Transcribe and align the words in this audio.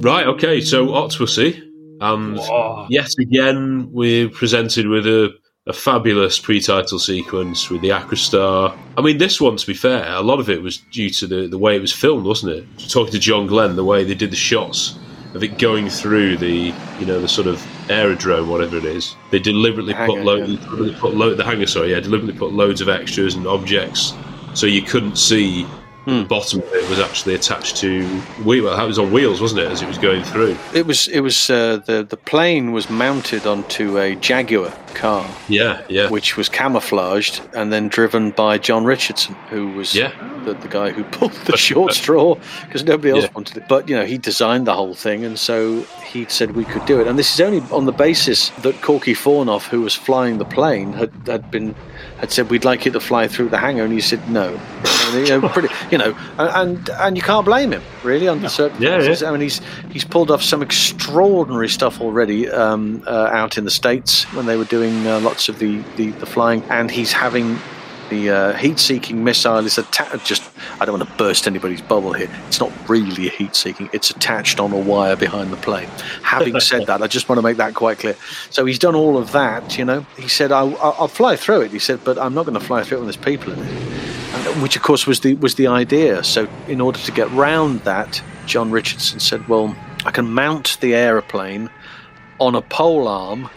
Right, 0.00 0.26
okay, 0.26 0.60
so 0.60 0.88
Octopussy. 0.88 1.64
And 2.00 2.38
Whoa. 2.38 2.86
yet 2.90 3.10
again, 3.20 3.90
we're 3.90 4.28
presented 4.28 4.86
with 4.86 5.06
a, 5.06 5.34
a 5.66 5.72
fabulous 5.72 6.38
pre 6.38 6.60
title 6.60 6.98
sequence 6.98 7.68
with 7.70 7.82
the 7.82 7.88
Acrostar. 7.88 8.76
I 8.96 9.02
mean, 9.02 9.18
this 9.18 9.40
one, 9.40 9.56
to 9.56 9.66
be 9.66 9.74
fair, 9.74 10.06
a 10.12 10.20
lot 10.20 10.38
of 10.38 10.48
it 10.48 10.62
was 10.62 10.78
due 10.92 11.10
to 11.10 11.26
the, 11.26 11.48
the 11.48 11.58
way 11.58 11.74
it 11.74 11.80
was 11.80 11.92
filmed, 11.92 12.24
wasn't 12.24 12.52
it? 12.52 12.88
Talking 12.88 13.12
to 13.12 13.18
John 13.18 13.48
Glen, 13.48 13.74
the 13.74 13.84
way 13.84 14.04
they 14.04 14.14
did 14.14 14.30
the 14.30 14.36
shots 14.36 14.96
of 15.34 15.42
it 15.42 15.58
going 15.58 15.88
through 15.90 16.36
the, 16.36 16.72
you 17.00 17.06
know, 17.06 17.20
the 17.20 17.28
sort 17.28 17.48
of 17.48 17.64
aerodrome, 17.90 18.48
whatever 18.48 18.76
it 18.76 18.84
is. 18.84 19.16
They 19.30 19.40
deliberately 19.40 19.92
Hangar, 19.92 20.14
put, 20.14 20.24
lo- 20.24 20.36
yeah. 20.36 20.46
deliberately 20.46 20.94
put 20.94 21.14
lo- 21.14 21.34
the 21.34 21.44
hangar, 21.44 21.66
sorry, 21.66 21.90
yeah, 21.90 22.00
deliberately 22.00 22.38
put 22.38 22.52
loads 22.52 22.80
of 22.80 22.88
extras 22.88 23.34
and 23.34 23.46
objects 23.46 24.14
so 24.54 24.66
you 24.66 24.82
couldn't 24.82 25.16
see 25.16 25.66
Hmm. 26.08 26.20
the 26.20 26.24
bottom 26.24 26.60
of 26.60 26.72
it 26.72 26.88
was 26.88 26.98
actually 26.98 27.34
attached 27.34 27.76
to 27.78 28.02
wheel. 28.44 28.64
Well, 28.64 28.80
it 28.82 28.86
was 28.86 28.98
on 28.98 29.12
wheels, 29.12 29.40
wasn't 29.42 29.60
it, 29.60 29.70
as 29.70 29.82
it 29.82 29.88
was 29.88 29.98
going 29.98 30.22
through? 30.22 30.56
It 30.72 30.86
was. 30.86 31.06
It 31.08 31.20
was. 31.20 31.50
Uh, 31.50 31.76
the 31.84 32.02
the 32.02 32.16
plane 32.16 32.72
was 32.72 32.88
mounted 32.88 33.46
onto 33.46 33.98
a 33.98 34.14
Jaguar 34.16 34.72
car, 34.94 35.28
Yeah, 35.48 35.82
yeah. 35.88 36.08
which 36.08 36.36
was 36.38 36.48
camouflaged 36.48 37.42
and 37.54 37.70
then 37.72 37.88
driven 37.88 38.30
by 38.30 38.56
John 38.58 38.84
Richardson, 38.84 39.34
who 39.50 39.68
was 39.72 39.94
Yeah. 39.94 40.12
the, 40.44 40.54
the 40.54 40.68
guy 40.68 40.90
who 40.92 41.04
pulled 41.18 41.32
the 41.44 41.56
short 41.68 41.92
straw 41.92 42.36
because 42.64 42.84
nobody 42.84 43.10
else 43.10 43.24
Yeah. 43.24 43.30
wanted 43.34 43.56
it. 43.58 43.68
But 43.68 43.88
you 43.88 43.94
know, 43.96 44.06
he 44.06 44.16
designed 44.18 44.66
the 44.66 44.74
whole 44.74 44.94
thing, 44.94 45.24
and 45.26 45.38
so 45.38 45.82
he 46.12 46.24
said 46.28 46.56
we 46.56 46.64
could 46.64 46.86
do 46.86 47.00
it. 47.00 47.06
And 47.06 47.18
this 47.18 47.34
is 47.34 47.40
only 47.40 47.60
on 47.70 47.84
the 47.84 47.92
basis 47.92 48.48
that 48.62 48.80
Corky 48.80 49.14
Fornof, 49.14 49.68
who 49.68 49.82
was 49.82 49.94
flying 49.94 50.38
the 50.38 50.46
plane, 50.46 50.94
had 50.94 51.12
had 51.26 51.50
been 51.50 51.74
had 52.18 52.32
said 52.32 52.50
we'd 52.50 52.64
like 52.64 52.84
you 52.84 52.90
to 52.92 53.00
fly 53.00 53.28
through 53.28 53.48
the 53.48 53.58
hangar, 53.58 53.84
and 53.84 53.92
he 53.92 54.00
said 54.00 54.28
no. 54.30 54.58
And, 54.84 55.28
you 55.28 55.40
know, 55.40 55.48
pretty, 55.52 55.68
you 55.90 55.98
know, 55.98 56.16
and 56.38 56.88
and 56.90 57.16
you 57.16 57.22
can't 57.22 57.44
blame 57.44 57.72
him 57.72 57.82
really 58.02 58.28
under 58.28 58.48
certain 58.48 58.80
Yeah, 58.82 58.98
circumstances. 59.00 59.22
I 59.22 59.30
mean, 59.30 59.40
he's 59.40 59.60
he's 59.90 60.04
pulled 60.04 60.30
off 60.30 60.42
some 60.42 60.62
extraordinary 60.62 61.68
stuff 61.68 62.00
already 62.00 62.48
um, 62.50 63.02
uh, 63.06 63.28
out 63.32 63.56
in 63.58 63.64
the 63.64 63.70
states 63.70 64.24
when 64.34 64.46
they 64.46 64.56
were 64.56 64.64
doing 64.64 65.06
uh, 65.06 65.20
lots 65.20 65.48
of 65.48 65.58
the, 65.58 65.82
the, 65.96 66.10
the 66.12 66.26
flying, 66.26 66.62
and 66.64 66.90
he's 66.90 67.12
having 67.12 67.58
the 68.10 68.30
uh, 68.30 68.52
heat-seeking 68.54 69.22
missile 69.22 69.64
is 69.64 69.78
attached. 69.78 70.26
Just 70.26 70.50
I 70.80 70.84
don't 70.84 70.98
want 70.98 71.10
to 71.10 71.16
burst 71.16 71.46
anybody's 71.46 71.82
bubble 71.82 72.12
here. 72.12 72.30
It's 72.46 72.60
not 72.60 72.72
really 72.88 73.28
a 73.28 73.30
heat-seeking. 73.30 73.90
It's 73.92 74.10
attached 74.10 74.60
on 74.60 74.72
a 74.72 74.78
wire 74.78 75.16
behind 75.16 75.52
the 75.52 75.56
plane. 75.56 75.88
Having 76.22 76.60
said 76.60 76.86
that, 76.86 77.02
I 77.02 77.06
just 77.06 77.28
want 77.28 77.38
to 77.38 77.42
make 77.42 77.56
that 77.58 77.74
quite 77.74 77.98
clear. 77.98 78.16
So 78.50 78.64
he's 78.64 78.78
done 78.78 78.94
all 78.94 79.16
of 79.16 79.32
that. 79.32 79.78
You 79.78 79.84
know, 79.84 80.06
he 80.16 80.28
said 80.28 80.52
I, 80.52 80.60
I'll, 80.60 80.96
I'll 80.98 81.08
fly 81.08 81.36
through 81.36 81.62
it. 81.62 81.70
He 81.70 81.78
said, 81.78 82.00
but 82.04 82.18
I'm 82.18 82.34
not 82.34 82.46
going 82.46 82.58
to 82.58 82.64
fly 82.64 82.82
through 82.84 82.98
it 82.98 83.00
when 83.00 83.06
there's 83.06 83.16
people 83.16 83.52
in 83.52 83.58
it. 83.58 83.68
And, 84.34 84.62
which 84.62 84.76
of 84.76 84.82
course 84.82 85.06
was 85.06 85.20
the 85.20 85.34
was 85.36 85.54
the 85.54 85.66
idea. 85.66 86.22
So 86.22 86.48
in 86.66 86.80
order 86.80 86.98
to 86.98 87.12
get 87.12 87.30
round 87.32 87.80
that, 87.80 88.22
John 88.46 88.70
Richardson 88.70 89.20
said, 89.20 89.48
"Well, 89.48 89.74
I 90.04 90.10
can 90.10 90.30
mount 90.30 90.78
the 90.80 90.94
aeroplane 90.94 91.70
on 92.38 92.54
a 92.54 92.62
pole 92.62 93.08
arm, 93.08 93.48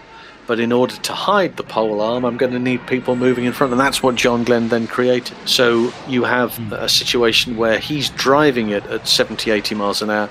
but 0.51 0.59
in 0.59 0.73
order 0.73 0.97
to 0.97 1.13
hide 1.13 1.55
the 1.55 1.63
pole 1.63 2.01
arm, 2.01 2.25
I'm 2.25 2.35
going 2.35 2.51
to 2.51 2.59
need 2.59 2.85
people 2.85 3.15
moving 3.15 3.45
in 3.45 3.53
front." 3.53 3.71
And 3.71 3.79
that's 3.79 4.03
what 4.03 4.15
John 4.15 4.43
Glen 4.43 4.67
then 4.67 4.85
created. 4.85 5.37
So 5.45 5.93
you 6.09 6.25
have 6.25 6.57
hmm. 6.57 6.73
a 6.73 6.89
situation 6.89 7.55
where 7.55 7.79
he's 7.79 8.09
driving 8.09 8.71
it 8.71 8.85
at 8.87 9.07
70, 9.07 9.49
80 9.49 9.75
miles 9.75 10.01
an 10.01 10.09
hour 10.09 10.27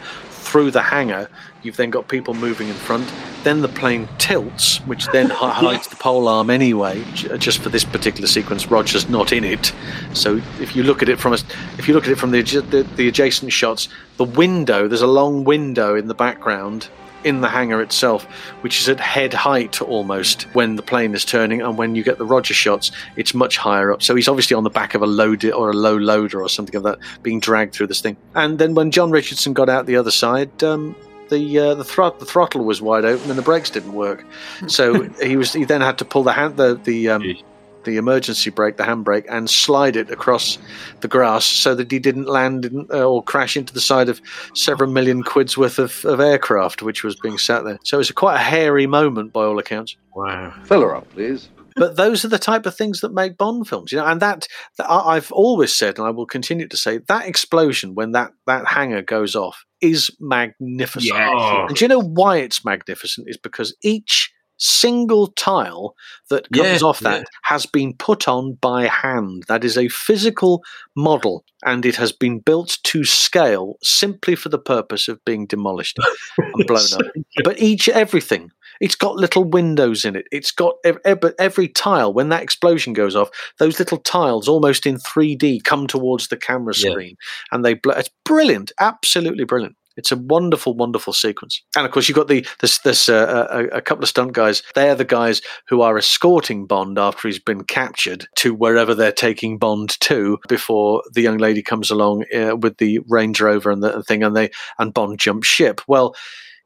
through 0.50 0.72
the 0.72 0.82
hangar. 0.82 1.26
You've 1.62 1.78
then 1.78 1.88
got 1.88 2.09
people 2.09 2.34
moving 2.34 2.69
in 2.69 2.75
front. 2.75 3.10
Then 3.44 3.62
the 3.62 3.69
plane 3.69 4.10
tilts, 4.19 4.78
which 4.80 5.06
then 5.06 5.30
hi- 5.30 5.53
hides 5.64 5.86
the 5.86 5.97
pole 5.97 6.28
arm 6.28 6.50
anyway. 6.50 7.03
Just 7.38 7.60
for 7.60 7.70
this 7.70 7.84
particular 7.84 8.26
sequence, 8.26 8.66
Roger's 8.70 9.09
not 9.09 9.32
in 9.32 9.44
it. 9.44 9.72
So 10.12 10.36
if 10.60 10.76
you 10.76 10.82
look 10.82 11.00
at 11.00 11.09
it 11.09 11.19
from 11.19 11.32
a, 11.32 11.38
if 11.78 11.88
you 11.88 11.94
look 11.94 12.04
at 12.04 12.10
it 12.10 12.19
from 12.19 12.32
the, 12.32 12.42
the 12.42 12.82
the 12.97 13.09
adjacent 13.09 13.53
shots, 13.53 13.88
the 14.19 14.25
window 14.25 14.86
there's 14.86 15.00
a 15.00 15.14
long 15.20 15.44
window 15.44 15.94
in 15.94 16.09
the 16.09 16.14
background 16.14 16.91
in 17.25 17.41
the 17.41 17.48
hangar 17.48 17.81
itself, 17.81 18.25
which 18.62 18.81
is 18.81 18.88
at 18.88 19.00
head 19.00 19.34
height 19.34 19.81
almost 19.82 20.42
when 20.54 20.76
the 20.76 20.82
plane 20.82 21.14
is 21.14 21.25
turning, 21.25 21.62
and 21.62 21.76
when 21.78 21.94
you 21.94 22.03
get 22.03 22.19
the 22.19 22.25
Roger 22.25 22.54
shots, 22.54 22.91
it's 23.16 23.34
much 23.34 23.56
higher 23.56 23.92
up. 23.92 24.03
So 24.03 24.14
he's 24.14 24.28
obviously 24.28 24.54
on 24.54 24.64
the 24.64 24.70
back 24.70 24.94
of 24.94 25.03
a 25.03 25.06
loader 25.06 25.53
or 25.53 25.70
a 25.70 25.75
low 25.75 25.97
loader 25.97 26.42
or 26.42 26.48
something 26.48 26.76
of 26.76 26.82
that, 26.84 26.98
being 27.22 27.41
dragged 27.41 27.75
through 27.75 27.88
this 27.88 28.00
thing. 28.00 28.16
And 28.34 28.59
then 28.59 28.75
when 28.75 28.91
John 28.91 29.10
Richardson 29.10 29.53
got 29.53 29.69
out 29.69 29.86
the 29.86 29.97
other 29.97 30.10
side, 30.10 30.62
um, 30.62 30.97
the 31.30 31.59
uh, 31.59 31.75
the, 31.75 31.84
the 32.19 32.26
throttle 32.26 32.64
was 32.64 32.82
wide 32.82 33.04
open 33.04 33.30
and 33.30 33.38
the 33.38 33.42
brakes 33.42 33.70
didn't 33.70 33.92
work. 33.92 34.25
So 34.66 35.03
he 35.22 35.36
was 35.36 35.53
he 35.53 35.64
then 35.64 35.80
had 35.80 35.98
to 35.98 36.04
pull 36.04 36.22
the 36.22 36.32
hand 36.32 36.56
the 36.56 36.75
the 36.82 37.09
um, 37.09 37.36
the 37.84 37.96
emergency 37.96 38.50
brake, 38.50 38.76
the 38.76 38.82
handbrake, 38.84 39.24
and 39.28 39.48
slide 39.48 39.96
it 39.96 40.10
across 40.10 40.58
the 41.00 41.08
grass 41.08 41.44
so 41.44 41.74
that 41.74 41.91
he 41.91 41.98
didn't 41.98 42.26
land 42.26 42.64
in, 42.66 42.86
uh, 42.92 43.04
or 43.04 43.22
crash 43.22 43.56
into 43.56 43.72
the 43.72 43.80
side 43.80 44.08
of 44.08 44.20
several 44.54 44.91
million 44.91 45.22
quid's 45.22 45.56
worth 45.56 45.78
of, 45.78 46.04
of 46.04 46.20
aircraft, 46.20 46.82
which 46.82 47.02
was 47.02 47.16
being 47.16 47.38
sat 47.38 47.64
there. 47.64 47.78
So 47.84 47.96
it 47.96 47.98
was 47.98 48.10
a 48.10 48.14
quite 48.14 48.36
a 48.36 48.38
hairy 48.38 48.86
moment 48.86 49.32
by 49.32 49.44
all 49.44 49.58
accounts. 49.58 49.96
Wow. 50.14 50.54
Fill 50.64 50.82
her 50.82 50.94
up, 50.94 51.08
please. 51.10 51.48
But 51.76 51.96
those 51.96 52.24
are 52.24 52.28
the 52.28 52.38
type 52.38 52.66
of 52.66 52.74
things 52.74 53.00
that 53.00 53.14
make 53.14 53.38
Bond 53.38 53.66
films, 53.66 53.92
you 53.92 53.98
know. 53.98 54.04
And 54.04 54.20
that, 54.20 54.47
that 54.76 54.91
I- 54.91 55.16
I've 55.16 55.30
always 55.32 55.72
said, 55.72 55.98
and 55.98 56.06
I 56.06 56.10
will 56.10 56.26
continue 56.26 56.66
to 56.68 56.76
say, 56.76 56.98
that 57.06 57.26
explosion 57.26 57.94
when 57.94 58.12
that 58.12 58.32
that 58.47 58.66
hangar 58.66 59.03
goes 59.03 59.34
off 59.36 59.65
is 59.80 60.10
magnificent. 60.21 61.15
Yeah. 61.15 61.66
And 61.66 61.77
do 61.77 61.84
you 61.84 61.88
know 61.88 62.03
why 62.03 62.38
it's 62.38 62.65
magnificent? 62.65 63.28
Is 63.30 63.38
because 63.38 63.74
each 63.82 64.30
single 64.60 65.28
tile 65.28 65.95
that 66.28 66.48
comes 66.53 66.83
Yeah, 66.83 66.86
off 66.86 67.01
that 67.01 67.18
yeah. 67.21 67.24
has 67.42 67.66
been 67.66 67.95
put 67.95 68.28
on 68.28 68.54
by 68.60 68.86
hand. 68.86 69.45
That 69.48 69.65
is 69.65 69.77
a 69.77 69.89
physical 69.89 70.62
model, 70.95 71.45
and 71.65 71.84
it 71.84 71.97
has 71.97 72.12
been 72.12 72.39
built 72.39 72.78
to 72.84 73.04
scale 73.04 73.77
simply 73.83 74.36
for 74.36 74.48
the 74.51 74.59
purpose 74.59 75.09
of 75.09 75.24
being 75.24 75.47
demolished 75.47 75.98
and 76.39 76.66
blown 76.66 76.86
up. 76.95 77.07
But 77.42 77.59
each 77.60 77.89
everything. 77.89 78.51
It's 78.80 78.95
got 78.95 79.16
little 79.16 79.45
windows 79.45 80.07
in 80.07 80.16
it. 80.16 80.27
It's 80.33 80.51
got 80.53 80.77
ev- 80.84 80.97
ev- 81.04 81.34
every 81.39 81.68
tile. 81.68 82.15
When 82.15 82.30
that 82.30 82.42
explosion 82.42 82.95
goes 82.95 83.15
off, 83.15 83.28
those 83.59 83.78
little 83.78 83.98
tiles, 83.98 84.48
almost 84.48 84.86
in 84.86 84.97
3D, 84.97 85.63
come 85.65 85.86
towards 85.86 86.28
the 86.28 86.39
camera 86.39 86.72
Yeah. 86.77 86.92
screen, 86.92 87.16
and 87.53 87.63
they. 87.63 87.74
Bl- 87.74 87.91
it's 87.91 88.09
brilliant, 88.24 88.72
absolutely 88.80 89.45
brilliant. 89.45 89.77
It's 89.97 90.13
a 90.13 90.16
wonderful, 90.16 90.75
wonderful 90.75 91.13
sequence. 91.13 91.63
And 91.77 91.84
of 91.84 91.92
course, 91.92 92.09
you've 92.09 92.16
got 92.16 92.28
the 92.28 92.47
this 92.60 92.78
this 92.78 93.09
uh, 93.09 93.47
a, 93.51 93.78
a 93.78 93.81
couple 93.83 94.03
of 94.03 94.09
stunt 94.09 94.33
guys. 94.33 94.63
They're 94.75 94.95
the 94.95 95.04
guys 95.04 95.42
who 95.69 95.83
are 95.83 95.98
escorting 95.98 96.66
Bond 96.66 96.98
after 96.98 97.28
he's 97.28 97.39
been 97.39 97.65
captured 97.65 98.27
to 98.37 98.54
wherever 98.54 98.95
they're 98.95 99.13
taking 99.13 99.59
Bond 99.59 99.98
to 100.01 100.39
before 100.48 101.03
the 101.13 101.22
young 101.22 101.39
lady 101.39 101.63
comes 101.63 101.91
along 101.91 102.25
uh, 102.34 102.57
with 102.57 102.78
the 102.78 103.01
Range 103.09 103.41
Rover 103.41 103.71
and 103.71 103.83
the 103.83 104.03
thing, 104.03 104.22
and 104.22 104.37
they 104.37 104.51
and 104.78 104.95
Bond 104.95 105.19
jumps 105.19 105.48
ship. 105.48 105.81
Well, 105.89 106.15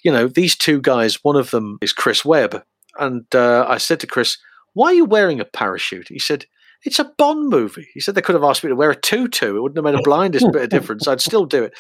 you 0.03 0.13
know, 0.13 0.29
these 0.29 0.57
two 0.57 0.81
guys. 0.81 1.25
One 1.25 1.37
of 1.37 1.51
them 1.51 1.79
is 1.81 1.93
Chris 1.93 2.25
Webb, 2.25 2.63
and 2.99 3.25
uh, 3.35 3.65
I 3.67 3.79
said 3.79 4.01
to 4.01 4.07
Chris, 4.07 4.39
"Why 4.75 4.89
are 4.89 4.95
you 4.95 5.05
wearing 5.07 5.41
a 5.41 5.45
parachute?" 5.47 6.09
He 6.09 6.19
said 6.19 6.47
it's 6.85 6.99
a 6.99 7.05
Bond 7.05 7.49
movie. 7.49 7.89
He 7.95 8.01
said 8.01 8.15
they 8.15 8.23
could 8.23 8.35
have 8.35 8.45
asked 8.45 8.63
me 8.63 8.69
to 8.69 8.77
wear 8.77 8.91
a 8.91 8.97
tutu. 8.97 9.57
It 9.57 9.61
wouldn't 9.61 9.77
have 9.77 9.85
made 9.85 9.99
a 9.99 10.03
blindest 10.03 10.47
bit 10.53 10.63
of 10.63 10.69
difference. 10.69 11.09
I'd 11.09 11.21
still 11.21 11.47
do 11.47 11.65
it 11.65 11.75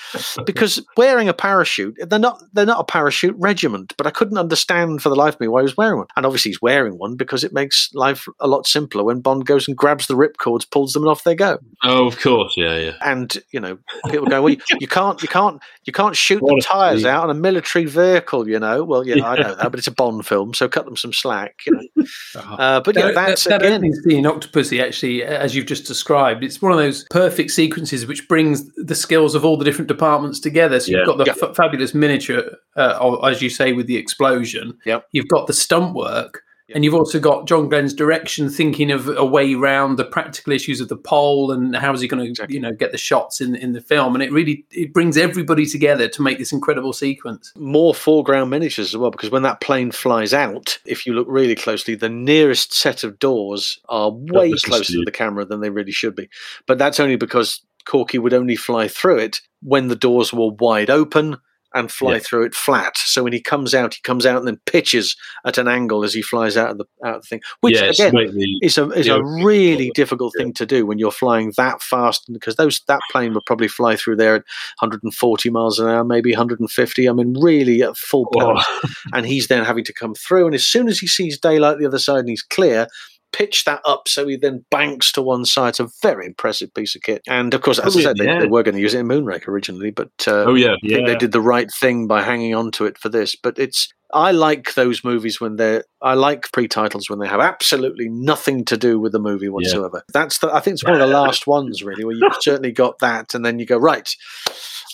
because 0.47 0.85
wearing 0.97 1.29
a 1.29 1.35
parachute, 1.35 1.97
they're 2.01 2.19
not 2.19 2.43
they're 2.53 2.67
not 2.67 2.81
a 2.81 2.85
parachute 2.85 3.37
regiment. 3.39 3.95
But 3.97 4.07
I 4.07 4.11
couldn't 4.11 4.39
understand 4.39 5.03
for 5.03 5.09
the 5.09 5.17
life 5.17 5.35
of 5.35 5.41
me 5.41 5.49
why 5.49 5.61
he 5.61 5.65
was 5.65 5.77
wearing 5.77 5.99
one. 5.99 6.07
And 6.17 6.25
obviously 6.25 6.51
he's 6.51 6.63
wearing 6.63 6.99
one 6.99 7.17
because 7.17 7.45
it 7.45 7.53
makes 7.53 7.91
life 7.95 8.27
a 8.41 8.47
lot 8.47 8.67
simpler 8.67 9.05
when 9.05 9.21
Bond 9.21 9.47
goes 9.47 9.69
and 9.69 9.77
grabs 9.77 10.07
the 10.07 10.15
ripcords, 10.15 10.69
pulls 10.71 10.93
them, 10.93 11.03
and 11.03 11.11
off 11.11 11.25
they 11.25 11.35
go. 11.35 11.59
Oh, 11.83 12.07
of 12.07 12.19
course, 12.21 12.55
yeah, 12.57 12.79
yeah. 12.79 12.93
And 13.05 13.37
you 13.51 13.61
know, 13.61 13.79
people 14.11 14.27
go, 14.27 14.43
well, 14.43 14.51
you, 14.51 14.61
you 14.81 14.89
can't, 14.89 15.21
you 15.23 15.29
can't, 15.29 15.63
you 15.85 15.93
can't 15.93 16.17
shoot 16.17 16.41
the 16.41 16.63
tires 16.65 17.05
out 17.05 17.25
on 17.25 17.31
a 17.31 17.35
military 17.35 17.85
vehicle. 17.85 18.49
You 18.49 18.59
know, 18.59 18.85
well, 18.85 19.07
yeah, 19.07 19.25
I 19.27 19.37
know 19.37 19.55
that, 19.55 19.71
but 19.71 19.79
it's 19.79 19.87
a 19.87 19.93
Bond 19.93 20.27
film, 20.27 20.55
so 20.55 20.69
cut 20.69 20.87
them 20.87 20.97
some 20.97 21.13
slack. 21.13 21.61
You 21.67 21.73
know, 21.75 22.05
uh, 22.41 22.81
but 22.81 22.97
yeah, 22.97 23.11
that's 23.13 23.45
that, 23.45 23.61
that 23.61 23.63
again. 23.63 23.75
opening 23.75 23.95
scene, 23.95 24.25
Octopussy, 24.25 24.83
actually, 24.83 24.94
as 25.03 25.55
you've 25.55 25.67
just 25.67 25.87
described, 25.87 26.45
it's 26.45 26.63
one 26.63 26.71
of 26.73 26.79
those 26.79 27.05
perfect 27.11 27.51
sequences 27.51 28.07
which 28.07 28.29
brings 28.29 28.71
the 28.77 28.95
skills 28.95 29.35
of 29.35 29.45
all 29.45 29.57
the 29.57 29.65
different 29.65 29.89
departments 29.89 30.39
together. 30.39 30.79
So 30.79 30.93
Yeah. 30.93 30.99
you've 30.99 31.07
got 31.07 31.19
the 31.19 31.25
Yeah. 31.27 31.49
f- 31.49 31.57
fabulous 31.57 31.95
miniature, 31.95 32.45
uh, 32.77 33.17
as 33.25 33.43
you 33.43 33.51
say, 33.51 33.73
with 33.73 33.87
the 33.87 33.97
explosion. 33.97 34.79
Yep. 34.87 35.07
You've 35.13 35.29
got 35.29 35.47
the 35.47 35.53
stunt 35.53 35.95
work. 35.95 36.43
And 36.75 36.83
you've 36.83 36.95
also 36.95 37.21
got 37.21 37.47
John 37.47 37.69
Glen's 37.69 37.93
direction, 37.93 38.49
thinking 38.49 38.91
of 38.91 39.09
a 39.09 39.25
way 39.25 39.53
around 39.55 39.97
the 39.97 40.05
practical 40.05 40.53
issues 40.53 40.81
of 40.81 40.89
the 40.89 40.97
pole 40.97 41.51
and 41.51 41.77
how 41.77 41.93
is 41.93 42.01
he 42.01 42.09
going 42.09 42.23
to, 42.25 42.31
Exactly. 42.31 42.55
you 42.55 42.61
know, 42.61 42.73
get 42.73 42.91
the 42.93 42.97
shots 42.99 43.41
in 43.43 43.55
in 43.55 43.73
the 43.75 43.83
film. 43.83 44.15
And 44.15 44.23
it 44.23 44.33
really 44.33 44.65
it 44.71 44.93
brings 44.95 45.19
everybody 45.19 45.67
together 45.67 46.09
to 46.09 46.23
make 46.23 46.39
this 46.39 46.53
incredible 46.53 46.93
sequence. 46.95 47.53
more 47.57 47.95
foreground 47.95 48.49
miniatures 48.51 48.89
as 48.95 48.97
well 48.97 49.11
because 49.11 49.31
when 49.31 49.43
that 49.43 49.61
plane 49.61 49.91
flies 49.91 50.33
out 50.33 50.79
if 50.87 51.05
you 51.07 51.13
look 51.13 51.27
really 51.29 51.55
closely 51.55 51.95
the 51.95 52.09
nearest 52.09 52.73
set 52.73 53.05
of 53.05 53.19
doors 53.19 53.79
are 53.89 54.11
way 54.11 54.51
Purposely 54.51 54.71
closer 54.71 54.93
to 54.95 55.03
the 55.05 55.11
camera 55.11 55.45
than 55.45 55.61
they 55.61 55.71
really 55.71 55.93
should 55.93 56.15
be 56.15 56.29
but 56.67 56.79
that's 56.79 57.01
only 57.01 57.17
because 57.17 57.61
corky 57.85 58.19
would 58.19 58.33
only 58.35 58.57
fly 58.57 58.89
through 58.89 59.19
it 59.19 59.41
when 59.63 59.89
the 59.89 59.97
doors 59.97 60.33
were 60.33 60.51
wide 60.51 60.91
open 60.91 61.37
and 61.75 61.91
fly 61.91 62.15
Yeah. 62.15 62.19
through 62.21 62.45
it 62.45 62.55
flat 62.55 62.97
so 62.97 63.23
when 63.25 63.33
he 63.33 63.41
comes 63.41 63.75
out 63.75 63.95
he 63.95 64.01
comes 64.03 64.25
out 64.27 64.39
and 64.39 64.47
then 64.47 64.61
pitches 64.67 65.17
at 65.45 65.59
an 65.59 65.69
angle 65.69 66.05
as 66.05 66.15
he 66.15 66.23
flies 66.23 66.57
out 66.57 66.71
of 66.71 66.79
the 66.79 66.85
out 67.05 67.17
of 67.17 67.23
the 67.23 67.29
thing 67.29 67.41
which 67.61 67.75
yeah, 67.75 67.87
again 67.91 68.15
the, 68.15 68.59
is 68.63 68.79
a 68.79 68.89
is 68.91 69.09
a 69.09 69.23
really 69.23 69.91
difficult 69.95 70.33
thing 70.39 70.53
to 70.53 70.65
do 70.67 70.87
when 70.87 70.99
you're 70.99 71.11
flying 71.11 71.53
that 71.57 71.83
fast 71.83 72.25
because 72.33 72.57
those 72.57 72.81
that 72.89 73.01
plane 73.11 73.35
would 73.35 73.45
probably 73.47 73.69
fly 73.69 73.97
through 73.97 74.17
there 74.17 74.37
at 74.37 74.45
140 74.81 75.51
miles 75.51 75.79
an 75.79 75.89
hour, 75.89 76.05
maybe 76.05 76.31
150. 76.33 77.09
I 77.09 77.13
mean, 77.13 77.35
really 77.41 77.83
at 77.83 77.97
full 77.97 78.27
power, 78.37 78.55
Oh, 78.59 78.89
and 79.13 79.27
he's 79.27 79.49
then 79.49 79.65
having 79.65 79.85
to 79.85 79.93
come 79.93 80.15
through. 80.15 80.47
And 80.47 80.55
as 80.55 80.65
soon 80.67 80.89
as 80.89 80.99
he 80.99 81.07
sees 81.07 81.39
daylight 81.39 81.79
the 81.79 81.87
other 81.87 81.99
side 81.99 82.21
and 82.21 82.29
he's 82.29 82.43
clear. 82.43 82.87
Pitch 83.35 83.65
that 83.65 83.81
up 83.85 84.07
so 84.07 84.29
he 84.29 84.37
then 84.37 84.65
banks 84.71 85.11
to 85.13 85.23
one 85.23 85.45
side. 85.45 85.71
It's 85.71 85.81
a 85.81 85.89
very 86.03 86.27
impressive 86.27 86.73
piece 86.73 86.95
of 86.95 87.03
kit. 87.03 87.23
And 87.27 87.53
of 87.53 87.63
course, 87.63 87.81
as 87.81 87.97
I 87.97 88.03
said, 88.03 88.17
Brilliant, 88.17 88.41
they, 88.41 88.47
they 88.47 88.51
were 88.51 88.63
going 88.63 88.77
to 88.77 88.81
use 88.81 88.95
it 88.95 89.01
in 89.01 89.09
Moonraker 89.09 89.49
originally, 89.49 89.91
but 89.91 90.13
uh, 90.27 90.45
oh 90.45 90.55
yeah, 90.55 90.75
I 90.75 90.89
think 90.89 91.07
they 91.09 91.17
did 91.17 91.33
the 91.33 91.41
right 91.41 91.69
thing 91.81 92.07
by 92.07 92.23
hanging 92.23 92.55
on 92.55 92.71
to 92.73 92.87
it 92.87 92.97
for 92.97 93.09
this. 93.09 93.35
But 93.35 93.59
it's 93.59 93.93
I 94.13 94.31
like 94.31 94.75
those 94.75 95.03
movies 95.03 95.41
when 95.41 95.57
they're 95.57 95.85
I 96.01 96.15
like 96.15 96.53
pre-titles 96.53 97.11
when 97.11 97.19
they 97.19 97.27
have 97.27 97.41
absolutely 97.41 98.09
nothing 98.09 98.65
to 98.67 98.77
do 98.77 99.01
with 99.01 99.11
the 99.11 99.19
movie 99.19 99.49
whatsoever. 99.49 100.05
That's 100.13 100.39
the 100.39 100.55
I 100.55 100.61
think 100.61 100.75
it's 100.75 100.85
one 100.85 100.95
of 100.95 101.01
the 101.01 101.07
last 101.21 101.49
ones 101.49 101.83
really 101.83 102.05
where 102.05 102.15
you've 102.15 102.37
certainly 102.41 102.71
got 102.71 103.01
that, 103.01 103.35
and 103.35 103.45
then 103.45 103.59
you 103.59 103.67
go 103.67 103.77
right. 103.77 104.09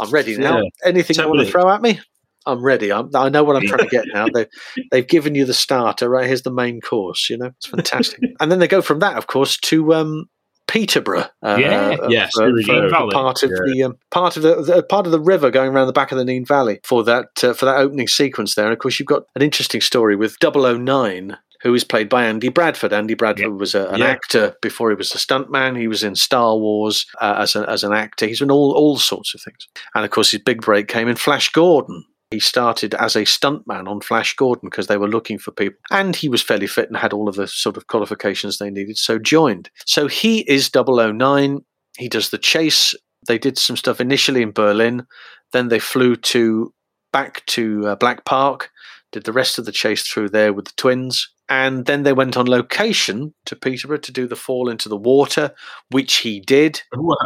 I'm 0.01 0.11
ready 0.11 0.39
now. 0.39 0.59
Yeah. 0.59 0.69
Anything 0.85 1.17
you 1.19 1.29
want 1.29 1.41
to 1.41 1.47
throw 1.47 1.69
at 1.69 1.83
me? 1.83 2.01
I'm 2.47 2.63
ready. 2.63 2.91
I'm, 2.93 3.11
I 3.15 3.29
know 3.29 3.45
what 3.45 3.57
I'm 3.57 3.67
trying 3.67 3.81
to 3.81 3.87
get 3.89 4.07
now. 4.13 4.27
They, 4.35 4.47
they've 4.91 5.07
given 5.07 5.35
you 5.35 5.45
the 5.45 5.55
starter. 5.55 6.09
Right 6.09 6.27
here's 6.27 6.43
the 6.43 6.51
main 6.53 6.81
course. 6.81 7.29
You 7.29 7.39
know, 7.39 7.47
it's 7.47 7.67
fantastic. 7.67 8.21
and 8.41 8.51
then 8.51 8.59
they 8.59 8.69
go 8.69 8.81
from 8.83 9.01
that, 9.01 9.17
of 9.17 9.27
course, 9.27 9.57
to 9.59 9.93
um, 9.95 10.27
Peterborough. 10.69 11.27
Uh, 11.43 11.57
Yeah. 11.61 11.97
uh, 12.03 12.09
Yes, 12.09 12.31
for, 12.35 12.51
for- 12.63 12.89
for 12.89 13.11
part 13.11 13.43
of 13.43 13.51
Yeah. 13.51 13.57
the 13.73 13.83
um, 13.85 13.99
part 14.11 14.37
of 14.37 14.43
the, 14.43 14.63
the 14.63 14.83
part 14.83 15.07
of 15.07 15.13
the 15.13 15.21
river 15.21 15.51
going 15.51 15.71
around 15.73 15.87
the 15.89 15.93
back 15.93 16.13
of 16.13 16.19
the 16.19 16.25
Nene 16.25 16.45
Valley 16.47 16.81
for 16.85 17.03
that 17.05 17.43
uh, 17.45 17.53
for 17.53 17.67
that 17.67 17.77
opening 17.79 18.09
sequence 18.09 18.55
there. 18.55 18.67
And 18.67 18.73
of 18.73 18.79
course, 18.79 18.99
you've 19.01 19.07
got 19.09 19.25
an 19.35 19.43
interesting 19.43 19.81
story 19.81 20.17
with 20.17 20.37
009 20.43 21.37
who 21.63 21.75
is 21.75 21.85
played 21.85 22.09
by 22.09 22.25
Andy 22.25 22.49
Bradford. 22.49 22.91
Andy 22.91 23.13
Bradford 23.13 23.51
Yep. 23.51 23.59
was 23.61 23.75
a, 23.75 23.87
an 23.89 23.99
Yeah. 24.01 24.07
actor 24.07 24.55
before 24.63 24.89
he 24.89 24.97
was 24.97 25.15
a 25.15 25.19
stuntman. 25.19 25.79
He 25.79 25.89
was 25.89 26.03
in 26.03 26.15
Star 26.15 26.57
Wars 26.57 27.05
uh, 27.21 27.35
as, 27.39 27.55
a, 27.55 27.69
as 27.69 27.85
an 27.85 27.93
actor. 27.93 28.27
He's 28.27 28.41
in 28.41 28.51
all, 28.51 28.73
all 28.73 28.97
sorts 28.97 29.35
of 29.35 29.43
things. 29.43 29.69
And 29.95 30.03
of 30.05 30.11
course, 30.11 30.31
his 30.31 30.41
big 30.41 30.63
break 30.63 30.89
came 30.89 31.07
in 31.07 31.17
Flash 31.17 31.51
Gordon. 31.53 32.05
He 32.31 32.39
started 32.39 32.95
as 32.95 33.17
a 33.17 33.23
stuntman 33.23 33.89
on 33.89 34.01
Flash 34.01 34.37
Gordon 34.37 34.69
because 34.69 34.87
they 34.87 34.97
were 34.97 35.09
looking 35.09 35.39
for 35.39 35.51
people. 35.51 35.79
And 35.91 36.15
he 36.15 36.29
was 36.29 36.43
fairly 36.43 36.69
fit 36.69 36.89
and 36.89 36.97
had 36.97 37.13
all 37.13 37.29
of 37.29 37.35
the 37.35 37.49
sort 37.49 37.77
of 37.77 37.89
qualifications 37.89 38.59
they 38.59 38.71
needed, 38.71 38.99
so 38.99 39.19
joined. 39.19 39.71
So 39.85 40.07
he 40.07 40.49
is 40.49 40.71
009. 40.73 41.65
He 41.99 42.09
does 42.09 42.31
the 42.31 42.39
chase. 42.39 42.95
They 43.27 43.39
did 43.39 43.59
some 43.59 43.77
stuff 43.77 44.01
initially 44.01 44.43
in 44.43 44.53
Berlin. 44.53 45.07
Then 45.53 45.69
they 45.69 45.81
flew 45.81 46.15
to 46.17 46.73
back 47.13 47.45
to 47.47 47.89
uh, 47.89 47.97
Black 47.97 48.25
Park, 48.25 48.71
did 49.11 49.25
the 49.25 49.33
rest 49.33 49.59
of 49.59 49.65
the 49.65 49.73
chase 49.73 50.07
through 50.07 50.29
there 50.29 50.53
with 50.53 50.67
the 50.67 50.73
twins. 50.77 51.29
And 51.51 51.85
then 51.85 52.05
they 52.05 52.13
went 52.13 52.37
on 52.37 52.47
location 52.47 53.35
to 53.47 53.57
Peterborough 53.57 53.99
to 53.99 54.13
do 54.13 54.29
the 54.29 54.37
fall 54.37 54.69
into 54.69 54.89
the 54.89 54.97
water, 54.97 55.53
which 55.91 56.19
he 56.19 56.39
did. 56.39 56.81
Wow. 56.95 57.17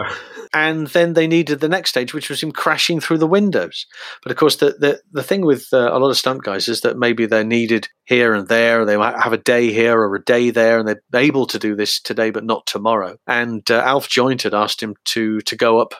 And 0.55 0.87
then 0.88 1.12
they 1.12 1.26
needed 1.26 1.61
the 1.61 1.69
next 1.69 1.91
stage, 1.91 2.15
which 2.15 2.31
was 2.31 2.43
him 2.43 2.50
crashing 2.50 3.00
through 3.00 3.19
the 3.19 3.26
windows. 3.26 3.87
But 4.23 4.32
of 4.32 4.38
course, 4.38 4.56
the 4.56 4.76
the, 4.79 5.03
the 5.12 5.23
thing 5.23 5.44
with 5.44 5.69
uh, 5.75 5.91
a 5.93 5.99
lot 5.99 6.09
of 6.09 6.17
stunt 6.17 6.43
guys 6.43 6.69
is 6.69 6.81
that 6.81 6.97
maybe 6.97 7.26
they're 7.26 7.44
needed 7.44 7.88
here 8.06 8.32
and 8.32 8.49
there. 8.49 8.87
They 8.87 8.97
might 8.97 9.21
have 9.23 9.35
a 9.35 9.38
day 9.38 9.71
here 9.73 9.99
or 9.99 10.15
a 10.15 10.25
day 10.25 10.50
there, 10.50 10.79
and 10.79 10.88
they're 10.88 11.21
able 11.21 11.47
to 11.49 11.59
do 11.59 11.76
this 11.76 12.00
today, 12.00 12.31
but 12.31 12.44
not 12.44 12.67
tomorrow. 12.67 13.19
And 13.26 13.71
uh, 13.71 13.82
Alf 13.85 14.09
Joint 14.09 14.43
had 14.43 14.55
asked 14.55 14.82
him 14.82 14.94
to 15.06 15.43
to 15.43 15.55
go 15.55 15.81
up 15.81 15.94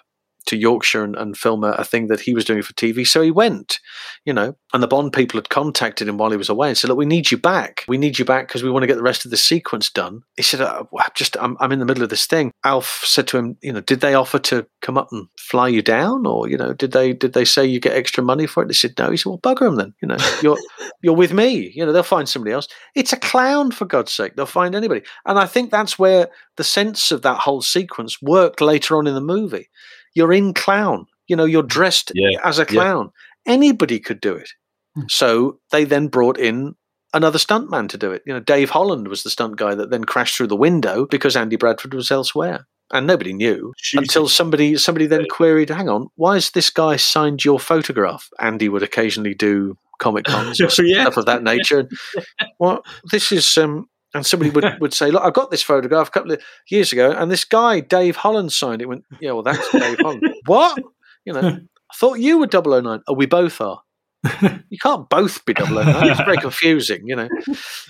to 0.47 0.57
Yorkshire 0.57 1.05
and, 1.05 1.17
and 1.17 1.37
film 1.37 1.65
a, 1.65 1.73
a 1.73 1.85
thing 1.85 2.09
that 2.09 2.21
he 2.21 2.35
was 2.35 2.45
doing 2.45 2.63
for 2.63 2.73
TV. 2.75 3.07
So 3.07 3.23
he 3.23 3.31
went, 3.31 3.79
you 4.25 4.33
know, 4.33 4.57
and 4.73 4.83
the 4.83 4.89
Bond 4.89 5.13
people 5.13 5.39
had 5.39 5.49
contacted 5.49 6.09
him 6.09 6.17
while 6.17 6.31
he 6.31 6.37
was 6.37 6.49
away 6.49 6.69
and 6.69 6.79
said, 6.79 6.89
look, 6.89 6.99
we 6.99 7.07
need 7.07 7.31
you 7.31 7.39
back. 7.39 7.85
We 7.87 7.99
need 7.99 8.19
you 8.19 8.25
back 8.25 8.49
because 8.49 8.63
we 8.63 8.71
want 8.71 8.83
to 8.83 8.87
get 8.87 8.97
the 8.97 9.03
rest 9.03 9.25
of 9.25 9.31
the 9.31 9.37
sequence 9.37 9.91
done. 9.91 10.23
He 10.37 10.43
said, 10.43 10.61
uh, 10.61 10.85
well, 10.91 11.07
just, 11.15 11.37
I'm, 11.39 11.57
I'm 11.61 11.73
in 11.73 11.79
the 11.79 11.85
middle 11.85 12.03
of 12.03 12.11
this 12.11 12.27
thing. 12.27 12.53
Alf 12.65 13.03
said 13.05 13.27
to 13.29 13.39
him, 13.39 13.57
you 13.63 13.73
know, 13.73 13.81
did 13.81 14.01
they 14.01 14.15
offer 14.15 14.39
to 14.41 14.67
come 14.83 14.99
up 14.99 15.09
and 15.13 15.29
fly 15.39 15.69
you 15.69 15.83
down? 15.83 16.27
Or, 16.27 16.49
you 16.49 16.57
know, 16.57 16.73
did 16.73 16.93
they, 16.93 17.13
did 17.13 17.33
they 17.33 17.45
say 17.45 17.65
you 17.65 17.81
get 17.81 17.97
extra 17.97 18.23
money 18.23 18.47
for 18.47 18.63
it? 18.63 18.67
They 18.67 18.75
said, 18.75 18.95
no. 18.99 19.11
He 19.11 19.17
said, 19.17 19.31
well, 19.31 19.39
bugger 19.39 19.61
them 19.61 19.77
then. 19.77 19.95
You 20.01 20.09
know, 20.09 20.17
you're, 20.43 20.59
you're 21.03 21.15
with 21.15 21.33
me. 21.33 21.73
You 21.75 21.85
know, 21.85 21.93
they'll 21.93 22.03
find 22.03 22.29
somebody 22.29 22.53
else. 22.53 22.69
It's 22.95 23.13
a 23.13 23.19
clown, 23.19 23.71
for 23.75 23.85
God's 23.85 24.13
sake. 24.13 24.37
They'll 24.37 24.47
find 24.47 24.75
anybody. 24.75 25.03
And 25.27 25.39
I 25.39 25.47
think 25.47 25.71
that's 25.71 25.99
where 25.99 26.29
the 26.57 26.65
sense 26.65 27.11
of 27.11 27.23
that 27.23 27.41
whole 27.41 27.63
sequence 27.63 28.23
worked 28.23 28.61
later 28.61 28.97
on 28.97 29.07
in 29.07 29.15
the 29.15 29.21
movie. 29.21 29.69
You're 30.15 30.33
in 30.33 30.55
clown. 30.55 31.07
You 31.29 31.37
know, 31.37 31.45
you're 31.45 31.63
dressed 31.63 32.13
Yeah, 32.15 32.39
as 32.45 32.59
a 32.59 32.67
clown. 32.67 33.11
Anybody 33.47 33.99
could 34.01 34.21
do 34.21 34.35
it. 34.35 34.51
So 35.09 35.59
they 35.73 35.85
then 35.85 36.07
brought 36.09 36.39
in 36.39 36.75
another 37.13 37.39
stuntman 37.39 37.89
to 37.89 37.99
do 37.99 38.13
it. 38.13 38.23
You 38.27 38.33
know, 38.35 38.41
Dave 38.41 38.71
Holland 38.71 39.09
was 39.09 39.23
the 39.23 39.31
stunt 39.31 39.57
guy 39.57 39.75
that 39.75 39.91
then 39.91 40.05
crashed 40.05 40.37
through 40.37 40.47
the 40.49 40.57
window 40.57 41.07
because 41.11 41.37
Andy 41.37 41.57
Bradford 41.57 41.95
was 41.95 42.11
elsewhere. 42.11 42.67
And 42.93 43.07
nobody 43.07 43.33
knew 43.33 43.73
Shooting. 43.79 44.05
until 44.05 44.29
somebody 44.29 44.77
somebody 44.77 45.07
then 45.07 45.25
queried, 45.31 45.71
hang 45.71 45.89
on, 45.89 46.09
why 46.17 46.35
has 46.35 46.51
this 46.51 46.71
guy 46.71 46.97
signed 46.97 47.45
your 47.45 47.59
photograph? 47.59 48.29
Andy 48.41 48.69
would 48.69 48.83
occasionally 48.83 49.35
do 49.35 49.77
comic 49.99 50.27
cons 50.27 50.61
or 50.61 50.69
Yeah. 50.85 51.03
stuff 51.03 51.17
of 51.17 51.27
that 51.27 51.43
nature. 51.43 51.89
well, 52.61 52.85
this 53.11 53.33
is 53.33 53.57
um 53.57 53.89
and 54.15 54.25
somebody 54.25 54.51
would, 54.51 54.65
would 54.81 54.95
say, 54.95 55.11
Look, 55.11 55.23
I've 55.23 55.35
got 55.35 55.51
this 55.51 55.63
photograph 55.63 56.09
a 56.09 56.11
couple 56.11 56.33
of 56.33 56.43
years 56.71 56.93
ago, 56.93 57.11
and 57.11 57.31
this 57.31 57.45
guy, 57.45 57.81
Dave 57.81 58.17
Holland, 58.17 58.53
signed 58.53 58.81
it. 58.81 58.89
Went, 58.89 59.05
Yeah, 59.21 59.33
well, 59.33 59.43
that's 59.43 59.71
Dave 59.71 59.99
Holland. 59.99 60.23
what? 60.47 60.79
You 61.25 61.33
know, 61.33 61.41
I 61.91 61.95
thought 61.97 62.21
you 62.21 62.39
were 62.39 62.49
009. 62.49 63.03
Oh, 63.07 63.15
we 63.15 63.27
both 63.27 63.61
are. 63.61 63.81
you 64.71 64.79
can't 64.81 65.07
both 65.11 65.45
be 65.45 65.53
009. 65.53 66.09
It's 66.09 66.21
very 66.21 66.39
confusing, 66.39 67.03
you 67.05 67.15
know. 67.15 67.29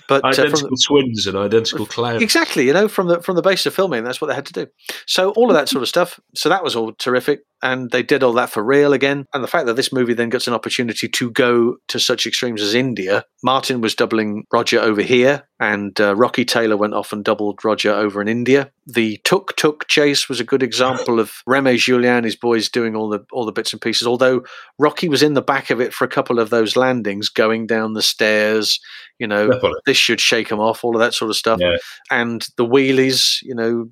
But 0.08 0.24
uh, 0.24 0.28
identical 0.28 0.76
twins 0.84 1.28
and 1.28 1.36
identical 1.36 1.86
clowns. 1.86 2.22
Exactly, 2.22 2.66
you 2.66 2.72
know, 2.72 2.88
from 2.88 3.06
the 3.06 3.22
from 3.22 3.36
the 3.36 3.42
base 3.42 3.66
of 3.66 3.74
filming, 3.74 4.02
that's 4.02 4.20
what 4.20 4.26
they 4.26 4.34
had 4.34 4.46
to 4.46 4.52
do. 4.52 4.66
So 5.06 5.30
all 5.32 5.48
of 5.48 5.54
that 5.54 5.68
sort 5.68 5.82
of 5.82 5.88
stuff. 5.88 6.18
So 6.34 6.48
that 6.48 6.64
was 6.64 6.74
all 6.74 6.92
terrific. 6.92 7.42
And 7.64 7.90
they 7.90 8.02
did 8.04 8.22
all 8.22 8.34
that 8.34 8.50
for 8.50 8.62
real 8.62 8.92
again. 8.92 9.26
And 9.34 9.42
the 9.42 9.48
fact 9.48 9.66
that 9.66 9.74
this 9.74 9.92
movie 9.92 10.14
then 10.14 10.28
gets 10.28 10.46
an 10.46 10.54
opportunity 10.54 11.08
to 11.08 11.30
go 11.30 11.76
to 11.88 11.98
such 11.98 12.26
extremes 12.26 12.62
as 12.62 12.74
India, 12.74 13.24
Martin 13.42 13.80
was 13.80 13.94
doubling 13.96 14.44
Roger 14.52 14.78
over 14.80 15.02
here, 15.02 15.48
and 15.58 15.98
uh, 16.00 16.14
Rocky 16.14 16.44
Taylor 16.44 16.76
went 16.76 16.94
off 16.94 17.12
and 17.12 17.24
doubled 17.24 17.64
Roger 17.64 17.90
over 17.92 18.20
in 18.22 18.28
India. 18.28 18.70
The 18.86 19.18
tuk 19.24 19.56
tuk 19.56 19.88
chase 19.88 20.28
was 20.28 20.40
a 20.40 20.44
good 20.44 20.62
example 20.62 21.18
of 21.18 21.32
Remy 21.46 21.78
Julienne, 21.78 22.24
his 22.24 22.36
boys, 22.36 22.68
doing 22.68 22.94
all 22.94 23.08
the 23.08 23.24
all 23.32 23.46
the 23.46 23.52
bits 23.52 23.72
and 23.72 23.80
pieces. 23.80 24.06
Although 24.06 24.44
Rocky 24.78 25.08
was 25.08 25.22
in 25.22 25.32
the 25.34 25.42
back 25.42 25.70
of 25.70 25.80
it 25.80 25.94
for 25.94 26.04
a 26.04 26.08
couple 26.08 26.38
of 26.38 26.50
those 26.50 26.76
landings, 26.76 27.28
going 27.30 27.66
down 27.66 27.94
the 27.94 28.02
stairs. 28.02 28.78
You 29.20 29.28
know, 29.28 29.46
Definitely. 29.48 29.80
this 29.86 29.96
should 29.96 30.20
shake 30.20 30.48
them 30.48 30.58
off. 30.58 30.82
All 30.82 30.96
of 30.96 31.00
that 31.00 31.14
sort 31.14 31.30
of 31.30 31.36
stuff, 31.36 31.60
Yeah. 31.60 31.76
and 32.10 32.44
the 32.56 32.66
wheelies. 32.66 33.36
You 33.42 33.54
know, 33.54 33.86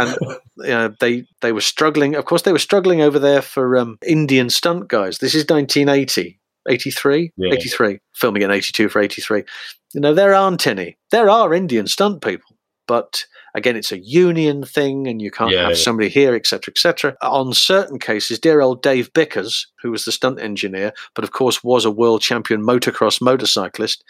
and 0.00 0.16
you 0.58 0.66
know, 0.66 0.92
they 0.98 1.24
they 1.42 1.52
were 1.52 1.60
struggling. 1.60 2.16
Of 2.16 2.24
course, 2.24 2.42
they 2.42 2.50
were 2.52 2.58
struggling 2.58 3.00
over 3.00 3.13
there 3.18 3.42
for 3.42 3.76
um, 3.76 3.98
Indian 4.06 4.50
stunt 4.50 4.88
guys. 4.88 5.18
This 5.18 5.34
is 5.34 5.44
1980. 5.48 6.38
83 6.66 7.30
Yeah. 7.36 7.52
83 7.52 7.98
filming 8.14 8.40
in 8.40 8.50
82 8.50 8.88
for 8.88 8.98
83 9.02 9.42
you 9.92 10.00
know 10.00 10.14
there 10.14 10.32
aren't 10.32 10.66
any 10.66 10.96
there 11.10 11.28
are 11.28 11.52
indian 11.52 11.86
stunt 11.86 12.22
people 12.22 12.56
but 12.88 13.26
again 13.54 13.76
it's 13.76 13.92
a 13.92 13.98
union 13.98 14.64
thing 14.64 15.06
and 15.06 15.20
you 15.20 15.30
can't 15.30 15.50
Yeah, 15.52 15.64
have 15.64 15.70
yeah. 15.72 15.76
somebody 15.76 16.08
here 16.08 16.34
etc 16.34 16.72
etc 16.72 17.16
on 17.20 17.52
certain 17.52 17.98
cases 17.98 18.38
dear 18.38 18.62
old 18.62 18.82
dave 18.82 19.12
bickers 19.12 19.66
who 19.82 19.90
was 19.90 20.06
the 20.06 20.12
stunt 20.12 20.40
engineer 20.40 20.94
but 21.14 21.22
of 21.22 21.32
course 21.32 21.62
was 21.62 21.84
a 21.84 21.90
world 21.90 22.22
champion 22.22 22.62
motocross 22.62 23.20
motorcyclist 23.20 24.02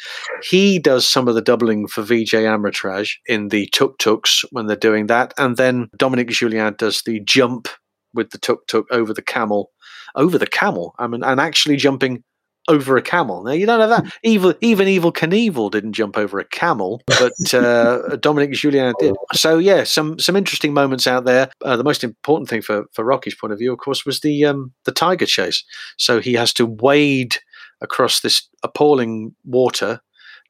he 0.48 0.78
does 0.78 1.04
some 1.04 1.26
of 1.26 1.34
the 1.34 1.42
doubling 1.42 1.88
for 1.88 2.04
vijay 2.04 2.44
amritraj 2.44 3.14
in 3.26 3.48
the 3.48 3.66
tuk-tuks 3.72 4.44
when 4.52 4.68
they're 4.68 4.76
doing 4.76 5.08
that 5.08 5.34
and 5.38 5.56
then 5.56 5.88
dominique 5.96 6.28
julienne 6.30 6.76
does 6.78 7.02
the 7.02 7.18
jump 7.24 7.66
with 8.14 8.30
the 8.30 8.38
tuk-tuk 8.38 8.86
over 8.90 9.12
the 9.12 9.22
camel 9.22 9.70
over 10.14 10.38
the 10.38 10.46
camel 10.46 10.94
i 10.98 11.06
mean 11.06 11.22
and 11.22 11.40
actually 11.40 11.76
jumping 11.76 12.22
over 12.68 12.96
a 12.96 13.02
camel. 13.02 13.44
Now 13.44 13.52
you 13.52 13.66
don't 13.66 13.80
have 13.80 13.90
that. 13.90 14.12
Evil, 14.22 14.54
even 14.60 14.88
Evel 14.88 15.12
Knievel 15.12 15.70
didn't 15.70 15.92
jump 15.92 16.16
over 16.16 16.38
a 16.38 16.44
camel, 16.44 17.02
but 17.06 17.32
uh, 17.52 18.16
Dominique 18.20 18.52
Julienne 18.52 18.94
did. 18.98 19.14
So 19.34 19.58
yeah, 19.58 19.84
some 19.84 20.18
some 20.18 20.36
interesting 20.36 20.72
moments 20.72 21.06
out 21.06 21.24
there. 21.24 21.50
Uh, 21.62 21.76
the 21.76 21.84
most 21.84 22.04
important 22.04 22.48
thing 22.48 22.62
for 22.62 22.84
for 22.92 23.04
Rocky's 23.04 23.34
point 23.34 23.52
of 23.52 23.58
view, 23.58 23.72
of 23.72 23.78
course, 23.78 24.06
was 24.06 24.20
the 24.20 24.44
um, 24.44 24.72
the 24.84 24.92
tiger 24.92 25.26
chase. 25.26 25.64
So 25.96 26.20
he 26.20 26.34
has 26.34 26.52
to 26.54 26.66
wade 26.66 27.36
across 27.80 28.20
this 28.20 28.48
appalling 28.62 29.34
water. 29.44 30.00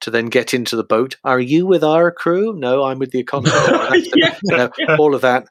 To 0.00 0.10
then 0.10 0.26
get 0.26 0.52
into 0.52 0.76
the 0.76 0.84
boat. 0.84 1.16
Are 1.24 1.40
you 1.40 1.66
with 1.66 1.82
our 1.82 2.10
crew? 2.10 2.52
No, 2.54 2.82
I'm 2.82 2.98
with 2.98 3.12
the 3.12 3.18
economy. 3.20 3.52
Yeah. 4.14 4.36
You 4.42 4.56
know, 4.56 4.70
all 4.98 5.14
of 5.14 5.22
that. 5.22 5.46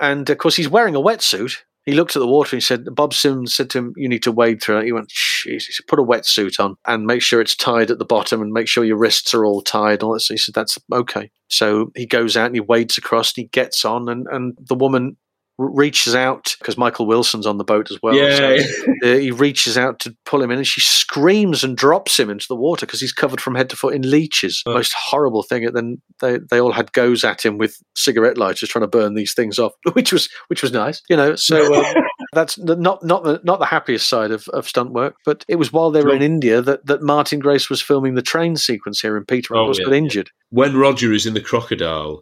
And 0.00 0.28
of 0.28 0.38
course, 0.38 0.56
he's 0.56 0.68
wearing 0.68 0.94
a 0.94 1.00
wetsuit. 1.00 1.58
He 1.84 1.92
looked 1.92 2.16
at 2.16 2.18
the 2.18 2.26
water 2.26 2.56
and 2.56 2.62
he 2.62 2.66
said, 2.66 2.84
Bob 2.96 3.14
Sims 3.14 3.54
said 3.54 3.70
to 3.70 3.78
him, 3.78 3.92
You 3.96 4.08
need 4.08 4.24
to 4.24 4.32
wade 4.32 4.60
through 4.60 4.80
it. 4.80 4.86
He 4.86 4.92
went, 4.92 5.10
said, 5.12 5.86
Put 5.86 6.00
a 6.00 6.04
wetsuit 6.04 6.58
on 6.58 6.76
and 6.84 7.06
make 7.06 7.22
sure 7.22 7.40
it's 7.40 7.54
tied 7.54 7.92
at 7.92 7.98
the 7.98 8.04
bottom 8.04 8.42
and 8.42 8.52
make 8.52 8.66
sure 8.66 8.84
your 8.84 8.98
wrists 8.98 9.32
are 9.34 9.44
all 9.44 9.62
tied. 9.62 10.00
And 10.00 10.02
all 10.02 10.14
that. 10.14 10.20
So 10.20 10.34
he 10.34 10.38
said, 10.38 10.54
That's 10.54 10.78
okay. 10.92 11.30
So 11.48 11.92
he 11.94 12.06
goes 12.06 12.36
out 12.36 12.46
and 12.46 12.56
he 12.56 12.60
wades 12.60 12.98
across 12.98 13.30
and 13.36 13.44
he 13.44 13.48
gets 13.48 13.84
on, 13.84 14.08
and, 14.08 14.26
and 14.30 14.58
the 14.60 14.74
woman 14.74 15.16
reaches 15.58 16.14
out 16.14 16.54
because 16.58 16.76
Michael 16.76 17.06
Wilson's 17.06 17.46
on 17.46 17.56
the 17.58 17.64
boat 17.64 17.90
as 17.90 17.98
well. 18.02 18.14
Yeah. 18.14 18.36
So, 18.36 18.56
uh, 19.04 19.16
he 19.16 19.30
reaches 19.30 19.78
out 19.78 20.00
to 20.00 20.14
pull 20.24 20.42
him 20.42 20.50
in, 20.50 20.58
and 20.58 20.66
she 20.66 20.80
screams 20.80 21.64
and 21.64 21.76
drops 21.76 22.18
him 22.18 22.28
into 22.30 22.46
the 22.48 22.56
water 22.56 22.84
because 22.86 23.00
he's 23.00 23.12
covered 23.12 23.40
from 23.40 23.54
head 23.54 23.70
to 23.70 23.76
foot 23.76 23.94
in 23.94 24.08
leeches. 24.10 24.62
Oh. 24.66 24.74
Most 24.74 24.92
horrible 24.94 25.42
thing. 25.42 25.64
And 25.64 25.74
then 25.76 26.02
they, 26.20 26.38
they 26.50 26.60
all 26.60 26.72
had 26.72 26.92
goes 26.92 27.24
at 27.24 27.44
him 27.44 27.56
with 27.58 27.78
cigarette 27.94 28.36
lighters 28.38 28.68
trying 28.68 28.82
to 28.82 28.88
burn 28.88 29.14
these 29.14 29.32
things 29.34 29.58
off, 29.58 29.72
which 29.94 30.12
was 30.12 30.28
which 30.48 30.62
was 30.62 30.72
nice, 30.72 31.00
you 31.08 31.16
know. 31.16 31.34
So 31.36 31.74
um, 31.74 31.94
that's 32.32 32.58
not 32.58 33.02
not 33.04 33.24
the 33.24 33.40
not 33.44 33.58
the 33.58 33.66
happiest 33.66 34.08
side 34.08 34.30
of, 34.30 34.46
of 34.48 34.68
stunt 34.68 34.92
work, 34.92 35.16
but 35.24 35.44
it 35.48 35.56
was 35.56 35.72
while 35.72 35.90
they 35.90 36.02
were 36.02 36.14
in 36.14 36.22
India 36.22 36.60
that, 36.60 36.84
that 36.86 37.02
Martin 37.02 37.38
Grace 37.38 37.70
was 37.70 37.80
filming 37.80 38.14
the 38.14 38.22
train 38.22 38.56
sequence 38.56 39.00
here 39.00 39.16
in 39.16 39.24
Peter, 39.24 39.54
and 39.54 39.58
Oh, 39.60 39.62
of 39.62 39.66
course 39.68 39.78
yeah, 39.78 39.84
got 39.86 39.94
injured. 39.94 40.30
when 40.50 40.76
Roger 40.76 41.12
is 41.12 41.24
in 41.26 41.34
the 41.34 41.40
crocodile, 41.40 42.20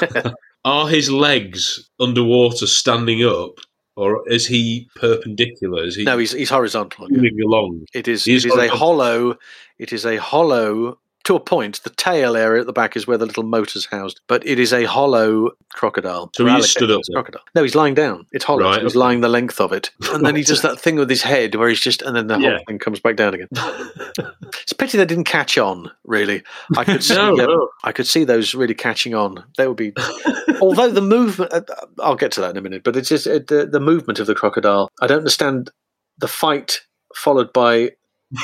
are 0.66 0.88
his 0.88 1.10
legs 1.10 1.88
underwater 2.00 2.66
standing 2.66 3.24
up, 3.24 3.54
or 3.94 4.28
is 4.28 4.46
he 4.46 4.88
perpendicular? 4.96 5.84
Is 5.84 5.96
he 5.96 6.04
No, 6.04 6.18
he's 6.18 6.32
he's 6.32 6.50
horizontal. 6.50 7.06
moving 7.08 7.40
along? 7.42 7.86
It 7.94 8.08
is, 8.08 8.26
it 8.26 8.44
is 8.44 8.54
a 8.56 8.68
hollow. 8.68 9.38
It 9.78 9.92
is 9.92 10.04
a 10.04 10.16
hollow 10.16 10.98
to 11.26 11.36
a 11.36 11.40
point. 11.40 11.82
The 11.82 11.90
tail 11.90 12.36
area 12.36 12.60
at 12.60 12.66
the 12.66 12.72
back 12.72 12.96
is 12.96 13.06
where 13.06 13.18
the 13.18 13.26
little 13.26 13.42
motor's 13.42 13.86
housed, 13.86 14.20
but 14.28 14.46
it 14.46 14.58
is 14.58 14.72
a 14.72 14.84
hollow 14.84 15.50
crocodile. 15.72 16.30
So 16.34 16.46
he's 16.46 16.70
stood 16.70 16.90
up? 16.90 17.02
Crocodile. 17.12 17.42
No, 17.54 17.62
he's 17.62 17.74
lying 17.74 17.94
down. 17.94 18.26
It's 18.32 18.44
hollow. 18.44 18.62
Right, 18.62 18.76
so 18.76 18.82
he's 18.82 18.96
lying 18.96 19.20
the 19.20 19.28
length 19.28 19.60
of 19.60 19.72
it, 19.72 19.90
and 20.12 20.24
then 20.24 20.34
he 20.36 20.42
does 20.42 20.62
that 20.62 20.80
thing 20.80 20.96
with 20.96 21.10
his 21.10 21.22
head 21.22 21.54
where 21.54 21.68
he's 21.68 21.80
just, 21.80 22.02
and 22.02 22.16
then 22.16 22.26
the 22.28 22.38
Yeah. 22.38 22.56
whole 22.56 22.64
thing 22.66 22.78
comes 22.78 23.00
back 23.00 23.16
down 23.16 23.34
again. 23.34 23.48
it's 24.60 24.72
a 24.72 24.74
pity 24.76 24.98
they 24.98 25.04
didn't 25.04 25.24
catch 25.24 25.58
on. 25.58 25.90
Really, 26.04 26.42
I 26.76 26.84
could 26.84 27.02
see. 27.04 27.14
No, 27.14 27.30
um, 27.30 27.36
no. 27.36 27.68
I 27.84 27.92
could 27.92 28.06
see 28.06 28.24
those 28.24 28.54
really 28.54 28.74
catching 28.74 29.14
on. 29.14 29.44
They 29.56 29.66
would 29.68 29.76
be. 29.76 29.92
although 30.60 30.90
the 30.90 31.02
movement, 31.02 31.52
uh, 31.52 31.60
I'll 32.00 32.16
get 32.16 32.32
to 32.32 32.40
that 32.40 32.50
in 32.50 32.56
a 32.56 32.62
minute. 32.62 32.84
But 32.84 32.96
it's 32.96 33.08
just 33.08 33.26
uh, 33.26 33.40
the 33.46 33.68
the 33.70 33.80
movement 33.80 34.18
of 34.20 34.26
the 34.26 34.34
crocodile. 34.34 34.88
I 35.02 35.06
don't 35.06 35.18
understand 35.18 35.70
the 36.18 36.28
fight 36.28 36.80
followed 37.14 37.52
by 37.52 37.90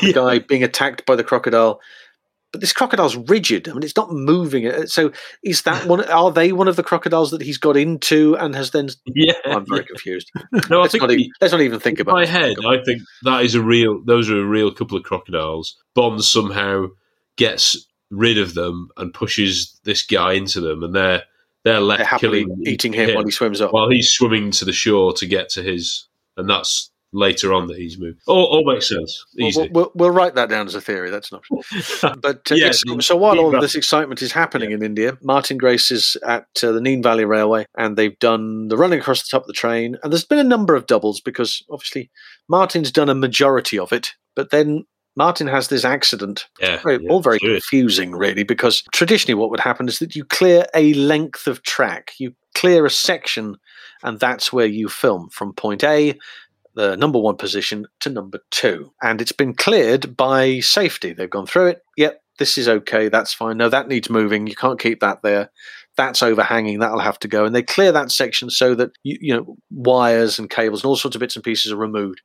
the 0.00 0.12
guy 0.14 0.38
being 0.40 0.62
attacked 0.64 1.06
by 1.06 1.16
the 1.16 1.24
crocodile. 1.24 1.80
But 2.52 2.60
this 2.60 2.72
crocodile's 2.72 3.16
rigid. 3.16 3.68
I 3.68 3.72
mean, 3.72 3.82
it's 3.82 3.96
not 3.96 4.12
moving. 4.12 4.66
Uh, 4.68 4.86
So, 4.86 5.10
is 5.42 5.62
that 5.62 5.86
one? 5.88 6.04
Are 6.04 6.30
they 6.30 6.52
one 6.52 6.68
of 6.68 6.76
the 6.76 6.82
crocodiles 6.82 7.30
that 7.30 7.40
he's 7.42 7.58
got 7.58 7.76
into 7.76 8.36
and 8.36 8.54
has 8.54 8.70
then? 8.70 8.90
Yeah, 9.14 9.32
I'm 9.46 9.64
very 9.66 9.84
confused. 9.84 10.30
No, 10.70 10.78
I 10.78 10.82
let's, 10.82 10.92
think 10.92 11.02
not 11.02 11.10
even, 11.10 11.30
let's 11.40 11.52
not 11.52 11.60
even 11.62 11.80
think 11.80 11.98
in 11.98 12.02
about 12.02 12.12
my 12.14 12.22
it. 12.24 12.28
head, 12.28 12.56
I 12.66 12.82
think 12.84 13.02
that 13.22 13.42
is 13.42 13.54
a 13.54 13.62
real. 13.62 14.02
Those 14.04 14.30
are 14.30 14.38
a 14.40 14.44
real 14.46 14.70
couple 14.72 14.96
of 14.98 15.04
crocodiles. 15.04 15.76
Bond 15.94 16.22
somehow 16.22 16.88
gets 17.36 17.86
rid 18.10 18.36
of 18.36 18.52
them 18.54 18.88
and 18.98 19.14
pushes 19.14 19.80
this 19.84 20.02
guy 20.04 20.34
into 20.34 20.60
them, 20.60 20.82
and 20.82 20.94
they're 20.94 21.22
they're 21.64 21.80
left 21.80 22.00
They're 22.00 22.06
happily 22.06 22.44
killing 22.44 22.62
eating 22.66 22.92
him 22.92 23.14
while 23.14 23.24
he 23.24 23.30
swims 23.30 23.60
off. 23.62 23.72
while 23.72 23.88
he's 23.90 24.10
swimming 24.10 24.50
to 24.52 24.66
the 24.66 24.72
shore 24.74 25.14
to 25.14 25.26
get 25.26 25.48
to 25.50 25.62
his, 25.62 26.06
and 26.36 26.48
that's 26.50 26.90
later 27.12 27.52
on 27.52 27.66
that 27.68 27.76
he's 27.76 27.98
moved. 27.98 28.20
All, 28.26 28.44
all 28.46 28.72
makes 28.72 28.88
sense. 28.88 29.24
We'll, 29.36 29.50
we'll, 29.54 29.68
we'll, 29.70 29.92
we'll 29.94 30.12
wite 30.14 30.34
that 30.36 30.48
down 30.48 30.66
as 30.66 30.74
a 30.74 30.80
theory. 30.80 31.10
That's 31.10 31.30
an 31.30 31.38
option. 31.52 32.20
But 32.20 32.50
uh, 32.50 32.54
yes, 32.54 32.82
the- 32.84 33.02
so 33.02 33.16
while 33.16 33.38
all 33.38 33.50
this 33.50 33.74
excitement 33.74 34.22
is 34.22 34.32
happening 34.32 34.70
in 34.70 34.82
India, 34.82 35.18
Martin 35.22 35.58
Grace 35.58 35.90
is 35.90 36.16
at 36.26 36.46
uh, 36.62 36.72
the 36.72 36.80
Nene 36.80 37.02
Valley 37.02 37.24
Railway, 37.24 37.66
and 37.76 37.96
they've 37.96 38.18
done 38.18 38.68
the 38.68 38.76
running 38.76 38.98
across 39.00 39.22
the 39.22 39.28
top 39.30 39.42
of 39.42 39.46
the 39.46 39.52
train. 39.52 39.96
And 40.02 40.12
there's 40.12 40.24
been 40.24 40.38
a 40.38 40.44
number 40.44 40.74
of 40.74 40.86
doubles 40.86 41.20
because 41.20 41.62
obviously 41.70 42.10
Martin's 42.48 42.90
done 42.90 43.08
a 43.08 43.14
majority 43.14 43.78
of 43.78 43.92
it, 43.92 44.14
but 44.34 44.50
then 44.50 44.84
Martin 45.14 45.46
has 45.46 45.68
this 45.68 45.84
accident. 45.84 46.46
yeah, 46.58 46.80
Very, 46.82 47.02
yeah, 47.02 47.10
all 47.10 47.20
very 47.20 47.38
confusing, 47.38 48.12
really, 48.12 48.44
because 48.44 48.82
traditionally 48.94 49.34
what 49.34 49.50
would 49.50 49.60
happen 49.60 49.86
is 49.86 49.98
that 49.98 50.16
you 50.16 50.24
clear 50.24 50.64
a 50.74 50.94
length 50.94 51.46
of 51.46 51.62
track, 51.62 52.12
you 52.18 52.34
clear 52.54 52.86
a 52.86 52.90
section, 52.90 53.56
and 54.02 54.18
that's 54.18 54.54
where 54.54 54.64
you 54.66 54.88
film 54.88 55.28
from 55.28 55.52
point 55.52 55.84
A, 55.84 56.18
the 56.74 56.96
number 56.96 57.18
one 57.18 57.36
position, 57.36 57.86
to 58.00 58.10
number 58.10 58.40
two. 58.50 58.92
And 59.02 59.20
it's 59.20 59.32
been 59.32 59.54
cleared 59.54 60.16
by 60.16 60.60
safety. 60.60 61.12
They've 61.12 61.28
gone 61.28 61.46
through 61.46 61.68
it. 61.68 61.82
Yep, 61.96 62.20
this 62.38 62.58
is 62.58 62.68
okay. 62.68 63.08
That's 63.08 63.34
fine. 63.34 63.56
No, 63.56 63.68
that 63.68 63.88
needs 63.88 64.10
moving. 64.10 64.46
You 64.46 64.56
can't 64.56 64.80
keep 64.80 65.00
that 65.00 65.22
there. 65.22 65.50
That's 65.96 66.22
overhanging. 66.22 66.78
That'll 66.78 67.00
have 67.00 67.18
to 67.20 67.28
go. 67.28 67.44
And 67.44 67.54
they 67.54 67.62
clear 67.62 67.92
that 67.92 68.10
section 68.10 68.48
so 68.50 68.74
that 68.74 68.90
you, 69.02 69.18
you 69.20 69.34
know 69.34 69.56
wires 69.70 70.38
and 70.38 70.48
cables 70.48 70.82
and 70.82 70.88
all 70.88 70.96
sorts 70.96 71.14
of 71.14 71.20
bits 71.20 71.36
and 71.36 71.44
pieces 71.44 71.72
are 71.72 71.76
removed. 71.76 72.22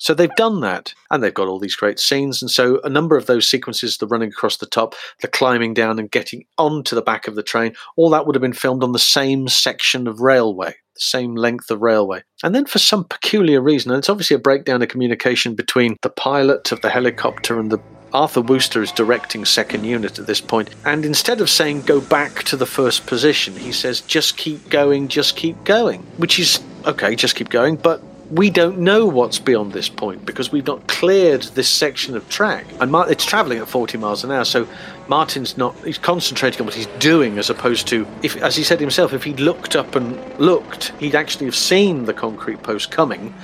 So 0.00 0.12
they've 0.12 0.34
done 0.36 0.60
that, 0.60 0.92
and 1.10 1.22
they've 1.22 1.32
got 1.32 1.46
all 1.46 1.60
these 1.60 1.76
great 1.76 1.98
scenes. 1.98 2.42
And 2.42 2.50
so 2.50 2.80
a 2.82 2.90
number 2.90 3.16
of 3.16 3.26
those 3.26 3.48
sequences, 3.48 3.96
the 3.96 4.06
running 4.06 4.28
across 4.28 4.56
the 4.56 4.66
top, 4.66 4.94
the 5.22 5.28
climbing 5.28 5.72
down 5.72 5.98
and 5.98 6.10
getting 6.10 6.44
onto 6.58 6.96
the 6.96 7.02
back 7.02 7.28
of 7.28 7.36
the 7.36 7.42
train, 7.42 7.74
all 7.96 8.10
that 8.10 8.26
would 8.26 8.34
have 8.34 8.42
been 8.42 8.52
filmed 8.52 8.82
on 8.82 8.92
the 8.92 8.98
same 8.98 9.48
section 9.48 10.06
of 10.08 10.20
railway, 10.20 10.74
the 10.94 11.00
same 11.00 11.34
length 11.34 11.70
of 11.70 11.82
railway. 11.82 12.22
And 12.42 12.54
then 12.54 12.66
for 12.66 12.78
some 12.78 13.04
peculiar 13.04 13.60
reason, 13.60 13.90
and 13.90 13.98
it's 13.98 14.08
obviously 14.08 14.36
a 14.36 14.40
breakdown 14.40 14.82
of 14.82 14.88
communication 14.88 15.54
between 15.54 15.96
the 16.02 16.10
pilot 16.10 16.72
of 16.72 16.80
the 16.80 16.90
helicopter 16.90 17.58
and 17.58 17.70
the 17.70 17.78
Arthur 18.12 18.42
Wooster 18.42 18.80
is 18.80 18.92
directing 18.92 19.44
second 19.44 19.82
unit 19.84 20.20
at 20.20 20.28
this 20.28 20.40
point, 20.40 20.70
and 20.84 21.04
instead 21.04 21.40
of 21.40 21.50
saying 21.50 21.82
go 21.82 22.00
back 22.00 22.44
to 22.44 22.56
the 22.56 22.66
first 22.66 23.06
position, 23.06 23.56
he 23.56 23.72
says 23.72 24.02
just 24.02 24.36
keep 24.36 24.70
going, 24.70 25.08
just 25.08 25.34
keep 25.34 25.62
going, 25.64 26.00
which 26.16 26.38
is 26.38 26.62
okay, 26.86 27.16
just 27.16 27.34
keep 27.34 27.48
going, 27.48 27.74
but 27.74 28.00
we 28.30 28.50
don't 28.50 28.78
know 28.78 29.06
what's 29.06 29.38
beyond 29.38 29.72
this 29.72 29.88
point 29.88 30.24
because 30.24 30.50
we've 30.50 30.66
not 30.66 30.86
cleared 30.86 31.42
this 31.42 31.68
section 31.68 32.16
of 32.16 32.28
track. 32.28 32.66
And 32.80 32.90
Mar- 32.90 33.10
it's 33.10 33.24
travelling 33.24 33.58
at 33.58 33.68
40 33.68 33.98
miles 33.98 34.24
an 34.24 34.30
hour, 34.30 34.44
so 34.44 34.66
Martin's 35.08 35.56
not, 35.56 35.76
he's 35.84 35.98
concentrating 35.98 36.60
on 36.60 36.66
what 36.66 36.74
he's 36.74 36.86
doing 36.98 37.38
as 37.38 37.50
opposed 37.50 37.86
to, 37.88 38.06
if, 38.22 38.36
as 38.38 38.56
he 38.56 38.62
said 38.62 38.80
himself, 38.80 39.12
if 39.12 39.24
he'd 39.24 39.40
looked 39.40 39.76
up 39.76 39.94
and 39.94 40.18
looked, 40.38 40.88
he'd 41.00 41.14
actually 41.14 41.46
have 41.46 41.56
seen 41.56 42.06
the 42.06 42.14
concrete 42.14 42.62
post 42.62 42.90
coming 42.90 43.34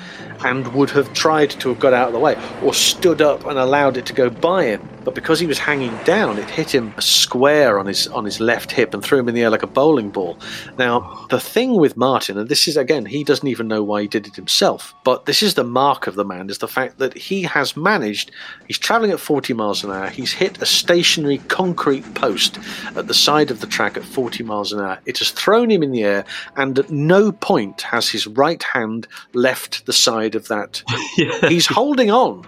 and 0.44 0.72
would 0.75 0.90
have 0.90 1.12
tried 1.12 1.50
to 1.50 1.68
have 1.68 1.78
got 1.78 1.92
out 1.92 2.08
of 2.08 2.12
the 2.14 2.18
way 2.18 2.37
or 2.62 2.72
stood 2.72 3.20
up 3.20 3.44
and 3.46 3.58
allowed 3.58 3.96
it 3.96 4.06
to 4.06 4.12
go 4.12 4.30
by 4.30 4.64
him. 4.64 4.88
But 5.04 5.14
because 5.14 5.40
he 5.40 5.47
was 5.47 5.59
hanging 5.59 5.97
down, 6.04 6.38
it 6.38 6.49
hit 6.50 6.75
him 6.75 6.92
square 6.99 7.78
on 7.78 7.87
his 7.87 8.07
on 8.09 8.25
his 8.25 8.40
left 8.40 8.73
hip 8.73 8.92
and 8.92 9.02
threw 9.02 9.19
him 9.19 9.28
in 9.28 9.35
the 9.35 9.42
air 9.42 9.50
like 9.50 9.62
a 9.62 9.66
bowling 9.66 10.11
ball. 10.11 10.38
Now, 10.78 11.26
the 11.30 11.40
thing 11.40 11.76
with 11.76 11.97
Martin, 11.97 12.37
and 12.38 12.49
this 12.49 12.69
is 12.69 12.76
again, 12.76 13.07
he 13.07 13.25
doesn't 13.25 13.49
even 13.49 13.69
know 13.69 13.83
why 13.83 14.02
he 14.02 14.09
did 14.09 14.26
it 14.26 14.37
himself, 14.37 14.95
but 15.04 15.26
this 15.26 15.42
is 15.42 15.54
the 15.54 15.64
mark 15.64 16.07
of 16.07 16.14
the 16.14 16.25
man, 16.25 16.50
is 16.50 16.59
the 16.59 16.69
fact 16.69 16.99
that 16.99 17.16
he 17.16 17.42
has 17.42 17.76
managed, 17.76 18.30
he's 18.66 18.78
travelling 18.78 19.11
at 19.11 19.21
40 19.21 19.54
miles 19.54 19.83
an 19.85 19.90
hour, 19.90 20.09
he's 20.09 20.33
hit 20.33 20.61
a 20.61 20.66
stationary 20.66 21.38
concrete 21.49 22.14
post 22.14 22.59
at 22.97 23.07
the 23.07 23.14
side 23.14 23.50
of 23.50 23.61
the 23.61 23.66
track 23.66 23.97
at 23.97 24.04
40 24.04 24.45
miles 24.45 24.73
an 24.73 24.80
hour. 24.80 24.99
It 25.07 25.19
has 25.19 25.30
thrown 25.30 25.71
him 25.71 25.83
in 25.83 25.92
the 25.92 26.04
air, 26.04 26.25
and 26.57 26.78
at 26.78 26.90
no 26.90 27.33
point 27.33 27.83
has 27.83 28.09
his 28.09 28.26
right 28.26 28.62
hand 28.62 29.07
left 29.33 29.87
the 29.87 29.92
side 29.92 30.35
of 30.35 30.49
that. 30.49 30.83
Yeah. 31.16 31.49
He's 31.49 31.66
holding 31.66 32.11
on. 32.11 32.47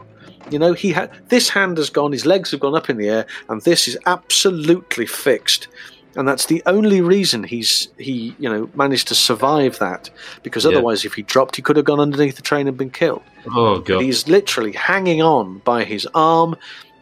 You 0.53 0.59
know, 0.59 0.73
he 0.73 0.93
had 0.93 1.11
this 1.29 1.49
hand 1.49 1.79
has 1.79 1.91
gone, 1.91 2.13
his 2.13 2.27
legs 2.27 2.51
have 2.51 2.61
gone 2.61 2.75
up 2.77 2.89
in 2.91 2.97
the 2.97 3.09
air, 3.09 3.27
and 3.49 3.63
this 3.63 3.89
is 3.89 3.97
absolutely 4.07 5.07
fixed. 5.07 5.69
And 6.15 6.29
that's 6.29 6.45
the 6.47 6.63
only 6.67 7.01
reason 7.01 7.43
he's 7.43 7.89
he 7.99 8.37
you 8.39 8.49
know 8.49 8.69
managed 8.75 9.09
to 9.09 9.15
survive 9.15 9.79
that 9.79 10.11
because 10.43 10.65
Yeah. 10.65 10.73
otherwise, 10.73 11.07
if 11.07 11.15
he 11.15 11.23
dropped, 11.23 11.57
he 11.57 11.63
could 11.63 11.77
have 11.77 11.87
gone 11.87 12.01
underneath 12.01 12.37
the 12.37 12.43
train 12.43 12.69
and 12.69 12.77
been 12.77 12.91
killed. 12.91 13.23
Oh 13.55 13.77
But 13.77 13.87
god. 13.87 14.03
he's 14.03 14.29
literally 14.29 14.73
hanging 14.73 15.23
on 15.23 15.59
by 15.65 15.85
his 15.85 16.07
arm. 16.15 16.57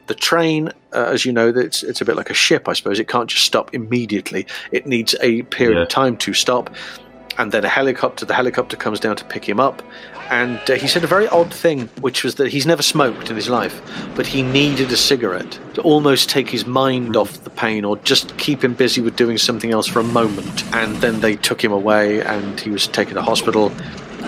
The 0.07 0.15
train, 0.15 0.69
uh, 0.93 1.07
as 1.15 1.25
you 1.25 1.33
know, 1.33 1.49
it's 1.49 1.83
it's 1.83 2.01
a 2.01 2.05
bit 2.05 2.15
like 2.17 2.31
a 2.31 2.35
ship, 2.35 2.69
I 2.69 2.73
suppose. 2.73 3.01
It 3.01 3.09
can't 3.09 3.29
just 3.29 3.45
stop 3.45 3.75
immediately. 3.75 4.47
It 4.71 4.87
needs 4.87 5.15
a 5.23 5.43
period 5.43 5.77
Yeah. 5.77 5.83
of 5.83 5.89
time 5.89 6.17
to 6.19 6.33
stop, 6.33 6.71
and 7.41 7.53
then 7.53 7.65
a 7.65 7.69
helicopter. 7.69 8.27
The 8.27 8.35
helicopter 8.35 8.77
comes 8.77 9.01
down 9.01 9.17
to 9.17 9.25
pick 9.25 9.49
him 9.49 9.59
up, 9.59 9.83
and 10.29 10.61
uh, 10.69 10.75
he 10.75 10.87
said 10.87 11.03
a 11.05 11.07
very 11.07 11.27
odd 11.29 11.53
thing, 11.53 11.89
which 12.03 12.23
was 12.23 12.35
that 12.35 12.49
he's 12.49 12.67
never 12.67 12.83
smoked 12.83 13.31
in 13.31 13.37
his 13.37 13.49
life, 13.49 13.81
but 14.15 14.27
he 14.27 14.43
needed 14.43 14.93
a 14.93 14.97
cigarette 14.97 15.59
to 15.75 15.81
almost 15.81 16.29
take 16.29 16.51
his 16.51 16.67
mind 16.67 17.17
off 17.17 17.43
the 17.43 17.51
pain, 17.51 17.87
or 17.87 17.97
just 17.99 18.37
keep 18.37 18.63
him 18.63 18.75
busy 18.75 19.01
with 19.01 19.17
doing 19.17 19.39
something 19.39 19.73
else 19.73 19.87
for 19.87 20.01
a 20.01 20.05
moment. 20.05 20.65
And 20.75 20.97
then 20.97 21.21
they 21.21 21.37
took 21.37 21.65
him 21.65 21.73
away, 21.73 22.21
and 22.21 22.61
he 22.61 22.71
was 22.71 22.87
taken 22.87 23.15
to 23.15 23.23
hospital. 23.23 23.73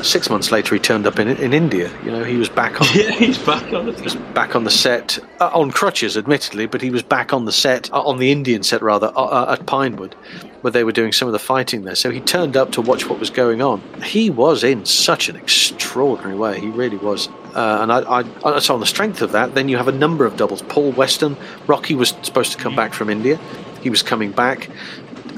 Six 0.03 0.29
months 0.29 0.51
later, 0.51 0.75
he 0.75 0.81
turned 0.81 1.07
up 1.07 1.19
in 1.19 1.29
in 1.29 1.53
India. 1.53 1.91
You 2.05 2.11
know, 2.11 2.25
he 2.25 2.37
was 2.37 2.49
back 2.49 2.81
on 2.81 2.87
Yeah, 2.95 3.13
he's 3.13 3.39
back 3.39 3.73
on 3.73 3.95
he 3.95 4.03
was 4.03 4.17
back 4.35 4.57
on 4.57 4.65
the 4.65 4.71
set 4.71 5.19
uh, 5.41 5.51
on 5.55 5.71
crutches, 5.71 6.17
admittedly, 6.17 6.67
but 6.67 6.83
he 6.83 6.91
was 6.91 7.03
back 7.03 7.33
on 7.33 7.45
the 7.45 7.53
set 7.53 7.93
uh, 7.93 8.03
on 8.03 8.19
the 8.19 8.33
Indian 8.33 8.63
set 8.63 8.83
rather 8.83 9.13
uh, 9.17 9.25
uh, 9.25 9.57
at 9.59 9.67
Pinewood, 9.67 10.15
where 10.63 10.71
they 10.71 10.85
were 10.85 10.93
doing 10.93 11.13
some 11.13 11.29
of 11.29 11.33
the 11.33 11.39
fighting 11.39 11.85
there. 11.85 11.95
So 11.95 12.11
he 12.11 12.21
turned 12.21 12.57
up 12.57 12.73
to 12.73 12.81
watch 12.81 13.09
what 13.09 13.19
was 13.19 13.31
going 13.31 13.63
on. 13.63 13.81
He 14.03 14.29
was 14.31 14.65
in 14.65 14.85
such 14.85 15.29
an 15.29 15.37
extraordinary 15.37 16.37
way. 16.37 16.61
He 16.61 16.69
really 16.69 16.97
was. 16.97 17.29
Uh, 17.55 17.79
and 17.83 17.93
I, 17.93 18.01
I, 18.01 18.25
I, 18.45 18.59
so 18.61 18.75
on 18.75 18.81
the 18.81 18.87
strength 18.87 19.21
of 19.21 19.33
that, 19.33 19.55
then 19.55 19.69
you 19.69 19.77
have 19.77 19.89
a 19.89 19.93
number 19.93 20.25
of 20.25 20.37
doubles. 20.37 20.63
Paul 20.63 20.93
Weston, 20.93 21.37
Rocky 21.67 21.95
was 21.95 22.11
supposed 22.23 22.53
to 22.53 22.59
come 22.59 22.75
back 22.75 22.95
from 22.95 23.11
India. 23.11 23.39
He 23.83 23.91
was 23.91 24.03
coming 24.03 24.31
back 24.31 24.71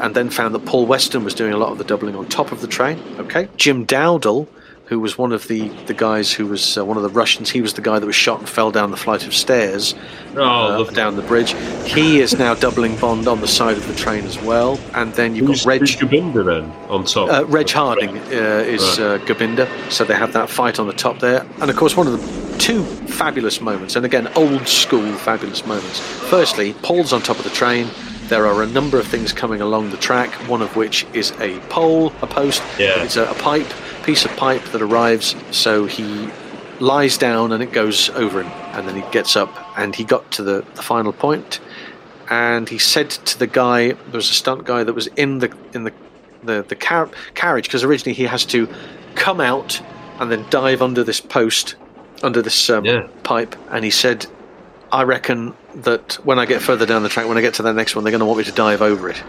and 0.01 0.15
then 0.15 0.31
found 0.31 0.55
that 0.55 0.65
Paul 0.67 0.87
Weston 0.87 1.25
was 1.25 1.35
doing 1.35 1.53
a 1.53 1.57
lot 1.57 1.73
of 1.73 1.79
the 1.79 1.85
doubling 1.85 2.15
on 2.17 2.27
top 2.29 2.53
of 2.53 2.61
the 2.61 2.67
train. 2.69 2.99
Okay, 3.19 3.49
Jim 3.57 3.87
Dowdall, 3.87 4.47
who 4.87 5.01
was 5.01 5.17
one 5.17 5.33
of 5.33 5.49
the, 5.49 5.69
the 5.87 5.95
guys 5.95 6.31
who 6.31 6.47
was 6.47 6.77
uh, 6.77 6.85
one 6.85 6.97
of 6.99 7.03
the 7.03 7.09
Russians, 7.09 7.49
he 7.51 7.63
was 7.63 7.73
the 7.75 7.81
guy 7.81 7.99
that 7.99 8.05
was 8.07 8.15
shot 8.15 8.41
and 8.41 8.49
fell 8.49 8.71
down 8.71 8.91
the 8.91 8.97
flight 8.99 9.27
of 9.27 9.35
stairs 9.35 9.95
Oh, 10.37 10.85
uh, 10.85 10.91
down 10.91 11.17
the 11.17 11.23
bridge. 11.23 11.55
He 11.91 12.21
is 12.21 12.37
now 12.39 12.55
doubling 12.55 12.97
Bond 12.97 13.27
on 13.29 13.41
the 13.41 13.49
side 13.49 13.77
of 13.79 13.87
the 13.87 13.95
train 13.95 14.25
as 14.25 14.39
well. 14.43 14.79
And 14.95 15.15
then 15.15 15.35
you've 15.35 15.47
Who's, 15.47 15.63
got 15.65 15.69
Reg. 15.71 15.81
who's 15.81 15.97
Gobinda 15.97 16.45
then 16.45 16.65
on 16.91 17.05
top? 17.05 17.31
Uh, 17.31 17.47
Reg 17.47 17.71
Harding 17.71 18.19
uh, 18.19 18.21
is 18.67 18.99
Right. 18.99 19.07
uh, 19.07 19.19
Gobinda, 19.25 19.69
so 19.91 20.05
they 20.05 20.15
have 20.15 20.33
that 20.35 20.51
fight 20.51 20.79
on 20.79 20.87
the 20.87 20.93
top 20.93 21.19
there. 21.21 21.47
And 21.63 21.71
of 21.71 21.77
course, 21.77 21.97
one 21.97 22.07
of 22.07 22.13
the 22.21 22.59
two 22.59 22.83
fabulous 23.07 23.61
moments, 23.63 23.97
and 23.97 24.05
again, 24.05 24.29
old 24.37 24.69
school 24.69 25.11
fabulous 25.15 25.65
moments. 25.65 26.01
Firstly, 26.29 26.75
Paul's 26.83 27.13
on 27.13 27.23
top 27.23 27.39
of 27.39 27.45
the 27.45 27.51
train. 27.51 27.89
There 28.28 28.47
are 28.47 28.62
a 28.62 28.66
number 28.66 28.99
of 28.99 29.07
things 29.07 29.33
coming 29.33 29.61
along 29.61 29.90
the 29.90 29.97
track, 29.97 30.31
one 30.49 30.62
of 30.62 30.76
which 30.76 31.07
is 31.12 31.33
a 31.40 31.59
pole, 31.69 32.12
a 32.23 32.26
post. 32.26 32.62
Yeah. 32.78 33.02
It's 33.02 33.16
a, 33.16 33.25
a 33.31 33.35
pipe, 33.35 33.71
piece 34.02 34.25
of 34.25 34.35
pipe 34.37 34.62
that 34.73 34.81
arrives. 34.81 35.37
So 35.50 35.85
he 35.87 36.31
lies 36.81 37.19
down 37.19 37.52
and 37.52 37.62
it 37.62 37.73
goes 37.73 38.11
over 38.11 38.43
him. 38.43 38.50
And 38.73 38.88
then 38.88 38.97
he 38.97 39.02
gets 39.12 39.37
up 39.37 39.50
and 39.78 39.95
he 39.95 40.04
got 40.04 40.31
to 40.33 40.43
the, 40.43 40.64
the 40.75 40.83
final 40.83 41.12
point 41.12 41.61
and 42.31 42.69
he 42.69 42.78
said 42.78 43.11
to 43.11 43.38
the 43.38 43.47
guy, 43.47 43.88
there 43.93 43.99
was 44.14 44.31
a 44.31 44.35
stunt 44.35 44.64
guy 44.64 44.83
that 44.85 44.95
was 44.95 45.07
in 45.09 45.38
the 45.40 45.54
in 45.75 45.85
the 45.85 45.93
the, 46.43 46.62
the 46.69 46.76
car- 46.76 47.11
carriage 47.35 47.66
because 47.69 47.85
originally 47.85 48.14
he 48.14 48.25
has 48.25 48.45
to 48.47 48.69
come 49.14 49.40
out 49.40 49.81
and 50.19 50.31
then 50.31 50.45
dive 50.50 50.83
under 50.83 51.02
this 51.04 51.21
post, 51.21 51.75
under 52.23 52.40
this 52.43 52.69
um, 52.71 52.85
Yeah. 52.85 53.07
pipe, 53.23 53.57
and 53.71 53.83
he 53.85 53.90
said, 53.90 54.26
"I 54.93 55.03
reckon 55.03 55.55
that 55.75 56.14
when 56.25 56.38
I 56.38 56.47
get 56.47 56.62
further 56.62 56.87
down 56.87 57.03
the 57.03 57.09
track, 57.09 57.26
when 57.26 57.38
I 57.38 57.41
get 57.41 57.55
to 57.55 57.62
the 57.62 57.73
next 57.73 57.95
one, 57.95 58.05
they're 58.05 58.11
going 58.12 58.21
to 58.21 58.26
want 58.26 58.38
me 58.38 58.45
to 58.45 58.53
dive 58.53 58.83
over 58.83 59.09
it." 59.09 59.23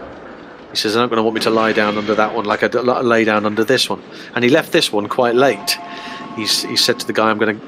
He 0.71 0.77
says, 0.77 0.93
"They're 0.93 1.03
not 1.03 1.09
going 1.09 1.17
to 1.17 1.23
want 1.23 1.35
me 1.35 1.41
to 1.41 1.49
lie 1.49 1.73
down 1.73 1.97
under 1.97 2.15
that 2.15 2.35
one 2.35 2.45
like 2.45 2.63
I 2.63 2.67
lay 2.67 3.23
down 3.23 3.45
under 3.45 3.63
this 3.63 3.89
one." 3.89 4.01
And 4.33 4.43
he 4.43 4.49
left 4.49 4.71
this 4.71 4.91
one 4.91 5.07
quite 5.07 5.35
late. 5.35 5.77
He's, 6.35 6.63
he 6.63 6.75
said 6.75 6.99
to 6.99 7.07
the 7.07 7.13
guy, 7.13 7.29
"I'm 7.29 7.37
going 7.37 7.59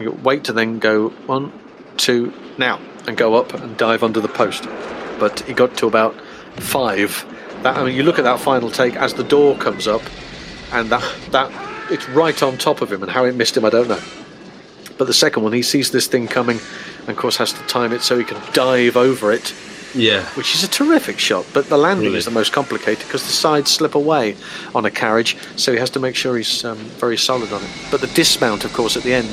to 0.00 0.10
wait 0.10 0.44
to 0.44 0.52
then 0.52 0.78
go 0.78 1.10
one, 1.26 1.52
two, 1.96 2.32
now, 2.58 2.80
and 3.06 3.16
go 3.16 3.34
up 3.34 3.52
and 3.54 3.76
dive 3.76 4.02
under 4.02 4.20
the 4.20 4.28
post." 4.28 4.64
But 5.18 5.40
he 5.40 5.52
got 5.52 5.76
to 5.78 5.86
about 5.86 6.14
five. 6.56 7.24
That 7.62 7.76
I 7.76 7.84
mean, 7.84 7.94
you 7.94 8.02
look 8.02 8.18
at 8.18 8.24
that 8.24 8.40
final 8.40 8.70
take 8.70 8.96
as 8.96 9.14
the 9.14 9.24
door 9.24 9.56
comes 9.56 9.86
up, 9.86 10.02
and 10.72 10.90
that 10.90 11.04
that 11.30 11.50
it's 11.90 12.08
right 12.08 12.42
on 12.42 12.58
top 12.58 12.80
of 12.80 12.92
him, 12.92 13.02
and 13.02 13.10
how 13.10 13.24
it 13.24 13.34
missed 13.34 13.56
him, 13.56 13.64
I 13.64 13.70
don't 13.70 13.88
know. 13.88 14.00
But 14.98 15.06
the 15.06 15.14
second 15.14 15.42
one, 15.42 15.52
he 15.52 15.62
sees 15.62 15.90
this 15.90 16.06
thing 16.06 16.26
coming, 16.28 16.58
and 17.00 17.08
of 17.08 17.16
course 17.16 17.36
has 17.36 17.52
to 17.52 17.60
time 17.66 17.92
it 17.92 18.02
so 18.02 18.18
he 18.18 18.24
can 18.24 18.40
dive 18.52 18.96
over 18.96 19.32
it 19.32 19.52
yeah. 19.96 20.24
which 20.34 20.54
is 20.54 20.62
a 20.62 20.68
terrific 20.68 21.18
shot. 21.18 21.46
But 21.52 21.68
the 21.68 21.78
landing 21.78 22.06
Really? 22.06 22.18
is 22.18 22.24
the 22.24 22.30
most 22.30 22.52
complicated 22.52 23.06
because 23.06 23.22
the 23.22 23.32
sides 23.32 23.70
slip 23.70 23.94
away 23.94 24.36
on 24.74 24.84
a 24.84 24.90
carriage, 24.90 25.36
so 25.56 25.72
he 25.72 25.78
has 25.78 25.90
to 25.90 26.00
make 26.00 26.14
sure 26.14 26.36
he's 26.36 26.64
um, 26.64 26.76
very 26.76 27.16
solid 27.16 27.52
on 27.52 27.62
it. 27.62 27.70
But 27.90 28.00
the 28.00 28.06
dismount, 28.08 28.64
of 28.64 28.72
course, 28.72 28.96
at 28.96 29.02
the 29.02 29.14
end, 29.14 29.28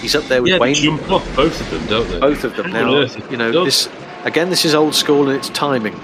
he's 0.00 0.14
up 0.14 0.24
there 0.24 0.42
with 0.42 0.50
Yeah, 0.52 0.58
they 0.58 0.62
Wayne. 0.62 0.74
jump 0.74 1.10
off 1.10 1.36
both 1.36 1.60
of 1.60 1.70
them, 1.70 1.86
don't 1.86 2.08
they? 2.08 2.20
Both 2.20 2.44
of 2.44 2.56
them 2.56 2.70
How 2.70 2.90
now. 2.90 3.06
You 3.30 3.36
know, 3.36 3.64
this 3.64 3.88
again. 4.24 4.50
This 4.50 4.64
is 4.64 4.74
old 4.74 4.94
school 4.94 5.28
and 5.28 5.36
it's 5.38 5.48
timing. 5.50 5.98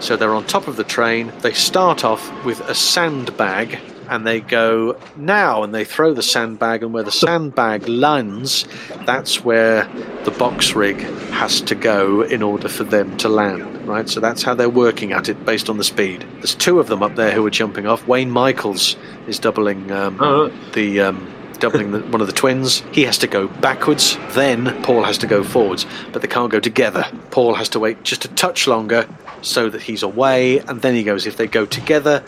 So 0.00 0.16
they're 0.16 0.34
on 0.34 0.44
top 0.46 0.68
of 0.68 0.76
the 0.76 0.84
train. 0.84 1.32
They 1.40 1.52
start 1.52 2.04
off 2.04 2.44
with 2.44 2.60
a 2.68 2.74
sandbag. 2.74 3.78
And 4.08 4.26
they 4.26 4.40
go 4.40 4.96
now, 5.16 5.62
and 5.62 5.74
they 5.74 5.84
throw 5.84 6.12
the 6.14 6.22
sandbag, 6.22 6.82
and 6.82 6.92
where 6.92 7.02
the 7.02 7.10
sandbag 7.12 7.88
lands, 7.88 8.66
that's 9.06 9.44
where 9.44 9.84
the 10.24 10.30
box 10.32 10.74
rig 10.74 11.00
has 11.30 11.60
to 11.62 11.74
go 11.74 12.22
in 12.22 12.42
order 12.42 12.68
for 12.68 12.84
them 12.84 13.16
to 13.18 13.28
land, 13.28 13.86
right? 13.88 14.08
So 14.08 14.20
that's 14.20 14.42
how 14.42 14.54
they're 14.54 14.68
working 14.68 15.12
at 15.12 15.28
it 15.28 15.44
based 15.44 15.68
on 15.68 15.78
the 15.78 15.84
speed. 15.84 16.26
There's 16.36 16.54
two 16.54 16.80
of 16.80 16.86
them 16.88 17.02
up 17.02 17.14
there 17.16 17.32
who 17.32 17.44
are 17.46 17.50
jumping 17.50 17.86
off. 17.86 18.06
Wayne 18.06 18.30
Michaels 18.30 18.96
is 19.26 19.38
doubling 19.38 19.90
um, 19.90 20.18
Oh. 20.20 20.48
the 20.74 21.00
um, 21.00 21.30
doubling 21.60 21.92
the, 21.92 22.00
one 22.00 22.20
of 22.20 22.26
the 22.26 22.32
twins. 22.32 22.80
He 22.92 23.04
has 23.04 23.16
to 23.18 23.26
go 23.26 23.48
backwards, 23.48 24.16
then 24.32 24.82
Paul 24.82 25.02
has 25.04 25.18
to 25.18 25.26
go 25.26 25.42
forwards, 25.42 25.86
but 26.12 26.20
they 26.20 26.28
can't 26.28 26.50
go 26.52 26.60
together. 26.60 27.06
Paul 27.30 27.54
has 27.54 27.68
to 27.70 27.80
wait 27.80 28.02
just 28.02 28.24
a 28.24 28.28
touch 28.28 28.66
longer 28.66 29.08
so 29.40 29.68
that 29.70 29.82
he's 29.82 30.02
away, 30.02 30.58
and 30.60 30.82
then 30.82 30.94
he 30.94 31.04
goes. 31.04 31.26
If 31.26 31.36
they 31.36 31.46
go 31.46 31.64
together, 31.66 32.22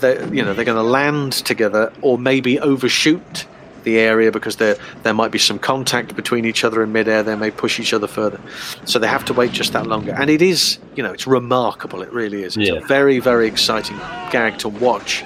they 0.00 0.18
you 0.30 0.42
know 0.42 0.52
they're 0.54 0.64
going 0.64 0.76
to 0.76 0.82
land 0.82 1.32
together, 1.32 1.92
or 2.02 2.18
maybe 2.18 2.58
overshoot 2.60 3.46
the 3.84 3.98
area 3.98 4.32
because 4.32 4.56
there 4.56 4.76
there 5.02 5.12
might 5.14 5.30
be 5.30 5.38
some 5.38 5.58
contact 5.58 6.16
between 6.16 6.44
each 6.44 6.64
other 6.64 6.82
in 6.82 6.92
midair. 6.92 7.22
They 7.22 7.36
may 7.36 7.50
push 7.50 7.78
each 7.78 7.92
other 7.92 8.06
further, 8.06 8.40
so 8.84 8.98
they 8.98 9.08
have 9.08 9.24
to 9.26 9.32
wait 9.34 9.52
just 9.52 9.72
that 9.74 9.86
longer. 9.86 10.12
And 10.12 10.30
it 10.30 10.40
is, 10.42 10.78
you 10.96 11.02
know, 11.02 11.12
it's 11.12 11.26
remarkable. 11.26 12.02
It 12.02 12.12
really 12.12 12.42
is. 12.42 12.56
It's 12.56 12.68
Yeah. 12.70 12.76
a 12.76 12.80
very 12.86 13.18
very 13.18 13.46
exciting 13.46 13.96
gag 14.30 14.58
to 14.58 14.68
watch. 14.68 15.22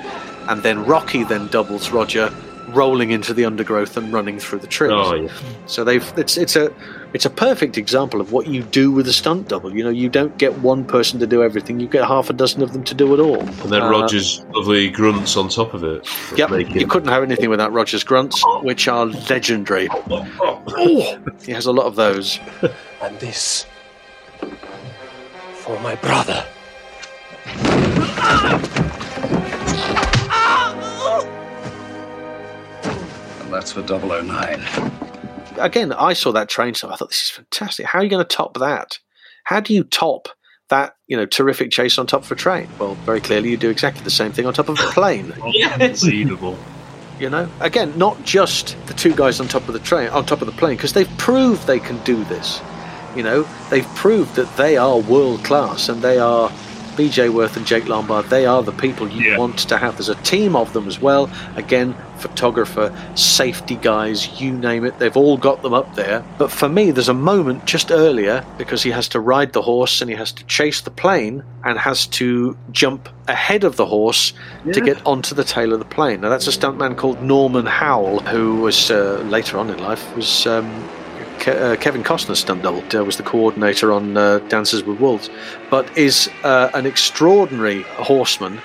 And 0.48 0.62
then 0.62 0.84
Rocky 0.86 1.24
then 1.24 1.46
doubles 1.48 1.90
Roger, 1.90 2.32
rolling 2.68 3.10
into 3.10 3.34
the 3.34 3.44
undergrowth 3.44 3.96
and 3.96 4.12
running 4.12 4.38
through 4.38 4.60
the 4.60 4.66
trees. 4.66 4.92
Oh, 4.94 5.14
yeah. 5.14 5.28
So 5.66 5.84
they've 5.84 6.10
it's 6.16 6.36
it's 6.36 6.56
a 6.56 6.72
it's 7.14 7.24
a 7.24 7.30
perfect 7.30 7.78
example 7.78 8.20
of 8.20 8.32
what 8.32 8.46
you 8.46 8.62
do 8.62 8.90
with 8.92 9.08
a 9.08 9.12
stunt 9.12 9.48
double. 9.48 9.74
You 9.74 9.82
know, 9.82 9.90
you 9.90 10.08
don't 10.08 10.36
get 10.38 10.58
one 10.58 10.84
person 10.84 11.18
to 11.20 11.26
do 11.26 11.42
everything; 11.42 11.80
you 11.80 11.88
get 11.88 12.06
half 12.06 12.28
a 12.30 12.32
dozen 12.32 12.62
of 12.62 12.72
them 12.72 12.84
to 12.84 12.94
do 12.94 13.14
it 13.14 13.20
all. 13.20 13.40
And 13.40 13.70
then 13.70 13.82
Uh, 13.82 13.90
Roger's 13.90 14.44
lovely 14.54 14.88
grunts 14.90 15.36
on 15.36 15.48
top 15.48 15.74
of 15.74 15.84
it. 15.84 16.06
Yep, 16.36 16.50
Make 16.50 16.74
you 16.74 16.86
couldn't 16.86 17.08
have 17.08 17.22
anything 17.22 17.48
without 17.50 17.72
Roger's 17.72 18.04
grunts, 18.04 18.42
which 18.62 18.88
are 18.88 19.06
legendary. 19.06 19.88
Oh, 20.10 21.18
he 21.44 21.52
has 21.52 21.66
a 21.66 21.72
lot 21.72 21.86
of 21.86 21.96
those. 21.96 22.38
And 23.02 23.18
this 23.20 23.66
for 25.54 25.78
my 25.80 25.94
brother. 25.96 26.44
And 33.40 33.52
that's 33.52 33.72
for 33.72 33.82
009. 33.82 35.07
Again, 35.58 35.92
I 35.92 36.12
saw 36.12 36.32
that 36.32 36.48
train, 36.48 36.74
so 36.74 36.90
I 36.90 36.96
thought 36.96 37.10
this 37.10 37.22
is 37.22 37.30
fantastic. 37.30 37.86
How 37.86 38.00
are 38.00 38.04
you 38.04 38.10
going 38.10 38.24
to 38.24 38.36
top 38.36 38.58
that? 38.58 38.98
How 39.44 39.60
do 39.60 39.74
you 39.74 39.84
top 39.84 40.28
that 40.68 40.94
you 41.06 41.16
know 41.16 41.26
terrific 41.26 41.70
chase 41.70 41.98
on 41.98 42.06
top 42.06 42.24
of 42.24 42.32
a 42.32 42.34
train. 42.34 42.68
Well, 42.78 42.94
very 42.96 43.20
clearly 43.20 43.50
you 43.50 43.56
do 43.56 43.70
exactly 43.70 44.02
the 44.04 44.10
same 44.10 44.32
thing 44.32 44.46
on 44.46 44.52
top 44.52 44.68
of 44.68 44.78
a 44.78 44.82
plane. 44.92 45.32
Unbelievable. 45.32 46.58
You 47.18 47.28
know, 47.28 47.50
again, 47.58 47.98
not 47.98 48.22
just 48.22 48.76
the 48.86 48.94
two 48.94 49.12
guys 49.12 49.40
on 49.40 49.48
top 49.48 49.66
of 49.66 49.74
the 49.74 49.80
train, 49.80 50.08
on 50.10 50.24
top 50.24 50.40
of 50.40 50.46
the 50.46 50.52
plane, 50.52 50.76
because 50.76 50.92
they've 50.92 51.10
proved 51.18 51.66
they 51.66 51.80
can 51.80 51.98
do 52.04 52.22
this. 52.26 52.60
You 53.16 53.24
know, 53.24 53.42
they've 53.70 53.88
proved 53.96 54.36
that 54.36 54.56
they 54.56 54.76
are 54.76 55.00
world 55.00 55.42
class 55.42 55.88
and 55.88 56.00
they 56.00 56.20
are 56.20 56.48
BJ 56.98 57.28
Worth 57.32 57.56
and 57.56 57.64
Jake 57.64 57.86
Lombard. 57.88 58.26
They 58.26 58.44
are 58.44 58.60
the 58.62 58.72
people 58.72 59.08
you 59.08 59.30
Yeah. 59.30 59.38
want 59.38 59.56
to 59.68 59.78
have. 59.78 59.96
There's 59.96 60.08
a 60.08 60.16
team 60.16 60.56
of 60.56 60.72
them 60.72 60.88
as 60.88 61.00
well. 61.00 61.30
Again, 61.54 61.94
photographer, 62.18 62.92
safety 63.14 63.76
guys, 63.76 64.40
you 64.40 64.50
name 64.50 64.84
it. 64.84 64.98
They've 64.98 65.16
all 65.16 65.36
got 65.36 65.62
them 65.62 65.72
up 65.72 65.94
there. 65.94 66.24
But 66.38 66.50
for 66.50 66.68
me, 66.68 66.90
there's 66.90 67.08
a 67.08 67.14
moment 67.14 67.64
just 67.66 67.92
earlier 67.92 68.44
because 68.58 68.82
he 68.82 68.90
has 68.90 69.06
to 69.10 69.20
ride 69.20 69.52
the 69.52 69.62
horse 69.62 70.00
and 70.00 70.10
he 70.10 70.16
has 70.16 70.32
to 70.32 70.44
chase 70.46 70.80
the 70.80 70.90
plane 70.90 71.44
and 71.64 71.78
has 71.78 72.06
to 72.08 72.56
jump 72.72 73.08
ahead 73.28 73.62
of 73.62 73.76
the 73.76 73.86
horse 73.86 74.32
to 74.72 74.80
get 74.80 74.98
onto 75.06 75.34
the 75.36 75.44
tail 75.44 75.72
of 75.72 75.78
the 75.78 75.84
plane. 75.84 76.22
Now 76.22 76.30
that's 76.30 76.48
a 76.48 76.50
stuntman 76.50 76.96
called 76.96 77.22
Norman 77.22 77.66
Howell, 77.66 78.20
who 78.20 78.56
was 78.56 78.90
uh, 78.90 79.22
later 79.28 79.56
on 79.58 79.70
in 79.70 79.78
life 79.78 80.04
was 80.16 80.46
um, 80.48 80.68
Ke- 81.38 81.48
uh, 81.48 81.76
Kevin 81.76 82.02
Costner's 82.02 82.40
stunt 82.40 82.62
double. 82.62 82.82
Uh, 82.94 83.04
was 83.04 83.16
the 83.16 83.22
coordinator 83.22 83.92
on 83.92 84.16
uh, 84.16 84.38
Dances 84.48 84.82
with 84.82 85.00
Wolves, 85.00 85.30
but 85.70 85.96
is 85.96 86.28
an 86.44 86.86
extraordinary 86.86 87.82
horseman 87.82 88.60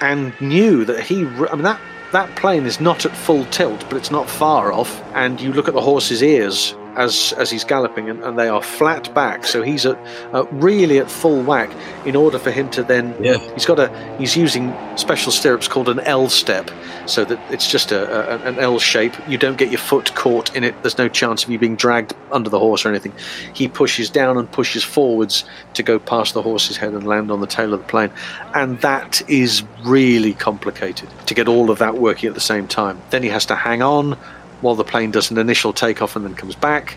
and 0.00 0.38
knew 0.40 0.84
that 0.84 1.00
he. 1.00 1.26
I 1.26 1.54
mean 1.54 1.62
that 1.62 1.80
that 2.12 2.34
plane 2.36 2.66
is 2.66 2.80
not 2.80 3.06
at 3.06 3.16
full 3.16 3.44
tilt, 3.46 3.84
but 3.88 3.96
it's 3.96 4.10
not 4.10 4.28
far 4.28 4.72
off. 4.72 5.02
And 5.14 5.40
you 5.40 5.52
look 5.52 5.68
at 5.68 5.74
the 5.74 5.80
horse's 5.80 6.22
ears 6.22 6.74
as 6.96 7.32
as 7.38 7.50
he's 7.50 7.64
galloping, 7.64 8.08
and, 8.10 8.22
and 8.24 8.38
they 8.38 8.48
are 8.48 8.62
flat 8.62 9.12
back. 9.14 9.44
So 9.46 9.62
he's 9.62 9.86
at 9.86 9.98
uh, 10.34 10.44
really 10.52 10.98
at 10.98 11.10
full 11.10 11.42
whack. 11.42 11.70
In 12.06 12.16
order 12.16 12.38
for 12.38 12.50
him 12.50 12.68
to 12.70 12.82
then, 12.82 13.14
Yeah. 13.20 13.38
he's 13.54 13.64
got 13.66 13.78
a 13.78 13.88
he's 14.18 14.36
using 14.36 14.74
special 14.96 15.32
stirrups 15.32 15.68
called 15.68 15.88
an 15.88 16.00
L 16.00 16.28
step, 16.28 16.70
so 17.06 17.24
that 17.24 17.38
it's 17.52 17.70
just 17.70 17.92
a, 17.92 18.32
a 18.32 18.38
an 18.48 18.58
L 18.58 18.78
shape. 18.78 19.14
You 19.28 19.38
don't 19.38 19.56
get 19.58 19.70
your 19.70 19.78
foot 19.78 20.14
caught 20.14 20.54
in 20.56 20.64
it. 20.64 20.74
There's 20.82 20.98
no 20.98 21.08
chance 21.08 21.44
of 21.44 21.50
you 21.50 21.58
being 21.58 21.76
dragged 21.76 22.14
under 22.30 22.50
the 22.50 22.58
horse 22.58 22.84
or 22.84 22.88
anything. 22.88 23.12
He 23.54 23.68
pushes 23.68 24.10
down 24.10 24.36
and 24.38 24.50
pushes 24.50 24.84
forwards 24.84 25.44
to 25.74 25.82
go 25.82 25.98
past 25.98 26.34
the 26.34 26.42
horse's 26.42 26.76
head 26.76 26.92
and 26.92 27.06
land 27.06 27.30
on 27.30 27.40
the 27.40 27.46
tail 27.46 27.72
of 27.74 27.80
the 27.80 27.86
plane, 27.86 28.10
and 28.54 28.80
that 28.80 29.22
is 29.28 29.62
really 29.84 30.34
complicated 30.34 31.08
to 31.26 31.34
get 31.34 31.48
all 31.48 31.70
of 31.70 31.78
that 31.78 31.98
working 31.98 32.28
at 32.28 32.34
the 32.34 32.40
same 32.40 32.66
time. 32.68 33.00
Then 33.10 33.22
he 33.22 33.28
has 33.28 33.46
to 33.46 33.54
hang 33.54 33.82
on 33.82 34.16
while 34.62 34.74
the 34.74 34.84
plane 34.84 35.10
does 35.10 35.30
an 35.30 35.38
initial 35.38 35.72
takeoff 35.72 36.16
and 36.16 36.24
then 36.24 36.34
comes 36.34 36.54
back. 36.54 36.96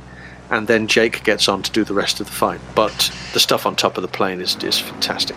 And 0.52 0.68
then 0.68 0.88
Jake 0.88 1.24
gets 1.24 1.50
on 1.50 1.64
to 1.64 1.72
do 1.72 1.84
the 1.84 1.96
rest 1.96 2.20
of 2.20 2.28
the 2.28 2.32
fight. 2.32 2.62
But 2.76 3.12
the 3.34 3.40
stuff 3.40 3.66
on 3.66 3.76
top 3.76 3.98
of 3.98 4.04
the 4.04 4.08
plane 4.08 4.40
is, 4.40 4.56
is 4.64 4.80
fantastic. 4.80 5.36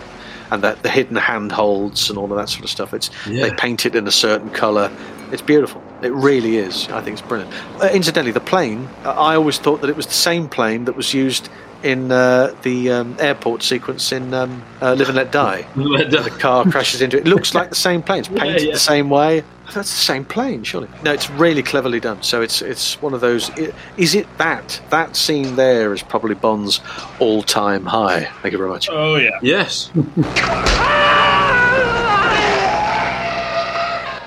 And 0.50 0.62
that 0.62 0.82
the 0.82 0.90
hidden 0.90 1.16
handholds 1.16 2.10
and 2.10 2.18
all 2.18 2.30
of 2.30 2.38
that 2.38 2.48
sort 2.48 2.64
of 2.64 2.70
stuff. 2.70 2.94
It's 2.94 3.10
they 3.26 3.50
paint 3.52 3.86
it 3.86 3.94
in 3.94 4.06
a 4.06 4.12
certain 4.12 4.50
colour. 4.50 4.90
It's 5.32 5.42
beautiful. 5.42 5.82
It 6.02 6.12
really 6.12 6.56
is. 6.56 6.88
I 6.88 7.00
think 7.02 7.18
it's 7.18 7.26
brilliant. 7.26 7.52
Uh, 7.82 7.90
incidentally, 7.92 8.32
the 8.32 8.40
plane. 8.40 8.88
uh, 9.04 9.10
I 9.10 9.34
always 9.34 9.58
thought 9.58 9.80
that 9.80 9.90
it 9.90 9.96
was 9.96 10.06
the 10.06 10.12
same 10.12 10.48
plane 10.48 10.84
that 10.84 10.96
was 10.96 11.12
used 11.12 11.50
in 11.82 12.10
uh, 12.10 12.54
the 12.62 12.90
um, 12.90 13.16
airport 13.18 13.62
sequence 13.62 14.12
in 14.12 14.32
um, 14.34 14.62
uh, 14.80 14.94
Live 14.94 15.08
and 15.08 15.16
Let 15.16 15.32
Die. 15.32 15.66
the 15.76 16.36
car 16.38 16.64
crashes 16.70 17.02
into 17.02 17.18
it. 17.18 17.26
It 17.26 17.30
looks 17.30 17.54
like 17.54 17.68
the 17.68 17.74
same 17.74 18.02
plane. 18.02 18.20
It's 18.20 18.28
painted 18.28 18.62
yeah. 18.62 18.72
the 18.72 18.78
same 18.78 19.10
way. 19.10 19.44
That's 19.74 19.90
the 19.92 20.00
same 20.00 20.24
plane, 20.24 20.64
surely. 20.64 20.88
No, 21.04 21.12
it's 21.12 21.28
really 21.30 21.62
cleverly 21.62 22.00
done. 22.00 22.22
So 22.22 22.40
it's 22.42 22.62
it's 22.62 23.00
one 23.02 23.12
of 23.14 23.20
those. 23.20 23.50
i- 23.58 23.72
Is 23.96 24.14
it 24.14 24.26
that 24.38 24.80
that 24.90 25.14
scene 25.14 25.56
there 25.56 25.92
is 25.92 26.02
probably 26.02 26.34
Bond's 26.34 26.80
all-time 27.20 27.84
high? 27.84 28.24
Thank 28.42 28.52
you 28.52 28.58
very 28.58 28.70
much. 28.70 28.88
Oh 28.90 29.16
yeah. 29.16 29.38
Yes. 29.42 29.90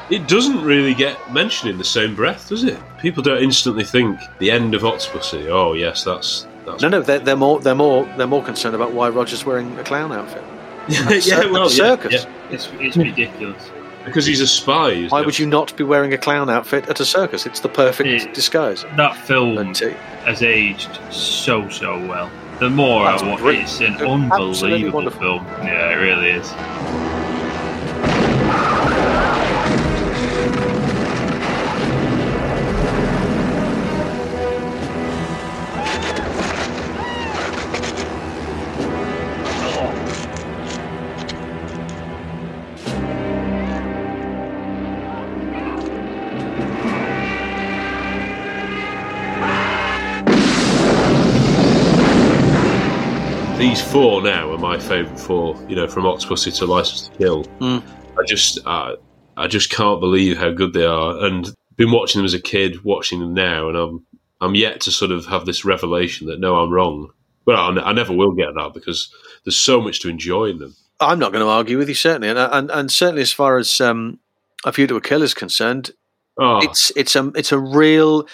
It 0.09 0.27
doesn't 0.27 0.61
really 0.65 0.93
get 0.93 1.31
mentioned 1.31 1.71
in 1.71 1.77
the 1.77 1.85
same 1.85 2.15
breath, 2.15 2.49
does 2.49 2.65
it? 2.65 2.77
People 2.99 3.23
don't 3.23 3.41
instantly 3.41 3.85
think 3.85 4.19
the 4.39 4.51
end 4.51 4.75
of 4.75 4.81
Octopussy. 4.81 5.47
Oh 5.47 5.71
yes, 5.71 6.03
that's 6.03 6.45
that's 6.65 6.81
No, 6.83 6.89
no, 6.89 7.01
they're, 7.01 7.19
they're 7.19 7.37
more 7.37 7.61
they're 7.61 7.75
more 7.75 8.03
they're 8.17 8.27
more 8.27 8.43
concerned 8.43 8.75
about 8.75 8.91
why 8.91 9.07
Roger's 9.07 9.45
wearing 9.45 9.79
a 9.79 9.83
clown 9.85 10.11
outfit. 10.11 10.43
At 11.07 11.25
yeah, 11.25 11.39
the 11.43 11.49
well, 11.53 11.61
yeah, 11.71 11.77
circus. 11.77 12.13
yeah. 12.25 12.33
It's 12.49 12.69
it's 12.73 12.97
ridiculous. 12.97 13.71
Because 14.05 14.25
he's 14.25 14.41
a 14.41 14.47
spy. 14.47 14.89
isn't 14.91 15.11
Why 15.11 15.21
it? 15.21 15.25
would 15.25 15.37
you 15.39 15.45
not 15.45 15.75
be 15.77 15.83
wearing 15.83 16.13
a 16.13 16.17
clown 16.17 16.49
outfit 16.49 16.89
at 16.89 16.99
a 16.99 17.05
circus? 17.05 17.45
It's 17.45 17.59
the 17.59 17.69
perfect 17.69 18.09
Yeah. 18.25 18.31
disguise. 18.33 18.85
That 18.97 19.15
film 19.15 19.55
But, 19.55 19.77
has 20.25 20.41
aged 20.43 20.99
so 21.11 21.67
so 21.69 21.97
well. 22.07 22.29
The 22.59 22.69
more 22.69 23.05
That's 23.05 23.23
I 23.23 23.27
watch 23.29 23.39
brilliant. 23.39 23.67
it, 23.81 23.91
it's 23.91 24.01
an 24.01 24.07
unbelievable 24.07 25.09
film. 25.09 25.45
Yeah, 25.63 25.89
it 25.91 25.95
really 25.95 26.29
is. 26.29 27.20
These 53.61 53.79
four 53.79 54.23
now 54.23 54.51
are 54.51 54.57
my 54.57 54.79
favourite 54.79 55.19
four. 55.19 55.55
You 55.69 55.75
know, 55.75 55.87
from 55.87 56.05
Octopussy 56.05 56.57
to 56.57 56.65
License 56.65 57.09
to 57.09 57.17
Kill. 57.19 57.43
Mm. 57.59 57.83
I 58.17 58.23
just, 58.25 58.57
uh, 58.65 58.95
I 59.37 59.45
just 59.45 59.69
can't 59.69 59.99
believe 59.99 60.35
how 60.35 60.49
good 60.49 60.73
they 60.73 60.83
are, 60.83 61.23
and 61.23 61.53
been 61.75 61.91
watching 61.91 62.17
them 62.17 62.25
as 62.25 62.33
a 62.33 62.41
kid, 62.41 62.83
watching 62.83 63.19
them 63.19 63.35
now, 63.35 63.69
and 63.69 63.77
I'm, 63.77 64.03
I'm 64.41 64.55
yet 64.55 64.81
to 64.81 64.91
sort 64.91 65.11
of 65.11 65.27
have 65.27 65.45
this 65.45 65.63
revelation 65.63 66.25
that 66.25 66.39
no, 66.39 66.55
I'm 66.55 66.71
wrong. 66.71 67.11
Well, 67.45 67.77
I, 67.77 67.89
I 67.89 67.93
never 67.93 68.13
will 68.13 68.31
get 68.31 68.55
that 68.55 68.73
because 68.73 69.13
there's 69.45 69.57
so 69.57 69.79
much 69.79 69.99
to 69.99 70.09
enjoy 70.09 70.45
in 70.45 70.57
them. 70.57 70.75
I'm 70.99 71.19
not 71.19 71.31
going 71.31 71.45
to 71.45 71.51
argue 71.51 71.77
with 71.77 71.87
you 71.87 71.93
certainly, 71.93 72.29
and 72.29 72.39
and, 72.39 72.71
and 72.71 72.91
certainly 72.91 73.21
as 73.21 73.31
far 73.31 73.59
as 73.59 73.79
um, 73.79 74.17
a 74.65 74.71
view 74.71 74.87
to 74.87 74.95
a 74.95 75.01
kill 75.01 75.21
is 75.21 75.35
concerned, 75.35 75.91
Oh, 76.37 76.59
it's 76.63 76.91
it's 76.95 77.15
a 77.15 77.31
it's 77.35 77.51
a 77.51 77.59
real. 77.59 78.27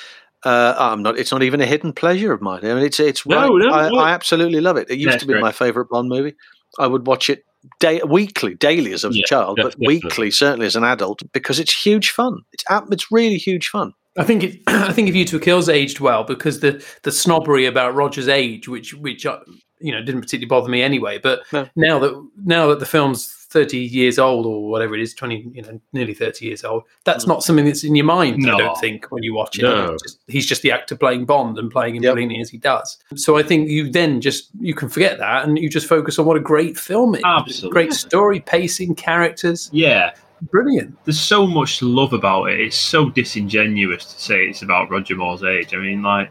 Uh, 0.45 0.75
I'm 0.77 1.01
not. 1.01 1.17
It's 1.17 1.31
not 1.31 1.43
even 1.43 1.61
a 1.61 1.65
hidden 1.65 1.93
pleasure 1.93 2.31
of 2.31 2.41
mine. 2.41 2.59
I 2.63 2.73
mean, 2.75 2.83
it's 2.83 2.99
it's. 2.99 3.25
No, 3.25 3.55
right. 3.57 3.65
no, 3.67 3.99
I. 3.99 4.09
I 4.09 4.11
absolutely 4.11 4.61
love 4.61 4.77
it. 4.77 4.89
It 4.89 4.97
used 4.99 5.13
That's 5.13 5.23
to 5.23 5.27
be 5.27 5.33
great. 5.33 5.41
my 5.41 5.51
favourite 5.51 5.89
Bond 5.89 6.09
movie. 6.09 6.35
I 6.79 6.85
would 6.87 7.07
watch 7.07 7.29
it 7.29 7.43
day, 7.79 8.01
weekly, 8.07 8.53
daily 8.55 8.93
as 8.93 9.03
I 9.03 9.07
was 9.07 9.17
Yeah, 9.17 9.23
a 9.25 9.27
child, 9.27 9.55
but 9.57 9.71
definitely. 9.71 9.87
weekly 10.03 10.31
certainly 10.31 10.67
as 10.67 10.75
an 10.75 10.83
adult 10.83 11.21
because 11.33 11.59
it's 11.59 11.73
huge 11.73 12.11
fun. 12.11 12.39
It's 12.53 12.63
it's 12.69 13.11
really 13.11 13.37
huge 13.37 13.69
fun. 13.69 13.93
I 14.17 14.23
think 14.23 14.43
it, 14.43 14.59
I 14.67 14.93
think 14.93 15.09
if 15.09 15.15
you 15.15 15.25
to 15.25 15.39
Kill's 15.39 15.69
aged 15.69 15.99
well 15.99 16.23
because 16.23 16.59
the 16.59 16.85
the 17.03 17.11
snobbery 17.11 17.65
about 17.65 17.95
Roger's 17.95 18.27
age, 18.27 18.67
which 18.67 18.93
which 18.93 19.25
uh, 19.25 19.39
you 19.79 19.91
know 19.91 20.03
didn't 20.03 20.21
particularly 20.21 20.47
bother 20.49 20.69
me 20.69 20.81
anyway, 20.81 21.17
but 21.17 21.41
No. 21.51 21.67
now 21.75 21.99
that 21.99 22.29
now 22.45 22.67
that 22.67 22.79
the 22.79 22.85
film's 22.85 23.33
thirty 23.49 23.79
years 23.79 24.19
old 24.19 24.45
or 24.45 24.69
whatever 24.69 24.95
it 24.95 25.01
is, 25.01 25.13
twenty 25.13 25.49
you 25.53 25.61
know 25.61 25.79
nearly 25.93 26.13
thirty 26.13 26.45
years 26.45 26.63
old, 26.63 26.83
that's 27.03 27.25
mm. 27.25 27.29
not 27.29 27.43
something 27.43 27.65
that's 27.65 27.83
in 27.83 27.95
your 27.95 28.05
mind. 28.05 28.45
I 28.49 28.57
don't 28.57 28.77
think 28.77 29.07
when 29.11 29.23
you 29.23 29.33
watch 29.33 29.59
it. 29.59 29.63
No. 29.63 29.97
Just- 30.03 30.19
he's 30.27 30.45
just 30.45 30.61
the 30.61 30.71
actor 30.71 30.95
playing 30.95 31.25
Bond 31.25 31.57
and 31.57 31.71
playing 31.71 31.95
him 31.95 32.03
Yep. 32.03 32.13
brilliantly 32.13 32.41
as 32.41 32.49
he 32.49 32.57
does. 32.57 32.97
So 33.15 33.37
I 33.37 33.43
think 33.43 33.69
you 33.69 33.91
then 33.91 34.21
just 34.21 34.49
you 34.59 34.73
can 34.73 34.89
forget 34.89 35.17
that 35.19 35.45
and 35.45 35.57
you 35.57 35.69
just 35.69 35.87
focus 35.87 36.19
on 36.19 36.25
what 36.25 36.37
a 36.37 36.41
great 36.41 36.77
film 36.77 37.15
it 37.15 37.19
is. 37.19 37.23
Absolutely. 37.25 37.73
Great 37.73 37.93
story, 37.93 38.39
pacing, 38.41 38.95
characters, 38.95 39.69
Yeah, 39.71 40.13
brilliant. 40.51 40.97
there's 41.05 41.19
so 41.19 41.47
much 41.47 41.79
to 41.79 41.85
love 41.85 42.13
about 42.13 42.45
it. 42.45 42.59
It's 42.59 42.77
so 42.77 43.09
disingenuous 43.09 44.13
to 44.13 44.21
say 44.21 44.45
it's 44.45 44.61
about 44.61 44.89
Roger 44.89 45.15
Moore's 45.15 45.43
age. 45.43 45.73
I 45.73 45.77
mean, 45.77 46.03
like 46.03 46.29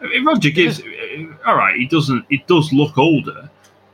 I 0.00 0.06
mean, 0.06 0.24
Roger 0.24 0.50
gives. 0.50 0.80
All 1.46 1.56
right, 1.56 1.76
he 1.76 1.86
doesn't. 1.86 2.24
He 2.28 2.44
does 2.46 2.72
look 2.72 2.96
older, 2.98 3.50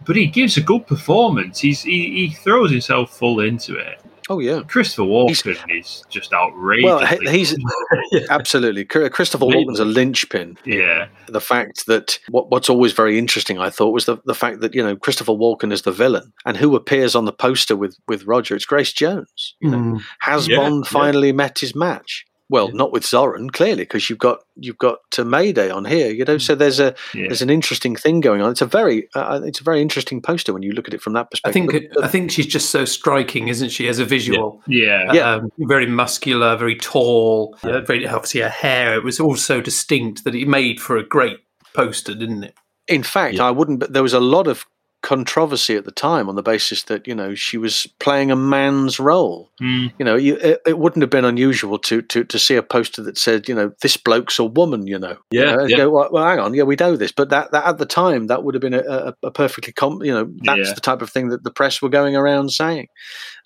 but 0.06 0.16
he 0.16 0.26
gives 0.26 0.56
a 0.56 0.60
good 0.62 0.86
performance. 0.86 1.60
He's 1.60 1.82
he, 1.82 2.28
he 2.28 2.34
throws 2.34 2.70
himself 2.70 3.16
full 3.16 3.40
into 3.40 3.76
it. 3.76 4.00
Oh 4.30 4.38
yeah, 4.38 4.62
Christopher 4.66 5.02
Walken 5.02 5.54
is 5.78 6.02
just 6.08 6.32
outrageous. 6.32 6.84
well 6.86 7.04
he's 7.30 7.54
absolutely 8.30 8.86
Chr- 8.86 9.08
Christopher 9.08 9.44
Walken's 9.44 9.80
a 9.80 9.84
linchpin. 9.84 10.56
yeah, 10.64 11.08
the 11.28 11.42
fact 11.42 11.84
that 11.88 12.18
what, 12.30 12.50
what's 12.50 12.70
always 12.70 12.92
very 12.94 13.18
interesting, 13.18 13.58
I 13.58 13.68
thought, 13.68 13.90
was 13.90 14.06
the, 14.06 14.16
the 14.24 14.34
fact 14.34 14.60
that 14.60 14.74
you 14.74 14.82
know 14.82 14.96
Christopher 14.96 15.32
Walken 15.32 15.72
is 15.72 15.82
the 15.82 15.92
villain, 15.92 16.32
and 16.46 16.56
who 16.56 16.74
appears 16.74 17.14
on 17.14 17.26
the 17.26 17.32
poster 17.32 17.76
with 17.76 17.98
with 18.08 18.24
Roger? 18.24 18.56
It's 18.56 18.64
Grace 18.64 18.92
Jones. 18.94 19.56
You 19.60 19.70
know, 19.70 19.76
Mm. 19.78 20.00
has 20.20 20.48
Yeah, 20.48 20.56
Bond 20.56 20.84
yeah. 20.86 20.90
finally 20.90 21.32
met 21.32 21.58
his 21.58 21.74
match? 21.74 22.24
Well, 22.50 22.68
not 22.72 22.92
with 22.92 23.04
Zorin, 23.04 23.50
clearly, 23.50 23.84
because 23.84 24.10
you've 24.10 24.18
got 24.18 24.40
you've 24.56 24.76
got 24.78 24.98
uh, 25.18 25.24
Mayday 25.24 25.70
on 25.70 25.86
here. 25.86 26.10
You 26.10 26.24
know, 26.26 26.36
so 26.36 26.54
there's 26.54 26.78
a 26.78 26.94
yeah. 27.14 27.28
there's 27.28 27.40
an 27.40 27.48
interesting 27.48 27.96
thing 27.96 28.20
going 28.20 28.42
on. 28.42 28.50
It's 28.50 28.60
a 28.60 28.66
very 28.66 29.08
uh, 29.14 29.40
it's 29.44 29.60
a 29.60 29.64
very 29.64 29.80
interesting 29.80 30.20
poster 30.20 30.52
when 30.52 30.62
you 30.62 30.72
look 30.72 30.86
at 30.86 30.92
it 30.92 31.00
from 31.00 31.14
that 31.14 31.30
perspective. 31.30 31.62
I 31.68 31.72
think 31.72 31.92
I 32.02 32.08
think 32.08 32.30
she's 32.30 32.46
just 32.46 32.68
so 32.70 32.84
striking, 32.84 33.48
isn't 33.48 33.70
she, 33.70 33.88
as 33.88 33.98
a 33.98 34.04
visual? 34.04 34.60
yeah, 34.66 35.10
Yeah. 35.12 35.34
um, 35.36 35.50
very 35.58 35.86
muscular, 35.86 36.54
very 36.56 36.76
tall. 36.76 37.56
Uh, 37.62 37.80
very 37.80 38.06
obviously 38.06 38.42
her 38.42 38.48
hair. 38.50 38.94
It 38.94 39.04
was 39.04 39.18
all 39.20 39.36
so 39.36 39.62
distinct 39.62 40.24
that 40.24 40.34
it 40.34 40.46
made 40.46 40.80
for 40.80 40.98
a 40.98 41.02
great 41.02 41.38
poster, 41.72 42.14
didn't 42.14 42.44
it? 42.44 42.54
In 42.88 43.02
fact, 43.02 43.36
Yeah. 43.36 43.46
I 43.46 43.50
wouldn't. 43.52 43.80
But 43.80 43.94
there 43.94 44.02
was 44.02 44.12
a 44.12 44.20
lot 44.20 44.46
of 44.46 44.66
controversy 45.04 45.76
at 45.76 45.84
the 45.84 45.90
time 45.92 46.30
on 46.30 46.34
the 46.34 46.42
basis 46.42 46.84
that 46.84 47.06
you 47.06 47.14
know 47.14 47.34
she 47.34 47.58
was 47.58 47.86
playing 48.00 48.30
a 48.30 48.36
man's 48.36 48.98
role. 48.98 49.50
Mm. 49.60 49.92
You 49.98 50.04
know, 50.04 50.16
you, 50.16 50.36
it, 50.36 50.60
it 50.66 50.78
wouldn't 50.78 51.02
have 51.02 51.10
been 51.10 51.26
unusual 51.26 51.78
to, 51.80 52.00
to 52.02 52.24
to 52.24 52.38
see 52.38 52.56
a 52.56 52.62
poster 52.62 53.02
that 53.02 53.18
said, 53.18 53.46
you 53.48 53.54
know, 53.54 53.72
this 53.82 53.98
bloke's 53.98 54.38
a 54.38 54.44
woman. 54.44 54.86
You 54.86 54.98
know, 54.98 55.18
Yeah, 55.30 55.40
You 55.40 55.46
know, 55.46 55.58
and 55.60 55.70
yeah. 55.70 55.76
Go, 55.76 55.90
well, 55.90 56.08
well, 56.10 56.24
hang 56.26 56.38
on, 56.40 56.54
yeah, 56.54 56.62
we 56.64 56.76
know 56.76 56.96
this, 56.96 57.12
but 57.12 57.28
that, 57.28 57.52
that 57.52 57.66
at 57.66 57.78
the 57.78 57.86
time 57.86 58.28
that 58.28 58.42
would 58.44 58.54
have 58.54 58.62
been 58.62 58.74
a, 58.74 58.80
a, 58.80 59.14
a 59.24 59.30
perfectly, 59.30 59.72
com- 59.74 60.02
you 60.02 60.12
know, 60.12 60.28
that's 60.42 60.68
Yeah. 60.68 60.74
the 60.74 60.80
type 60.80 61.02
of 61.02 61.10
thing 61.10 61.28
that 61.28 61.44
the 61.44 61.50
press 61.52 61.82
were 61.82 61.90
going 61.90 62.16
around 62.16 62.50
saying, 62.50 62.88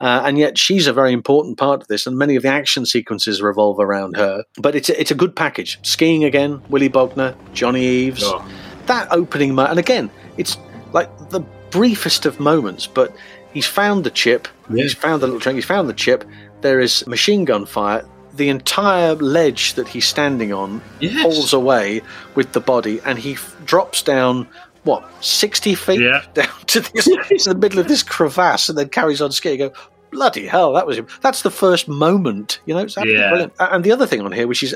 uh, 0.00 0.22
and 0.24 0.38
yet 0.38 0.56
she's 0.56 0.86
a 0.86 0.92
very 0.92 1.12
important 1.12 1.58
part 1.58 1.82
of 1.82 1.88
this, 1.88 2.06
and 2.06 2.16
many 2.16 2.36
of 2.36 2.42
the 2.44 2.48
action 2.48 2.86
sequences 2.86 3.42
revolve 3.42 3.80
around 3.80 4.16
her. 4.16 4.44
But 4.56 4.76
it's 4.76 4.88
a, 4.88 4.98
it's 5.00 5.10
a 5.10 5.16
good 5.16 5.34
package. 5.34 5.78
Skiing 5.82 6.22
again, 6.24 6.62
Willie 6.68 6.88
Bogner, 6.88 7.34
Johnny 7.52 7.84
Eaves. 7.84 8.22
Oh. 8.24 8.46
that 8.86 9.08
opening 9.10 9.58
and 9.58 9.78
again 9.78 10.10
it's 10.38 10.56
like 10.92 11.08
the 11.30 11.40
briefest 11.70 12.24
of 12.26 12.40
moments 12.40 12.86
but 12.86 13.14
he's 13.52 13.66
found 13.66 14.04
the 14.04 14.10
chip 14.10 14.48
Yeah. 14.70 14.82
he's 14.84 14.94
found 14.94 15.22
the 15.22 15.26
little 15.26 15.40
trunk 15.40 15.56
he's 15.56 15.64
found 15.64 15.88
the 15.88 15.92
chip 15.94 16.24
there 16.60 16.80
is 16.80 17.06
machine 17.06 17.44
gun 17.44 17.66
fire 17.66 18.04
the 18.34 18.48
entire 18.48 19.14
ledge 19.16 19.74
that 19.74 19.88
he's 19.88 20.06
standing 20.06 20.52
on 20.52 20.80
Yes. 21.00 21.22
falls 21.22 21.52
away 21.52 22.02
with 22.34 22.52
the 22.52 22.60
body 22.60 23.00
and 23.04 23.18
he 23.18 23.32
f- 23.34 23.56
drops 23.64 24.02
down 24.02 24.46
what 24.84 25.04
60 25.22 25.74
feet 25.74 26.00
Yeah. 26.00 26.22
down 26.34 26.48
to 26.68 26.80
this 26.80 27.04
to 27.44 27.52
the 27.52 27.58
middle 27.58 27.78
of 27.80 27.88
this 27.88 28.02
crevasse 28.02 28.68
and 28.68 28.78
then 28.78 28.88
carries 28.88 29.20
on 29.20 29.30
skiing 29.32 29.58
go 29.58 29.72
bloody 30.10 30.46
hell 30.46 30.72
that 30.72 30.86
was 30.86 30.96
him 30.96 31.06
that's 31.20 31.42
the 31.42 31.50
first 31.50 31.86
moment 31.88 32.60
you 32.64 32.72
know 32.74 32.80
it's 32.80 32.96
Yeah. 32.96 33.28
brilliant 33.28 33.52
and 33.58 33.84
the 33.84 33.92
other 33.92 34.06
thing 34.06 34.22
on 34.22 34.32
here 34.32 34.46
which 34.46 34.62
is 34.62 34.74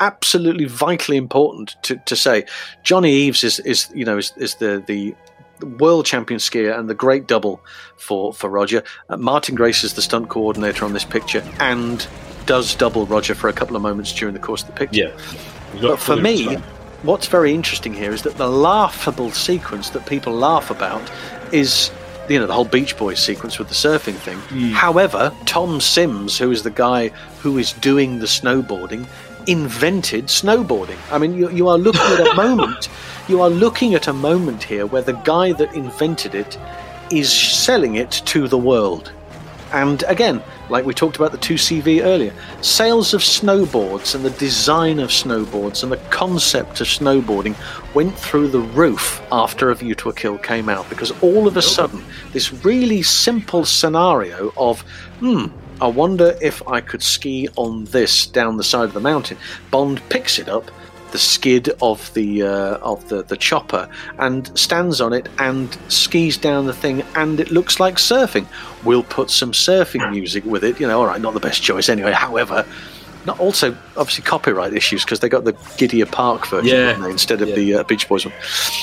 absolutely 0.00 0.64
vitally 0.64 1.16
important 1.16 1.76
to, 1.82 1.96
to 2.06 2.16
say 2.16 2.44
Johnny 2.82 3.12
Eaves 3.12 3.44
is, 3.44 3.60
is 3.60 3.88
you 3.94 4.04
know 4.04 4.18
is, 4.18 4.32
is 4.36 4.56
the 4.56 4.82
the 4.86 5.14
world 5.64 6.06
champion 6.06 6.40
skier 6.40 6.78
and 6.78 6.88
the 6.88 6.94
great 6.94 7.26
double 7.26 7.60
for 7.96 8.32
for 8.32 8.48
Roger. 8.48 8.82
Uh, 9.08 9.16
Martin 9.16 9.54
Grace 9.54 9.84
is 9.84 9.94
the 9.94 10.02
stunt 10.02 10.28
coordinator 10.28 10.84
on 10.84 10.92
this 10.92 11.04
picture 11.04 11.44
and 11.60 12.06
does 12.46 12.74
double 12.74 13.06
Roger 13.06 13.34
for 13.34 13.48
a 13.48 13.52
couple 13.52 13.76
of 13.76 13.82
moments 13.82 14.12
during 14.12 14.34
the 14.34 14.40
course 14.40 14.62
of 14.62 14.68
the 14.68 14.74
picture. 14.74 15.14
Yeah. 15.14 15.80
But 15.80 15.98
for 15.98 16.16
me, 16.16 16.46
respect. 16.48 16.64
what's 17.02 17.26
very 17.26 17.52
interesting 17.52 17.94
here 17.94 18.12
is 18.12 18.22
that 18.22 18.36
the 18.36 18.48
laughable 18.48 19.30
sequence 19.30 19.90
that 19.90 20.06
people 20.06 20.32
laugh 20.32 20.70
about 20.70 21.10
is 21.52 21.90
you 22.28 22.38
know 22.38 22.46
the 22.46 22.54
whole 22.54 22.64
Beach 22.64 22.96
Boys 22.96 23.18
sequence 23.18 23.58
with 23.58 23.68
the 23.68 23.74
surfing 23.74 24.14
thing. 24.14 24.38
However, 24.72 25.32
Tom 25.46 25.80
Sims, 25.80 26.38
who 26.38 26.50
is 26.50 26.62
the 26.62 26.70
guy 26.70 27.08
who 27.40 27.58
is 27.58 27.72
doing 27.74 28.20
the 28.20 28.26
snowboarding, 28.26 29.06
invented 29.46 30.26
snowboarding. 30.26 30.98
I 31.10 31.18
mean, 31.18 31.34
you, 31.34 31.50
you 31.50 31.68
are 31.68 31.78
looking 31.78 32.00
at 32.02 32.26
a 32.26 32.34
moment. 32.36 32.88
You 33.28 33.40
are 33.40 33.50
looking 33.50 33.94
at 33.94 34.08
a 34.08 34.12
moment 34.12 34.62
here 34.62 34.86
where 34.86 35.02
the 35.02 35.12
guy 35.12 35.52
that 35.52 35.74
invented 35.74 36.34
it 36.34 36.58
is 37.10 37.32
selling 37.32 37.96
it 37.96 38.10
to 38.26 38.48
the 38.48 38.58
world. 38.58 39.12
And 39.72 40.04
again, 40.04 40.40
like 40.68 40.84
we 40.84 40.94
talked 40.94 41.16
about 41.16 41.32
the 41.32 41.38
2CV 41.38 42.04
earlier, 42.04 42.32
sales 42.60 43.12
of 43.12 43.22
snowboards 43.22 44.14
and 44.14 44.24
the 44.24 44.30
design 44.30 45.00
of 45.00 45.10
snowboards 45.10 45.82
and 45.82 45.90
the 45.90 45.96
concept 46.10 46.80
of 46.80 46.86
snowboarding 46.86 47.56
went 47.92 48.16
through 48.16 48.48
the 48.48 48.60
roof 48.60 49.20
after 49.32 49.70
A 49.70 49.74
View 49.74 49.96
to 49.96 50.10
a 50.10 50.14
Kill 50.14 50.38
came 50.38 50.68
out 50.68 50.88
because 50.88 51.10
all 51.22 51.48
of 51.48 51.56
a 51.56 51.62
sudden, 51.62 52.04
this 52.32 52.52
really 52.52 53.02
simple 53.02 53.64
scenario 53.64 54.52
of, 54.56 54.82
hmm, 55.18 55.46
I 55.80 55.88
wonder 55.88 56.36
if 56.40 56.66
I 56.68 56.80
could 56.80 57.02
ski 57.02 57.48
on 57.56 57.84
this 57.86 58.26
down 58.26 58.56
the 58.56 58.64
side 58.64 58.84
of 58.84 58.94
the 58.94 59.00
mountain. 59.00 59.36
Bond 59.70 60.00
picks 60.08 60.38
it 60.38 60.48
up, 60.48 60.70
the 61.10 61.18
skid 61.18 61.70
of 61.82 62.12
the 62.14 62.42
uh, 62.42 62.76
of 62.78 63.08
the, 63.08 63.22
the 63.22 63.36
chopper, 63.36 63.88
and 64.18 64.56
stands 64.58 65.00
on 65.00 65.12
it 65.12 65.28
and 65.38 65.76
skis 65.88 66.36
down 66.36 66.66
the 66.66 66.72
thing, 66.72 67.02
and 67.16 67.40
it 67.40 67.50
looks 67.50 67.80
like 67.80 67.96
surfing. 67.96 68.46
We'll 68.84 69.02
put 69.02 69.30
some 69.30 69.52
surfing 69.52 70.10
music 70.10 70.44
with 70.44 70.64
it. 70.64 70.80
You 70.80 70.86
know, 70.86 71.00
all 71.00 71.06
right, 71.06 71.20
not 71.20 71.34
the 71.34 71.40
best 71.40 71.62
choice 71.62 71.88
anyway. 71.88 72.12
However. 72.26 72.66
Not 73.26 73.40
also 73.40 73.74
obviously 73.96 74.22
copyright 74.22 74.74
issues 74.74 75.02
because 75.04 75.20
they 75.20 75.28
got 75.30 75.44
the 75.44 75.54
Gidea 75.54 76.10
Park 76.10 76.46
version 76.46 76.68
Yeah. 76.76 76.92
they, 76.92 77.10
instead 77.10 77.40
of 77.40 77.48
Yeah. 77.48 77.54
the 77.54 77.74
uh, 77.76 77.82
Beach 77.84 78.06
Boys 78.08 78.26
one. 78.26 78.34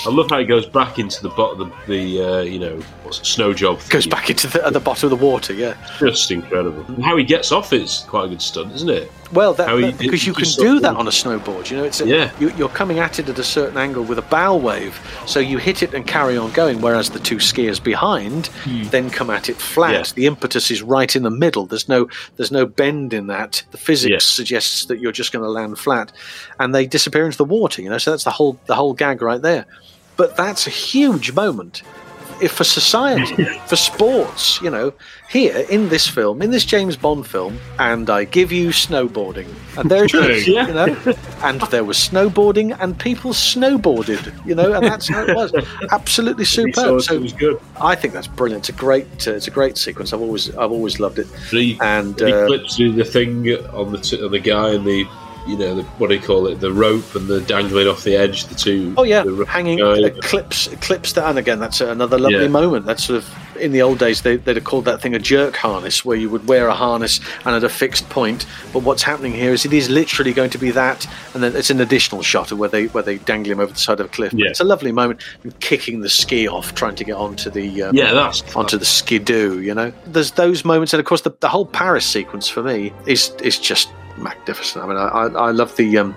I 0.05 0.09
love 0.09 0.29
how 0.29 0.39
he 0.39 0.45
goes 0.45 0.65
back 0.65 0.97
into 0.97 1.21
the 1.21 1.29
bottom, 1.29 1.71
the, 1.87 2.15
the 2.15 2.23
uh, 2.23 2.41
you 2.41 2.57
know, 2.59 2.77
what's 3.03 3.19
it, 3.19 3.25
snow 3.25 3.53
job. 3.53 3.79
Goes 3.89 4.07
back 4.07 4.29
into 4.31 4.47
the, 4.47 4.65
at 4.65 4.73
the 4.73 4.79
bottom 4.79 5.11
of 5.11 5.19
the 5.19 5.23
water, 5.25 5.53
yeah. 5.53 5.75
Just 5.99 6.31
incredible. 6.31 6.83
And 6.87 7.03
how 7.03 7.17
he 7.17 7.23
gets 7.23 7.51
off 7.51 7.71
is 7.71 8.03
quite 8.07 8.25
a 8.25 8.29
good 8.29 8.41
stunt, 8.41 8.73
isn't 8.73 8.89
it? 8.89 9.11
Well, 9.33 9.53
that, 9.53 9.97
because 9.97 10.25
you 10.27 10.33
he 10.33 10.43
can 10.43 10.63
do 10.63 10.79
that 10.81 10.95
on 10.95 11.07
a 11.07 11.11
snowboard. 11.11 11.69
You 11.71 11.77
know, 11.77 11.83
it's 11.83 12.01
a, 12.01 12.07
Yeah. 12.07 12.31
you, 12.39 12.49
you're 12.57 12.69
coming 12.69 12.99
at 12.99 13.17
it 13.19 13.29
at 13.29 13.39
a 13.39 13.43
certain 13.43 13.77
angle 13.77 14.03
with 14.03 14.17
a 14.17 14.23
bow 14.23 14.55
wave, 14.57 14.99
so 15.25 15.39
you 15.39 15.57
hit 15.57 15.81
it 15.83 15.93
and 15.93 16.05
carry 16.05 16.37
on 16.37 16.51
going. 16.51 16.81
Whereas 16.81 17.09
the 17.11 17.19
two 17.19 17.37
skiers 17.37 17.81
behind 17.81 18.49
then 18.91 19.09
come 19.09 19.29
at 19.29 19.47
it 19.49 19.55
flat. 19.55 19.93
Yeah. 19.93 20.13
The 20.15 20.25
impetus 20.25 20.69
is 20.71 20.81
right 20.81 21.15
in 21.15 21.23
the 21.23 21.29
middle. 21.31 21.65
There's 21.65 21.87
no 21.87 22.09
there's 22.37 22.51
no 22.51 22.65
bend 22.65 23.13
in 23.13 23.27
that. 23.27 23.63
The 23.71 23.77
physics 23.77 24.11
Yeah. 24.11 24.17
suggests 24.19 24.85
that 24.85 24.99
you're 24.99 25.11
just 25.11 25.31
going 25.31 25.43
to 25.43 25.49
land 25.49 25.77
flat, 25.79 26.11
and 26.59 26.75
they 26.75 26.85
disappear 26.85 27.25
into 27.25 27.37
the 27.37 27.45
water. 27.45 27.81
You 27.81 27.89
know, 27.89 27.97
so 27.97 28.11
that's 28.11 28.23
the 28.25 28.31
whole 28.31 28.59
the 28.65 28.75
whole 28.75 28.93
gag 28.93 29.21
right 29.21 29.41
there. 29.41 29.65
But 30.17 30.35
that's 30.35 30.67
a 30.67 30.69
huge 30.69 31.31
moment 31.31 31.81
for 32.49 32.63
society, 32.63 33.43
for 33.67 33.75
sports, 33.75 34.61
you 34.61 34.69
know, 34.69 34.93
here 35.29 35.65
in 35.69 35.89
this 35.89 36.07
film, 36.07 36.41
in 36.41 36.51
this 36.51 36.65
James 36.65 36.97
Bond 36.97 37.25
film, 37.25 37.57
and 37.79 38.09
I 38.09 38.25
give 38.25 38.51
you 38.51 38.69
snowboarding. 38.69 39.47
And 39.77 39.89
there 39.89 40.03
it 40.03 40.13
is, 40.13 40.47
you 40.47 40.55
know, 40.55 40.97
and 41.43 41.61
there 41.61 41.83
was 41.83 41.97
snowboarding 41.97 42.77
and 42.79 42.99
people 42.99 43.31
snowboarded, 43.31 44.45
you 44.45 44.55
know, 44.55 44.73
and 44.73 44.85
that's 44.85 45.07
how 45.07 45.23
it 45.23 45.35
was. 45.35 45.53
Absolutely 45.91 46.45
superb. 46.57 46.97
it, 46.97 47.01
So 47.01 47.15
it 47.15 47.21
was 47.21 47.33
good. 47.33 47.59
I 47.79 47.95
think 47.95 48.13
that's 48.13 48.27
brilliant. 48.27 48.69
It's 48.69 48.77
a 48.77 48.79
great, 48.79 49.27
uh, 49.27 49.33
it's 49.33 49.47
a 49.47 49.51
great 49.51 49.77
sequence. 49.77 50.13
I've 50.13 50.21
always, 50.21 50.49
I've 50.57 50.71
always 50.71 50.99
loved 50.99 51.19
it. 51.19 51.27
He, 51.49 51.77
And 51.81 52.19
he 52.19 52.31
uh, 52.31 52.47
clips 52.47 52.75
through 52.75 52.93
the 52.93 53.05
thing 53.05 53.49
on 53.73 53.91
the 53.91 53.99
t- 53.99 54.23
on 54.23 54.31
the 54.31 54.39
guy 54.39 54.73
and 54.73 54.85
the 54.85 55.05
you 55.47 55.57
know 55.57 55.75
the, 55.75 55.83
what 55.97 56.09
do 56.09 56.15
you 56.15 56.21
call 56.21 56.47
it 56.47 56.59
the 56.59 56.71
rope 56.71 57.15
and 57.15 57.27
the 57.27 57.41
dangling 57.41 57.87
off 57.87 58.03
the 58.03 58.15
edge 58.15 58.45
the 58.45 58.55
two 58.55 58.93
Oh 58.97 59.03
yeah, 59.03 59.23
the 59.23 59.45
hanging 59.45 59.79
clips 60.21 60.67
clips 60.81 61.13
that, 61.13 61.27
and 61.29 61.39
again 61.39 61.59
that's 61.59 61.81
another 61.81 62.17
lovely 62.19 62.43
Yeah. 62.43 62.47
moment. 62.47 62.85
That's 62.85 63.03
sort 63.03 63.17
of 63.17 63.35
in 63.61 63.71
the 63.71 63.81
old 63.81 63.99
days 63.99 64.21
they, 64.21 64.37
they'd 64.37 64.55
have 64.55 64.65
called 64.65 64.85
that 64.85 65.01
thing 65.01 65.13
a 65.15 65.19
jerk 65.19 65.55
harness, 65.55 66.03
where 66.03 66.17
you 66.17 66.29
would 66.29 66.47
wear 66.47 66.67
a 66.67 66.73
harness 66.73 67.19
and 67.45 67.55
at 67.55 67.63
a 67.63 67.69
fixed 67.69 68.09
point. 68.09 68.45
But 68.73 68.83
what's 68.83 69.03
happening 69.03 69.33
here 69.33 69.53
is 69.53 69.65
it 69.65 69.73
is 69.73 69.89
literally 69.89 70.33
going 70.33 70.49
to 70.51 70.57
be 70.57 70.71
that, 70.71 71.07
and 71.33 71.43
then 71.43 71.55
it's 71.55 71.69
an 71.69 71.79
additional 71.79 72.21
shot 72.21 72.51
of 72.51 72.59
where 72.59 72.69
they 72.69 72.87
where 72.87 73.03
they 73.03 73.17
dangle 73.19 73.51
him 73.51 73.59
over 73.59 73.73
the 73.73 73.79
side 73.79 73.99
of 73.99 74.07
a 74.07 74.09
cliff. 74.09 74.33
Yeah. 74.33 74.49
It's 74.49 74.59
a 74.59 74.65
lovely 74.65 74.91
moment, 74.91 75.21
and 75.43 75.57
kicking 75.59 76.01
the 76.01 76.09
ski 76.09 76.47
off, 76.47 76.75
trying 76.75 76.95
to 76.95 77.03
get 77.03 77.15
onto 77.15 77.49
the 77.49 77.83
um, 77.83 77.95
yeah 77.95 78.13
that's 78.13 78.55
onto 78.55 78.77
the 78.77 78.85
skidoo. 78.85 79.59
You 79.59 79.73
know, 79.73 79.93
there's 80.05 80.31
those 80.31 80.65
moments, 80.65 80.93
and 80.93 80.99
of 80.99 81.05
course 81.05 81.21
the, 81.21 81.33
the 81.39 81.49
whole 81.49 81.65
Paris 81.65 82.05
sequence 82.05 82.47
for 82.47 82.63
me 82.63 82.91
is 83.05 83.29
is 83.43 83.59
just 83.59 83.89
magnificent. 84.17 84.83
I 84.83 84.87
mean, 84.87 84.97
I 84.97 85.07
I, 85.07 85.25
I 85.27 85.51
love 85.51 85.75
the 85.75 85.97
um, 85.97 86.15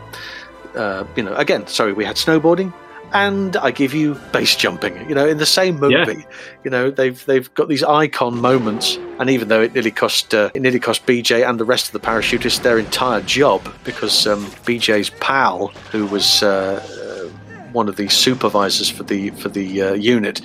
uh, 0.74 1.04
you 1.16 1.22
know, 1.22 1.34
again, 1.36 1.66
sorry, 1.66 1.92
we 1.92 2.04
had 2.04 2.16
snowboarding. 2.16 2.72
And 3.14 3.56
I 3.56 3.70
give 3.70 3.94
you 3.94 4.14
base 4.32 4.56
jumping, 4.56 5.08
you 5.08 5.14
know, 5.14 5.26
in 5.26 5.38
the 5.38 5.46
same 5.46 5.78
movie. 5.78 5.94
Yeah. 5.94 6.14
You 6.64 6.70
know, 6.70 6.90
they've 6.90 7.24
they've 7.26 7.52
got 7.54 7.68
these 7.68 7.84
icon 7.84 8.40
moments, 8.40 8.96
and 9.18 9.30
even 9.30 9.48
though 9.48 9.62
it 9.62 9.72
nearly 9.72 9.92
cost 9.92 10.34
uh, 10.34 10.50
it 10.52 10.60
nearly 10.60 10.80
cost 10.80 11.06
BJ 11.06 11.48
and 11.48 11.60
the 11.60 11.64
rest 11.64 11.86
of 11.86 11.92
the 11.92 12.00
parachutists 12.00 12.62
their 12.62 12.78
entire 12.78 13.20
job 13.20 13.72
because 13.84 14.26
um, 14.26 14.44
BJ's 14.66 15.10
pal, 15.20 15.68
who 15.92 16.06
was 16.06 16.42
uh, 16.42 16.82
uh, 16.84 17.28
one 17.72 17.88
of 17.88 17.96
the 17.96 18.08
supervisors 18.08 18.90
for 18.90 19.04
the 19.04 19.30
for 19.30 19.48
the 19.48 19.82
uh, 19.82 19.92
unit, 19.94 20.40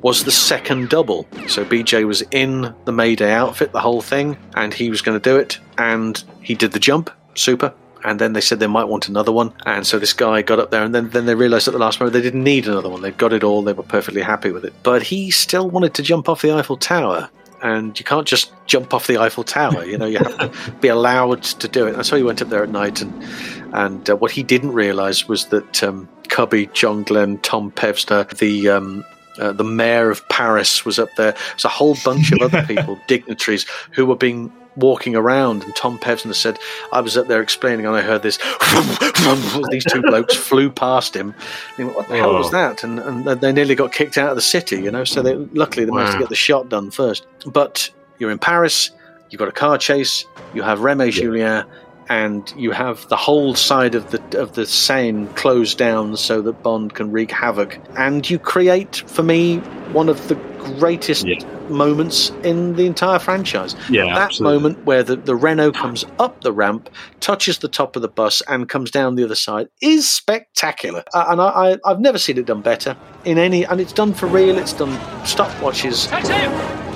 was 0.00 0.24
the 0.24 0.32
second 0.32 0.90
double. 0.90 1.26
So 1.46 1.64
BJ 1.64 2.06
was 2.06 2.22
in 2.30 2.74
the 2.84 2.92
Mayday 2.92 3.32
outfit, 3.32 3.72
the 3.72 3.80
whole 3.80 4.02
thing, 4.02 4.36
and 4.54 4.72
he 4.72 4.90
was 4.90 5.02
going 5.02 5.18
to 5.18 5.30
do 5.30 5.36
it, 5.36 5.58
and 5.78 6.22
he 6.40 6.54
did 6.54 6.72
the 6.72 6.78
jump. 6.78 7.10
Super. 7.34 7.74
And 8.04 8.20
then 8.20 8.34
they 8.34 8.40
said 8.42 8.60
they 8.60 8.66
might 8.66 8.84
want 8.84 9.08
another 9.08 9.32
one, 9.32 9.52
and 9.64 9.86
so 9.86 9.98
this 9.98 10.12
guy 10.12 10.42
got 10.42 10.58
up 10.58 10.70
there, 10.70 10.84
and 10.84 10.94
then, 10.94 11.08
then 11.08 11.24
they 11.24 11.34
realised 11.34 11.66
at 11.68 11.72
the 11.72 11.80
last 11.80 12.00
moment 12.00 12.12
they 12.12 12.20
didn't 12.20 12.44
need 12.44 12.68
another 12.68 12.90
one. 12.90 13.00
They'd 13.00 13.16
got 13.16 13.32
it 13.32 13.42
all; 13.42 13.62
they 13.62 13.72
were 13.72 13.82
perfectly 13.82 14.20
happy 14.20 14.50
with 14.50 14.64
it. 14.64 14.74
But 14.82 15.02
he 15.02 15.30
still 15.30 15.70
wanted 15.70 15.94
to 15.94 16.02
jump 16.02 16.28
off 16.28 16.42
the 16.42 16.52
Eiffel 16.52 16.76
Tower, 16.76 17.30
and 17.62 17.98
you 17.98 18.04
can't 18.04 18.26
just 18.26 18.52
jump 18.66 18.92
off 18.92 19.06
the 19.06 19.16
Eiffel 19.16 19.42
Tower. 19.42 19.86
You 19.86 19.96
know, 19.96 20.04
you 20.04 20.18
have 20.18 20.38
to 20.38 20.72
be 20.80 20.88
allowed 20.88 21.42
to 21.44 21.66
do 21.66 21.86
it. 21.86 21.94
And 21.94 22.04
so 22.04 22.16
he 22.16 22.22
went 22.22 22.42
up 22.42 22.50
there 22.50 22.62
at 22.62 22.68
night, 22.68 23.00
and 23.00 23.24
and 23.72 24.10
uh, 24.10 24.16
what 24.16 24.30
he 24.30 24.42
didn't 24.42 24.72
realise 24.72 25.26
was 25.26 25.46
that 25.46 25.82
um, 25.82 26.06
Cubby, 26.28 26.66
John 26.74 27.04
Glen, 27.04 27.38
Tom 27.38 27.70
Pevsner, 27.70 28.28
the 28.36 28.68
um, 28.68 29.04
uh, 29.38 29.52
the 29.52 29.64
mayor 29.64 30.10
of 30.10 30.28
Paris 30.28 30.84
was 30.84 30.98
up 30.98 31.08
there. 31.16 31.32
There's 31.32 31.64
a 31.64 31.68
whole 31.68 31.96
bunch 32.04 32.32
of 32.32 32.40
other 32.40 32.62
people, 32.66 32.98
dignitaries, 33.08 33.66
who 33.90 34.06
were 34.06 34.16
being 34.16 34.52
walking 34.76 35.14
around. 35.16 35.62
And 35.64 35.74
Tom 35.76 35.98
Pevsner 35.98 36.34
said, 36.34 36.58
"I 36.92 37.00
was 37.00 37.16
up 37.16 37.26
there 37.26 37.40
explaining, 37.42 37.86
and 37.86 37.94
I 37.96 38.02
heard 38.02 38.22
this. 38.22 38.38
these 39.70 39.84
two 39.84 40.02
blokes 40.02 40.34
flew 40.34 40.70
past 40.70 41.14
him. 41.14 41.34
Went, 41.78 41.94
what 41.94 42.08
the 42.08 42.16
hell 42.16 42.34
was 42.34 42.48
Oh. 42.48 42.50
that? 42.50 42.84
And, 42.84 42.98
and 43.00 43.24
they 43.40 43.52
nearly 43.52 43.74
got 43.74 43.92
kicked 43.92 44.18
out 44.18 44.30
of 44.30 44.36
the 44.36 44.42
city. 44.42 44.80
You 44.80 44.90
know, 44.90 45.04
so 45.04 45.22
they 45.22 45.34
luckily 45.34 45.84
they 45.86 45.92
managed 45.92 46.12
to 46.14 46.18
get 46.18 46.28
the 46.28 46.34
shot 46.34 46.68
done 46.68 46.90
first. 46.90 47.26
But 47.46 47.90
you're 48.18 48.30
in 48.30 48.38
Paris. 48.38 48.90
You've 49.30 49.38
got 49.38 49.48
a 49.48 49.52
car 49.52 49.78
chase. 49.78 50.24
You 50.54 50.62
have 50.62 50.80
Remy 50.80 51.10
Julienne. 51.10 51.64
And 52.08 52.52
you 52.56 52.70
have 52.72 53.08
the 53.08 53.16
whole 53.16 53.54
side 53.54 53.94
of 53.94 54.10
the 54.10 54.40
of 54.40 54.54
the 54.54 54.66
Seine 54.66 55.26
closed 55.34 55.78
down 55.78 56.16
so 56.16 56.40
that 56.42 56.62
Bond 56.62 56.94
can 56.94 57.10
wreak 57.10 57.30
havoc. 57.30 57.78
And 57.96 58.28
you 58.28 58.38
create, 58.38 58.96
for 59.06 59.22
me, 59.22 59.58
one 59.92 60.08
of 60.08 60.28
the 60.28 60.34
greatest 60.78 61.26
Yeah. 61.26 61.38
moments 61.68 62.30
in 62.42 62.74
the 62.76 62.86
entire 62.86 63.18
franchise. 63.18 63.76
Yeah, 63.90 64.06
that 64.06 64.16
absolutely. 64.18 64.54
moment 64.54 64.86
where 64.86 65.02
the, 65.02 65.16
the 65.16 65.36
Renault 65.36 65.72
comes 65.72 66.06
up 66.18 66.40
the 66.40 66.52
ramp, 66.52 66.88
touches 67.20 67.58
the 67.58 67.68
top 67.68 67.96
of 67.96 68.02
the 68.02 68.08
bus, 68.08 68.42
and 68.48 68.66
comes 68.68 68.90
down 68.90 69.14
the 69.16 69.24
other 69.24 69.34
side 69.34 69.68
is 69.82 70.10
spectacular. 70.10 71.04
Uh, 71.12 71.26
and 71.28 71.40
I, 71.40 71.44
I, 71.48 71.76
I've 71.84 72.00
never 72.00 72.18
seen 72.18 72.38
it 72.38 72.46
done 72.46 72.62
better 72.62 72.96
in 73.26 73.36
any. 73.38 73.64
And 73.64 73.78
it's 73.80 73.92
done 73.92 74.14
for 74.14 74.26
real. 74.26 74.56
It's 74.56 74.72
done 74.72 74.96
stopwatches. 75.24 76.08
That's 76.10 76.28
him! 76.28 76.50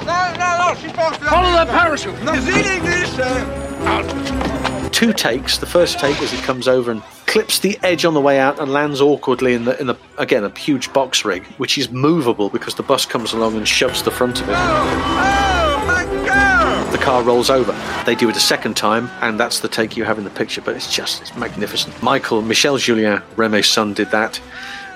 No, 0.06 0.32
no, 0.38 0.68
no, 0.68 0.74
she's 0.80 0.92
Follow 0.92 1.64
the 1.64 1.70
parachute! 1.70 2.22
No, 2.24 2.32
is 2.32 2.48
it 2.48 2.66
English? 2.66 3.18
out. 3.18 4.57
Two 4.92 5.12
takes. 5.12 5.58
The 5.58 5.66
first 5.66 6.00
take 6.00 6.20
as 6.22 6.32
he 6.32 6.38
comes 6.38 6.66
over 6.66 6.90
and 6.90 7.02
clips 7.26 7.58
the 7.60 7.78
edge 7.82 8.04
on 8.04 8.14
the 8.14 8.20
way 8.20 8.40
out 8.40 8.58
and 8.58 8.72
lands 8.72 9.00
awkwardly 9.00 9.54
in 9.54 9.64
the 9.64 9.78
in 9.80 9.86
the 9.86 9.96
again 10.16 10.44
a 10.44 10.58
huge 10.58 10.92
box 10.92 11.24
rig, 11.24 11.44
which 11.58 11.78
is 11.78 11.90
movable 11.90 12.48
because 12.48 12.74
the 12.74 12.82
bus 12.82 13.06
comes 13.06 13.32
along 13.32 13.56
and 13.56 13.68
shoves 13.68 14.02
the 14.02 14.10
front 14.10 14.40
of 14.40 14.48
it. 14.48 14.54
Oh, 14.56 15.80
oh 15.80 15.86
my 15.86 16.90
The 16.90 16.98
car 16.98 17.22
rolls 17.22 17.48
over. 17.48 17.72
They 18.06 18.14
do 18.14 18.28
it 18.28 18.36
a 18.36 18.40
second 18.40 18.76
time, 18.76 19.08
and 19.20 19.38
that's 19.38 19.60
the 19.60 19.68
take 19.68 19.96
you 19.96 20.04
have 20.04 20.18
in 20.18 20.24
the 20.24 20.30
picture. 20.30 20.60
But 20.60 20.74
it's 20.74 20.92
just 20.92 21.20
it's 21.20 21.36
magnificent. 21.36 22.02
Michael 22.02 22.42
Michel 22.42 22.76
Julienne, 22.78 23.22
Remy's 23.36 23.68
son, 23.68 23.94
did 23.94 24.10
that. 24.10 24.40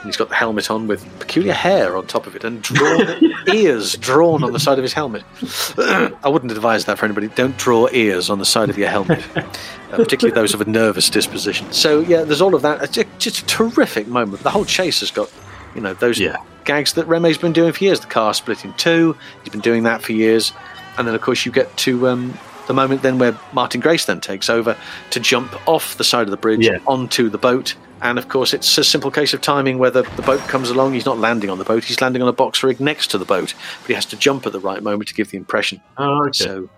And 0.02 0.08
he's 0.08 0.16
got 0.16 0.28
the 0.30 0.34
helmet 0.34 0.68
on 0.68 0.88
with 0.88 1.04
peculiar 1.20 1.52
hair 1.52 1.96
on 1.96 2.08
top 2.08 2.26
of 2.26 2.34
it 2.34 2.42
and 2.42 2.60
drawn 2.60 3.06
ears 3.54 3.96
drawn 3.96 4.42
on 4.42 4.52
the 4.52 4.58
side 4.58 4.76
of 4.76 4.82
his 4.82 4.92
helmet. 4.92 5.22
I 5.78 6.28
wouldn't 6.28 6.50
advise 6.50 6.86
that 6.86 6.98
for 6.98 7.04
anybody. 7.04 7.28
Don't 7.28 7.56
draw 7.56 7.88
ears 7.92 8.28
on 8.28 8.40
the 8.40 8.44
side 8.44 8.68
of 8.68 8.76
your 8.76 8.88
helmet, 8.88 9.22
uh, 9.36 9.42
particularly 9.92 10.34
those 10.34 10.54
of 10.54 10.60
a 10.60 10.64
nervous 10.64 11.08
disposition. 11.08 11.72
So 11.72 12.00
yeah, 12.00 12.24
there's 12.24 12.40
all 12.40 12.56
of 12.56 12.62
that. 12.62 12.82
It's 12.82 12.94
ju- 12.94 13.04
just 13.18 13.38
a 13.42 13.46
terrific 13.46 14.08
moment. 14.08 14.42
The 14.42 14.50
whole 14.50 14.64
chase 14.64 15.00
has 15.00 15.12
got, 15.12 15.32
you 15.76 15.80
know, 15.80 15.94
those 15.94 16.18
Yeah. 16.18 16.38
gags 16.64 16.94
that 16.94 17.06
Remy's 17.06 17.38
been 17.38 17.52
doing 17.52 17.72
for 17.72 17.84
years. 17.84 18.00
The 18.00 18.08
car 18.08 18.34
split 18.34 18.64
in 18.64 18.72
two. 18.74 19.16
He's 19.44 19.52
been 19.52 19.60
doing 19.60 19.84
that 19.84 20.02
for 20.02 20.12
years, 20.12 20.52
and 20.98 21.06
then 21.06 21.14
of 21.14 21.20
course 21.20 21.46
you 21.46 21.52
get 21.52 21.76
to. 21.78 22.08
Um, 22.08 22.36
the 22.66 22.74
moment 22.74 23.02
then 23.02 23.18
where 23.18 23.36
Martin 23.52 23.80
Grace 23.80 24.04
then 24.04 24.20
takes 24.20 24.48
over 24.48 24.76
to 25.10 25.20
jump 25.20 25.52
off 25.68 25.96
the 25.96 26.04
side 26.04 26.22
of 26.22 26.30
the 26.30 26.36
bridge 26.36 26.64
Yeah. 26.64 26.78
onto 26.88 27.28
the 27.28 27.38
boat. 27.38 27.74
And 28.02 28.18
of 28.18 28.28
course, 28.28 28.52
it's 28.52 28.76
a 28.76 28.84
simple 28.84 29.12
case 29.12 29.32
of 29.32 29.40
timing 29.40 29.78
whether 29.78 30.02
the 30.02 30.22
boat 30.22 30.40
comes 30.48 30.70
along. 30.70 30.94
He's 30.94 31.06
not 31.06 31.18
landing 31.18 31.50
on 31.50 31.58
the 31.58 31.64
boat, 31.64 31.84
he's 31.84 32.00
landing 32.00 32.20
on 32.20 32.28
a 32.28 32.32
box 32.32 32.62
rig 32.62 32.80
next 32.80 33.12
to 33.12 33.18
the 33.18 33.24
boat. 33.24 33.54
But 33.80 33.86
he 33.86 33.94
has 33.94 34.04
to 34.06 34.16
jump 34.16 34.44
at 34.44 34.52
the 34.52 34.58
right 34.58 34.82
moment 34.82 35.08
to 35.08 35.14
give 35.14 35.30
the 35.30 35.36
impression. 35.36 35.80
Oh, 35.96 36.26
okay. 36.26 36.32
So, 36.44 36.68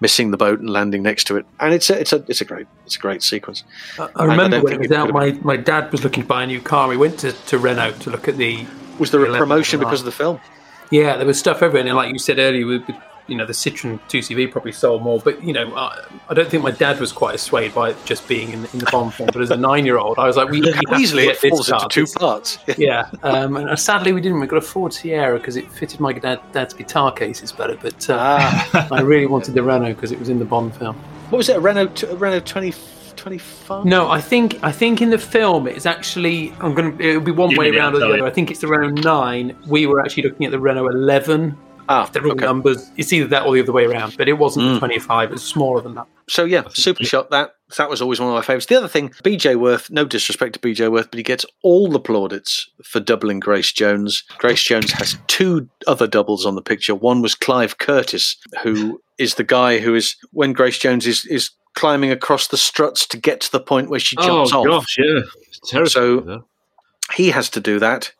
missing 0.00 0.30
the 0.30 0.38
boat 0.38 0.58
and 0.58 0.70
landing 0.70 1.02
next 1.02 1.24
to 1.24 1.36
it. 1.36 1.44
And 1.60 1.74
it's 1.74 1.90
a, 1.90 2.00
it's 2.00 2.14
a, 2.14 2.24
it's 2.28 2.40
a 2.40 2.46
great, 2.46 2.66
it's 2.86 2.96
a 2.96 2.98
great 2.98 3.22
sequence. 3.22 3.62
I, 3.98 4.04
I 4.04 4.06
And 4.06 4.16
I 4.16 4.24
remember 4.24 4.62
when 4.62 4.72
it 4.72 4.80
was 4.80 4.92
out, 4.92 5.10
my, 5.10 5.32
my 5.42 5.56
dad 5.56 5.92
was 5.92 6.02
looking 6.02 6.22
to 6.22 6.28
buy 6.28 6.44
a 6.44 6.46
new 6.46 6.62
car. 6.62 6.88
We 6.88 6.96
went 6.96 7.20
to, 7.20 7.32
to 7.32 7.58
Renault 7.58 8.00
to 8.00 8.10
look 8.10 8.26
at 8.26 8.38
the. 8.38 8.66
Was 8.98 9.10
there 9.10 9.24
a 9.24 9.36
promotion 9.36 9.80
because 9.80 10.00
of 10.00 10.06
the 10.06 10.12
film? 10.12 10.40
Yeah, 10.90 11.16
there 11.16 11.26
was 11.26 11.38
stuff 11.38 11.62
everywhere. 11.62 11.86
And 11.86 11.96
like 11.96 12.12
you 12.12 12.18
said 12.18 12.38
earlier, 12.38 12.66
with, 12.66 12.86
with, 12.86 12.96
you 13.30 13.36
know, 13.36 13.46
the 13.46 13.52
Citroen 13.52 13.98
2CV 14.08 14.50
probably 14.50 14.72
sold 14.72 15.02
more. 15.02 15.18
But, 15.20 15.42
you 15.42 15.52
know, 15.52 15.74
I, 15.76 16.04
I 16.28 16.34
don't 16.34 16.48
think 16.50 16.62
my 16.62 16.70
dad 16.72 17.00
was 17.00 17.12
quite 17.12 17.34
as 17.34 17.40
swayed 17.42 17.72
by 17.74 17.90
it 17.90 17.96
just 18.04 18.26
being 18.28 18.48
in, 18.50 18.64
in 18.72 18.80
the 18.80 18.88
Bond 18.92 19.14
film. 19.14 19.30
But 19.32 19.40
as 19.40 19.50
a 19.50 19.56
nine 19.56 19.86
year 19.86 19.98
old, 19.98 20.18
I 20.18 20.26
was 20.26 20.36
like, 20.36 20.50
we, 20.50 20.60
we 20.60 20.66
have 20.72 20.80
to 20.80 20.96
Easily, 20.96 21.24
get 21.24 21.36
it 21.36 21.40
this 21.42 21.50
falls 21.50 21.68
into 21.68 21.80
car. 21.80 21.88
two 21.88 22.06
parts. 22.06 22.58
yeah, 22.76 23.08
um, 23.22 23.56
and 23.56 23.78
sadly 23.78 24.12
we 24.12 24.20
didn't. 24.20 24.40
We 24.40 24.46
got 24.46 24.56
a 24.56 24.60
Ford 24.60 24.92
Sierra 24.92 25.38
because 25.38 25.56
it 25.56 25.70
fitted 25.72 26.00
my 26.00 26.12
dad, 26.12 26.40
dad's 26.52 26.74
guitar 26.74 27.12
cases 27.12 27.52
better. 27.52 27.76
But 27.80 28.10
uh, 28.10 28.16
Ah. 28.20 28.88
I 28.92 29.00
really 29.00 29.26
wanted 29.26 29.54
the 29.54 29.62
Renault 29.62 29.94
because 29.94 30.12
it 30.12 30.18
was 30.18 30.28
in 30.28 30.38
the 30.38 30.44
Bond 30.44 30.74
film. 30.76 30.96
What 31.30 31.38
was 31.38 31.48
it? 31.48 31.56
A 31.56 31.60
Renault, 31.60 31.86
t- 31.94 32.06
a 32.08 32.14
Renault 32.16 32.40
20, 32.46 32.74
25? 33.16 33.84
No, 33.84 34.10
I 34.10 34.20
think 34.20 34.58
I 34.62 34.72
think 34.72 35.00
in 35.02 35.10
the 35.10 35.18
film 35.18 35.66
it's 35.68 35.86
actually 35.86 36.52
I'm 36.60 36.74
gonna 36.74 36.94
it'll 36.98 37.20
be 37.20 37.30
one 37.32 37.50
Give 37.50 37.58
way 37.58 37.70
me 37.70 37.76
around 37.78 37.94
or 37.94 37.98
the 38.00 38.06
outside. 38.06 38.20
other. 38.20 38.26
I 38.28 38.32
think 38.32 38.50
it's 38.50 38.60
the 38.60 38.66
Renault 38.68 39.02
nine. 39.02 39.56
We 39.66 39.86
were 39.86 40.00
actually 40.00 40.24
looking 40.24 40.46
at 40.46 40.52
the 40.52 40.58
Renault 40.58 40.88
eleven. 40.88 41.56
Ah, 41.90 42.08
all 42.14 42.30
okay. 42.32 42.44
numbers. 42.44 42.90
It's 42.96 43.12
either 43.12 43.26
that 43.28 43.46
or 43.46 43.54
the 43.54 43.62
other 43.62 43.72
way 43.72 43.84
around. 43.84 44.16
But 44.16 44.28
it 44.28 44.34
wasn't 44.34 44.66
Mm. 44.66 44.78
twenty 44.78 44.98
five. 44.98 45.30
It 45.30 45.32
was 45.34 45.42
smaller 45.42 45.80
than 45.82 45.94
that. 45.96 46.06
So 46.28 46.44
yeah, 46.44 46.62
super 46.72 47.04
shot. 47.04 47.30
That 47.30 47.56
that 47.76 47.90
was 47.90 48.00
always 48.00 48.20
one 48.20 48.28
of 48.28 48.34
my 48.34 48.42
favourites. 48.42 48.66
The 48.66 48.76
other 48.76 48.88
thing, 48.88 49.08
BJ 49.24 49.56
Worth. 49.56 49.90
No 49.90 50.04
disrespect 50.04 50.52
to 50.54 50.60
BJ 50.60 50.88
Worth, 50.90 51.10
but 51.10 51.18
he 51.18 51.22
gets 51.24 51.44
all 51.62 51.88
the 51.88 51.98
plaudits 52.00 52.68
for 52.84 53.00
doubling 53.00 53.40
Grace 53.40 53.72
Jones. 53.72 54.22
Grace 54.38 54.62
Jones 54.62 54.92
has 54.92 55.16
two 55.26 55.68
other 55.88 56.06
doubles 56.06 56.46
on 56.46 56.54
the 56.54 56.62
picture. 56.62 56.94
One 56.94 57.22
was 57.22 57.34
Clive 57.34 57.78
Curtis, 57.78 58.36
who 58.62 59.00
is 59.18 59.34
the 59.34 59.44
guy 59.44 59.78
who 59.80 59.94
is 59.94 60.16
when 60.32 60.52
Grace 60.52 60.78
Jones 60.78 61.06
is 61.06 61.26
is 61.26 61.50
climbing 61.74 62.10
across 62.12 62.48
the 62.48 62.56
struts 62.56 63.06
to 63.06 63.16
get 63.16 63.40
to 63.40 63.50
the 63.52 63.60
point 63.60 63.90
where 63.90 64.00
she 64.00 64.16
oh 64.18 64.26
jumps 64.26 64.52
off. 64.52 64.66
gosh, 64.66 64.96
yeah, 64.98 65.20
it's 65.48 65.60
terrible. 65.70 65.90
So- 65.90 66.44
he 67.14 67.30
has 67.30 67.50
to 67.50 67.60
do 67.60 67.80
that 67.80 68.12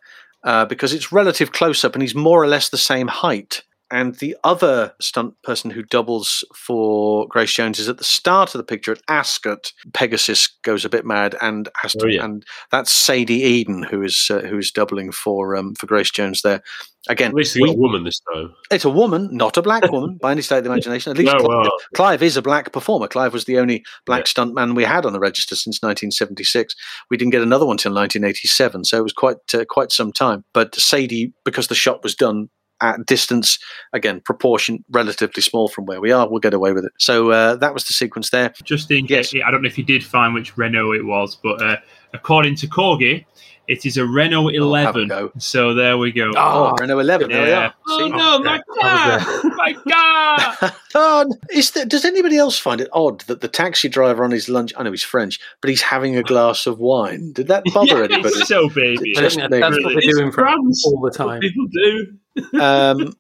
uh, 0.45 0.65
because 0.67 0.93
it's 0.93 1.13
relative 1.13 1.53
close 1.53 1.85
up 1.85 1.95
and 1.95 2.03
he's 2.03 2.15
more 2.15 2.43
or 2.43 2.47
less 2.49 2.69
the 2.69 2.77
same 2.79 3.09
height. 3.09 3.63
And 3.93 4.15
the 4.17 4.37
other 4.45 4.93
stunt 5.01 5.35
person 5.43 5.69
who 5.73 5.83
doubles 5.83 6.45
for 6.55 7.27
Grace 7.27 7.53
Jones 7.53 7.81
is 7.81 7.89
at 7.89 7.99
the 7.99 8.05
start 8.05 8.55
of 8.55 8.59
the 8.61 8.65
picture 8.65 8.93
at 8.93 9.03
Ascot. 9.09 9.73
Pegasus 9.93 10.47
goes 10.63 10.85
a 10.85 10.89
bit 10.89 11.05
mad 11.05 11.35
and 11.43 11.69
has 11.75 11.95
to, 11.95 12.05
Oh, 12.05 12.09
yeah. 12.09 12.25
and 12.25 12.45
that's 12.71 12.93
Sadie 12.93 13.43
Eden 13.43 13.83
who 13.83 14.03
is 14.05 14.29
uh, 14.31 14.43
who 14.43 14.59
is 14.59 14.71
doubling 14.71 15.11
for 15.11 15.57
um, 15.57 15.75
for 15.75 15.87
Grace 15.87 16.11
Jones 16.13 16.43
there. 16.43 16.63
Again, 17.09 17.29
at 17.29 17.35
least 17.35 17.57
we- 17.59 17.71
a 17.71 17.73
woman 17.73 18.05
this 18.05 18.21
time. 18.33 18.53
it's 18.71 18.85
a 18.85 18.91
woman, 18.91 19.29
not 19.33 19.57
a 19.57 19.63
black 19.63 19.91
woman, 19.91 20.19
by 20.21 20.33
any 20.33 20.43
state 20.43 20.59
of 20.59 20.65
the 20.65 20.71
imagination. 20.71 21.11
At 21.13 21.17
least 21.19 21.33
No, 21.33 21.39
Clive, 21.39 21.49
well. 21.49 21.71
Clive 21.95 22.23
is 22.23 22.37
a 22.37 22.43
black 22.43 22.73
performer. 22.73 23.09
Clive 23.09 23.33
was 23.33 23.47
the 23.47 23.59
only 23.59 23.83
black 24.05 24.27
Yeah. 24.27 24.45
stuntman 24.45 24.75
we 24.77 24.85
had 24.85 25.07
on 25.07 25.13
the 25.15 25.19
register 25.21 25.57
since 25.57 25.81
1976. 25.83 26.75
We 27.11 27.17
didn't 27.17 27.33
get 27.33 27.41
another 27.43 27.65
one 27.65 27.79
till 27.79 27.93
1987, 27.95 28.85
so 28.85 28.99
it 28.99 29.03
was 29.03 29.13
quite 29.15 29.37
uh, 29.55 29.65
quite 29.65 29.93
some 29.93 30.13
time. 30.13 30.45
But 30.53 30.75
Sadie, 30.75 31.33
because 31.45 31.69
the 31.69 31.75
shot 31.75 32.03
was 32.03 32.15
done 32.15 32.51
at 32.83 33.05
distance, 33.07 33.59
again 33.93 34.21
proportion 34.25 34.85
relatively 34.91 35.43
small 35.43 35.69
from 35.69 35.87
where 35.87 36.01
we 36.01 36.13
are, 36.13 36.29
we'll 36.31 36.39
get 36.41 36.55
away 36.55 36.73
with 36.73 36.85
it. 36.85 36.93
So 36.99 37.31
uh, 37.31 37.57
that 37.57 37.73
was 37.75 37.85
the 37.85 37.93
sequence 37.95 38.29
there. 38.31 38.53
Just 38.65 38.91
in 38.91 39.07
Yes. 39.07 39.31
case, 39.33 39.43
I 39.47 39.51
don't 39.51 39.63
know 39.63 39.67
if 39.69 39.79
you 39.79 39.85
did 39.85 40.05
find 40.05 40.35
which 40.35 40.57
Renault 40.59 40.93
it 40.93 41.05
was, 41.07 41.37
but 41.43 41.63
uh, 41.63 41.77
according 42.13 42.57
to 42.57 42.67
Corgi, 42.69 43.25
it 43.71 43.87
is 43.87 43.97
a 43.97 44.05
Renault 44.05 44.47
Oh, 44.47 44.49
a 44.49 44.53
11. 44.55 45.31
so 45.39 45.75
there 45.75 45.97
we 45.97 46.13
go. 46.13 46.31
Oh, 46.37 46.75
Renault 46.81 46.99
11. 46.99 47.29
There 47.31 47.43
we 47.43 47.49
Yeah. 47.49 47.59
are. 47.67 47.75
Oh 47.89 47.99
See? 47.99 48.09
no, 48.11 48.39
my 48.41 48.61
car! 48.81 49.51
my 49.57 49.73
car! 49.89 50.73
Oh, 50.95 51.33
is 51.53 51.71
there, 51.71 51.85
does 51.87 52.05
anybody 52.05 52.37
else 52.37 52.59
find 52.59 52.81
it 52.81 52.89
odd 52.93 53.21
that 53.23 53.41
the 53.43 53.47
taxi 53.49 53.89
driver 53.89 54.25
on 54.25 54.33
his 54.33 54.49
lunch? 54.49 54.73
I 54.77 54.83
know 54.83 54.91
he's 54.91 55.05
French, 55.05 55.39
but 55.61 55.71
he's 55.71 55.83
having 55.83 56.17
a 56.17 56.23
glass 56.25 56.67
of 56.67 56.81
wine. 56.81 57.33
Did 57.33 57.47
that 57.47 57.63
bother 57.73 57.99
Yeah, 57.99 58.05
anybody? 58.17 58.35
it's 58.35 58.49
so 58.49 58.69
baby. 58.69 59.17
I 59.17 59.29
think 59.29 59.41
that- 59.41 59.51
that's 59.51 59.85
what 59.85 59.93
they're 59.93 60.13
doing 60.13 60.33
for 60.33 60.41
France. 60.43 60.83
all 60.85 61.01
the 61.01 61.11
time. 61.13 61.41
People 61.41 61.67
do. 61.73 62.07
um, 62.61 63.15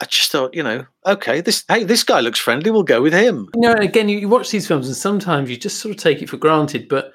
I 0.00 0.04
just 0.06 0.30
thought, 0.32 0.52
you 0.54 0.62
know, 0.64 0.84
okay, 1.06 1.40
this 1.40 1.64
hey, 1.68 1.84
this 1.84 2.02
guy 2.04 2.20
looks 2.20 2.38
friendly. 2.40 2.70
We'll 2.70 2.82
go 2.82 3.00
with 3.00 3.12
him. 3.14 3.48
You 3.54 3.60
know, 3.62 3.72
again, 3.74 4.08
you, 4.08 4.18
you 4.18 4.28
watch 4.28 4.50
these 4.50 4.66
films 4.66 4.88
and 4.88 4.96
sometimes 4.96 5.48
you 5.48 5.56
just 5.56 5.78
sort 5.78 5.94
of 5.94 6.02
take 6.02 6.20
it 6.22 6.28
for 6.28 6.36
granted. 6.36 6.88
But 6.88 7.12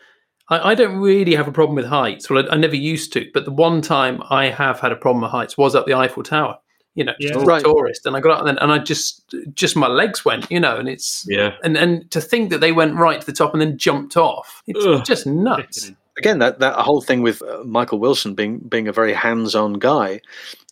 I, 0.52 0.72
I 0.72 0.76
don't 0.76 0.98
really 0.98 1.34
have 1.34 1.48
a 1.48 1.52
problem 1.52 1.76
with 1.76 1.86
heights. 1.86 2.30
Well, 2.30 2.46
I, 2.48 2.54
I 2.54 2.58
never 2.58 2.76
used 2.76 3.12
to. 3.14 3.28
But 3.34 3.46
the 3.46 3.52
one 3.52 3.82
time 3.82 4.22
I 4.30 4.50
have 4.50 4.80
had 4.80 4.92
a 4.92 4.96
problem 4.96 5.24
with 5.24 5.32
heights 5.32 5.58
was 5.58 5.74
up 5.74 5.88
the 5.88 5.94
Eiffel 5.96 6.22
Tower. 6.24 6.58
You 6.94 7.06
know, 7.06 7.14
just 7.22 7.34
Yeah. 7.34 7.40
as 7.40 7.48
Right. 7.48 7.62
a 7.62 7.64
tourist, 7.64 8.06
and 8.06 8.18
I 8.18 8.20
got 8.20 8.42
up 8.42 8.46
and, 8.46 8.60
and 8.62 8.70
I 8.70 8.78
just, 8.78 9.34
just 9.54 9.78
my 9.78 9.88
legs 9.88 10.26
went. 10.26 10.52
You 10.52 10.60
know, 10.60 10.76
and 10.78 10.90
it's 10.90 11.26
Yeah, 11.28 11.54
and 11.64 11.78
and 11.78 12.12
to 12.12 12.20
think 12.20 12.50
that 12.52 12.60
they 12.60 12.74
went 12.74 12.96
right 12.96 13.20
to 13.20 13.26
the 13.26 13.32
top 13.32 13.54
and 13.54 13.62
then 13.62 13.78
jumped 13.78 14.18
off, 14.18 14.62
it's 14.68 14.86
Ugh. 14.86 15.04
just 15.06 15.26
nuts. 15.26 15.92
Again, 16.18 16.40
that 16.40 16.60
that 16.60 16.76
whole 16.76 17.00
thing 17.02 17.22
with 17.22 17.42
uh, 17.42 17.64
Michael 17.64 17.98
Wilson 18.00 18.36
being 18.36 18.60
being 18.60 18.90
a 18.90 18.92
very 18.92 19.14
hands-on 19.14 19.76
guy, 19.80 20.20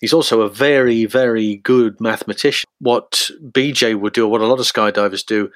he's 0.01 0.11
also 0.11 0.41
a 0.41 0.49
very 0.49 1.05
very 1.05 1.55
good 1.55 2.01
mathematician. 2.01 2.69
What 2.79 3.31
BJ 3.41 3.97
would 3.97 4.11
do, 4.11 4.25
or 4.25 4.29
what 4.29 4.41
a 4.41 4.45
lot 4.47 4.59
of 4.59 4.65
skydivers 4.65 5.25
do, 5.25 5.49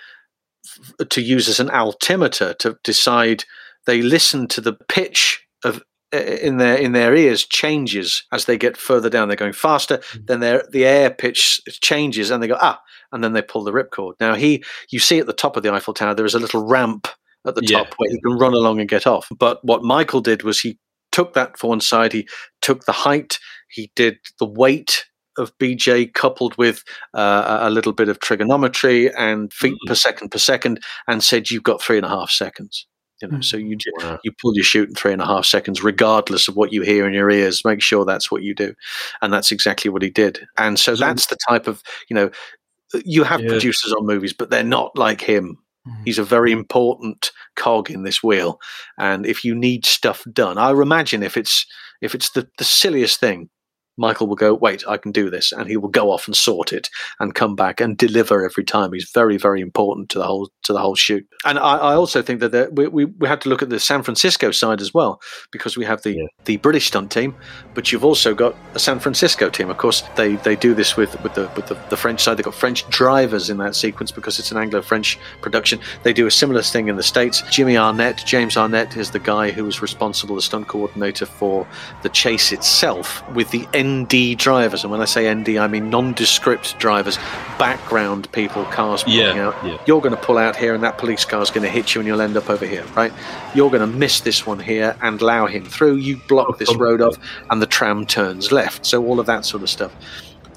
f- 0.66 1.10
to 1.10 1.22
use 1.22 1.50
as 1.50 1.60
an 1.60 1.70
altimeter 1.72 2.54
to 2.60 2.78
decide. 2.86 3.44
They 3.86 4.02
listen 4.02 4.48
to 4.50 4.62
the 4.62 4.74
pitch 4.90 5.46
of 5.64 5.82
uh, 6.14 6.18
in 6.18 6.58
their 6.58 6.76
in 6.78 6.92
their 6.92 7.16
ears 7.16 7.46
changes 7.46 8.24
as 8.32 8.46
they 8.46 8.58
get 8.58 8.78
further 8.78 9.10
down. 9.10 9.28
They're 9.28 9.38
going 9.38 9.54
faster, 9.54 10.02
then 10.26 10.40
their 10.40 10.64
the 10.72 10.86
air 10.86 11.10
pitch 11.10 11.62
changes, 11.82 12.30
and 12.30 12.42
they 12.42 12.48
go 12.48 12.58
ah, 12.62 12.80
and 13.12 13.24
then 13.24 13.34
they 13.34 13.42
pull 13.42 13.64
the 13.64 13.72
ripcord. 13.72 14.14
Now 14.20 14.36
he, 14.36 14.64
you 14.92 15.00
see 15.00 15.20
at 15.20 15.28
the 15.28 15.34
top 15.34 15.58
of 15.58 15.64
the 15.64 15.74
Eiffel 15.74 15.94
Tower, 15.94 16.14
there 16.16 16.26
is 16.26 16.36
a 16.36 16.40
little 16.40 16.66
ramp 16.66 17.08
at 17.46 17.56
the 17.56 17.62
Yeah. 17.64 17.80
top 17.80 17.94
where 17.98 18.10
he 18.12 18.20
can 18.22 18.38
run 18.38 18.54
along 18.54 18.80
and 18.80 18.88
get 18.90 19.06
off. 19.08 19.28
But 19.38 19.64
what 19.66 19.84
Michael 19.84 20.22
did 20.22 20.44
was 20.44 20.60
he 20.60 20.78
took 21.12 21.34
that 21.34 21.58
for 21.58 21.70
one 21.70 21.82
side. 21.82 22.14
He 22.14 22.28
took 22.62 22.86
the 22.86 22.92
height. 22.92 23.40
He 23.70 23.92
did 23.96 24.18
the 24.40 24.46
weight 24.46 25.06
of 25.38 25.52
BJ 25.58 26.14
coupled 26.14 26.56
with 26.58 26.84
uh, 27.16 27.60
a 27.62 27.68
a 27.68 27.72
little 27.72 27.92
bit 27.92 28.08
of 28.08 28.20
trigonometry 28.20 29.12
and 29.16 29.52
feet 29.52 29.78
per 29.88 29.96
second 29.96 30.30
per 30.30 30.38
second, 30.38 30.80
and 31.08 31.24
said 31.24 31.50
you've 31.50 31.64
got 31.64 31.82
three 31.82 31.98
and 31.98 32.06
a 32.06 32.10
half 32.10 32.30
seconds. 32.30 32.86
You 33.22 33.28
know, 33.30 33.36
hmm. 33.38 33.42
so 33.42 33.58
you 33.58 33.76
j- 33.76 33.92
Wow. 34.00 34.20
you 34.24 34.32
pull 34.42 34.56
your 34.56 34.64
chute 34.66 34.90
in 34.90 34.96
three 34.96 35.14
and 35.14 35.22
a 35.22 35.26
half 35.26 35.46
seconds, 35.46 35.84
regardless 35.84 36.48
of 36.48 36.56
what 36.56 36.74
you 36.74 36.82
hear 36.82 37.08
in 37.08 37.14
your 37.14 37.30
ears. 37.30 37.64
Make 37.64 37.82
sure 37.82 38.04
that's 38.06 38.30
what 38.32 38.44
you 38.44 38.54
do, 38.54 38.74
and 39.22 39.32
that's 39.32 39.52
exactly 39.52 39.90
what 39.90 40.02
he 40.02 40.10
did. 40.10 40.46
And 40.58 40.78
so 40.80 40.96
that's 40.96 41.28
the 41.28 41.38
type 41.48 41.68
of 41.68 41.82
you 42.10 42.16
know 42.16 42.32
uh, 42.94 43.00
you 43.06 43.24
have 43.24 43.42
Yeah. 43.42 43.50
producers 43.50 43.94
on 43.94 44.06
movies, 44.06 44.34
but 44.34 44.50
they're 44.50 44.64
not 44.64 44.98
like 44.98 45.22
him. 45.22 45.58
Mm-hmm. 45.88 46.04
He's 46.06 46.20
a 46.20 46.24
very 46.24 46.52
important 46.52 47.32
cog 47.56 47.90
in 47.92 48.04
this 48.04 48.24
wheel, 48.24 48.60
and 48.98 49.26
if 49.26 49.44
you 49.46 49.54
need 49.56 49.86
stuff 49.86 50.24
done, 50.34 50.58
I 50.58 50.72
imagine 50.72 51.24
if 51.24 51.38
it's 51.38 51.66
if 52.02 52.14
it's 52.16 52.32
the, 52.32 52.48
the 52.58 52.64
silliest 52.66 53.20
thing, 53.20 53.50
Michael 53.98 54.28
will 54.28 54.36
go, 54.36 54.54
wait, 54.54 54.84
I 54.88 54.98
can 54.98 55.12
do 55.12 55.30
this, 55.30 55.52
and 55.52 55.68
he 55.70 55.78
will 55.78 55.90
go 55.90 56.12
off 56.12 56.28
and 56.28 56.36
sort 56.36 56.74
it 56.74 56.90
and 57.20 57.36
come 57.36 57.56
back 57.56 57.80
and 57.80 57.98
deliver 57.98 58.44
every 58.46 58.64
time. 58.64 58.94
He's 58.94 59.10
very, 59.14 59.38
very 59.38 59.62
important 59.62 60.10
to 60.10 60.20
the 60.20 60.26
whole 60.26 60.50
to 60.64 60.74
the 60.74 60.80
whole 60.80 60.96
shoot. 60.96 61.26
And 61.46 61.60
I, 61.60 61.78
I 61.78 61.94
also 61.96 62.22
think 62.22 62.40
that 62.40 62.52
the, 62.52 62.70
we, 62.72 62.88
we 62.88 63.06
we 63.06 63.28
had 63.28 63.42
to 63.42 63.50
look 63.50 63.62
at 63.62 63.70
the 63.70 63.80
San 63.80 64.04
Francisco 64.04 64.52
side 64.52 64.82
as 64.82 64.94
well 64.94 65.22
because 65.52 65.78
we 65.78 65.86
have 65.86 66.02
the 66.04 66.12
Yeah. 66.16 66.26
the 66.46 66.58
British 66.58 66.88
stunt 66.88 67.12
team, 67.12 67.36
but 67.74 67.92
you've 67.92 68.06
also 68.06 68.34
got 68.34 68.56
a 68.74 68.80
San 68.80 69.00
Francisco 69.00 69.50
team. 69.50 69.70
Of 69.70 69.78
course, 69.78 70.04
they 70.16 70.36
they 70.38 70.56
do 70.56 70.74
this 70.74 70.98
with 70.98 71.22
with 71.22 71.34
the 71.36 71.50
with 71.56 71.68
the, 71.68 71.76
the 71.90 71.98
French 71.98 72.22
side. 72.22 72.38
They've 72.38 72.46
got 72.46 72.56
French 72.56 72.88
drivers 72.90 73.50
in 73.50 73.58
that 73.58 73.76
sequence 73.76 74.12
because 74.12 74.40
it's 74.40 74.52
an 74.52 74.58
Anglo-French 74.58 75.20
production. 75.42 75.80
They 76.04 76.14
do 76.14 76.26
a 76.28 76.32
similar 76.32 76.62
thing 76.62 76.88
in 76.88 76.96
the 76.96 77.04
states. 77.04 77.44
Jimmy 77.52 77.78
Arnett, 77.78 78.24
James 78.26 78.58
Arnett, 78.58 78.98
is 78.98 79.12
the 79.12 79.20
guy 79.20 79.52
who 79.52 79.64
was 79.66 79.82
responsible, 79.82 80.36
the 80.36 80.42
stunt 80.42 80.68
coordinator 80.68 81.26
for 81.26 81.68
the 82.02 82.10
chase 82.10 82.52
itself 82.52 83.28
with 83.32 83.52
the 83.52 83.68
ND 83.84 84.38
drivers. 84.38 84.84
And 84.84 84.92
when 84.92 85.02
I 85.02 85.06
say 85.06 85.34
ND, 85.34 85.58
I 85.58 85.68
mean 85.68 85.90
nondescript 85.90 86.78
drivers, 86.80 87.18
background 87.60 88.32
people, 88.32 88.64
cars 88.66 89.04
pulling 89.04 89.20
Yeah, 89.20 89.48
out. 89.48 89.56
yeah. 89.66 89.78
You're 89.86 90.02
going 90.02 90.16
to 90.16 90.22
pull 90.22 90.38
out 90.38 90.56
here, 90.56 90.74
and 90.74 90.84
that 90.84 90.98
police 90.98 91.26
car's 91.26 91.52
going 91.52 91.64
to 91.64 91.70
hit 91.70 91.94
you, 91.94 92.02
and 92.02 92.08
you'll 92.08 92.22
end 92.22 92.38
up 92.38 92.50
over 92.50 92.66
here, 92.66 92.84
right? 92.96 93.12
You're 93.54 93.70
going 93.70 93.82
to 93.82 93.98
miss 93.98 94.22
this 94.22 94.46
one 94.46 94.60
here 94.60 94.96
and 95.02 95.22
allow 95.22 95.46
him 95.48 95.66
through. 95.66 95.96
You 95.96 96.18
block 96.28 96.58
this 96.58 96.74
road 96.76 97.02
off, 97.02 97.18
and 97.50 97.62
the 97.62 97.68
tram 97.68 98.06
turns 98.06 98.52
left. 98.52 98.86
So 98.86 99.06
all 99.06 99.20
of 99.20 99.26
that 99.28 99.46
sort 99.46 99.64
of 99.64 99.70
stuff. 99.70 99.94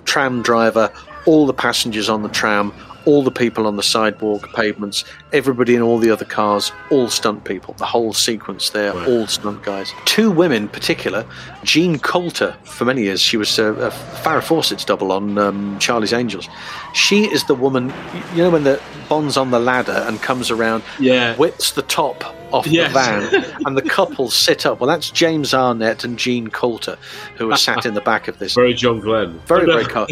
Tram 0.04 0.42
driver, 0.42 0.92
all 1.26 1.46
the 1.46 1.52
passengers 1.54 2.08
on 2.08 2.22
the 2.22 2.28
tram, 2.28 2.72
all 3.06 3.22
the 3.22 3.30
people 3.30 3.66
on 3.66 3.76
the 3.76 3.82
sidewalk, 3.82 4.52
pavements, 4.52 5.04
everybody 5.32 5.74
in 5.74 5.80
all 5.82 5.98
the 5.98 6.10
other 6.10 6.24
cars, 6.24 6.72
all 6.90 7.08
stunt 7.08 7.44
people. 7.44 7.72
The 7.74 7.86
whole 7.86 8.12
sequence 8.12 8.70
there, 8.70 8.92
all 9.06 9.26
stunt 9.26 9.62
guys. 9.62 9.92
Two 10.04 10.30
women 10.30 10.64
in 10.64 10.68
particular, 10.68 11.24
Jean 11.64 11.98
Coulter, 11.98 12.54
for 12.64 12.84
many 12.84 13.02
years, 13.02 13.20
she 13.20 13.36
was 13.36 13.58
a, 13.58 13.72
a 13.74 13.90
Farrah 13.90 14.42
Fawcett's 14.42 14.84
double 14.84 15.12
on 15.12 15.38
um, 15.38 15.78
Charlie's 15.78 16.12
Angels. 16.12 16.48
She 16.94 17.24
is 17.30 17.44
the 17.44 17.54
woman, 17.54 17.92
you 18.34 18.42
know, 18.42 18.50
when 18.50 18.64
the 18.64 18.80
Bond's 19.08 19.36
on 19.36 19.50
the 19.52 19.60
ladder 19.60 20.04
and 20.06 20.20
comes 20.20 20.50
around, 20.50 20.82
Yeah. 20.98 21.36
whips 21.36 21.72
the 21.72 21.82
top 21.82 22.24
off 22.52 22.66
Yes. 22.66 22.88
the 22.92 22.94
van, 23.40 23.56
and 23.66 23.76
the 23.76 23.82
couple 23.82 24.30
sit 24.30 24.66
up. 24.66 24.80
Well, 24.80 24.88
that's 24.88 25.10
James 25.10 25.52
Arnett 25.52 26.04
and 26.04 26.18
Jean 26.18 26.48
Coulter, 26.48 26.96
who 27.36 27.50
are 27.52 27.56
sat 27.56 27.84
in 27.86 27.94
the 27.94 28.00
back 28.00 28.28
of 28.28 28.38
this. 28.38 28.54
Very 28.54 28.72
John 28.74 29.00
Glen. 29.00 29.38
Very, 29.46 29.66
very 29.66 29.84
cold. 29.88 30.10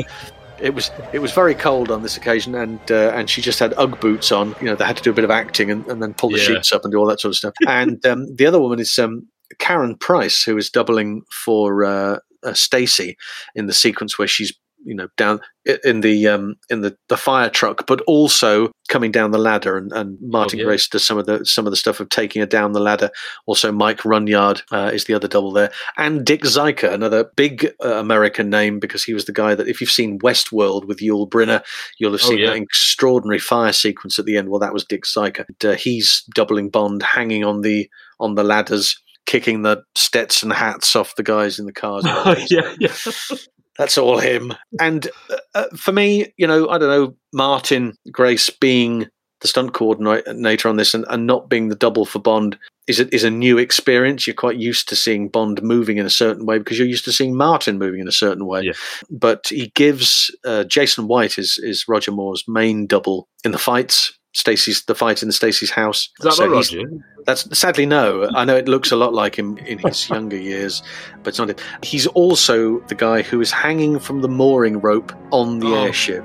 It 0.64 0.74
was 0.74 0.90
it 1.12 1.18
was 1.18 1.30
very 1.32 1.54
cold 1.54 1.90
on 1.90 2.02
this 2.02 2.16
occasion, 2.16 2.54
and 2.54 2.80
uh, 2.90 3.12
and 3.14 3.28
she 3.28 3.42
just 3.42 3.58
had 3.58 3.74
UGG 3.76 4.00
boots 4.00 4.32
on. 4.32 4.54
You 4.60 4.66
know, 4.66 4.74
they 4.74 4.84
had 4.86 4.96
to 4.96 5.02
do 5.02 5.10
a 5.10 5.14
bit 5.14 5.24
of 5.24 5.30
acting 5.30 5.70
and, 5.70 5.86
and 5.88 6.02
then 6.02 6.14
pull 6.14 6.30
the 6.30 6.38
Yeah. 6.38 6.44
sheets 6.44 6.72
up 6.72 6.84
and 6.84 6.90
do 6.92 6.98
all 6.98 7.06
that 7.06 7.20
sort 7.20 7.30
of 7.32 7.36
stuff. 7.36 7.54
And 7.68 8.04
um, 8.06 8.34
the 8.34 8.46
other 8.46 8.58
woman 8.58 8.80
is 8.80 8.98
um, 8.98 9.28
Karen 9.58 9.94
Price, 9.96 10.42
who 10.42 10.56
is 10.56 10.70
doubling 10.70 11.22
for 11.30 11.84
uh, 11.84 12.18
uh, 12.42 12.54
Stacy 12.54 13.16
in 13.54 13.66
the 13.66 13.74
sequence 13.74 14.18
where 14.18 14.26
she's 14.28 14.52
you 14.84 14.94
know 14.94 15.08
down 15.16 15.40
in 15.84 16.00
the 16.02 16.28
um, 16.28 16.56
in 16.68 16.82
the, 16.82 16.96
the 17.08 17.16
fire 17.16 17.48
truck, 17.50 17.86
but 17.86 18.00
also 18.02 18.70
coming 18.88 19.10
down 19.10 19.30
the 19.30 19.38
ladder. 19.38 19.78
And, 19.78 19.90
and 19.92 20.18
Martin 20.20 20.58
yeah. 20.58 20.66
Grace 20.66 20.88
does 20.88 21.06
some 21.06 21.18
of 21.18 21.26
the 21.26 21.44
some 21.44 21.66
of 21.66 21.70
the 21.70 21.76
stuff 21.76 22.00
of 22.00 22.08
taking 22.10 22.40
her 22.40 22.46
down 22.46 22.72
the 22.72 22.80
ladder. 22.80 23.10
Also, 23.46 23.72
Mike 23.72 24.00
Runyard 24.04 24.62
uh, 24.72 24.90
is 24.92 25.04
the 25.04 25.14
other 25.14 25.28
double 25.28 25.52
there, 25.52 25.70
and 25.96 26.24
Dick 26.24 26.42
Ziker, 26.42 26.92
another 26.92 27.30
big 27.36 27.72
uh, 27.84 27.94
American 27.94 28.50
name 28.50 28.78
because 28.78 29.04
he 29.04 29.14
was 29.14 29.24
the 29.24 29.32
guy 29.32 29.54
that 29.54 29.68
if 29.68 29.80
you've 29.80 29.90
seen 29.90 30.18
Westworld 30.18 30.86
with 30.86 30.98
Yul 30.98 31.28
Brynner, 31.28 31.62
you'll 31.98 32.12
have 32.12 32.20
Oh, 32.24 32.28
seen 32.28 32.38
yeah. 32.38 32.50
that 32.50 32.56
extraordinary 32.56 33.38
fire 33.38 33.72
sequence 33.72 34.18
at 34.18 34.24
the 34.24 34.36
end. 34.36 34.48
Well, 34.48 34.60
that 34.60 34.72
was 34.72 34.84
Dick 34.84 35.04
Ziker. 35.04 35.44
And, 35.48 35.72
uh, 35.72 35.76
he's 35.76 36.24
doubling 36.34 36.70
Bond, 36.70 37.02
hanging 37.02 37.44
on 37.44 37.62
the 37.62 37.88
on 38.20 38.34
the 38.34 38.44
ladders. 38.44 39.00
Kicking 39.26 39.62
the 39.62 39.82
Stetson 39.96 40.50
hats 40.50 40.94
off 40.94 41.16
the 41.16 41.22
guys 41.22 41.58
in 41.58 41.64
the 41.64 41.72
cars. 41.72 42.04
yeah, 42.50 42.74
yeah. 42.78 42.92
That's 43.78 43.98
all 43.98 44.18
him. 44.18 44.54
And 44.80 45.08
uh, 45.30 45.36
uh, 45.54 45.76
for 45.76 45.92
me, 45.92 46.32
you 46.36 46.46
know, 46.46 46.68
I 46.68 46.78
don't 46.78 46.88
know, 46.88 47.16
Martin 47.32 47.94
Grace 48.10 48.50
being 48.50 49.08
the 49.40 49.48
stunt 49.48 49.74
coordinator 49.74 50.68
on 50.68 50.76
this 50.76 50.94
and, 50.94 51.04
and 51.10 51.26
not 51.26 51.50
being 51.50 51.68
the 51.68 51.74
double 51.74 52.06
for 52.06 52.18
Bond 52.18 52.58
is 52.86 53.00
a, 53.00 53.14
is 53.14 53.24
a 53.24 53.30
new 53.30 53.58
experience. 53.58 54.26
You're 54.26 54.34
quite 54.34 54.56
used 54.56 54.88
to 54.88 54.96
seeing 54.96 55.28
Bond 55.28 55.62
moving 55.62 55.98
in 55.98 56.06
a 56.06 56.10
certain 56.10 56.46
way 56.46 56.58
because 56.58 56.78
you're 56.78 56.88
used 56.88 57.04
to 57.04 57.12
seeing 57.12 57.36
Martin 57.36 57.78
moving 57.78 58.00
in 58.00 58.08
a 58.08 58.12
certain 58.12 58.46
way. 58.46 58.62
Yeah. 58.62 58.72
But 59.10 59.48
he 59.48 59.70
gives 59.74 60.34
uh, 60.44 60.64
Jason 60.64 61.08
White 61.08 61.38
is 61.38 61.58
is 61.58 61.86
Roger 61.88 62.12
Moore's 62.12 62.44
main 62.48 62.86
double 62.86 63.28
in 63.44 63.52
the 63.52 63.58
fights. 63.58 64.18
Stacy's 64.34 64.82
the 64.82 64.94
fight 64.94 65.22
in 65.22 65.32
Stacy's 65.32 65.70
house. 65.70 66.10
Is 66.18 66.24
that 66.24 66.32
So 66.34 66.46
not 66.46 66.54
he's- 66.56 66.74
Roger? 66.74 66.90
that's 67.26 67.58
sadly 67.58 67.86
no. 67.86 68.28
I 68.34 68.44
know 68.44 68.54
it 68.56 68.68
looks 68.68 68.92
a 68.92 68.96
lot 68.96 69.14
like 69.14 69.34
him 69.36 69.56
in 69.58 69.78
his 69.78 70.08
younger 70.14 70.36
years, 70.36 70.82
but 71.22 71.28
it's 71.30 71.38
not 71.38 71.48
it. 71.50 71.60
He's 71.82 72.06
also 72.08 72.80
the 72.88 72.94
guy 72.94 73.22
who 73.22 73.40
is 73.40 73.50
hanging 73.50 73.98
from 73.98 74.20
the 74.20 74.28
mooring 74.28 74.80
rope 74.80 75.12
on 75.30 75.60
the 75.60 75.68
Oh. 75.68 75.84
airship. 75.84 76.24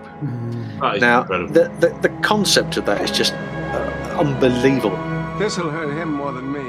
Now, 0.99 1.23
the, 1.23 1.71
the 1.79 1.97
the 2.01 2.09
concept 2.21 2.75
of 2.77 2.85
that 2.85 2.99
is 3.01 3.11
just 3.11 3.33
uh, 3.33 4.17
unbelievable. 4.19 4.97
This'll 5.39 5.69
hurt 5.69 5.93
him 5.97 6.11
more 6.13 6.33
than 6.33 6.51
me. 6.51 6.65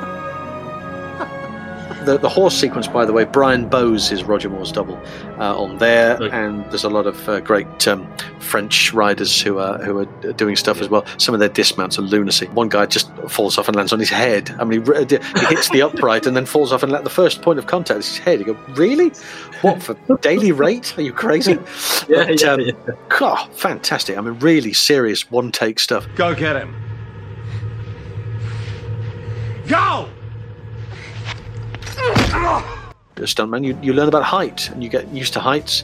The, 2.10 2.18
the 2.18 2.28
horse 2.30 2.55
sequence, 2.55 2.88
by 2.88 3.05
the 3.05 3.14
way, 3.14 3.24
Brian 3.24 3.70
Bowes 3.70 4.12
is 4.12 4.24
Roger 4.24 4.49
Moore's 4.49 4.72
double 4.72 4.97
uh, 5.38 5.55
on 5.55 5.78
there, 5.78 6.16
Okay. 6.20 6.36
and 6.36 6.66
there's 6.72 6.84
a 6.84 6.89
lot 6.89 7.05
of 7.05 7.30
uh, 7.30 7.39
great 7.39 7.88
um, 7.88 8.12
French 8.39 8.91
riders 8.95 9.39
who 9.39 9.60
are 9.60 9.78
who 9.84 9.99
are 9.99 10.34
doing 10.34 10.55
stuff 10.55 10.82
as 10.82 10.89
well. 10.89 11.05
Some 11.20 11.36
of 11.36 11.39
their 11.39 11.49
dismounts 11.49 11.99
are 11.99 12.01
lunacy. 12.01 12.47
One 12.47 12.68
guy 12.68 12.88
just 12.88 13.16
falls 13.28 13.60
off 13.60 13.68
and 13.68 13.78
lands 13.78 13.93
on 13.93 13.99
his 13.99 14.10
head. 14.10 14.49
I 14.57 14.64
mean, 14.64 14.84
he, 14.86 15.18
he 15.18 15.45
hits 15.45 15.70
the 15.70 15.84
upright 15.84 16.26
and 16.26 16.36
then 16.36 16.47
falls 16.47 16.74
off 16.74 16.82
and 16.82 16.91
let 16.91 17.03
the 17.03 17.12
first 17.12 17.43
point 17.43 17.60
of 17.60 17.68
contact 17.68 17.99
is 17.99 18.07
his 18.07 18.18
head. 18.18 18.39
You 18.39 18.45
go, 18.45 18.53
really? 18.74 19.10
What 19.62 19.84
for 19.84 19.93
daily 20.22 20.51
rate? 20.51 20.97
Are 20.97 21.03
you 21.03 21.14
crazy? 21.14 21.60
Yeah, 22.10 22.26
But, 22.26 22.41
yeah, 22.41 22.51
um, 22.53 22.60
yeah. 22.62 22.72
God, 23.10 23.53
fantastic! 23.53 24.18
I 24.18 24.22
mean, 24.22 24.39
really 24.39 24.74
serious 24.74 25.30
one 25.30 25.51
take 25.51 25.80
stuff. 25.80 26.07
Go 26.16 26.34
get 26.34 26.55
him. 26.55 26.74
Go! 29.68 30.10
Stuntman, 33.26 33.66
you, 33.66 33.78
you 33.82 33.94
learn 33.94 34.08
about 34.08 34.24
height 34.24 34.70
and 34.70 34.84
you 34.84 34.90
get 34.90 35.08
used 35.10 35.34
to 35.34 35.40
heights. 35.40 35.84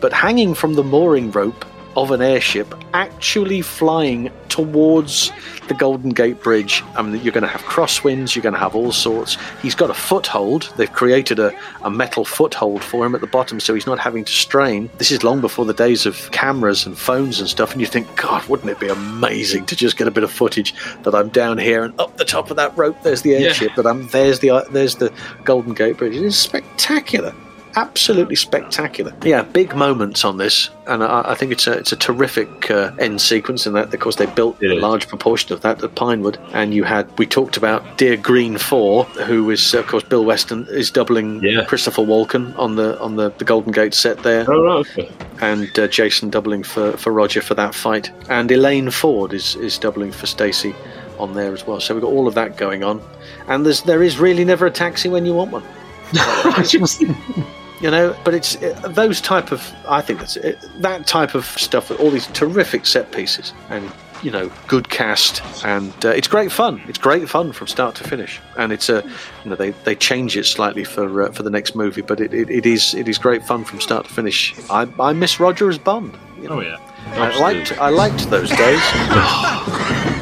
But 0.00 0.12
hanging 0.12 0.54
from 0.54 0.74
the 0.74 0.84
mooring 0.84 1.30
rope 1.30 1.64
of 1.96 2.10
an 2.10 2.20
airship, 2.22 2.74
actually 2.92 3.62
flying 3.62 4.30
towards 4.50 5.32
the 5.68 5.74
Golden 5.74 6.10
Gate 6.10 6.42
Bridge, 6.42 6.82
I 6.94 7.02
mean, 7.02 7.20
you're 7.22 7.32
going 7.32 7.42
to 7.42 7.48
have 7.48 7.62
crosswinds, 7.62 8.34
you're 8.36 8.42
going 8.42 8.52
to 8.54 8.58
have 8.60 8.74
all 8.76 8.92
sorts. 8.92 9.36
He's 9.62 9.74
got 9.74 9.90
a 9.90 9.94
foothold. 9.94 10.72
They've 10.76 10.92
created 10.92 11.38
a, 11.38 11.52
a 11.82 11.90
metal 11.90 12.24
foothold 12.24 12.84
for 12.84 13.04
him 13.04 13.14
at 13.14 13.20
the 13.20 13.26
bottom 13.26 13.58
so 13.60 13.74
he's 13.74 13.86
not 13.86 13.98
having 13.98 14.24
to 14.24 14.32
strain. 14.32 14.88
This 14.98 15.10
is 15.10 15.24
long 15.24 15.40
before 15.40 15.64
the 15.64 15.74
days 15.74 16.06
of 16.06 16.30
cameras 16.30 16.86
and 16.86 16.96
phones 16.96 17.40
and 17.40 17.48
stuff. 17.48 17.72
And 17.72 17.80
you 17.80 17.86
think, 17.86 18.14
God, 18.16 18.46
wouldn't 18.48 18.70
it 18.70 18.78
be 18.78 18.88
amazing 18.88 19.66
to 19.66 19.76
just 19.76 19.96
get 19.96 20.06
a 20.06 20.10
bit 20.12 20.22
of 20.24 20.30
footage 20.30 20.74
that 21.02 21.14
I'm 21.14 21.28
down 21.30 21.58
here 21.58 21.82
and 21.82 21.98
up 22.00 22.16
the 22.16 22.24
top 22.24 22.50
of 22.50 22.56
that 22.56 22.76
rope, 22.76 23.02
there's 23.02 23.22
the 23.22 23.30
Yeah. 23.30 23.38
airship, 23.48 23.72
but 23.74 23.86
I'm 23.86 24.06
there's 24.08 24.38
the 24.38 24.50
uh, 24.50 24.62
there's 24.70 24.94
the 24.96 25.12
Golden 25.44 25.74
Gate 25.74 25.96
Bridge. 25.96 26.14
It 26.16 26.22
is 26.22 26.38
spectacular, 26.38 27.34
absolutely 27.76 28.36
spectacular. 28.36 29.12
Yeah, 29.22 29.42
big 29.42 29.74
moments 29.76 30.24
on 30.24 30.38
this, 30.38 30.70
and 30.86 31.04
I, 31.04 31.22
I 31.32 31.34
think 31.34 31.52
it's 31.52 31.66
a 31.66 31.72
it's 31.72 31.92
a 31.92 31.96
terrific 31.96 32.70
uh, 32.70 32.92
end 32.98 33.20
sequence. 33.20 33.66
And 33.66 33.76
that, 33.76 33.92
of 33.92 34.00
course, 34.00 34.16
they 34.16 34.26
built 34.26 34.62
a 34.62 34.74
large 34.80 35.08
proportion 35.08 35.52
of 35.52 35.60
that 35.60 35.82
at 35.84 35.94
Pinewood. 35.94 36.38
And 36.52 36.72
you 36.74 36.84
had 36.84 37.06
we 37.18 37.26
talked 37.26 37.56
about 37.56 37.98
Dear 37.98 38.16
Green 38.16 38.58
Four, 38.58 39.04
who 39.04 39.50
is 39.50 39.74
of 39.74 39.86
course 39.86 40.02
Bill 40.04 40.24
Weston 40.24 40.66
is 40.70 40.90
doubling 40.90 41.42
Yeah. 41.42 41.64
Christopher 41.64 42.02
Walken 42.02 42.56
on 42.58 42.76
the 42.76 42.98
on 43.00 43.16
the, 43.16 43.30
the 43.38 43.44
Golden 43.44 43.72
Gate 43.72 43.94
set 43.94 44.22
there 44.22 44.44
Oh, 44.50 44.62
right, 44.64 44.86
okay. 44.98 45.10
and 45.40 45.78
uh, 45.78 45.86
Jason 45.88 46.30
doubling 46.30 46.62
for, 46.62 46.92
for 46.96 47.12
Roger 47.12 47.40
for 47.42 47.54
that 47.54 47.74
fight, 47.74 48.10
and 48.28 48.50
Elaine 48.50 48.90
Ford 48.90 49.32
is, 49.32 49.54
is 49.56 49.78
doubling 49.78 50.12
for 50.12 50.26
Stacy 50.26 50.74
on 51.18 51.34
there 51.34 51.52
as 51.52 51.66
well. 51.66 51.80
So 51.80 51.94
we've 51.94 52.02
got 52.02 52.10
all 52.10 52.26
of 52.28 52.34
that 52.34 52.56
going 52.56 52.84
on, 52.84 53.00
and 53.48 53.64
there's 53.66 53.82
there 53.82 54.02
is 54.02 54.18
really 54.18 54.44
never 54.44 54.66
a 54.66 54.70
taxi 54.70 55.08
when 55.08 55.24
you 55.26 55.34
want 55.34 55.50
one, 55.52 55.62
you 57.80 57.90
know. 57.90 58.16
But 58.24 58.34
it's 58.34 58.56
uh, 58.56 58.88
those 58.88 59.20
type 59.20 59.52
of 59.52 59.72
I 59.88 60.00
think 60.00 60.20
that's 60.20 60.36
it, 60.36 60.58
that 60.82 61.06
type 61.06 61.34
of 61.34 61.44
stuff. 61.44 61.90
All 62.00 62.10
these 62.10 62.26
terrific 62.28 62.86
set 62.86 63.12
pieces 63.12 63.52
and. 63.70 63.90
You 64.22 64.30
know, 64.30 64.50
good 64.66 64.88
cast, 64.88 65.42
and 65.62 65.92
uh, 66.02 66.08
it's 66.08 66.26
great 66.26 66.50
fun. 66.50 66.80
It's 66.88 66.96
great 66.96 67.28
fun 67.28 67.52
from 67.52 67.66
start 67.66 67.94
to 67.96 68.04
finish, 68.04 68.40
and 68.56 68.72
it's 68.72 68.88
a, 68.88 69.04
you 69.44 69.50
know, 69.50 69.56
they, 69.56 69.70
they 69.84 69.94
change 69.94 70.38
it 70.38 70.46
slightly 70.46 70.84
for 70.84 71.24
uh, 71.24 71.32
for 71.32 71.42
the 71.42 71.50
next 71.50 71.76
movie, 71.76 72.00
but 72.00 72.18
it, 72.18 72.32
it, 72.32 72.48
it 72.48 72.64
is 72.64 72.94
it 72.94 73.08
is 73.08 73.18
great 73.18 73.44
fun 73.44 73.62
from 73.62 73.78
start 73.78 74.06
to 74.06 74.12
finish. 74.12 74.54
I, 74.70 74.88
I 74.98 75.12
miss 75.12 75.38
Roger 75.38 75.68
as 75.68 75.76
Bond. 75.76 76.16
You 76.40 76.48
know? 76.48 76.56
Oh 76.56 76.60
yeah. 76.60 76.78
I 77.08 77.38
liked 77.38 77.78
I 77.78 77.90
liked 77.90 78.30
those 78.30 78.48
days. 78.48 80.12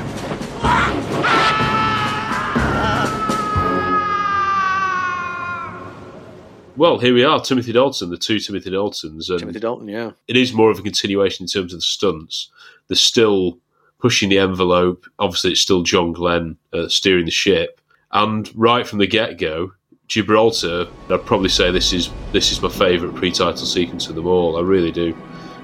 Well, 6.76 6.98
here 6.98 7.14
we 7.14 7.22
are, 7.22 7.40
Timothy 7.40 7.72
Dalton, 7.72 8.10
the 8.10 8.16
two 8.16 8.40
Timothy 8.40 8.70
Daltons, 8.70 9.30
and 9.30 9.38
Timothy 9.38 9.60
Dalton, 9.60 9.86
yeah. 9.86 10.10
it 10.26 10.36
is 10.36 10.52
more 10.52 10.72
of 10.72 10.78
a 10.80 10.82
continuation 10.82 11.44
in 11.44 11.48
terms 11.48 11.72
of 11.72 11.78
the 11.78 11.82
stunts. 11.82 12.50
They're 12.88 12.96
still 12.96 13.58
pushing 14.00 14.28
the 14.28 14.38
envelope. 14.38 15.06
Obviously, 15.20 15.52
it's 15.52 15.60
still 15.60 15.84
John 15.84 16.12
Glen 16.12 16.56
uh, 16.72 16.88
steering 16.88 17.26
the 17.26 17.30
ship, 17.30 17.80
and 18.10 18.50
right 18.56 18.86
from 18.86 18.98
the 18.98 19.06
get 19.06 19.38
go, 19.38 19.72
Gibraltar. 20.08 20.88
I'd 21.10 21.24
probably 21.24 21.48
say 21.48 21.70
this 21.70 21.92
is 21.92 22.10
this 22.32 22.50
is 22.50 22.60
my 22.60 22.68
favourite 22.68 23.14
pre-title 23.14 23.66
sequence 23.66 24.08
of 24.08 24.16
them 24.16 24.26
all. 24.26 24.56
I 24.56 24.60
really 24.62 24.92
do. 24.92 25.16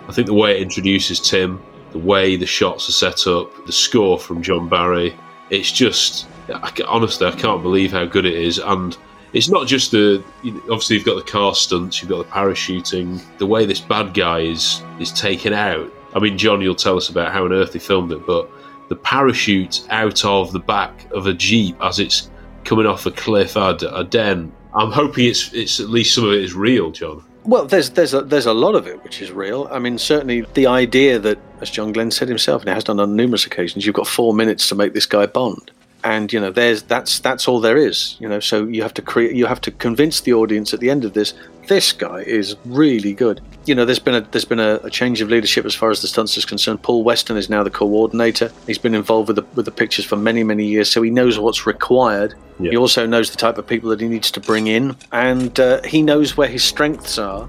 I 0.08 0.12
think 0.12 0.28
the 0.28 0.34
way 0.34 0.52
it 0.52 0.62
introduces 0.62 1.18
Tim, 1.18 1.60
the 1.90 1.98
way 1.98 2.36
the 2.36 2.46
shots 2.46 2.88
are 2.88 2.92
set 2.92 3.26
up, 3.26 3.66
the 3.66 3.72
score 3.72 4.16
from 4.16 4.42
John 4.42 4.68
Barry, 4.68 5.16
it's 5.50 5.72
just 5.72 6.28
I, 6.48 6.72
honestly 6.86 7.26
I 7.26 7.32
can't 7.32 7.62
believe 7.62 7.90
how 7.90 8.04
good 8.04 8.24
it 8.26 8.34
is 8.34 8.58
and 8.58 8.96
it's 9.32 9.48
not 9.48 9.66
just 9.66 9.92
the 9.92 10.22
obviously 10.62 10.96
you've 10.96 11.04
got 11.04 11.16
the 11.16 11.30
car 11.30 11.54
stunts, 11.54 12.00
you've 12.00 12.10
got 12.10 12.18
the 12.18 12.30
parachuting, 12.30 13.20
the 13.38 13.46
way 13.46 13.64
this 13.64 13.80
bad 13.80 14.14
guy 14.14 14.40
is 14.40 14.82
is 14.98 15.12
taken 15.12 15.52
out. 15.52 15.92
I 16.14 16.18
mean, 16.18 16.36
John, 16.36 16.60
you'll 16.60 16.74
tell 16.74 16.96
us 16.96 17.08
about 17.08 17.32
how 17.32 17.44
on 17.44 17.52
earth 17.52 17.72
they 17.72 17.78
filmed 17.78 18.10
it, 18.12 18.26
but 18.26 18.50
the 18.88 18.96
parachute 18.96 19.86
out 19.90 20.24
of 20.24 20.52
the 20.52 20.58
back 20.58 21.06
of 21.12 21.26
a 21.26 21.32
jeep 21.32 21.76
as 21.80 22.00
it's 22.00 22.28
coming 22.64 22.86
off 22.86 23.06
a 23.06 23.12
cliff 23.12 23.56
at 23.56 23.82
a 23.82 24.04
den. 24.04 24.52
I'm 24.74 24.90
hoping 24.90 25.26
it's 25.26 25.52
it's 25.52 25.80
at 25.80 25.88
least 25.88 26.14
some 26.14 26.24
of 26.24 26.32
it 26.32 26.42
is 26.42 26.54
real, 26.54 26.90
John. 26.90 27.24
Well, 27.44 27.64
there's 27.66 27.90
there's 27.90 28.14
a, 28.14 28.22
there's 28.22 28.46
a 28.46 28.52
lot 28.52 28.74
of 28.74 28.86
it 28.86 29.02
which 29.04 29.22
is 29.22 29.30
real. 29.30 29.68
I 29.70 29.78
mean, 29.78 29.96
certainly 29.98 30.42
the 30.54 30.66
idea 30.66 31.18
that, 31.20 31.38
as 31.60 31.70
John 31.70 31.92
Glen 31.92 32.10
said 32.10 32.28
himself, 32.28 32.62
and 32.62 32.68
he 32.68 32.74
has 32.74 32.84
done 32.84 33.00
on 33.00 33.16
numerous 33.16 33.46
occasions, 33.46 33.86
you've 33.86 33.94
got 33.94 34.06
four 34.06 34.34
minutes 34.34 34.68
to 34.68 34.74
make 34.74 34.92
this 34.92 35.06
guy 35.06 35.26
Bond 35.26 35.70
and 36.04 36.32
you 36.32 36.40
know 36.40 36.50
there's 36.50 36.82
that's 36.82 37.20
that's 37.20 37.46
all 37.46 37.60
there 37.60 37.76
is 37.76 38.16
you 38.18 38.28
know. 38.28 38.40
So 38.40 38.64
you 38.64 38.82
have 38.82 38.94
to 38.94 39.02
create 39.02 39.34
you 39.34 39.46
have 39.46 39.60
to 39.62 39.70
convince 39.70 40.20
the 40.20 40.32
audience 40.32 40.72
at 40.72 40.80
the 40.80 40.90
end 40.90 41.04
of 41.04 41.14
this 41.14 41.34
this 41.66 41.92
guy 41.92 42.20
is 42.22 42.56
really 42.64 43.12
good. 43.12 43.40
You 43.66 43.74
know 43.74 43.84
there's 43.84 43.98
been 43.98 44.14
a 44.14 44.20
there's 44.20 44.44
been 44.44 44.60
a, 44.60 44.76
a, 44.82 44.90
change 44.90 45.20
of 45.20 45.28
leadership 45.28 45.64
as 45.64 45.74
far 45.74 45.90
as 45.90 46.00
the 46.02 46.08
stunts 46.08 46.36
is 46.36 46.44
concerned. 46.44 46.82
Paul 46.82 47.04
weston 47.04 47.36
is 47.36 47.48
now 47.50 47.62
the 47.62 47.70
coordinator. 47.70 48.50
He's 48.66 48.78
been 48.78 48.94
involved 48.94 49.28
with 49.28 49.36
the 49.36 49.44
with 49.54 49.66
the 49.66 49.72
pictures 49.72 50.04
for 50.04 50.16
many 50.16 50.42
many 50.42 50.66
years 50.66 50.90
so 50.90 51.02
he 51.02 51.10
knows 51.10 51.38
what's 51.38 51.66
required. 51.66 52.34
Yeah. 52.58 52.72
he 52.72 52.76
also 52.76 53.06
knows 53.06 53.30
the 53.30 53.38
type 53.38 53.56
of 53.56 53.66
people 53.66 53.88
that 53.90 54.00
he 54.00 54.08
needs 54.08 54.30
to 54.32 54.40
bring 54.40 54.66
in 54.66 54.96
and 55.12 55.58
uh, 55.58 55.82
he 55.82 56.02
knows 56.02 56.36
where 56.36 56.48
his 56.48 56.62
strengths 56.62 57.16
are 57.18 57.48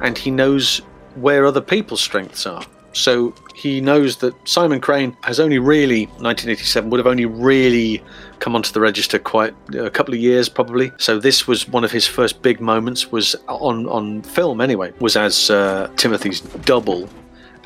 and 0.00 0.16
he 0.16 0.30
knows 0.30 0.78
where 1.16 1.46
other 1.46 1.60
people's 1.60 2.00
strengths 2.00 2.46
are. 2.46 2.64
So 2.92 3.34
he 3.54 3.80
knows 3.80 4.16
that 4.16 4.34
Simon 4.46 4.80
Crane 4.80 5.16
has 5.22 5.38
only 5.38 5.58
really 5.58 6.06
1987 6.06 6.90
would 6.90 6.98
have 6.98 7.06
only 7.06 7.24
really 7.24 8.02
come 8.40 8.56
onto 8.56 8.72
the 8.72 8.80
register 8.80 9.18
quite 9.18 9.54
a 9.78 9.88
couple 9.88 10.12
of 10.12 10.20
years 10.20 10.48
probably. 10.48 10.92
So 10.98 11.20
this 11.20 11.46
was 11.46 11.68
one 11.68 11.84
of 11.84 11.92
his 11.92 12.06
first 12.06 12.42
big 12.42 12.60
moments 12.60 13.12
was 13.12 13.36
on 13.48 13.86
on 13.86 14.22
film 14.22 14.60
anyway 14.60 14.92
was 14.98 15.16
as 15.16 15.50
uh, 15.50 15.88
Timothy's 15.96 16.40
double. 16.40 17.08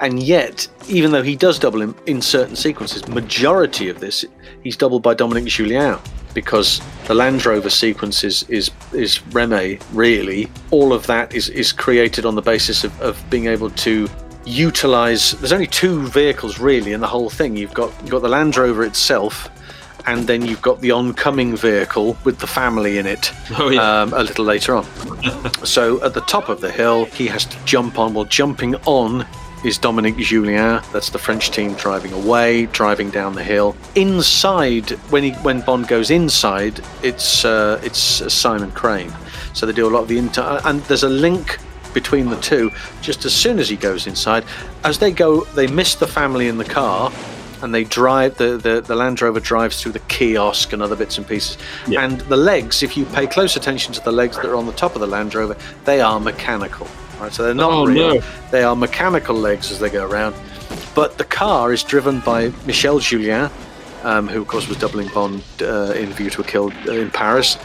And 0.01 0.22
yet, 0.22 0.68
even 0.89 1.11
though 1.11 1.24
he 1.24 1.34
does 1.34 1.59
double 1.59 1.82
him 1.82 1.97
in 2.07 2.22
certain 2.22 2.55
sequences, 2.55 3.09
majority 3.09 3.89
of 3.89 3.99
this 3.99 4.26
he's 4.62 4.76
doubled 4.76 5.03
by 5.03 5.14
Dominique 5.14 5.47
Julienne 5.47 5.99
because 6.34 6.82
the 7.07 7.14
Land 7.14 7.47
Rover 7.47 7.70
sequence 7.70 8.24
is 8.24 8.43
is, 8.51 8.70
is 8.93 9.26
Remy 9.28 9.78
really. 9.95 10.51
All 10.70 10.93
of 10.93 11.07
that 11.07 11.34
is, 11.34 11.49
is 11.49 11.72
created 11.72 12.26
on 12.26 12.34
the 12.34 12.43
basis 12.43 12.84
of, 12.84 13.01
of 13.01 13.18
being 13.30 13.47
able 13.47 13.70
to 13.70 14.07
utilize. 14.49 15.32
There's 15.32 15.53
only 15.53 15.66
two 15.66 16.09
vehicles 16.09 16.59
really 16.59 16.92
in 16.92 17.01
the 17.01 17.07
whole 17.07 17.30
thing. 17.30 17.57
You've 17.57 17.74
got 17.74 17.92
you've 18.01 18.11
got 18.11 18.22
the 18.22 18.28
Land 18.28 18.57
Rover 18.57 18.84
itself, 18.84 19.49
and 20.07 20.26
then 20.26 20.44
you've 20.44 20.62
got 20.62 20.80
the 20.80 20.90
oncoming 20.90 21.57
vehicle 21.57 22.16
with 22.24 22.38
the 22.38 22.46
family 22.46 22.99
in 22.99 23.07
it. 23.07 23.32
Oh, 23.59 23.68
yeah. 23.68 24.03
um, 24.03 24.12
a 24.14 24.22
little 24.22 24.44
later 24.44 24.74
on. 24.74 24.84
so 25.64 26.03
at 26.03 26.14
the 26.14 26.22
top 26.22 26.49
of 26.49 26.61
the 26.61 26.70
hill, 26.70 27.05
he 27.07 27.26
has 27.26 27.44
to 27.44 27.64
jump 27.64 27.99
on. 27.99 28.14
Well, 28.14 28.24
jumping 28.24 28.74
on 28.86 29.26
is 29.64 29.76
Dominique 29.76 30.16
Julienne. 30.18 30.82
That's 30.92 31.11
the 31.11 31.18
French 31.18 31.51
team 31.51 31.74
driving 31.74 32.12
away, 32.12 32.66
driving 32.66 33.11
down 33.11 33.34
the 33.34 33.44
hill. 33.44 33.76
Inside, 33.94 34.90
when 35.11 35.24
he 35.24 35.32
when 35.42 35.61
Bond 35.61 35.88
goes 35.88 36.11
inside, 36.11 36.80
it's 37.03 37.44
uh, 37.44 37.80
it's 37.82 38.32
Simon 38.32 38.70
Crane. 38.72 39.12
So 39.53 39.66
they 39.66 39.72
do 39.72 39.88
a 39.88 39.90
lot 39.90 40.03
of 40.03 40.09
the 40.09 40.18
inter, 40.18 40.61
and 40.64 40.80
there's 40.82 41.03
a 41.03 41.09
link 41.09 41.59
between 41.89 42.30
the 42.30 42.41
two 42.41 42.70
just 43.01 43.24
as 43.24 43.34
soon 43.34 43.59
as 43.59 43.68
he 43.68 43.76
goes 43.76 44.07
inside. 44.07 44.45
As 44.84 44.99
they 44.99 45.11
go, 45.11 45.45
they 45.45 45.66
miss 45.66 45.95
the 45.95 46.07
family 46.07 46.49
in 46.49 46.59
the 46.59 46.64
car 46.64 47.12
and 47.62 47.74
they 47.74 47.84
drive 47.84 48.36
the, 48.36 48.57
the, 48.57 48.80
the 48.80 48.95
Land 48.95 49.20
Rover 49.20 49.41
drives 49.41 49.82
through 49.82 49.93
the 49.93 50.01
kiosk 50.01 50.72
and 50.72 50.82
other 50.82 50.97
bits 50.97 51.18
and 51.18 51.26
pieces. 51.26 51.59
Yeah. 51.86 52.05
And 52.05 52.20
the 52.22 52.36
legs, 52.36 52.82
if 52.82 52.97
you 52.97 53.05
pay 53.07 53.26
close 53.26 53.57
attention 53.57 53.93
to 53.95 54.01
the 54.01 54.12
legs 54.12 54.36
that 54.36 54.47
are 54.47 54.57
on 54.57 54.66
the 54.66 54.72
top 54.72 54.95
of 54.95 55.01
the 55.01 55.07
Land 55.07 55.34
Rover, 55.34 55.57
they 55.84 56.01
are 56.01 56.20
mechanical. 56.20 56.86
Right, 57.20 57.32
so 57.32 57.43
they're 57.43 57.55
not 57.55 57.72
oh, 57.72 57.86
real. 57.86 58.14
No. 58.14 58.20
They 58.53 58.62
are 58.62 58.76
mechanical 58.76 59.34
legs 59.34 59.72
as 59.72 59.80
they 59.80 59.91
go 59.91 60.07
around. 60.07 60.36
But 60.95 61.18
the 61.18 61.24
car 61.24 61.72
is 61.72 61.82
driven 61.82 62.20
by 62.20 62.53
Michel 62.64 63.01
Julienne, 63.01 63.51
um, 64.05 64.28
who 64.28 64.41
of 64.41 64.47
course 64.47 64.68
was 64.68 64.76
doubling 64.76 65.09
Bond 65.09 65.43
uh, 65.61 65.93
in 65.97 66.11
View 66.11 66.30
to 66.30 66.43
a 66.43 66.45
Kill 66.45 66.72
uh, 66.86 66.93
in 66.93 67.11
Paris. 67.11 67.59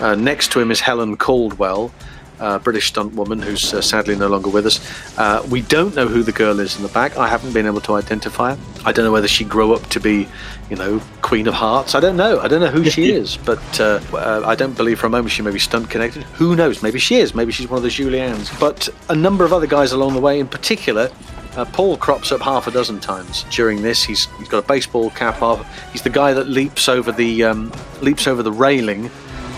Uh, 0.00 0.14
next 0.14 0.50
to 0.52 0.60
him 0.60 0.70
is 0.70 0.80
Helen 0.80 1.16
Caldwell, 1.16 1.92
uh, 2.40 2.58
British 2.58 2.88
stunt 2.88 3.14
woman 3.14 3.40
who's 3.40 3.72
uh, 3.72 3.80
sadly 3.80 4.16
no 4.16 4.28
longer 4.28 4.50
with 4.50 4.66
us. 4.66 4.80
Uh, 5.18 5.46
we 5.50 5.62
don't 5.62 5.94
know 5.94 6.06
who 6.06 6.22
the 6.22 6.32
girl 6.32 6.60
is 6.60 6.76
in 6.76 6.82
the 6.82 6.88
back. 6.88 7.16
I 7.16 7.28
haven't 7.28 7.52
been 7.52 7.66
able 7.66 7.80
to 7.82 7.94
identify 7.94 8.54
her. 8.54 8.60
I 8.84 8.92
don't 8.92 9.04
know 9.04 9.12
whether 9.12 9.28
she 9.28 9.44
grew 9.44 9.74
up 9.74 9.86
to 9.88 10.00
be, 10.00 10.28
you 10.70 10.76
know, 10.76 11.00
Queen 11.22 11.46
of 11.46 11.54
Hearts. 11.54 11.94
I 11.94 12.00
don't 12.00 12.16
know. 12.16 12.40
I 12.40 12.48
don't 12.48 12.60
know 12.60 12.70
who 12.70 12.88
she 12.88 13.10
is, 13.12 13.36
but 13.36 13.80
uh, 13.80 14.00
uh, 14.12 14.42
I 14.44 14.54
don't 14.54 14.76
believe 14.76 15.00
for 15.00 15.06
a 15.06 15.10
moment 15.10 15.32
she 15.32 15.42
may 15.42 15.50
be 15.50 15.58
stunt 15.58 15.90
connected. 15.90 16.22
Who 16.24 16.56
knows? 16.56 16.82
Maybe 16.82 16.98
she 16.98 17.16
is. 17.16 17.34
Maybe 17.34 17.52
she's 17.52 17.68
one 17.68 17.78
of 17.78 17.82
the 17.82 17.88
Juliennes. 17.88 18.58
But 18.60 18.88
a 19.08 19.14
number 19.14 19.44
of 19.44 19.52
other 19.52 19.66
guys 19.66 19.92
along 19.92 20.14
the 20.14 20.20
way, 20.20 20.38
in 20.38 20.48
particular, 20.48 21.10
uh, 21.56 21.64
Paul 21.64 21.96
crops 21.96 22.32
up 22.32 22.42
half 22.42 22.66
a 22.66 22.70
dozen 22.70 23.00
times 23.00 23.44
during 23.50 23.80
this. 23.80 24.04
He's 24.04 24.26
he's 24.36 24.48
got 24.48 24.58
a 24.62 24.66
baseball 24.66 25.10
cap 25.10 25.40
off. 25.40 25.90
He's 25.90 26.02
the 26.02 26.10
guy 26.10 26.34
that 26.34 26.48
leaps 26.48 26.88
over 26.88 27.10
the 27.12 27.44
um, 27.44 27.72
leaps 28.02 28.26
over 28.26 28.42
the 28.42 28.52
railing 28.52 29.10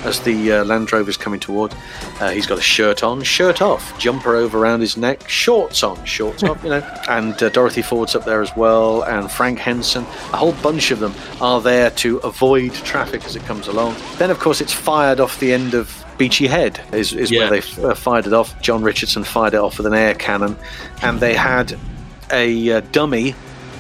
as 0.05 0.21
the 0.21 0.53
uh, 0.53 0.65
Land 0.65 0.93
Rover's 0.93 1.17
coming 1.17 1.41
toward. 1.41 1.75
Uh, 2.21 2.31
he's 2.31 2.47
got 2.47 2.59
a 2.59 2.63
shirt 2.63 3.03
on, 3.03 3.23
shirt 3.23 3.61
off, 3.61 3.99
jumper 3.99 4.35
over 4.35 4.59
around 4.59 4.81
his 4.81 4.97
neck, 4.97 5.29
shorts 5.29 5.83
on, 5.83 6.03
shorts 6.05 6.43
off, 6.43 6.63
you 6.63 6.71
know. 6.71 6.95
And 7.09 7.43
uh, 7.43 7.49
Dorothy 7.49 7.81
Ford's 7.81 8.15
up 8.15 8.25
there 8.25 8.43
as 8.43 8.55
well, 8.55 9.03
and 9.03 9.31
Frank 9.31 9.59
Henson. 9.59 10.03
A 10.33 10.37
whole 10.37 10.53
bunch 10.55 10.91
of 10.91 11.01
them 11.01 11.15
are 11.41 11.61
there 11.61 11.91
to 11.93 12.19
avoid 12.19 12.75
traffic 12.75 13.25
as 13.25 13.35
it 13.35 13.43
comes 13.45 13.67
along. 13.67 13.97
Then, 14.19 14.31
of 14.31 14.39
course, 14.39 14.61
it's 14.61 14.73
fired 14.73 15.21
off 15.21 15.41
the 15.41 15.53
end 15.53 15.73
of 15.73 16.05
Beachy 16.19 16.49
Head 16.49 16.81
is, 16.93 17.15
is 17.15 17.31
yeah. 17.31 17.49
where 17.49 17.61
they 17.61 17.83
uh, 17.83 17.95
fired 17.95 18.27
it 18.27 18.33
off. 18.33 18.61
John 18.61 18.83
Richardson 18.83 19.25
fired 19.25 19.55
it 19.55 19.59
off 19.59 19.79
with 19.79 19.87
an 19.87 19.95
air 19.95 20.15
cannon, 20.15 20.57
and 21.01 21.19
they 21.21 21.35
had 21.35 21.79
a 22.31 22.73
uh, 22.73 22.81
dummy 22.93 23.35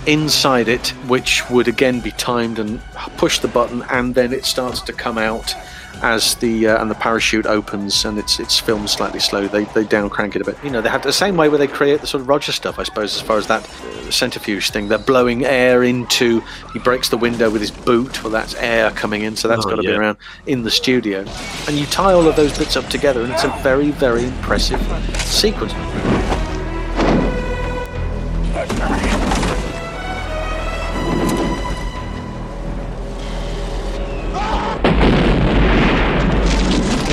inside 0.07 0.69
it, 0.69 0.89
which 1.07 1.49
would 1.51 1.69
again 1.69 2.01
be 2.01 2.13
timed 2.13 2.59
and 2.59 2.81
push 3.19 3.41
the 3.41 3.49
button, 3.49 3.85
and 3.91 4.15
then 4.15 4.33
it 4.33 4.45
starts 4.45 4.81
to 4.83 4.93
come 4.93 5.19
out 5.19 5.55
as 6.03 6.35
the 6.37 6.69
uh, 6.69 6.81
and 6.81 6.91
the 6.91 6.95
parachute 6.95 7.47
opens 7.47 8.05
and 8.05 8.19
it's 8.19 8.39
it's 8.41 8.59
filmed 8.59 8.91
slightly 8.91 9.21
slow. 9.21 9.47
They 9.47 9.65
they 9.65 9.85
down 9.85 10.11
crank 10.11 10.37
it 10.37 10.43
a 10.43 10.45
bit. 10.45 10.57
You 10.63 10.71
know, 10.71 10.81
they 10.81 10.89
have 10.89 11.03
the 11.03 11.13
same 11.13 11.37
way 11.37 11.49
where 11.49 11.59
they 11.59 11.67
create 11.67 12.01
the 12.01 12.07
sort 12.07 12.23
of 12.23 12.29
Roger 12.29 12.53
stuff, 12.53 12.79
I 12.79 12.83
suppose, 12.85 13.17
as 13.17 13.23
far 13.23 13.39
as 13.39 13.47
that 13.49 13.69
uh, 13.69 14.11
centrifuge 14.11 14.71
thing. 14.71 14.89
They're 14.89 14.99
blowing 14.99 15.45
air 15.45 15.83
into. 15.83 16.43
He 16.73 16.79
breaks 16.79 17.09
the 17.09 17.19
window 17.19 17.51
with 17.51 17.61
his 17.61 17.71
boot. 17.71 18.23
Well, 18.23 18.33
that's 18.33 18.55
air 18.57 18.91
coming 18.93 19.23
in, 19.23 19.37
so 19.37 19.49
that's 19.49 19.65
oh, 19.67 19.71
got 19.71 19.77
to 19.77 19.83
yeah. 19.83 19.91
be 19.91 19.97
around 19.97 20.19
in 20.47 20.63
the 20.63 20.71
studio. 20.71 21.25
And 21.67 21.77
you 21.77 21.87
tie 21.87 22.13
all 22.13 22.27
of 22.27 22.37
those 22.37 22.57
bits 22.57 22.77
up 22.77 22.89
together, 22.89 23.23
and 23.23 23.33
it's 23.33 23.45
a 23.45 23.55
very 23.63 23.91
very 23.91 24.25
impressive 24.25 24.81
sequence. 25.19 25.75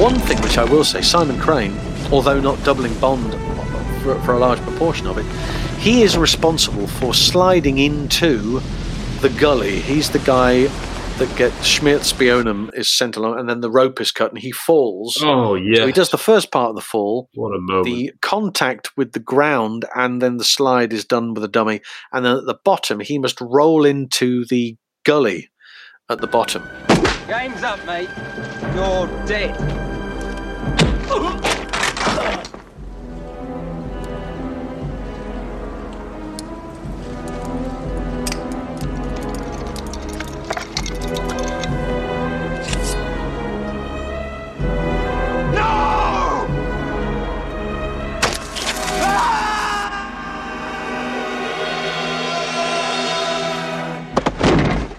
One 0.05 0.19
thing 0.19 0.39
which 0.43 0.59
I 0.59 0.63
will 0.65 0.83
say, 0.83 1.01
Simon 1.01 1.39
Crane, 1.39 1.75
although 2.11 2.39
not 2.39 2.63
doubling 2.63 2.93
Bond 2.99 3.33
for, 4.03 4.21
for 4.21 4.33
a 4.33 4.37
large 4.37 4.59
proportion 4.59 5.07
of 5.07 5.17
it, 5.17 5.25
he 5.79 6.03
is 6.03 6.15
responsible 6.15 6.85
for 6.85 7.15
sliding 7.15 7.79
into 7.79 8.59
the 9.21 9.29
gully. 9.39 9.79
He's 9.79 10.11
the 10.11 10.19
guy 10.19 10.67
that 11.17 11.35
gets 11.35 11.65
Schmidt-Spionum 11.65 12.69
is 12.75 12.95
sent 12.95 13.17
along, 13.17 13.39
and 13.39 13.49
then 13.49 13.61
the 13.61 13.71
rope 13.71 13.99
is 13.99 14.11
cut, 14.11 14.29
and 14.29 14.37
he 14.37 14.51
falls. 14.51 15.17
Oh 15.23 15.55
yeah. 15.55 15.77
So 15.77 15.87
he 15.87 15.91
does 15.91 16.11
the 16.11 16.19
first 16.19 16.51
part 16.51 16.69
of 16.69 16.75
the 16.75 16.81
fall. 16.81 17.27
What 17.33 17.55
a 17.55 17.59
moment! 17.59 17.85
The 17.85 18.13
contact 18.21 18.95
with 18.95 19.13
the 19.13 19.19
ground, 19.19 19.85
and 19.95 20.21
then 20.21 20.37
the 20.37 20.43
slide 20.43 20.93
is 20.93 21.03
done 21.03 21.33
with 21.33 21.43
a 21.43 21.47
dummy, 21.47 21.81
and 22.13 22.23
then 22.23 22.37
at 22.37 22.45
the 22.45 22.59
bottom 22.63 22.99
he 22.99 23.17
must 23.17 23.41
roll 23.41 23.85
into 23.85 24.45
the 24.45 24.77
gully 25.03 25.49
at 26.11 26.21
the 26.21 26.27
bottom. 26.27 26.61
Game's 27.27 27.63
up, 27.63 27.83
mate. 27.87 28.09
You're 28.75 29.07
dead. 29.25 29.55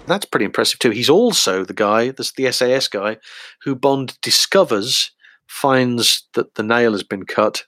That's 0.07 0.24
pretty 0.24 0.44
impressive 0.46 0.78
too. 0.78 0.90
He's 0.90 1.11
also 1.11 1.64
the 1.64 1.74
guy, 1.74 2.11
this 2.11 2.32
the 2.32 2.50
SAS 2.52 2.88
guy, 2.88 3.16
who 3.62 3.74
Bond 3.74 4.16
discovers, 4.22 5.11
finds 5.48 6.26
that 6.34 6.54
the 6.54 6.62
nail 6.62 6.92
has 6.92 7.02
been 7.02 7.24
cut, 7.24 7.64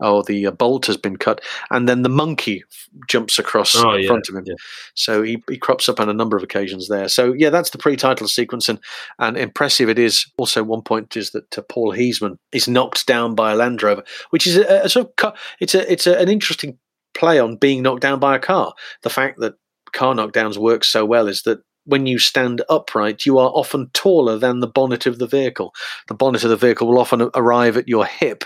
or 0.00 0.22
the 0.22 0.46
uh, 0.46 0.50
bolt 0.50 0.86
has 0.86 0.96
been 0.96 1.16
cut, 1.16 1.40
and 1.70 1.88
then 1.88 2.02
the 2.02 2.08
monkey 2.08 2.62
f- 2.70 2.88
jumps 3.08 3.38
across 3.38 3.76
Oh, 3.76 3.92
in 3.92 4.02
yeah, 4.02 4.06
front 4.08 4.28
of 4.30 4.34
him. 4.36 4.44
yeah. 4.46 4.54
So 4.94 5.22
he, 5.22 5.42
he 5.48 5.58
crops 5.58 5.88
up 5.88 6.00
on 6.00 6.08
a 6.08 6.14
number 6.14 6.36
of 6.36 6.42
occasions 6.42 6.88
there. 6.88 7.08
So 7.08 7.32
yeah, 7.34 7.50
that's 7.50 7.70
the 7.70 7.78
pre-title 7.78 8.28
sequence, 8.28 8.68
and 8.68 8.78
and 9.18 9.36
impressive 9.36 9.88
it 9.88 9.98
is. 9.98 10.24
Also, 10.38 10.62
one 10.62 10.82
point 10.82 11.16
is 11.16 11.30
that 11.32 11.58
uh, 11.58 11.62
Paul 11.68 11.92
Heasman 11.92 12.36
is 12.52 12.68
knocked 12.68 13.06
down 13.06 13.34
by 13.34 13.52
a 13.52 13.56
Land 13.56 13.82
Rover, 13.82 14.02
which 14.30 14.46
is 14.46 14.56
a, 14.56 14.82
a 14.84 14.88
sort 14.88 15.06
of 15.08 15.16
ca- 15.16 15.34
it's 15.60 15.74
a 15.74 15.90
it's 15.90 16.06
a, 16.06 16.18
an 16.18 16.28
interesting 16.28 16.78
play 17.14 17.38
on 17.38 17.56
being 17.56 17.82
knocked 17.82 18.02
down 18.02 18.18
by 18.20 18.36
a 18.36 18.40
car. 18.40 18.72
The 19.02 19.10
fact 19.10 19.40
that 19.40 19.54
car 19.92 20.14
knockdowns 20.14 20.56
work 20.56 20.84
so 20.84 21.04
well 21.04 21.26
is 21.28 21.42
that 21.42 21.58
when 21.84 22.06
you 22.06 22.18
stand 22.18 22.62
upright, 22.68 23.26
you 23.26 23.38
are 23.38 23.50
often 23.50 23.90
taller 23.92 24.38
than 24.38 24.60
the 24.60 24.66
bonnet 24.66 25.06
of 25.06 25.18
the 25.18 25.26
vehicle. 25.26 25.72
The 26.08 26.14
bonnet 26.14 26.44
of 26.44 26.50
the 26.50 26.56
vehicle 26.56 26.88
will 26.88 26.98
often 26.98 27.30
arrive 27.34 27.76
at 27.76 27.88
your 27.88 28.06
hip. 28.06 28.44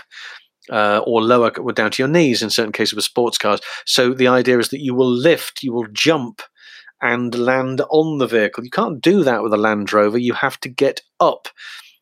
Uh, 0.67 0.99
or 1.05 1.21
lower, 1.21 1.51
or 1.59 1.71
down 1.71 1.91
to 1.91 2.01
your 2.01 2.07
knees 2.07 2.41
in 2.41 2.49
certain 2.49 2.71
cases 2.71 2.95
with 2.95 3.05
sports 3.05 3.37
cars. 3.37 3.61
So 3.85 4.15
the 4.15 4.27
idea 4.27 4.57
is 4.57 4.69
that 4.69 4.81
you 4.81 4.95
will 4.95 5.11
lift, 5.11 5.61
you 5.61 5.71
will 5.71 5.85
jump, 5.93 6.41
and 7.03 7.35
land 7.35 7.81
on 7.91 8.17
the 8.17 8.25
vehicle. 8.25 8.63
You 8.63 8.71
can't 8.71 8.99
do 8.99 9.23
that 9.23 9.43
with 9.43 9.53
a 9.53 9.57
Land 9.57 9.93
Rover. 9.93 10.17
You 10.17 10.33
have 10.33 10.59
to 10.61 10.69
get 10.69 11.01
up. 11.19 11.49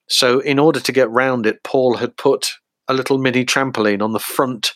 So 0.08 0.40
in 0.40 0.60
order 0.60 0.80
to 0.80 0.92
get 0.94 1.10
round 1.10 1.46
it, 1.46 1.62
Paul 1.64 1.98
had 1.98 2.16
put 2.16 2.54
a 2.88 2.94
little 2.94 3.18
mini 3.18 3.44
trampoline 3.44 4.02
on 4.02 4.14
the 4.14 4.20
front 4.20 4.76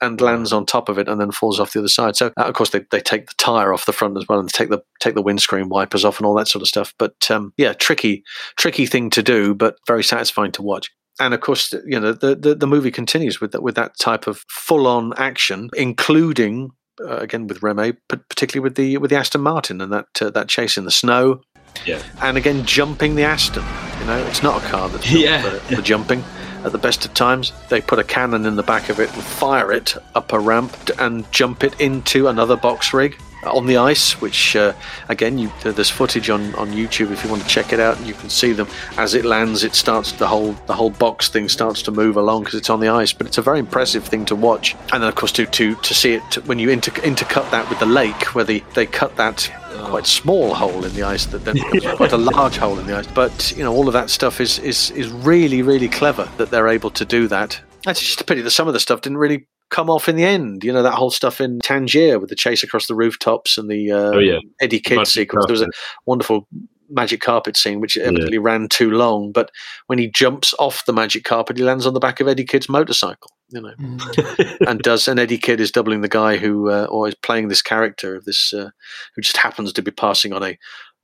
and 0.00 0.20
lands 0.20 0.52
on 0.52 0.66
top 0.66 0.88
of 0.88 0.98
it 0.98 1.08
and 1.08 1.20
then 1.20 1.30
falls 1.30 1.58
off 1.58 1.72
the 1.72 1.78
other 1.78 1.88
side. 1.88 2.16
So 2.16 2.26
uh, 2.36 2.42
of 2.44 2.54
course 2.54 2.70
they, 2.70 2.80
they 2.90 3.00
take 3.00 3.28
the 3.28 3.34
tire 3.38 3.72
off 3.72 3.86
the 3.86 3.92
front 3.92 4.16
as 4.18 4.26
well 4.28 4.38
and 4.38 4.48
take 4.52 4.68
the 4.68 4.80
take 5.00 5.14
the 5.14 5.22
windscreen 5.22 5.68
wipers 5.68 6.04
off 6.04 6.18
and 6.18 6.26
all 6.26 6.34
that 6.34 6.48
sort 6.48 6.62
of 6.62 6.68
stuff. 6.68 6.92
But 6.98 7.30
um, 7.30 7.52
yeah, 7.56 7.72
tricky 7.72 8.22
tricky 8.56 8.86
thing 8.86 9.10
to 9.10 9.22
do, 9.22 9.54
but 9.54 9.76
very 9.86 10.04
satisfying 10.04 10.52
to 10.52 10.62
watch. 10.62 10.90
And 11.18 11.32
of 11.32 11.40
course, 11.40 11.72
you 11.86 11.98
know 11.98 12.12
the 12.12 12.34
the, 12.36 12.54
the 12.54 12.66
movie 12.66 12.90
continues 12.90 13.40
with 13.40 13.52
that 13.52 13.62
with 13.62 13.74
that 13.76 13.98
type 13.98 14.26
of 14.26 14.44
full 14.48 14.86
on 14.86 15.12
action, 15.16 15.70
including. 15.76 16.70
Uh, 16.98 17.16
again 17.18 17.46
with 17.46 17.62
Remy, 17.62 17.92
but 18.08 18.26
particularly 18.30 18.62
with 18.64 18.74
the 18.76 18.96
with 18.96 19.10
the 19.10 19.18
Aston 19.18 19.42
Martin 19.42 19.82
and 19.82 19.92
that 19.92 20.06
uh, 20.22 20.30
that 20.30 20.48
chase 20.48 20.78
in 20.78 20.86
the 20.86 20.90
snow, 20.90 21.42
Yeah. 21.84 22.02
and 22.22 22.38
again 22.38 22.64
jumping 22.64 23.16
the 23.16 23.22
Aston. 23.22 23.62
You 24.00 24.06
know, 24.06 24.16
it's 24.28 24.42
not 24.42 24.64
a 24.64 24.66
car 24.68 24.88
that's 24.88 25.04
built 25.06 25.22
Yeah. 25.22 25.42
for, 25.42 25.74
for 25.76 25.82
jumping. 25.82 26.24
At 26.66 26.72
the 26.72 26.78
best 26.78 27.04
of 27.04 27.14
times, 27.14 27.52
they 27.68 27.80
put 27.80 28.00
a 28.00 28.04
cannon 28.04 28.44
in 28.44 28.56
the 28.56 28.62
back 28.64 28.88
of 28.88 28.98
it 28.98 29.14
and 29.14 29.22
fire 29.22 29.70
it 29.70 29.94
up 30.16 30.32
a 30.32 30.40
ramp 30.40 30.76
and 30.98 31.30
jump 31.30 31.62
it 31.62 31.80
into 31.80 32.26
another 32.26 32.56
box 32.56 32.92
rig 32.92 33.16
on 33.44 33.66
the 33.66 33.76
ice. 33.76 34.20
Which 34.20 34.56
uh, 34.56 34.72
again, 35.08 35.38
you, 35.38 35.50
there's 35.62 35.90
footage 35.90 36.30
on, 36.30 36.54
on 36.54 36.68
YouTube 36.72 37.10
if 37.10 37.24
you 37.24 37.30
want 37.30 37.42
to 37.42 37.48
check 37.48 37.72
it 37.72 37.80
out. 37.80 38.04
You 38.04 38.14
can 38.14 38.30
see 38.30 38.52
them 38.52 38.68
as 38.96 39.14
it 39.14 39.24
lands. 39.24 39.64
It 39.64 39.74
starts 39.74 40.12
the 40.12 40.26
whole 40.26 40.52
the 40.66 40.74
whole 40.74 40.90
box 40.90 41.28
thing 41.28 41.48
starts 41.48 41.82
to 41.82 41.90
move 41.90 42.16
along 42.16 42.44
because 42.44 42.58
it's 42.58 42.70
on 42.70 42.80
the 42.80 42.88
ice. 42.88 43.12
But 43.12 43.26
it's 43.26 43.38
a 43.38 43.42
very 43.42 43.58
impressive 43.58 44.04
thing 44.04 44.24
to 44.26 44.36
watch. 44.36 44.74
And 44.92 45.02
then 45.02 45.08
of 45.08 45.14
course 45.14 45.32
to 45.32 45.46
to, 45.46 45.74
to 45.74 45.94
see 45.94 46.14
it 46.14 46.46
when 46.46 46.58
you 46.58 46.70
inter, 46.70 46.92
intercut 47.02 47.50
that 47.50 47.68
with 47.68 47.78
the 47.78 47.86
lake, 47.86 48.34
where 48.34 48.44
they, 48.44 48.60
they 48.74 48.86
cut 48.86 49.16
that 49.16 49.50
quite 49.84 50.06
small 50.06 50.54
hole 50.54 50.84
in 50.84 50.92
the 50.94 51.02
ice 51.02 51.26
that 51.26 51.44
then 51.44 51.54
becomes 51.54 51.84
quite 51.96 52.12
a 52.12 52.16
large 52.16 52.56
hole 52.56 52.78
in 52.78 52.86
the 52.86 52.96
ice. 52.96 53.06
But 53.06 53.54
you 53.56 53.62
know, 53.62 53.72
all 53.72 53.86
of 53.86 53.92
that 53.92 54.10
stuff 54.10 54.40
is 54.40 54.58
is 54.58 54.90
is 54.92 55.08
really 55.08 55.62
really 55.62 55.88
clever 55.88 56.28
that 56.38 56.50
they're 56.50 56.68
able 56.68 56.90
to 56.90 57.04
do 57.04 57.28
that. 57.28 57.60
That's 57.84 58.00
just 58.00 58.20
a 58.20 58.24
pity 58.24 58.40
that 58.42 58.50
some 58.50 58.66
of 58.66 58.74
the 58.74 58.80
stuff 58.80 59.00
didn't 59.00 59.18
really 59.18 59.46
come 59.70 59.90
off 59.90 60.08
in 60.08 60.16
the 60.16 60.24
end. 60.24 60.64
You 60.64 60.72
know, 60.72 60.82
that 60.82 60.94
whole 60.94 61.10
stuff 61.10 61.40
in 61.40 61.60
Tangier 61.60 62.18
with 62.18 62.30
the 62.30 62.36
chase 62.36 62.62
across 62.62 62.86
the 62.86 62.94
rooftops 62.94 63.58
and 63.58 63.70
the 63.70 63.90
uh, 63.90 64.12
Oh, 64.14 64.18
yeah. 64.18 64.38
Eddie 64.60 64.80
Kidd 64.80 64.98
Magic 64.98 65.12
sequence. 65.12 65.46
There 65.46 65.52
was 65.54 65.62
a 65.62 65.70
wonderful 66.06 66.48
magic 66.88 67.20
carpet 67.20 67.56
scene 67.56 67.80
which 67.80 67.96
evidently 67.96 68.38
ran 68.38 68.68
too 68.68 68.90
long. 68.90 69.32
But 69.32 69.50
when 69.86 69.98
he 69.98 70.08
jumps 70.08 70.54
off 70.58 70.84
the 70.84 70.92
magic 70.92 71.24
carpet, 71.24 71.56
he 71.56 71.64
lands 71.64 71.86
on 71.86 71.94
the 71.94 72.00
back 72.00 72.20
of 72.20 72.28
Eddie 72.28 72.44
Kidd's 72.44 72.68
motorcycle. 72.68 73.30
You 73.50 73.60
know, 73.60 73.74
and 74.66 74.80
does 74.80 75.06
and 75.06 75.20
Eddie 75.20 75.38
Kidd 75.38 75.60
is 75.60 75.70
doubling 75.70 76.00
the 76.00 76.08
guy 76.08 76.36
who 76.36 76.70
uh, 76.70 76.86
or 76.90 77.06
is 77.08 77.14
playing 77.14 77.46
this 77.48 77.62
character 77.62 78.16
of 78.16 78.24
this 78.24 78.52
uh, 78.52 78.70
who 79.14 79.22
just 79.22 79.36
happens 79.36 79.72
to 79.72 79.82
be 79.82 79.92
passing 79.92 80.32
on 80.32 80.42
a 80.42 80.58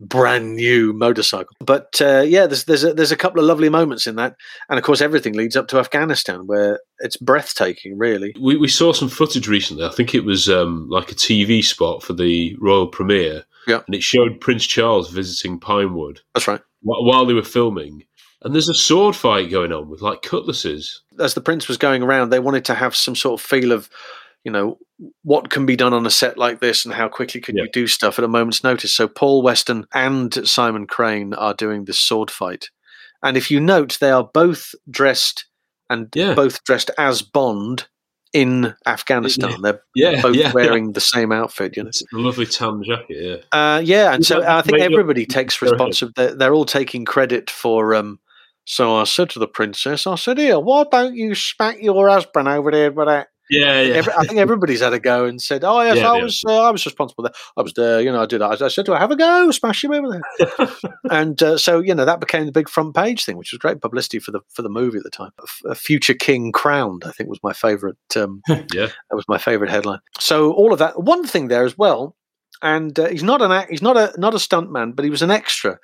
brand 0.08 0.56
new 0.56 0.92
motorcycle. 0.92 1.54
But 1.60 2.00
uh, 2.00 2.24
yeah, 2.26 2.46
there's 2.46 2.64
there's 2.64 2.84
a, 2.84 2.92
there's 2.92 3.12
a 3.12 3.16
couple 3.16 3.40
of 3.40 3.46
lovely 3.46 3.68
moments 3.68 4.06
in 4.06 4.16
that, 4.16 4.36
and 4.68 4.78
of 4.78 4.84
course 4.84 5.00
everything 5.00 5.34
leads 5.34 5.56
up 5.56 5.68
to 5.68 5.78
Afghanistan 5.78 6.46
where 6.46 6.80
it's 6.98 7.16
breathtaking, 7.16 7.98
really. 7.98 8.34
We, 8.40 8.56
we 8.56 8.68
saw 8.68 8.92
some 8.92 9.08
footage 9.08 9.48
recently. 9.48 9.84
I 9.84 9.90
think 9.90 10.14
it 10.14 10.24
was 10.24 10.48
um, 10.48 10.88
like 10.88 11.10
a 11.10 11.14
TV 11.14 11.64
spot 11.64 12.02
for 12.02 12.12
the 12.12 12.56
royal 12.60 12.86
premiere. 12.86 13.44
Yeah. 13.66 13.80
And 13.86 13.94
it 13.94 14.02
showed 14.02 14.40
Prince 14.40 14.66
Charles 14.66 15.10
visiting 15.10 15.60
Pinewood 15.60 16.20
That's 16.34 16.48
right. 16.48 16.60
wh- 16.82 17.02
while 17.04 17.24
they 17.24 17.34
were 17.34 17.42
filming. 17.42 18.04
And 18.42 18.54
there's 18.54 18.68
a 18.68 18.74
sword 18.74 19.14
fight 19.14 19.52
going 19.52 19.72
on 19.72 19.88
with 19.88 20.02
like 20.02 20.22
cutlasses. 20.22 21.00
As 21.20 21.34
the 21.34 21.40
prince 21.40 21.68
was 21.68 21.76
going 21.76 22.02
around, 22.02 22.30
they 22.30 22.40
wanted 22.40 22.64
to 22.64 22.74
have 22.74 22.96
some 22.96 23.14
sort 23.14 23.40
of 23.40 23.46
feel 23.46 23.70
of, 23.70 23.88
you 24.44 24.52
know, 24.52 24.78
what 25.22 25.50
can 25.50 25.66
be 25.66 25.76
done 25.76 25.92
on 25.92 26.06
a 26.06 26.10
set 26.10 26.38
like 26.38 26.60
this 26.60 26.84
and 26.84 26.94
how 26.94 27.08
quickly 27.08 27.40
can 27.40 27.56
you 27.56 27.68
do 27.72 27.86
stuff 27.86 28.18
at 28.18 28.24
a 28.24 28.28
moment's 28.28 28.64
notice. 28.64 28.92
So 28.92 29.08
Paul 29.08 29.42
Weston 29.42 29.86
and 29.94 30.46
Simon 30.48 30.86
Crane 30.86 31.34
are 31.34 31.54
doing 31.54 31.84
this 31.84 31.98
sword 31.98 32.30
fight. 32.30 32.70
And 33.22 33.36
if 33.36 33.50
you 33.50 33.60
note, 33.60 33.98
they 34.00 34.10
are 34.10 34.28
both 34.32 34.74
dressed 34.90 35.46
and 35.88 36.10
both 36.10 36.64
dressed 36.64 36.90
as 36.98 37.22
Bond 37.22 37.86
in 38.32 38.74
Afghanistan. 38.86 39.60
They're 39.62 39.82
Yeah, 39.94 40.22
both 40.22 40.36
yeah, 40.36 40.52
wearing 40.52 40.92
the 40.92 41.00
same 41.00 41.32
outfit. 41.32 41.76
You 41.76 41.84
know? 41.84 41.90
A 42.14 42.18
lovely 42.18 42.46
tan 42.46 42.82
jacket, 42.82 43.16
yeah. 43.20 43.36
Uh, 43.52 43.80
yeah, 43.80 44.14
and 44.14 44.24
so 44.24 44.40
Yeah, 44.40 44.56
I 44.56 44.62
think 44.62 44.80
everybody 44.80 45.26
takes 45.26 45.60
responsibility. 45.60 46.14
They're, 46.16 46.34
they're 46.34 46.54
all 46.54 46.64
taking 46.64 47.04
credit 47.04 47.50
for. 47.50 47.94
Um, 47.94 48.18
so 48.64 48.96
I 48.96 49.04
said 49.04 49.30
to 49.30 49.38
the 49.38 49.48
princess, 49.48 50.06
I 50.06 50.14
said, 50.14 50.38
"Here, 50.38 50.58
why 50.58 50.84
don't 50.90 51.14
you 51.14 51.34
smack 51.34 51.82
your 51.82 52.08
husband 52.08 52.48
over 52.48 52.70
there 52.70 52.92
with 52.92 53.08
that?" 53.08 53.28
Yeah, 53.52 53.82
yeah. 53.82 53.94
Every, 53.94 54.12
I 54.14 54.24
think 54.24 54.38
everybody's 54.38 54.80
had 54.80 54.92
a 54.94 54.98
go 54.98 55.26
and 55.26 55.40
said, 55.40 55.62
"Oh 55.62 55.80
yes, 55.82 55.98
Yeah, 55.98 56.10
I 56.10 56.22
was, 56.22 56.42
uh, 56.48 56.62
I 56.62 56.70
was 56.70 56.84
responsible. 56.86 57.24
There. 57.24 57.32
I 57.56 57.62
was 57.62 57.74
there. 57.74 58.00
You 58.00 58.10
know, 58.10 58.22
I 58.22 58.26
did 58.26 58.40
that. 58.40 58.62
I, 58.62 58.64
I 58.64 58.68
said 58.68 58.86
to 58.86 58.92
her, 58.92 58.98
have 58.98 59.10
a 59.10 59.16
go, 59.16 59.50
smash 59.50 59.84
him 59.84 59.92
over 59.92 60.08
there." 60.08 60.68
and 61.10 61.42
uh, 61.42 61.58
so 61.58 61.80
you 61.80 61.94
know 61.94 62.04
that 62.04 62.20
became 62.20 62.46
the 62.46 62.52
big 62.52 62.68
front 62.68 62.94
page 62.94 63.24
thing, 63.24 63.36
which 63.36 63.52
was 63.52 63.58
great 63.58 63.80
publicity 63.80 64.18
for 64.18 64.30
the 64.30 64.40
for 64.48 64.62
the 64.62 64.70
movie 64.70 64.98
at 64.98 65.04
the 65.04 65.10
time. 65.10 65.32
F- 65.42 65.62
A 65.66 65.74
future 65.74 66.14
king 66.14 66.50
crowned, 66.50 67.02
I 67.04 67.10
think, 67.10 67.28
was 67.28 67.40
my 67.42 67.52
favorite. 67.52 67.98
Um, 68.16 68.40
yeah, 68.48 68.86
that 68.86 69.16
was 69.16 69.26
my 69.28 69.38
favorite 69.38 69.70
headline. 69.70 70.00
So 70.18 70.52
all 70.52 70.72
of 70.72 70.78
that. 70.78 71.02
One 71.02 71.26
thing 71.26 71.48
there 71.48 71.64
as 71.64 71.76
well, 71.76 72.16
and 72.62 72.98
uh, 72.98 73.08
he's 73.08 73.22
not 73.22 73.42
an 73.42 73.52
act, 73.52 73.70
he's 73.70 73.82
not 73.82 73.96
a 73.96 74.14
not 74.18 74.34
a 74.34 74.38
stuntman, 74.38 74.96
but 74.96 75.04
he 75.04 75.10
was 75.10 75.22
an 75.22 75.30
extra 75.30 75.78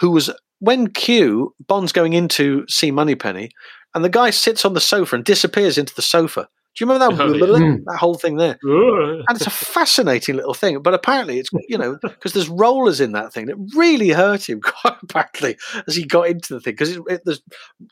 who 0.00 0.10
was 0.10 0.30
when 0.60 0.88
Q 0.88 1.54
Bond's 1.66 1.92
going 1.92 2.12
into 2.12 2.64
see 2.68 2.90
Moneypenny, 2.90 3.50
and 3.94 4.04
the 4.04 4.08
guy 4.08 4.30
sits 4.30 4.64
on 4.64 4.74
the 4.74 4.80
sofa 4.80 5.16
and 5.16 5.24
disappears 5.24 5.76
into 5.76 5.94
the 5.94 6.02
sofa. 6.02 6.48
Do 6.76 6.84
you 6.84 6.90
remember 6.90 7.16
that 7.16 7.22
Oh, 7.24 7.56
yeah. 7.58 7.76
that 7.86 7.96
whole 7.98 8.14
thing 8.14 8.36
there? 8.36 8.58
and 8.62 9.24
it's 9.36 9.46
a 9.46 9.50
fascinating 9.50 10.36
little 10.36 10.54
thing. 10.54 10.80
But 10.82 10.94
apparently, 10.94 11.38
it's 11.38 11.50
you 11.68 11.76
know 11.76 11.98
because 12.02 12.32
there's 12.32 12.48
rollers 12.48 13.00
in 13.00 13.12
that 13.12 13.32
thing 13.32 13.46
that 13.46 13.56
really 13.76 14.10
hurt 14.10 14.48
him 14.48 14.60
quite 14.64 14.96
badly 15.08 15.56
as 15.86 15.96
he 15.96 16.04
got 16.06 16.28
into 16.28 16.54
the 16.54 16.60
thing 16.60 16.74
because 16.74 16.96
it, 16.96 17.02
it, 17.08 17.40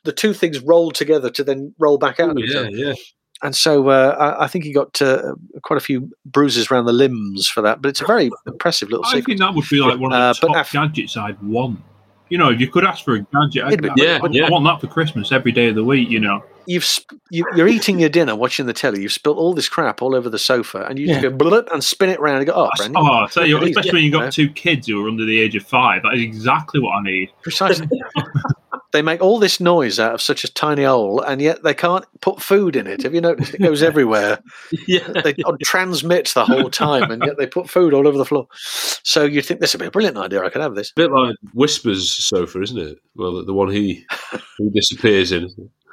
the 0.05 0.12
two 0.12 0.33
things 0.33 0.61
rolled 0.61 0.95
together 0.95 1.29
to 1.31 1.45
then 1.45 1.74
roll 1.79 1.99
back 1.99 2.20
out. 2.20 2.29
Oh, 2.29 2.33
of 2.33 2.39
each 2.39 2.55
yeah, 2.55 2.68
yeah. 2.70 2.95
And 3.41 3.55
so 3.55 3.89
uh, 3.89 4.16
I, 4.18 4.45
I 4.45 4.47
think 4.49 4.64
he 4.64 4.72
got 4.72 5.01
uh, 5.01 5.35
quite 5.62 5.76
a 5.76 5.81
few 5.81 6.11
bruises 6.26 6.70
around 6.72 6.87
the 6.87 6.93
limbs 6.93 7.47
for 7.49 7.61
that. 7.62 7.81
But 7.81 7.91
it's 7.91 8.01
a 8.01 8.05
very 8.07 8.31
impressive 8.49 8.91
little 8.91 9.05
I 9.07 9.11
sequence. 9.11 9.26
think 9.26 9.39
that 9.41 9.55
would 9.55 9.68
be 9.70 9.79
like 9.81 10.01
one 10.01 10.12
of 10.12 10.18
Uh, 10.20 10.33
the 10.33 10.39
but 10.49 10.55
top 10.55 10.70
gadgets 10.72 11.16
I'd 11.16 11.41
want 11.41 11.79
You 12.31 12.39
know, 12.39 12.51
if 12.51 12.61
you 12.61 12.68
could 12.68 12.85
ask 12.85 13.05
for 13.05 13.14
a 13.14 13.20
gadget, 13.20 13.64
I, 13.64 13.68
It'd 13.68 13.83
be- 13.83 13.89
I- 13.91 13.95
Yeah, 13.97 14.18
I, 14.22 14.29
yeah. 14.31 14.51
want 14.51 14.64
that 14.64 14.81
for 14.81 14.87
Christmas 14.93 15.33
every 15.33 15.53
day 15.53 15.68
of 15.68 15.74
the 15.74 15.85
week. 15.85 16.09
You 16.11 16.20
know, 16.20 16.45
You've 16.66 16.85
sp- 16.85 17.16
you, 17.31 17.47
you're 17.57 17.66
eating 17.68 17.99
your 17.99 18.11
dinner, 18.11 18.37
watching 18.37 18.66
the 18.66 18.74
telly. 18.74 19.01
You've 19.01 19.12
spilt 19.12 19.39
all 19.39 19.55
this 19.55 19.70
crap 19.70 20.03
all 20.03 20.14
over 20.14 20.29
the 20.29 20.39
sofa, 20.39 20.85
and 20.87 20.99
you 20.99 21.07
just 21.07 21.22
Yeah. 21.22 21.31
go 21.31 21.37
blip 21.37 21.70
and 21.72 21.83
spin 21.83 22.11
it 22.11 22.18
around 22.20 22.39
and 22.39 22.47
go, 22.47 22.53
"Oh, 22.53 22.68
Brendan, 22.76 23.03
oh, 23.03 23.24
I 23.24 23.26
tell 23.29 23.47
you, 23.47 23.57
please, 23.59 23.70
especially 23.70 23.93
when 23.93 24.03
you've 24.05 24.12
you 24.12 24.18
got 24.18 24.24
know, 24.26 24.31
two 24.31 24.51
kids 24.51 24.87
who 24.87 25.03
are 25.03 25.09
under 25.09 25.24
the 25.24 25.41
age 25.41 25.57
of 25.57 25.62
five, 25.62 26.03
that 26.03 26.12
is 26.14 26.20
exactly 26.20 26.81
what 26.81 26.91
I 26.91 27.03
need. 27.03 27.31
precisely." 27.43 27.89
they 28.93 29.03
make 29.03 29.20
all 29.20 29.39
this 29.39 29.61
noise 29.61 30.01
out 30.01 30.14
of 30.14 30.22
such 30.22 30.45
a 30.45 30.53
tiny 30.53 30.84
hole, 30.84 31.20
and 31.20 31.41
yet 31.41 31.62
they 31.62 31.74
can't 31.74 32.05
put 32.20 32.43
food 32.43 32.76
in 32.76 32.86
it. 32.86 33.03
Have 33.03 33.14
you 33.14 33.20
noticed? 33.20 33.55
It 33.55 33.61
goes 33.61 33.82
everywhere. 33.82 34.41
Yeah. 34.86 35.09
They 35.22 35.34
transmit 35.62 36.28
the 36.34 36.45
whole 36.45 36.70
time, 36.70 37.11
and 37.11 37.22
yet 37.24 37.36
they 37.39 37.47
put 37.47 37.68
food 37.68 37.93
all 37.93 38.07
over 38.09 38.18
the 38.18 38.24
floor. 38.24 38.49
So 38.55 39.24
you'd 39.24 39.45
think 39.45 39.61
this 39.61 39.74
would 39.74 39.80
be 39.80 39.86
a 39.86 39.91
brilliant 39.91 40.16
idea? 40.16 40.43
I 40.43 40.51
could 40.51 40.62
have 40.62 40.74
this. 40.74 40.93
bit 40.93 41.11
like 41.11 41.36
Whisper's 41.55 42.11
sofa, 42.11 42.62
isn't 42.62 42.78
it? 42.78 42.99
Well, 43.16 43.34
the, 43.36 43.45
the 43.45 43.55
one 43.55 43.70
he 43.70 44.07
he 44.59 44.70
disappears 44.70 45.32
in. 45.32 45.49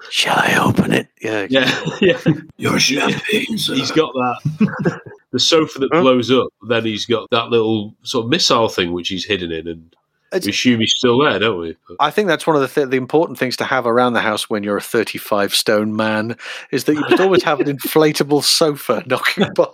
Shall 0.10 0.38
I 0.38 0.56
open 0.64 0.92
it? 0.94 1.08
Yeah, 1.22 1.48
Yeah, 1.50 1.84
yeah. 2.02 2.20
Your 2.58 2.80
champagne, 2.80 3.58
He's 3.58 3.92
got 3.92 4.14
that 4.14 5.02
the 5.36 5.40
sofa 5.40 5.80
that 5.80 5.92
blows 5.92 6.32
up. 6.32 6.48
Then 6.70 6.86
he's 6.86 7.06
got 7.06 7.30
that 7.32 7.50
little 7.50 7.94
sort 8.04 8.24
of 8.24 8.30
missile 8.32 8.70
thing 8.70 8.94
which 8.94 9.10
he's 9.10 9.26
hidden 9.26 9.52
in, 9.52 9.68
and 9.68 9.96
we 10.44 10.50
assume 10.50 10.80
he's 10.82 10.94
still 10.96 11.20
there, 11.20 11.40
don't 11.40 11.60
we? 11.60 11.78
But, 11.88 11.98
I 12.00 12.10
think 12.12 12.28
that's 12.28 12.46
one 12.46 12.56
of 12.56 12.62
the 12.62 12.68
th- 12.68 12.90
the 12.90 12.98
important 12.98 13.38
things 13.40 13.56
to 13.58 13.64
have 13.66 13.86
around 13.86 14.14
the 14.14 14.22
house 14.22 14.50
when 14.50 14.64
you're 14.64 14.78
a 14.78 14.82
35 14.82 15.54
stone 15.56 15.96
man 15.96 16.36
is 16.72 16.84
that 16.86 16.96
you 16.96 17.02
must 17.02 17.20
always 17.22 17.44
have 17.44 17.60
an 17.60 17.68
inflatable 17.68 18.44
sofa 18.44 19.04
knocking 19.08 19.48
by. 19.54 19.68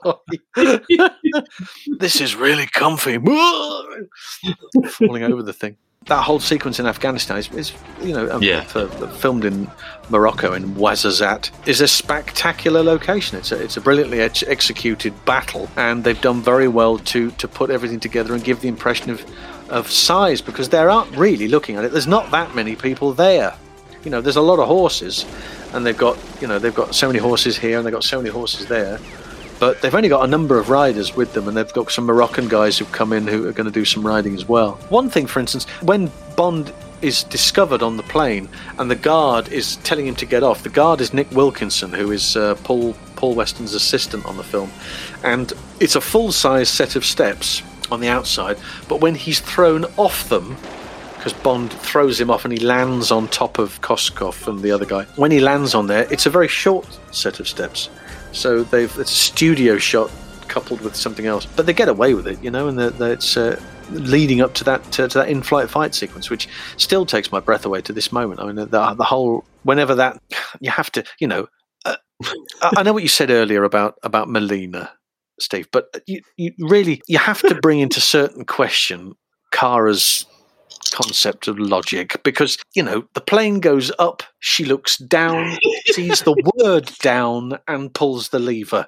this 2.00 2.22
is 2.22 2.36
really 2.36 2.68
comfy. 2.68 3.18
Falling 4.92 5.24
over 5.24 5.44
the 5.44 5.54
thing. 5.54 5.78
That 6.08 6.24
whole 6.24 6.40
sequence 6.40 6.80
in 6.80 6.88
Afghanistan 6.88 7.38
is, 7.38 7.52
is 7.52 7.74
you 8.02 8.14
know, 8.14 8.28
um, 8.32 8.42
Yeah. 8.42 8.64
for, 8.64 8.88
filmed 8.88 9.46
in 9.46 9.70
Morocco 10.10 10.54
in 10.54 10.74
Ouarzazate 10.74 11.52
is 11.68 11.80
a 11.80 11.88
spectacular 11.88 12.82
location. 12.82 13.38
It's 13.38 13.52
a, 13.52 13.62
it's 13.62 13.78
a 13.78 13.82
brilliantly 13.82 14.20
ex- 14.20 14.42
executed 14.48 15.14
battle, 15.26 15.70
and 15.78 16.04
they've 16.04 16.20
done 16.20 16.42
very 16.42 16.68
well 16.68 16.98
to 16.98 17.30
to 17.32 17.48
put 17.48 17.70
everything 17.70 18.00
together 18.00 18.34
and 18.34 18.44
give 18.44 18.62
the 18.62 18.68
impression 18.68 19.12
of 19.12 19.24
of 19.72 19.90
size 19.90 20.42
because 20.42 20.70
there 20.70 20.90
aren't 20.90 21.16
really 21.16 21.48
looking 21.48 21.78
at 21.78 21.86
it. 21.86 21.92
There's 21.92 22.08
not 22.08 22.30
that 22.32 22.54
many 22.54 22.76
people 22.76 23.14
there. 23.14 23.56
You 24.04 24.12
know, 24.12 24.22
there's 24.22 24.36
a 24.36 24.42
lot 24.42 24.60
of 24.60 24.68
horses, 24.68 25.26
and 25.74 25.86
they've 25.86 25.98
got 25.98 26.18
you 26.42 26.48
know 26.48 26.60
they've 26.60 26.76
got 26.76 26.94
so 26.94 27.08
many 27.08 27.20
horses 27.20 27.58
here 27.58 27.78
and 27.78 27.86
they've 27.86 27.94
got 27.94 28.04
so 28.04 28.18
many 28.18 28.30
horses 28.30 28.68
there. 28.68 29.00
But 29.60 29.82
they've 29.82 29.94
only 29.94 30.10
got 30.10 30.24
a 30.24 30.28
number 30.28 30.58
of 30.58 30.70
riders 30.70 31.16
with 31.16 31.34
them, 31.34 31.48
and 31.48 31.56
they've 31.56 31.72
got 31.74 31.92
some 31.92 32.06
Moroccan 32.06 32.48
guys 32.48 32.78
who've 32.78 32.92
come 32.92 33.14
in 33.14 33.28
who 33.28 33.48
are 33.48 33.54
going 33.54 33.66
to 33.66 33.72
do 33.72 33.86
some 33.86 34.06
riding 34.06 34.36
as 34.36 34.48
well. 34.48 34.74
One 34.90 35.10
thing, 35.10 35.28
for 35.28 35.40
instance, 35.40 35.66
when 35.82 36.12
Bond 36.36 36.74
is 37.04 37.24
discovered 37.24 37.82
on 37.82 37.98
the 37.98 38.04
plane 38.04 38.48
and 38.78 38.90
the 38.90 38.96
guard 38.96 39.50
is 39.50 39.78
telling 39.78 40.08
him 40.08 40.16
to 40.16 40.26
get 40.26 40.44
off, 40.44 40.64
the 40.64 40.70
guard 40.70 41.00
is 41.00 41.14
Nick 41.14 41.30
Wilkinson, 41.32 41.94
who 41.94 42.12
is 42.12 42.36
uh, 42.36 42.56
Paul 42.64 42.94
Paul 43.16 43.36
Weston's 43.36 43.76
assistant 43.76 44.26
on 44.26 44.36
the 44.36 44.44
film, 44.44 44.72
and 45.24 45.54
it's 45.80 45.96
a 45.96 46.02
full 46.02 46.32
size 46.32 46.68
set 46.68 46.96
of 46.96 47.06
steps 47.06 47.62
on 47.92 48.00
the 48.00 48.08
outside. 48.10 48.58
But 48.88 49.02
when 49.02 49.16
he's 49.16 49.40
thrown 49.40 49.86
off 49.98 50.30
them, 50.30 50.58
because 51.16 51.34
Bond 51.34 51.72
throws 51.72 52.20
him 52.20 52.32
off 52.32 52.46
and 52.46 52.52
he 52.52 52.60
lands 52.60 53.12
on 53.12 53.28
top 53.28 53.60
of 53.60 53.80
Koskov 53.82 54.48
and 54.48 54.62
the 54.62 54.72
other 54.72 54.86
guy. 54.86 55.04
When 55.18 55.30
he 55.30 55.40
lands 55.40 55.76
on 55.76 55.86
there, 55.86 56.08
it's 56.12 56.26
a 56.26 56.32
very 56.32 56.48
short 56.48 56.88
set 57.12 57.40
of 57.40 57.48
steps. 57.48 57.90
So 58.32 58.64
they've 58.64 58.90
it's 58.98 59.12
a 59.12 59.16
studio 59.16 59.78
shot 59.78 60.10
coupled 60.48 60.82
with 60.82 60.96
something 60.96 61.28
else, 61.28 61.46
but 61.46 61.66
they 61.68 61.74
get 61.74 61.90
away 61.90 62.14
with 62.16 62.28
it, 62.28 62.42
you 62.44 62.50
know, 62.50 62.68
and 62.68 62.78
they're, 62.80 62.90
they're- 62.90 63.14
it's 63.14 63.38
uh, 63.38 63.62
leading 63.92 64.42
up 64.42 64.54
to 64.56 64.64
that 64.64 64.84
to, 64.94 65.08
to 65.08 65.20
that 65.20 65.30
in-flight 65.30 65.70
fight 65.70 65.94
sequence, 65.94 66.30
which 66.30 66.50
still 66.78 67.06
takes 67.06 67.32
my 67.32 67.40
breath 67.40 67.66
away 67.66 67.82
to 67.82 67.94
this 67.94 68.12
moment. 68.12 68.40
I 68.40 68.46
mean, 68.46 68.56
the, 68.56 68.66
the 68.96 69.04
whole 69.04 69.46
whenever 69.64 69.94
that 69.96 70.20
you 70.60 70.72
have 70.72 70.92
to, 70.94 71.04
you 71.20 71.28
know, 71.28 71.48
uh, 71.86 71.98
I 72.64 72.82
know 72.84 72.94
what 72.94 73.04
you 73.04 73.10
said 73.10 73.30
earlier 73.30 73.64
about 73.64 73.96
about 74.04 74.28
Melina, 74.28 74.92
Steve, 75.42 75.68
but 75.72 75.88
uh, 75.96 76.00
you, 76.08 76.22
you 76.38 76.52
really 76.60 77.02
you 77.08 77.18
have 77.18 77.42
to 77.42 77.56
bring 77.56 77.80
into 77.80 78.00
certain 78.02 78.46
question 78.46 79.14
Kara's 79.52 80.26
concept 80.94 81.48
of 81.48 81.60
logic 81.60 82.22
because 82.24 82.58
you 82.76 82.84
know 82.84 83.04
the 83.14 83.22
plane 83.22 83.60
goes 83.60 83.92
up 84.00 84.24
she 84.40 84.66
looks 84.66 84.98
down 84.98 85.58
sees 85.88 86.22
the 86.24 86.36
word 86.58 86.92
down 87.00 87.58
and 87.68 87.94
pulls 87.94 88.30
the 88.30 88.40
lever 88.40 88.88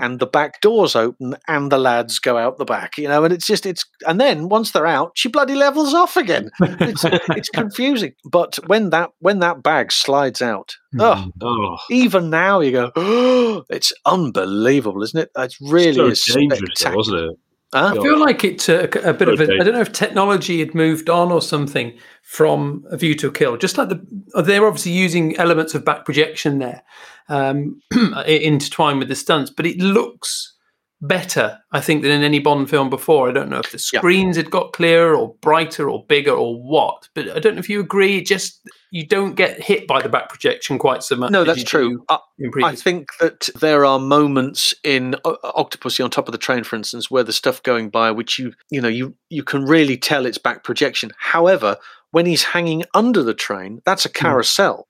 and 0.00 0.18
the 0.18 0.26
back 0.26 0.60
doors 0.60 0.96
open 0.96 1.36
and 1.46 1.70
the 1.70 1.78
lads 1.78 2.18
go 2.18 2.36
out 2.36 2.58
the 2.58 2.64
back 2.64 2.96
you 2.98 3.06
know 3.06 3.22
and 3.24 3.32
it's 3.32 3.46
just 3.46 3.66
it's 3.66 3.84
and 4.06 4.20
then 4.20 4.48
once 4.48 4.72
they're 4.72 4.86
out 4.86 5.12
she 5.14 5.28
bloody 5.28 5.54
levels 5.54 5.94
off 5.94 6.16
again. 6.16 6.50
It's, 6.60 7.04
it's 7.04 7.48
confusing. 7.54 8.14
But 8.24 8.56
when 8.66 8.90
that 8.90 9.10
when 9.20 9.40
that 9.40 9.62
bag 9.62 9.92
slides 9.92 10.42
out 10.42 10.76
oh 10.98 11.30
oh, 11.42 11.76
even 11.90 12.30
now 12.30 12.60
you 12.60 12.72
go 12.72 12.92
oh, 12.96 13.64
it's 13.70 13.92
unbelievable 14.04 15.02
isn't 15.02 15.18
it? 15.18 15.30
It 15.36 15.54
really 15.60 15.94
so 15.94 16.06
is 16.06 16.24
dangerous, 16.24 16.82
though, 16.82 16.94
wasn't 16.94 17.18
it? 17.18 17.38
Huh? 17.74 17.94
I 17.98 18.02
feel 18.02 18.18
like 18.18 18.44
it 18.44 18.58
took 18.58 18.94
a 18.96 19.12
bit 19.12 19.28
of 19.28 19.40
a. 19.40 19.42
Okay. 19.44 19.58
I 19.60 19.64
don't 19.64 19.74
know 19.74 19.80
if 19.80 19.92
technology 19.92 20.60
had 20.60 20.74
moved 20.74 21.10
on 21.10 21.32
or 21.32 21.42
something 21.42 21.96
from 22.22 22.84
A 22.90 22.96
View 22.96 23.14
to 23.16 23.28
a 23.28 23.32
Kill. 23.32 23.56
Just 23.56 23.76
like 23.76 23.88
the 23.88 24.42
they're 24.42 24.66
obviously 24.66 24.92
using 24.92 25.36
elements 25.36 25.74
of 25.74 25.84
back 25.84 26.04
projection 26.04 26.58
there, 26.58 26.82
um, 27.28 27.80
intertwined 28.26 29.00
with 29.00 29.08
the 29.08 29.16
stunts, 29.16 29.50
but 29.50 29.66
it 29.66 29.78
looks 29.78 30.54
better, 31.02 31.58
I 31.72 31.80
think, 31.80 32.02
than 32.02 32.12
in 32.12 32.22
any 32.22 32.38
Bond 32.38 32.70
film 32.70 32.88
before. 32.88 33.28
I 33.28 33.32
don't 33.32 33.50
know 33.50 33.58
if 33.58 33.72
the 33.72 33.90
Yeah. 33.92 34.00
screens 34.00 34.36
had 34.36 34.50
got 34.50 34.72
clearer 34.72 35.14
or 35.14 35.34
brighter 35.42 35.90
or 35.90 36.04
bigger 36.06 36.32
or 36.32 36.54
what, 36.62 37.08
but 37.14 37.28
I 37.36 37.38
don't 37.40 37.54
know 37.56 37.60
if 37.60 37.68
you 37.68 37.80
agree. 37.80 38.18
It 38.18 38.26
just 38.26 38.66
you 38.96 39.06
don't 39.06 39.34
get 39.34 39.60
hit 39.62 39.86
by 39.86 40.00
the 40.00 40.08
back 40.08 40.28
projection 40.30 40.78
quite 40.78 41.02
so 41.02 41.16
much. 41.16 41.30
No, 41.30 41.44
that's 41.44 41.62
true. 41.64 42.02
I, 42.08 42.18
I 42.64 42.74
think 42.74 43.08
that 43.20 43.48
there 43.60 43.84
are 43.84 43.98
moments 43.98 44.74
in 44.82 45.16
O- 45.24 45.36
Octopussy 45.44 46.02
on 46.02 46.08
top 46.10 46.28
of 46.28 46.32
the 46.32 46.38
train, 46.38 46.64
for 46.64 46.76
instance, 46.76 47.10
where 47.10 47.22
the 47.22 47.32
stuff 47.32 47.62
going 47.62 47.90
by, 47.90 48.10
which 48.10 48.38
you 48.38 48.54
you 48.70 48.80
know 48.80 48.88
you 48.88 49.14
you 49.28 49.42
can 49.42 49.64
really 49.66 49.98
tell 49.98 50.24
it's 50.24 50.38
back 50.38 50.64
projection. 50.64 51.10
However, 51.18 51.76
when 52.12 52.24
he's 52.24 52.42
hanging 52.44 52.84
under 52.94 53.22
the 53.22 53.34
train, 53.34 53.82
that's 53.84 54.06
a 54.06 54.08
carousel. 54.08 54.88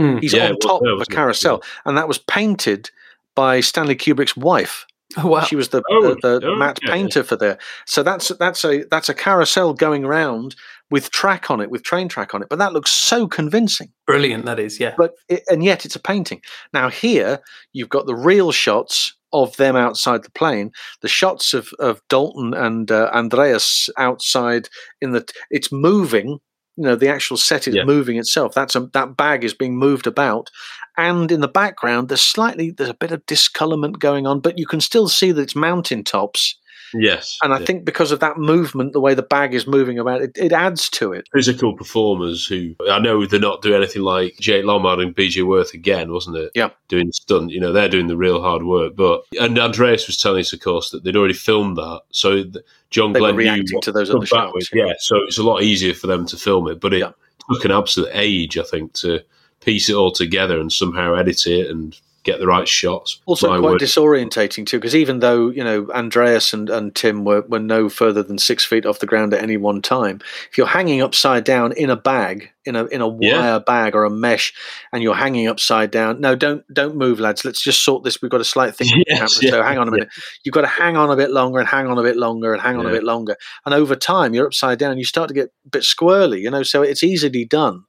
Mm. 0.00 0.22
He's 0.22 0.32
Yeah, 0.32 0.44
on 0.46 0.50
it 0.52 0.54
was 0.56 0.64
top 0.64 0.80
of 0.82 0.88
a 0.88 0.92
wasn't 0.96 1.12
it? 1.12 1.14
carousel, 1.14 1.62
and 1.84 1.98
that 1.98 2.08
was 2.08 2.18
painted 2.18 2.90
by 3.34 3.60
Stanley 3.60 3.96
Kubrick's 3.96 4.36
wife. 4.36 4.86
Oh, 5.16 5.26
wow. 5.28 5.40
She 5.42 5.56
was 5.56 5.68
the 5.70 5.82
Oh, 5.90 6.14
the, 6.22 6.40
the 6.40 6.46
okay. 6.48 6.58
matte 6.58 6.80
painter 6.82 7.22
for 7.22 7.36
there. 7.36 7.58
So 7.86 8.02
that's 8.02 8.28
that's 8.28 8.64
a 8.64 8.84
that's 8.90 9.08
a 9.08 9.14
carousel 9.14 9.74
going 9.74 10.06
round 10.06 10.54
with 10.90 11.10
track 11.10 11.50
on 11.50 11.60
it, 11.60 11.70
with 11.70 11.82
train 11.82 12.08
track 12.08 12.34
on 12.34 12.42
it. 12.42 12.48
But 12.48 12.58
that 12.58 12.72
looks 12.72 12.90
so 12.90 13.26
convincing 13.26 13.92
brilliant. 14.06 14.44
That 14.44 14.58
is, 14.58 14.78
yeah. 14.78 14.94
but 14.96 15.14
it, 15.28 15.42
and 15.48 15.64
yet 15.64 15.84
it's 15.84 15.96
a 15.96 16.00
painting. 16.00 16.42
Now 16.72 16.88
here 16.88 17.40
you've 17.72 17.88
got 17.88 18.06
the 18.06 18.14
real 18.14 18.52
shots 18.52 19.16
of 19.32 19.56
them 19.56 19.76
outside 19.76 20.22
the 20.22 20.30
plane, 20.30 20.70
the 21.00 21.08
shots 21.08 21.54
of 21.54 21.72
of 21.78 22.00
Dalton 22.08 22.54
and 22.54 22.90
uh, 22.90 23.10
Andreas 23.12 23.88
outside 23.96 24.68
in 25.00 25.12
the. 25.12 25.26
It's 25.50 25.72
moving. 25.72 26.38
You 26.82 26.88
know, 26.88 26.96
the 26.96 27.08
actual 27.08 27.36
set 27.36 27.68
is 27.68 27.76
Yeah. 27.76 27.84
moving 27.84 28.16
itself. 28.18 28.54
That's 28.54 28.74
a 28.74 28.80
that 28.92 29.16
bag 29.16 29.44
is 29.44 29.54
being 29.54 29.76
moved 29.78 30.08
about, 30.08 30.50
and 30.96 31.30
in 31.30 31.40
the 31.40 31.46
background 31.46 32.08
there's 32.08 32.20
slightly 32.20 32.72
there's 32.72 32.90
a 32.90 32.94
bit 32.94 33.12
of 33.12 33.24
discolorment 33.26 34.00
going 34.00 34.26
on, 34.26 34.40
but 34.40 34.58
you 34.58 34.66
can 34.66 34.80
still 34.80 35.08
see 35.08 35.30
that 35.30 35.42
it's 35.42 35.54
mountain 35.54 36.02
tops. 36.02 36.56
Yes, 36.94 37.38
And 37.42 37.52
I 37.54 37.58
yeah. 37.58 37.64
think 37.66 37.84
because 37.84 38.12
of 38.12 38.20
that 38.20 38.36
movement, 38.38 38.92
the 38.92 39.00
way 39.00 39.14
the 39.14 39.22
bag 39.22 39.54
is 39.54 39.66
moving 39.66 39.98
about, 39.98 40.22
it, 40.22 40.32
it 40.36 40.52
adds 40.52 40.88
to 40.90 41.12
it. 41.12 41.26
physical 41.32 41.74
performers 41.76 42.46
who 42.46 42.74
I 42.90 42.98
know 42.98 43.24
they're 43.26 43.40
not 43.40 43.62
doing 43.62 43.76
anything 43.76 44.02
like 44.02 44.36
Jake 44.40 44.64
Lombard 44.64 45.00
and 45.00 45.14
BJ 45.14 45.46
Worth 45.46 45.74
again, 45.74 46.12
wasn't 46.12 46.36
it? 46.36 46.50
Yeah. 46.54 46.70
Doing 46.88 47.06
the 47.06 47.12
stunt, 47.12 47.50
you 47.50 47.60
know, 47.60 47.72
they're 47.72 47.88
doing 47.88 48.06
the 48.08 48.16
real 48.16 48.40
hard 48.42 48.62
work. 48.64 48.94
But 48.96 49.22
and 49.40 49.58
Andreas 49.58 50.06
was 50.06 50.16
telling 50.16 50.40
us, 50.40 50.52
of 50.52 50.60
course, 50.60 50.90
that 50.90 51.04
they'd 51.04 51.16
already 51.16 51.34
filmed 51.34 51.76
that, 51.76 52.02
so 52.10 52.42
th- 52.42 52.56
John 52.90 53.12
They 53.12 53.20
Glenn 53.20 53.36
reacting 53.36 53.80
to 53.80 53.92
those 53.92 54.10
other 54.10 54.26
shots, 54.26 54.52
with. 54.54 54.68
yeah. 54.72 54.86
Yeah, 54.88 54.92
so 54.98 55.16
it's 55.22 55.38
a 55.38 55.42
lot 55.42 55.62
easier 55.62 55.94
for 55.94 56.06
them 56.08 56.26
to 56.26 56.36
film 56.36 56.68
it. 56.68 56.80
But 56.80 56.92
it 56.94 56.98
Yeah. 57.00 57.12
took 57.50 57.64
an 57.64 57.70
absolute 57.70 58.10
age, 58.12 58.58
I 58.58 58.62
think, 58.64 58.92
to 58.94 59.20
piece 59.60 59.88
it 59.88 59.94
all 59.94 60.10
together 60.10 60.60
and 60.60 60.70
somehow 60.72 61.14
edit 61.14 61.46
it 61.46 61.70
and 61.70 61.96
get 62.24 62.38
the 62.38 62.46
right 62.46 62.68
shots. 62.68 63.20
Also 63.26 63.48
quite 63.60 63.80
disorientating 63.80 64.66
too, 64.66 64.78
because 64.78 64.94
even 64.94 65.18
though 65.20 65.50
you 65.50 65.64
know 65.64 65.88
Andreas 65.92 66.52
and, 66.52 66.70
and 66.70 66.94
Tim 66.94 67.24
were, 67.24 67.42
were 67.42 67.58
no 67.58 67.88
further 67.88 68.22
than 68.22 68.38
six 68.38 68.64
feet 68.64 68.86
off 68.86 69.00
the 69.00 69.06
ground 69.06 69.34
at 69.34 69.42
any 69.42 69.56
one 69.56 69.82
time, 69.82 70.20
if 70.50 70.56
you're 70.58 70.66
hanging 70.66 71.02
upside 71.02 71.44
down 71.44 71.72
in 71.72 71.90
a 71.90 71.96
bag, 71.96 72.50
in 72.64 72.76
a 72.76 72.84
in 72.86 73.00
a 73.00 73.08
wire 73.08 73.18
Yeah. 73.20 73.58
bag 73.58 73.94
or 73.96 74.04
a 74.04 74.10
mesh, 74.10 74.52
and 74.92 75.02
you're 75.02 75.14
hanging 75.16 75.48
upside 75.48 75.90
down, 75.90 76.20
no, 76.20 76.34
don't 76.36 76.62
don't 76.72 76.96
move, 76.96 77.18
lads. 77.20 77.44
Let's 77.44 77.60
just 77.62 77.84
sort 77.84 78.04
this. 78.04 78.22
We've 78.22 78.30
got 78.30 78.40
a 78.40 78.44
slight 78.44 78.74
thing 78.76 78.88
Yes, 79.08 79.34
happening. 79.34 79.50
So 79.50 79.62
hang 79.62 79.78
on 79.78 79.88
a 79.88 79.90
minute. 79.90 80.08
You've 80.44 80.52
got 80.54 80.60
to 80.62 80.66
hang 80.68 80.96
on 80.96 81.10
a 81.10 81.16
bit 81.16 81.30
longer 81.30 81.58
and 81.58 81.68
hang 81.68 81.86
on 81.88 81.98
a 81.98 82.02
bit 82.02 82.16
longer 82.16 82.52
and 82.52 82.62
hang 82.62 82.76
on 82.76 82.86
a 82.86 82.90
bit 82.90 83.04
longer, 83.04 83.36
and 83.66 83.74
over 83.74 83.96
time 83.96 84.34
you're 84.34 84.46
upside 84.46 84.78
down. 84.78 84.98
You 84.98 85.04
start 85.04 85.28
to 85.28 85.34
get 85.34 85.52
a 85.66 85.68
bit 85.70 85.82
squirrely, 85.82 86.40
you 86.40 86.50
know. 86.50 86.62
So 86.62 86.82
it's 86.82 87.02
easily 87.02 87.44
done. 87.44 87.84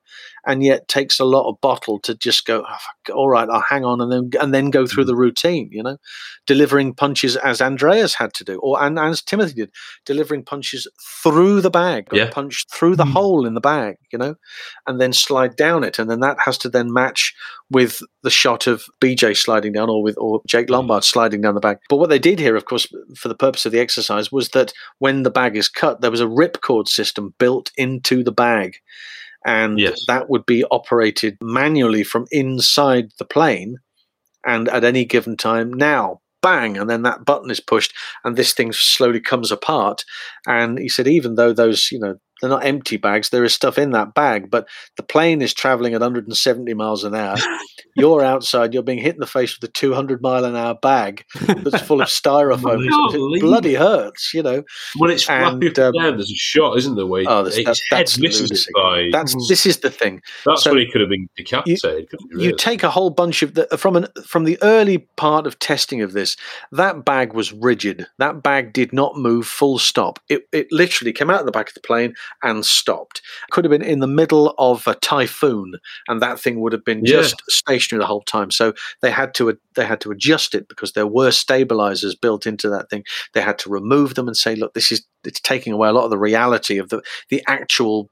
And 0.46 0.64
yet 0.64 0.88
takes 0.88 1.20
a 1.20 1.26
lot 1.26 1.50
of 1.50 1.60
bottle 1.62 2.00
to 2.00 2.16
just 2.16 2.46
go, 2.46 2.64
oh, 2.68 2.78
fuck, 3.08 3.16
all 3.16 3.30
right, 3.30 3.50
I'll 3.50 3.62
hang 3.62 3.86
on 3.86 4.02
and 4.02 4.12
then 4.12 4.30
and 4.42 4.54
then 4.54 4.70
go 4.70 4.86
through 4.86 5.06
the 5.06 5.14
mm-hmm. 5.14 5.22
routine, 5.22 5.70
you 5.72 5.84
know, 5.84 5.98
delivering 6.48 6.94
punches 6.94 7.36
as 7.38 7.62
Andreas 7.62 8.16
had 8.16 8.34
to 8.36 8.44
do, 8.44 8.60
or 8.60 8.82
and 8.82 9.00
as 9.00 9.22
Timothy 9.22 9.54
did, 9.54 9.72
delivering 10.06 10.44
punches 10.44 10.88
through 11.24 11.62
the 11.62 11.70
bag, 11.70 12.08
Yeah. 12.12 12.30
punch 12.30 12.66
through 12.72 12.96
the 12.96 13.04
mm-hmm. 13.04 13.14
hole 13.14 13.46
in 13.46 13.54
the 13.54 13.62
bag, 13.62 13.96
you 14.12 14.20
know, 14.20 14.36
and 14.88 15.00
then 15.00 15.14
slide 15.14 15.56
down 15.56 15.84
it, 15.84 16.00
and 16.00 16.10
then 16.10 16.20
that 16.20 16.38
has 16.46 16.58
to 16.60 16.70
then 16.70 16.92
match 16.92 17.34
with 17.70 18.00
the 18.22 18.30
shot 18.30 18.68
of 18.68 18.84
BJ 19.02 19.36
sliding 19.36 19.74
down, 19.74 19.90
or 19.90 20.04
with 20.04 20.18
or 20.18 20.42
Jake 20.48 20.66
mm-hmm. 20.66 20.74
Lombard 20.74 21.04
sliding 21.04 21.42
down 21.42 21.56
the 21.56 21.62
bag. 21.62 21.78
But 21.90 21.98
what 21.98 22.10
they 22.10 22.20
did 22.20 22.40
here, 22.40 22.56
of 22.56 22.66
course, 22.66 22.88
for 23.16 23.28
the 23.28 23.36
purpose 23.36 23.66
of 23.66 23.72
the 23.72 23.80
exercise, 23.80 24.32
was 24.32 24.50
that 24.50 24.74
when 25.00 25.24
the 25.24 25.32
bag 25.32 25.56
is 25.56 25.70
cut, 25.70 26.02
there 26.02 26.12
was 26.12 26.22
a 26.22 26.26
ripcord 26.26 26.88
system 26.88 27.34
built 27.40 27.72
into 27.78 28.24
the 28.24 28.32
bag 28.32 28.78
and 29.46 29.78
that 30.08 30.30
would 30.30 30.46
be 30.46 30.64
operated 30.72 31.38
manually 31.42 32.04
from 32.04 32.26
inside 32.32 33.12
the 33.20 33.26
plane 33.26 33.78
and 34.46 34.70
at 34.70 34.84
any 34.84 35.06
given 35.06 35.38
time 35.38 35.72
now 35.72 36.20
bang 36.44 36.78
and 36.78 36.90
then 36.90 37.02
that 37.02 37.26
button 37.26 37.50
is 37.50 37.60
pushed 37.60 37.96
and 38.24 38.36
this 38.36 38.54
thing 38.54 38.72
slowly 38.72 39.20
comes 39.20 39.52
apart. 39.52 40.04
And 40.46 40.78
he 40.78 40.90
said 40.90 41.08
even 41.08 41.36
though 41.36 41.54
those 41.54 41.90
you 41.92 41.98
know 41.98 42.18
they're 42.44 42.50
not 42.50 42.66
empty 42.66 42.98
bags 42.98 43.30
there 43.30 43.44
is 43.44 43.54
stuff 43.54 43.78
in 43.78 43.92
that 43.92 44.14
bag 44.14 44.52
but 44.52 44.68
the 44.98 45.04
plane 45.04 45.42
is 45.42 45.54
traveling 45.54 45.94
at 45.94 46.02
170 46.02 46.74
miles 46.74 47.04
an 47.04 47.16
hour 47.16 47.38
you're 47.96 48.24
outside 48.24 48.74
you're 48.74 48.84
being 48.84 49.00
hit 49.00 49.16
in 49.16 49.20
the 49.20 49.26
face 49.26 49.60
with 49.60 49.70
a 49.70 49.74
200 49.74 50.22
mile 50.22 50.46
an 50.46 50.56
hour 50.56 50.76
bag 50.76 51.26
that's 51.48 51.82
full 51.82 52.02
of 52.02 52.08
styrofoam 52.10 52.84
it 52.86 53.42
bloody 53.42 53.76
hurts 53.76 54.34
you 54.34 54.44
know 54.44 54.64
When 54.98 55.10
it's 55.10 55.30
And, 55.30 55.64
um, 55.64 55.94
down, 55.94 56.18
there's 56.18 56.32
a 56.32 56.36
shot, 56.36 56.78
isn't 56.78 56.96
there? 56.96 57.06
Where 57.06 57.24
Oh, 57.28 57.44
that's, 57.44 57.82
that's, 57.90 58.20
misses 58.20 58.68
by. 58.74 59.10
That's 59.12 59.36
this 59.48 59.66
is 59.66 59.80
the 59.80 59.90
thing. 59.90 60.22
That's 60.46 60.64
So 60.64 60.72
when 60.72 60.80
he 60.80 60.92
could 60.92 61.02
have 61.02 61.10
been 61.10 61.30
decapitated. 61.36 62.10
couldn't 62.10 62.40
he, 62.40 62.46
you 62.46 62.56
take 62.56 62.84
a 62.84 62.90
whole 62.90 63.10
bunch 63.10 63.42
of 63.42 63.54
the 63.54 63.66
from 63.78 63.96
an 63.96 64.08
from 64.26 64.44
the 64.44 64.58
early 64.62 65.00
part 65.16 65.48
of 65.48 65.60
testing 65.60 66.02
of 66.02 66.14
this. 66.14 66.36
That 66.72 67.06
bag 67.06 67.34
was 67.34 67.54
rigid. 67.54 68.08
That 68.18 68.44
bag 68.44 68.74
did 68.74 68.94
not 68.94 69.18
move. 69.18 69.48
Full 69.48 69.80
stop. 69.80 70.20
It 70.30 70.48
it 70.52 70.68
literally 70.72 71.14
came 71.14 71.30
out 71.30 71.40
of 71.40 71.46
the 71.46 71.52
back 71.52 71.70
of 71.70 71.74
the 71.74 71.82
plane 71.82 72.14
and 72.42 72.66
stopped. 72.66 73.22
Could 73.52 73.66
have 73.66 73.70
been 73.72 73.82
in 73.82 74.00
the 74.00 74.08
middle 74.08 74.54
of 74.58 74.88
a 74.88 74.96
typhoon, 74.96 75.76
and 76.08 76.22
that 76.22 76.40
thing 76.40 76.60
would 76.62 76.74
have 76.74 76.84
been 76.86 77.06
Yeah. 77.06 77.18
just 77.22 77.42
stationary 77.50 78.02
the 78.02 78.08
whole 78.08 78.22
time. 78.24 78.52
So 78.52 78.74
they 79.02 79.12
had 79.12 79.34
to 79.36 79.58
they 79.76 79.86
had 79.86 80.02
to 80.02 80.12
adjust 80.12 80.56
it 80.56 80.68
because 80.68 80.94
there 80.94 81.08
were 81.08 81.32
stabilizers 81.32 82.16
built 82.16 82.46
into 82.46 82.70
that 82.70 82.90
thing. 82.90 83.04
They 83.34 83.42
had 83.42 83.60
to 83.60 83.70
remove 83.70 84.16
them 84.16 84.28
and 84.28 84.38
say, 84.38 84.56
look, 84.56 84.74
this 84.74 84.92
is 84.92 85.06
it's 85.24 85.40
taking 85.40 85.74
away 85.74 85.90
a 85.90 85.94
lot 85.94 86.06
of 86.06 86.10
the 86.12 86.18
reality 86.18 86.78
of 86.78 86.90
the 86.90 87.02
the 87.30 87.44
actual 87.48 88.10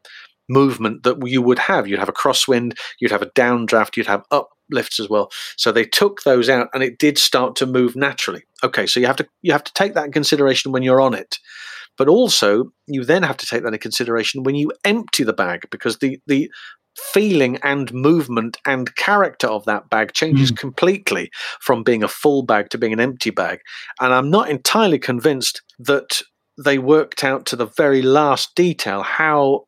movement 0.49 1.03
that 1.03 1.17
you 1.25 1.41
would 1.41 1.59
have. 1.59 1.87
You'd 1.87 1.99
have 1.99 2.09
a 2.09 2.13
crosswind, 2.13 2.77
you'd 2.99 3.11
have 3.11 3.21
a 3.21 3.27
downdraft, 3.31 3.95
you'd 3.95 4.07
have 4.07 4.23
uplifts 4.71 4.99
as 4.99 5.09
well. 5.09 5.31
So 5.57 5.71
they 5.71 5.85
took 5.85 6.23
those 6.23 6.49
out, 6.49 6.69
and 6.73 6.83
it 6.83 6.97
did 6.97 7.17
start 7.17 7.55
to 7.57 7.65
move 7.65 7.95
naturally. 7.95 8.43
Okay, 8.63 8.87
so 8.87 8.99
you 8.99 9.07
have 9.07 9.17
to 9.17 9.27
you 9.41 9.51
have 9.51 9.63
to 9.63 9.73
take 9.73 9.93
that 9.93 10.05
in 10.05 10.11
consideration 10.11 10.71
when 10.71 10.83
you're 10.83 11.01
on 11.01 11.13
it. 11.13 11.37
But 11.97 12.07
also, 12.07 12.71
you 12.87 13.03
then 13.03 13.23
have 13.23 13.37
to 13.37 13.45
take 13.45 13.63
that 13.63 13.73
in 13.73 13.79
consideration 13.79 14.43
when 14.43 14.55
you 14.55 14.71
empty 14.85 15.23
the 15.23 15.33
bag 15.33 15.67
because 15.71 15.97
the 15.97 16.19
the 16.27 16.49
feeling 17.13 17.57
and 17.63 17.93
movement 17.93 18.57
and 18.65 18.93
character 18.97 19.47
of 19.47 19.63
that 19.63 19.89
bag 19.89 20.11
changes 20.13 20.49
hmm. 20.49 20.55
completely 20.55 21.31
from 21.61 21.83
being 21.83 22.03
a 22.03 22.07
full 22.07 22.43
bag 22.43 22.69
to 22.69 22.77
being 22.77 22.91
an 22.91 22.99
empty 22.99 23.29
bag. 23.29 23.59
And 24.01 24.13
I'm 24.13 24.29
not 24.29 24.49
entirely 24.49 24.99
convinced 24.99 25.61
that 25.79 26.21
they 26.63 26.77
worked 26.77 27.23
out 27.23 27.45
to 27.45 27.55
the 27.55 27.65
very 27.65 28.01
last 28.01 28.55
detail 28.55 29.03
how 29.03 29.65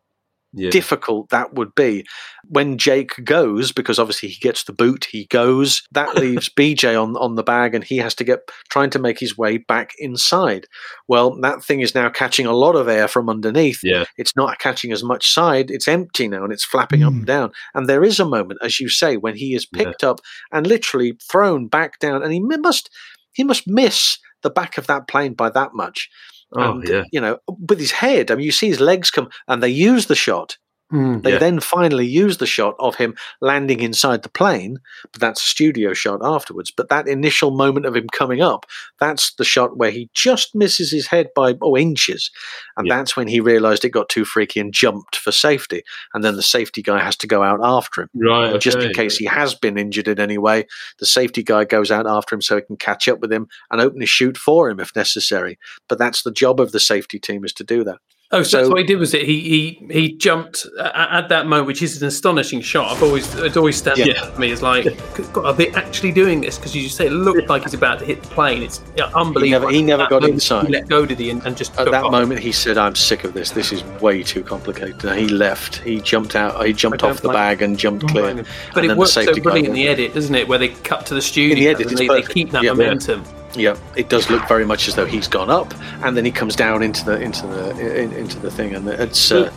Yeah. 0.53 0.69
difficult 0.69 1.29
that 1.29 1.53
would 1.55 1.73
be. 1.75 2.05
When 2.47 2.77
Jake 2.77 3.23
goes 3.23 3.71
because 3.71 3.97
obviously 3.97 4.29
he 4.29 4.39
gets 4.39 4.63
the 4.63 4.73
boot 4.73 5.05
he 5.05 5.25
goes 5.25 5.81
that 5.91 6.15
leaves 6.23 6.49
BJ 6.49 7.01
on 7.01 7.15
on 7.17 7.35
the 7.35 7.43
bag 7.43 7.73
and 7.73 7.83
he 7.83 7.97
has 7.97 8.13
to 8.15 8.23
get 8.23 8.39
trying 8.69 8.89
to 8.91 8.99
make 8.99 9.19
his 9.19 9.37
way 9.37 9.57
back 9.57 9.93
inside. 9.97 10.67
Well 11.07 11.39
that 11.41 11.63
thing 11.63 11.81
is 11.81 11.95
now 11.95 12.09
catching 12.09 12.45
a 12.45 12.53
lot 12.53 12.75
of 12.75 12.87
air 12.87 13.07
from 13.07 13.29
underneath. 13.29 13.79
Yeah. 13.83 14.05
it's 14.17 14.35
not 14.35 14.59
catching 14.59 14.91
as 14.91 15.03
much 15.03 15.31
side. 15.31 15.71
It's 15.71 15.87
empty 15.87 16.27
now 16.27 16.43
and 16.43 16.53
it's 16.53 16.65
flapping 16.65 17.03
up 17.03 17.13
and 17.13 17.21
hmm. 17.21 17.25
down. 17.25 17.51
And 17.73 17.87
there 17.87 18.03
is 18.03 18.19
a 18.19 18.25
moment 18.25 18.59
as 18.63 18.79
you 18.79 18.89
say 18.89 19.17
when 19.17 19.35
he 19.35 19.55
is 19.55 19.65
picked 19.65 20.03
up 20.03 20.19
and 20.51 20.67
literally 20.67 21.17
thrown 21.31 21.67
back 21.67 21.99
down 21.99 22.23
and 22.23 22.31
he 22.31 22.39
must 22.39 22.89
he 23.33 23.43
must 23.43 23.67
miss 23.67 24.19
the 24.43 24.49
back 24.49 24.77
of 24.77 24.87
that 24.87 25.07
plane 25.07 25.33
by 25.33 25.49
that 25.49 25.73
much 25.73 26.09
Oh, 26.55 26.79
and, 26.79 26.87
yeah. 26.87 27.03
you 27.11 27.19
know, 27.21 27.39
with 27.47 27.79
his 27.79 27.91
head. 27.91 28.31
I 28.31 28.35
mean, 28.35 28.45
you 28.45 28.51
see 28.51 28.67
his 28.67 28.79
legs 28.79 29.11
come, 29.11 29.29
and 29.47 29.61
they 29.61 29.69
use 29.69 30.07
the 30.07 30.15
shot. 30.15 30.57
Mm. 30.93 31.23
They 31.23 31.31
Yeah. 31.33 31.39
then 31.39 31.59
finally 31.59 32.05
use 32.05 32.37
the 32.37 32.45
shot 32.45 32.75
of 32.79 32.95
him 32.95 33.15
landing 33.41 33.79
inside 33.79 34.21
the 34.21 34.29
plane, 34.29 34.77
but 35.11 35.19
that's 35.19 35.43
a 35.43 35.47
studio 35.47 35.93
shot 35.93 36.19
afterwards. 36.23 36.71
But 36.71 36.89
that 36.89 37.07
initial 37.07 37.51
moment 37.51 37.85
of 37.85 37.95
him 37.95 38.07
coming 38.09 38.41
up, 38.41 38.65
that's 38.99 39.33
the 39.33 39.43
shot 39.43 39.75
where 39.77 39.91
he 39.91 40.09
just 40.13 40.53
misses 40.53 40.91
his 40.91 41.07
head 41.07 41.29
by 41.35 41.55
oh 41.61 41.75
inches, 41.75 42.29
and 42.77 42.89
that's 42.89 43.17
when 43.17 43.27
he 43.27 43.39
realised 43.39 43.83
it 43.83 43.89
got 43.89 44.09
too 44.09 44.23
freaky 44.25 44.59
and 44.59 44.73
jumped 44.73 45.15
for 45.15 45.31
safety. 45.31 45.81
And 46.13 46.23
then 46.23 46.35
the 46.35 46.43
safety 46.43 46.81
guy 46.81 46.99
has 46.99 47.15
to 47.17 47.27
go 47.27 47.41
out 47.41 47.59
after 47.63 48.03
him, 48.03 48.09
Right, 48.15 48.51
And 48.53 48.61
just 48.61 48.77
in 48.77 48.93
case 48.93 49.17
he 49.17 49.25
has 49.25 49.55
been 49.55 49.77
injured 49.77 50.07
in 50.07 50.19
any 50.19 50.37
way. 50.37 50.65
The 50.99 51.05
safety 51.05 51.43
guy 51.43 51.65
goes 51.65 51.89
out 51.91 52.05
after 52.07 52.35
him 52.35 52.41
so 52.41 52.55
he 52.57 52.61
can 52.61 52.77
catch 52.77 53.07
up 53.07 53.19
with 53.19 53.31
him 53.31 53.47
and 53.71 53.81
open 53.81 54.01
his 54.01 54.09
chute 54.09 54.37
for 54.37 54.69
him 54.69 54.79
if 54.79 54.95
necessary. 54.95 55.57
But 55.89 55.97
that's 55.97 56.21
the 56.23 56.31
job 56.31 56.59
of 56.59 56.71
the 56.71 56.79
safety 56.79 57.19
team 57.19 57.43
is 57.43 57.53
to 57.53 57.63
do 57.63 57.83
that. 57.85 57.97
Oh, 58.33 58.43
so, 58.43 58.57
that's 58.57 58.69
what 58.69 58.79
he 58.79 58.83
did 58.83 58.97
was 58.97 59.13
it? 59.13 59.23
He 59.25 59.39
he 59.41 59.87
he 59.93 60.13
jumped 60.17 60.65
at, 60.79 60.95
at 61.23 61.29
that 61.29 61.45
moment, 61.45 61.67
which 61.67 61.81
is 61.83 62.01
an 62.01 62.07
astonishing 62.07 62.61
shot. 62.61 62.91
I've 62.91 63.03
always 63.03 63.33
it 63.35 63.55
always 63.55 63.77
stands 63.77 63.99
Yeah. 63.99 64.21
out 64.23 64.33
to 64.33 64.39
me. 64.39 64.51
It's 64.51 64.61
like, 64.63 64.85
God, 65.33 65.45
are 65.45 65.53
they 65.53 65.69
actually 65.69 66.11
doing 66.11 66.41
this? 66.41 66.57
Because 66.57 66.75
you 66.75 66.89
say 66.89 67.05
it 67.07 67.11
looked 67.11 67.47
like 67.47 67.63
he's 67.63 67.73
about 67.75 67.99
to 67.99 68.05
hit 68.05 68.21
the 68.23 68.27
plane. 68.29 68.63
It's 68.63 68.81
unbelievable. 69.13 69.69
he 69.69 69.81
never 69.83 70.03
At 70.03 70.09
got 70.09 70.21
moment, 70.23 70.33
inside. 70.35 70.65
He 70.67 70.73
let 70.73 70.87
go, 70.87 71.05
did 71.05 71.19
he? 71.19 71.29
And, 71.29 71.45
and 71.45 71.55
just 71.55 71.77
At 71.77 71.85
that 71.91 72.05
off. 72.05 72.11
moment, 72.11 72.39
he 72.39 72.51
said, 72.51 72.77
"I'm 72.77 72.95
sick 72.95 73.23
of 73.23 73.33
this. 73.33 73.51
This 73.51 73.71
is 73.71 73.83
way 74.01 74.23
too 74.23 74.43
complicated." 74.43 75.03
And 75.05 75.19
he 75.19 75.27
left. 75.27 75.75
He 75.77 76.01
jumped 76.01 76.35
out. 76.35 76.65
He 76.65 76.73
jumped 76.73 77.03
off 77.03 77.21
the 77.21 77.27
like- 77.27 77.35
bag 77.35 77.61
and 77.61 77.77
jumped 77.77 78.07
clear. 78.07 78.33
But 78.73 78.83
And 78.83 78.91
it 78.91 78.97
works 78.97 79.11
so 79.13 79.21
safety 79.21 79.41
guy 79.41 79.43
brilliant 79.43 79.67
in 79.69 79.73
the 79.75 79.87
edit, 79.87 80.13
doesn't 80.13 80.33
it? 80.33 80.47
Where 80.47 80.57
they 80.59 80.69
cut 80.69 81.05
to 81.05 81.13
the 81.13 81.21
studio 81.21 81.53
In 81.55 81.59
the 81.63 81.67
edit, 81.69 81.87
and 81.89 81.97
they, 81.97 82.07
they 82.07 82.21
keep 82.23 82.49
that 82.51 82.63
Yeah. 82.63 82.71
momentum. 82.73 83.23
Yeah, 83.25 83.42
it 83.55 84.09
does 84.09 84.29
look 84.29 84.47
very 84.47 84.65
much 84.65 84.87
as 84.87 84.95
though 84.95 85.05
he's 85.05 85.27
gone 85.27 85.49
up, 85.49 85.73
and 86.03 86.17
then 86.17 86.25
he 86.25 86.31
comes 86.31 86.55
down 86.55 86.83
into 86.83 87.05
the 87.05 87.19
into 87.21 87.45
the 87.47 88.01
in, 88.01 88.11
into 88.13 88.39
the 88.39 88.51
thing, 88.51 88.75
and 88.75 88.87
it's 88.87 89.31
uh, 89.31 89.51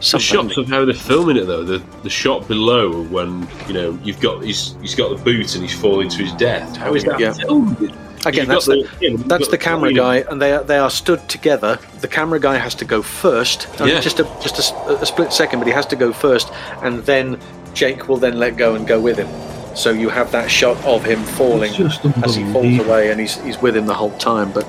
The 0.00 0.18
shots 0.18 0.56
of 0.56 0.68
how 0.68 0.84
they're 0.84 0.94
filming 0.94 1.36
it, 1.36 1.46
though, 1.46 1.64
the, 1.64 1.82
the 2.02 2.10
shot 2.10 2.46
below 2.46 3.02
when 3.04 3.48
you 3.66 3.74
know 3.74 3.98
you've 4.02 4.20
got 4.20 4.42
he's 4.42 4.76
he's 4.80 4.94
got 4.94 5.16
the 5.16 5.22
boot 5.22 5.54
and 5.54 5.62
he's 5.64 5.78
falling 5.78 6.08
to 6.10 6.18
his 6.22 6.32
death. 6.32 6.76
How 6.76 6.94
is 6.94 7.04
that 7.04 7.18
Yeah. 7.20 7.32
filmed? 7.32 7.76
Again, 8.26 8.50
You've 8.50 8.64
the, 8.64 8.88
yeah, 9.00 9.10
you've 9.10 9.28
that's 9.28 9.48
the 9.48 9.58
camera 9.58 9.90
know, 9.90 10.02
guy, 10.02 10.16
and 10.30 10.40
they 10.40 10.52
are, 10.54 10.64
they 10.64 10.78
are 10.78 10.88
stood 10.90 11.26
together. 11.28 11.78
The 12.00 12.08
camera 12.08 12.40
guy 12.40 12.56
has 12.56 12.74
to 12.76 12.84
go 12.86 13.02
first, 13.02 13.68
Yeah. 13.78 14.00
just 14.00 14.18
a 14.18 14.24
just 14.42 14.58
a 14.58 15.02
a, 15.02 15.06
split 15.06 15.32
second, 15.32 15.58
but 15.58 15.66
he 15.68 15.74
has 15.74 15.84
to 15.86 15.96
go 15.96 16.12
first, 16.12 16.50
and 16.82 17.00
then 17.04 17.38
Jake 17.74 18.08
will 18.08 18.16
then 18.16 18.38
let 18.38 18.56
go 18.56 18.74
and 18.74 18.86
go 18.86 18.98
with 19.00 19.18
him. 19.18 19.28
So 19.74 19.90
you 19.90 20.08
have 20.08 20.30
that 20.32 20.50
shot 20.50 20.82
of 20.84 21.04
him 21.04 21.22
falling 21.24 21.72
as 22.22 22.34
he 22.34 22.44
falls 22.52 22.78
away, 22.78 23.10
and 23.10 23.20
he's 23.20 23.40
he's 23.42 23.60
with 23.60 23.76
him 23.76 23.86
the 23.86 23.94
whole 23.94 24.16
time. 24.18 24.52
But 24.52 24.66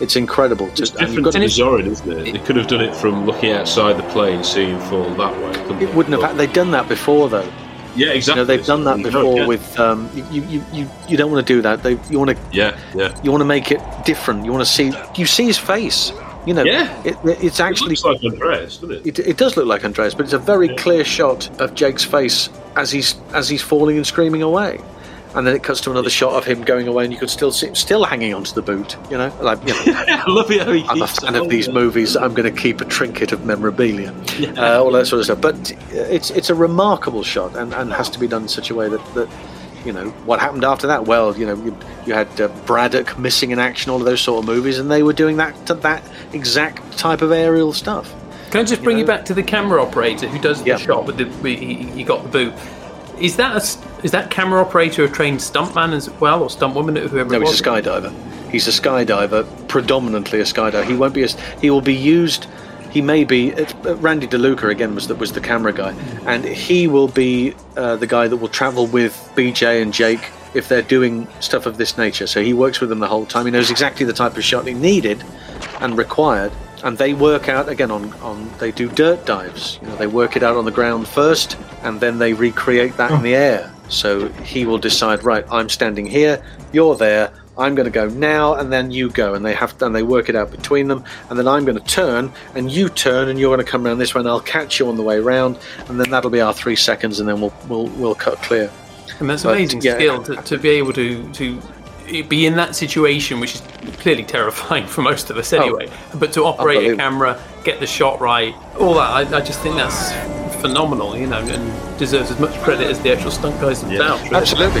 it's 0.00 0.16
incredible. 0.16 0.66
To, 0.66 0.82
It's 0.82 0.90
and 0.92 1.00
different 1.00 1.24
got 1.24 1.32
to 1.32 1.38
Zorin, 1.40 1.86
isn't 1.86 2.10
it? 2.10 2.32
They 2.32 2.38
could 2.38 2.56
have 2.56 2.66
done 2.66 2.80
it 2.80 2.94
from 2.94 3.26
looking 3.26 3.52
outside 3.52 3.96
the 3.96 4.08
plane, 4.10 4.44
seeing 4.44 4.70
him 4.70 4.80
fall 4.82 5.08
that 5.14 5.36
way. 5.42 5.50
It 5.50 5.78
they? 5.78 5.86
wouldn't 5.86 6.20
have. 6.20 6.36
They've 6.36 6.52
done 6.52 6.70
that 6.72 6.88
before, 6.88 7.28
though. 7.28 7.50
Yeah, 7.96 8.10
exactly. 8.10 8.42
You 8.42 8.42
know, 8.42 8.44
they've 8.44 8.66
done 8.66 8.84
that 8.84 9.02
before 9.02 9.38
yeah. 9.38 9.46
with. 9.46 9.78
Um, 9.80 10.10
you, 10.14 10.42
you, 10.42 10.64
you, 10.72 10.90
you 11.08 11.16
don't 11.16 11.32
want 11.32 11.44
to 11.44 11.52
do 11.52 11.62
that. 11.62 11.82
They, 11.82 11.98
you 12.10 12.18
want 12.18 12.30
to. 12.30 12.38
Yeah, 12.52 12.78
yeah. 12.94 13.18
You 13.22 13.30
want 13.30 13.40
to 13.40 13.46
make 13.46 13.72
it 13.72 13.80
different. 14.04 14.44
You 14.44 14.52
want 14.52 14.64
to 14.64 14.70
see. 14.70 14.92
You 15.16 15.26
see 15.26 15.46
his 15.46 15.58
face. 15.58 16.12
You 16.46 16.54
know. 16.54 16.64
Yeah. 16.64 17.02
It, 17.04 17.16
it's 17.24 17.60
actually. 17.60 17.94
It 17.94 18.04
looks 18.04 18.22
like 18.22 18.32
Andreas, 18.32 18.78
doesn't 18.78 19.06
it? 19.06 19.18
It, 19.18 19.26
it 19.26 19.36
does 19.36 19.56
look 19.56 19.66
like 19.66 19.84
Andreas, 19.84 20.14
but 20.14 20.24
it's 20.24 20.32
a 20.32 20.38
very 20.38 20.74
clear 20.76 21.04
shot 21.04 21.48
of 21.60 21.74
Jake's 21.74 22.04
face 22.04 22.48
as 22.76 22.90
he's 22.90 23.16
as 23.34 23.48
he's 23.48 23.62
falling 23.62 23.96
and 23.96 24.06
screaming 24.06 24.42
away, 24.42 24.80
and 25.34 25.46
then 25.46 25.54
it 25.54 25.62
cuts 25.62 25.80
to 25.82 25.90
another 25.90 26.10
shot 26.10 26.34
of 26.34 26.44
him 26.44 26.62
going 26.62 26.88
away, 26.88 27.04
and 27.04 27.12
you 27.12 27.18
could 27.18 27.30
still 27.30 27.52
see 27.52 27.66
him 27.66 27.74
still 27.74 28.04
hanging 28.04 28.32
onto 28.32 28.52
the 28.54 28.62
boot. 28.62 28.96
You 29.10 29.18
know, 29.18 29.34
like 29.42 29.60
you 29.66 29.74
know, 29.74 29.82
I 29.86 30.24
love 30.26 30.50
it 30.50 30.62
how 30.62 30.72
he 30.72 30.84
I'm 30.84 31.02
a 31.02 31.06
fan 31.06 31.34
of 31.34 31.48
these 31.48 31.68
movies. 31.68 32.16
I'm 32.16 32.34
going 32.34 32.52
to 32.52 32.60
keep 32.60 32.80
a 32.80 32.84
trinket 32.84 33.32
of 33.32 33.44
memorabilia, 33.44 34.12
uh, 34.56 34.82
all 34.82 34.92
that 34.92 35.06
sort 35.06 35.20
of 35.20 35.24
stuff. 35.26 35.40
But 35.40 35.72
it's 35.90 36.30
it's 36.30 36.50
a 36.50 36.54
remarkable 36.54 37.22
shot, 37.24 37.56
and, 37.56 37.74
and 37.74 37.92
has 37.92 38.08
to 38.10 38.18
be 38.18 38.26
done 38.26 38.42
in 38.42 38.48
such 38.48 38.70
a 38.70 38.74
way 38.74 38.88
that 38.88 39.14
that. 39.14 39.28
You 39.84 39.92
know 39.92 40.10
what 40.26 40.40
happened 40.40 40.64
after 40.64 40.86
that? 40.88 41.06
Well, 41.06 41.36
you 41.36 41.46
know 41.46 41.54
you, 41.54 41.76
you 42.06 42.14
had 42.14 42.40
uh, 42.40 42.48
Braddock 42.66 43.18
missing 43.18 43.50
in 43.50 43.58
action, 43.58 43.90
all 43.90 43.98
of 43.98 44.04
those 44.04 44.20
sort 44.20 44.42
of 44.42 44.46
movies, 44.46 44.78
and 44.78 44.90
they 44.90 45.02
were 45.02 45.12
doing 45.12 45.36
that 45.36 45.54
that 45.66 46.02
exact 46.32 46.98
type 46.98 47.22
of 47.22 47.32
aerial 47.32 47.72
stuff. 47.72 48.14
Can 48.50 48.62
I 48.62 48.64
just 48.64 48.82
bring 48.82 48.98
you, 48.98 49.04
back 49.04 49.26
to 49.26 49.34
the 49.34 49.42
camera 49.42 49.82
operator 49.82 50.26
who 50.26 50.38
does 50.38 50.62
the 50.62 50.76
shot 50.78 51.04
with 51.04 51.18
the 51.18 51.26
he, 51.54 51.74
he 51.90 52.04
got 52.04 52.22
the 52.22 52.28
boot? 52.28 52.54
Is 53.20 53.36
that 53.36 53.56
a 53.56 54.04
is 54.04 54.10
that 54.12 54.30
camera 54.30 54.60
operator 54.60 55.04
a 55.04 55.08
trained 55.08 55.40
stuntman 55.40 55.92
as 55.92 56.08
well 56.12 56.42
or 56.42 56.48
stuntwoman 56.48 56.96
or 56.96 57.08
whoever? 57.08 57.30
No, 57.30 57.36
it 57.36 57.40
was? 57.40 57.50
he's 57.50 57.60
a 57.60 57.64
skydiver. 57.64 58.50
He's 58.50 58.68
a 58.68 58.70
skydiver, 58.70 59.68
predominantly 59.68 60.40
a 60.40 60.44
skydiver. 60.44 60.84
He 60.84 60.94
won't 60.94 61.14
be 61.14 61.26
he 61.60 61.70
will 61.70 61.82
be 61.82 61.94
used 61.94 62.46
he 62.90 63.00
may 63.00 63.24
be 63.24 63.48
it's, 63.50 63.74
uh, 63.86 63.96
Randy 63.96 64.26
DeLuca 64.26 64.70
again 64.70 64.94
was 64.94 65.08
the, 65.08 65.14
was 65.14 65.32
the 65.32 65.40
camera 65.40 65.72
guy, 65.72 65.92
and 66.26 66.44
he 66.44 66.86
will 66.86 67.08
be 67.08 67.54
uh, 67.76 67.96
the 67.96 68.06
guy 68.06 68.28
that 68.28 68.36
will 68.36 68.48
travel 68.48 68.86
with 68.86 69.12
BJ 69.34 69.82
and 69.82 69.92
Jake 69.92 70.30
if 70.54 70.68
they're 70.68 70.82
doing 70.82 71.28
stuff 71.40 71.66
of 71.66 71.76
this 71.76 71.98
nature. 71.98 72.26
So 72.26 72.42
he 72.42 72.52
works 72.52 72.80
with 72.80 72.88
them 72.88 72.98
the 72.98 73.06
whole 73.06 73.26
time. 73.26 73.44
He 73.44 73.50
knows 73.50 73.70
exactly 73.70 74.06
the 74.06 74.12
type 74.12 74.36
of 74.36 74.44
shot 74.44 74.66
he 74.66 74.74
needed 74.74 75.22
and 75.80 75.96
required. 75.96 76.52
And 76.84 76.96
they 76.96 77.12
work 77.12 77.48
out 77.48 77.68
again 77.68 77.90
on, 77.90 78.12
on 78.14 78.50
they 78.58 78.70
do 78.70 78.88
dirt 78.88 79.26
dives. 79.26 79.78
You 79.82 79.88
know, 79.88 79.96
they 79.96 80.06
work 80.06 80.36
it 80.36 80.42
out 80.42 80.56
on 80.56 80.64
the 80.64 80.70
ground 80.70 81.08
first, 81.08 81.58
and 81.82 82.00
then 82.00 82.18
they 82.18 82.32
recreate 82.32 82.96
that 82.96 83.10
in 83.10 83.22
the 83.22 83.34
air. 83.34 83.72
So 83.88 84.28
he 84.28 84.64
will 84.64 84.78
decide, 84.78 85.24
right, 85.24 85.44
I'm 85.50 85.68
standing 85.68 86.06
here, 86.06 86.42
you're 86.72 86.94
there, 86.94 87.32
I'm 87.58 87.74
going 87.74 87.84
to 87.86 87.90
go 87.90 88.08
now, 88.08 88.54
and 88.54 88.72
then 88.72 88.90
you 88.90 89.10
go, 89.10 89.34
and 89.34 89.44
they 89.44 89.52
have 89.54 89.80
and 89.82 89.94
they 89.94 90.02
work 90.02 90.28
it 90.28 90.36
out 90.36 90.50
between 90.50 90.88
them, 90.88 91.04
and 91.28 91.38
then 91.38 91.48
I'm 91.48 91.64
going 91.64 91.78
to 91.78 91.84
turn, 91.84 92.32
and 92.54 92.70
you 92.70 92.88
turn, 92.88 93.28
and 93.28 93.38
you're 93.38 93.54
going 93.54 93.64
to 93.64 93.70
come 93.70 93.84
around 93.86 93.98
this 93.98 94.14
way, 94.14 94.20
and 94.20 94.28
I'll 94.28 94.40
catch 94.40 94.78
you 94.78 94.88
on 94.88 94.96
the 94.96 95.02
way 95.02 95.18
round, 95.18 95.58
and 95.88 96.00
then 96.00 96.10
that'll 96.10 96.30
be 96.30 96.40
our 96.40 96.54
three 96.54 96.76
seconds, 96.76 97.20
and 97.20 97.28
then 97.28 97.40
we'll 97.40 97.54
we'll 97.68 97.86
we'll 97.88 98.14
cut 98.14 98.36
clear. 98.42 98.70
And 99.20 99.28
that's 99.28 99.42
But, 99.42 99.56
amazing 99.56 99.82
yeah. 99.82 99.94
skill 99.96 100.22
to, 100.22 100.36
to 100.36 100.58
be 100.58 100.68
able 100.70 100.92
to 100.92 101.32
to 101.32 101.60
be 102.28 102.46
in 102.46 102.56
that 102.56 102.74
situation, 102.74 103.40
which 103.40 103.56
is 103.56 103.62
clearly 103.98 104.24
terrifying 104.24 104.86
for 104.94 105.02
most 105.02 105.28
of 105.30 105.36
us 105.36 105.52
oh, 105.52 105.60
anyway. 105.60 105.90
but 106.14 106.32
to 106.32 106.44
operate 106.44 106.86
a 106.86 106.92
Oh. 106.92 106.96
Camera, 106.96 107.42
get 107.64 107.80
the 107.80 107.86
shot 107.86 108.20
right, 108.20 108.54
all 108.78 108.94
that, 108.94 109.32
I, 109.32 109.36
I 109.36 109.40
just 109.40 109.60
think 109.60 109.76
that's 109.76 110.12
phenomenal, 110.62 111.16
you 111.16 111.26
know, 111.26 111.38
and 111.38 111.98
deserves 111.98 112.30
as 112.30 112.40
much 112.40 112.54
credit 112.62 112.86
as 112.88 112.98
the 113.00 113.12
actual 113.12 113.30
stunt 113.30 113.60
guys 113.60 113.82
themselves. 113.82 114.22
really. 114.24 114.36
Absolutely. 114.36 114.80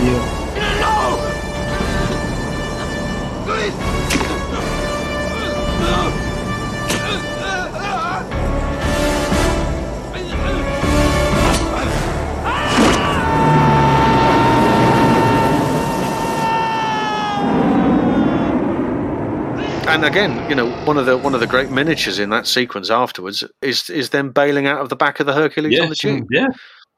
And 19.88 20.04
again, 20.04 20.48
you 20.50 20.54
know, 20.54 20.70
one 20.84 20.98
of 20.98 21.06
the 21.06 21.16
one 21.16 21.34
of 21.34 21.40
the 21.40 21.46
great 21.46 21.70
miniatures 21.70 22.18
in 22.18 22.30
that 22.30 22.46
sequence 22.46 22.90
afterwards 22.90 23.42
is 23.62 23.88
is 23.88 24.10
them 24.10 24.30
bailing 24.30 24.66
out 24.66 24.80
of 24.80 24.88
the 24.90 24.96
back 24.96 25.18
of 25.18 25.26
the 25.26 25.32
Hercules 25.32 25.78
on 25.80 25.86
the 25.88 25.90
Yes, 25.94 25.98
Jeep. 25.98 26.24
yeah. 26.30 26.48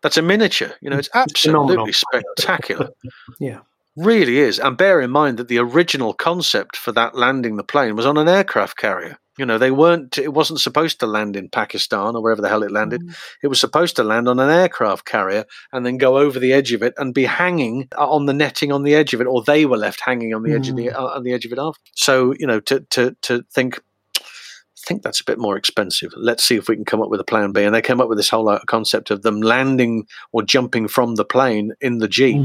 That's 0.02 0.16
a 0.16 0.22
miniature. 0.22 0.72
You 0.80 0.90
know, 0.90 0.98
it's 0.98 1.08
phenomenal. 1.08 1.88
absolutely 1.88 1.92
spectacular. 1.92 2.88
Yeah. 3.40 3.60
Really 3.96 4.38
is. 4.38 4.58
And 4.58 4.76
bear 4.76 5.00
in 5.00 5.10
mind 5.10 5.36
that 5.38 5.48
the 5.48 5.58
original 5.58 6.14
concept 6.14 6.76
for 6.76 6.92
that 6.92 7.14
landing 7.16 7.56
the 7.56 7.64
plane 7.64 7.96
was 7.96 8.06
on 8.06 8.16
an 8.16 8.28
aircraft 8.28 8.76
carrier. 8.76 9.18
You 9.40 9.46
know, 9.46 9.56
they 9.56 9.70
weren't, 9.70 10.18
it 10.18 10.34
wasn't 10.34 10.60
supposed 10.60 11.00
to 11.00 11.06
land 11.06 11.34
in 11.34 11.48
Pakistan 11.48 12.14
or 12.14 12.22
wherever 12.22 12.42
the 12.42 12.48
hell 12.50 12.62
it 12.62 12.70
landed. 12.70 13.00
It 13.42 13.46
was 13.46 13.58
supposed 13.58 13.96
to 13.96 14.04
land 14.04 14.28
on 14.28 14.38
an 14.38 14.50
aircraft 14.50 15.06
carrier 15.06 15.46
and 15.72 15.86
then 15.86 15.96
go 15.96 16.18
over 16.18 16.38
the 16.38 16.52
edge 16.52 16.74
of 16.74 16.82
it 16.82 16.92
and 16.98 17.14
be 17.14 17.24
hanging 17.24 17.88
on 17.96 18.26
the 18.26 18.34
netting 18.34 18.70
on 18.70 18.82
the 18.82 18.94
edge 18.94 19.14
of 19.14 19.22
it, 19.22 19.26
or 19.26 19.42
they 19.42 19.64
were 19.64 19.78
left 19.78 20.02
hanging 20.02 20.34
on 20.34 20.42
the 20.42 20.52
edge 20.52 20.68
of 20.68 20.76
the, 20.76 20.90
uh, 20.90 21.16
on 21.16 21.22
the 21.22 21.32
edge 21.32 21.46
of 21.46 21.52
it 21.52 21.58
after. 21.58 21.80
So, 21.94 22.34
you 22.38 22.46
know, 22.46 22.60
to, 22.60 22.80
to, 22.80 23.16
to 23.22 23.42
think, 23.50 23.80
I 24.18 24.86
think 24.86 25.02
that's 25.02 25.20
a 25.20 25.24
bit 25.24 25.38
more 25.38 25.56
expensive. 25.56 26.12
Let's 26.16 26.44
see 26.44 26.56
if 26.56 26.68
we 26.68 26.76
can 26.76 26.84
come 26.84 27.00
up 27.00 27.08
with 27.08 27.20
a 27.20 27.24
plan 27.24 27.52
B. 27.52 27.62
And 27.62 27.74
they 27.74 27.80
came 27.80 28.00
up 28.02 28.10
with 28.10 28.18
this 28.18 28.28
whole 28.28 28.48
uh, 28.50 28.60
concept 28.66 29.10
of 29.10 29.22
them 29.22 29.40
landing 29.40 30.06
or 30.32 30.42
jumping 30.42 30.86
from 30.88 31.14
the 31.14 31.24
plane 31.24 31.72
in 31.80 31.96
the 31.96 32.08
Jeep. 32.08 32.36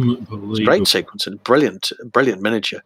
It's 0.51 0.59
a 0.59 0.63
great 0.63 0.87
sequence 0.87 1.27
and 1.27 1.43
brilliant, 1.43 1.91
brilliant 2.05 2.41
miniature, 2.41 2.83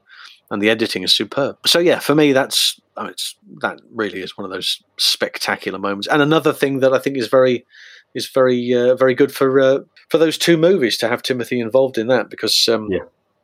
and 0.51 0.61
the 0.61 0.69
editing 0.69 1.03
is 1.03 1.13
superb. 1.13 1.57
So 1.65 1.79
yeah, 1.79 1.99
for 1.99 2.15
me, 2.15 2.33
that's 2.33 2.79
oh, 2.97 3.05
it's 3.05 3.35
that 3.61 3.79
really 3.93 4.21
is 4.21 4.37
one 4.37 4.45
of 4.45 4.51
those 4.51 4.81
spectacular 4.97 5.79
moments. 5.79 6.07
And 6.07 6.21
another 6.21 6.53
thing 6.53 6.79
that 6.79 6.93
I 6.93 6.99
think 6.99 7.17
is 7.17 7.27
very 7.27 7.65
is 8.13 8.27
very 8.27 8.73
uh, 8.73 8.95
very 8.95 9.15
good 9.15 9.33
for 9.33 9.59
uh, 9.59 9.79
for 10.09 10.17
those 10.17 10.37
two 10.37 10.57
movies 10.57 10.97
to 10.97 11.07
have 11.07 11.21
Timothy 11.21 11.59
involved 11.59 11.97
in 11.97 12.07
that 12.07 12.29
because 12.29 12.67
um, 12.67 12.89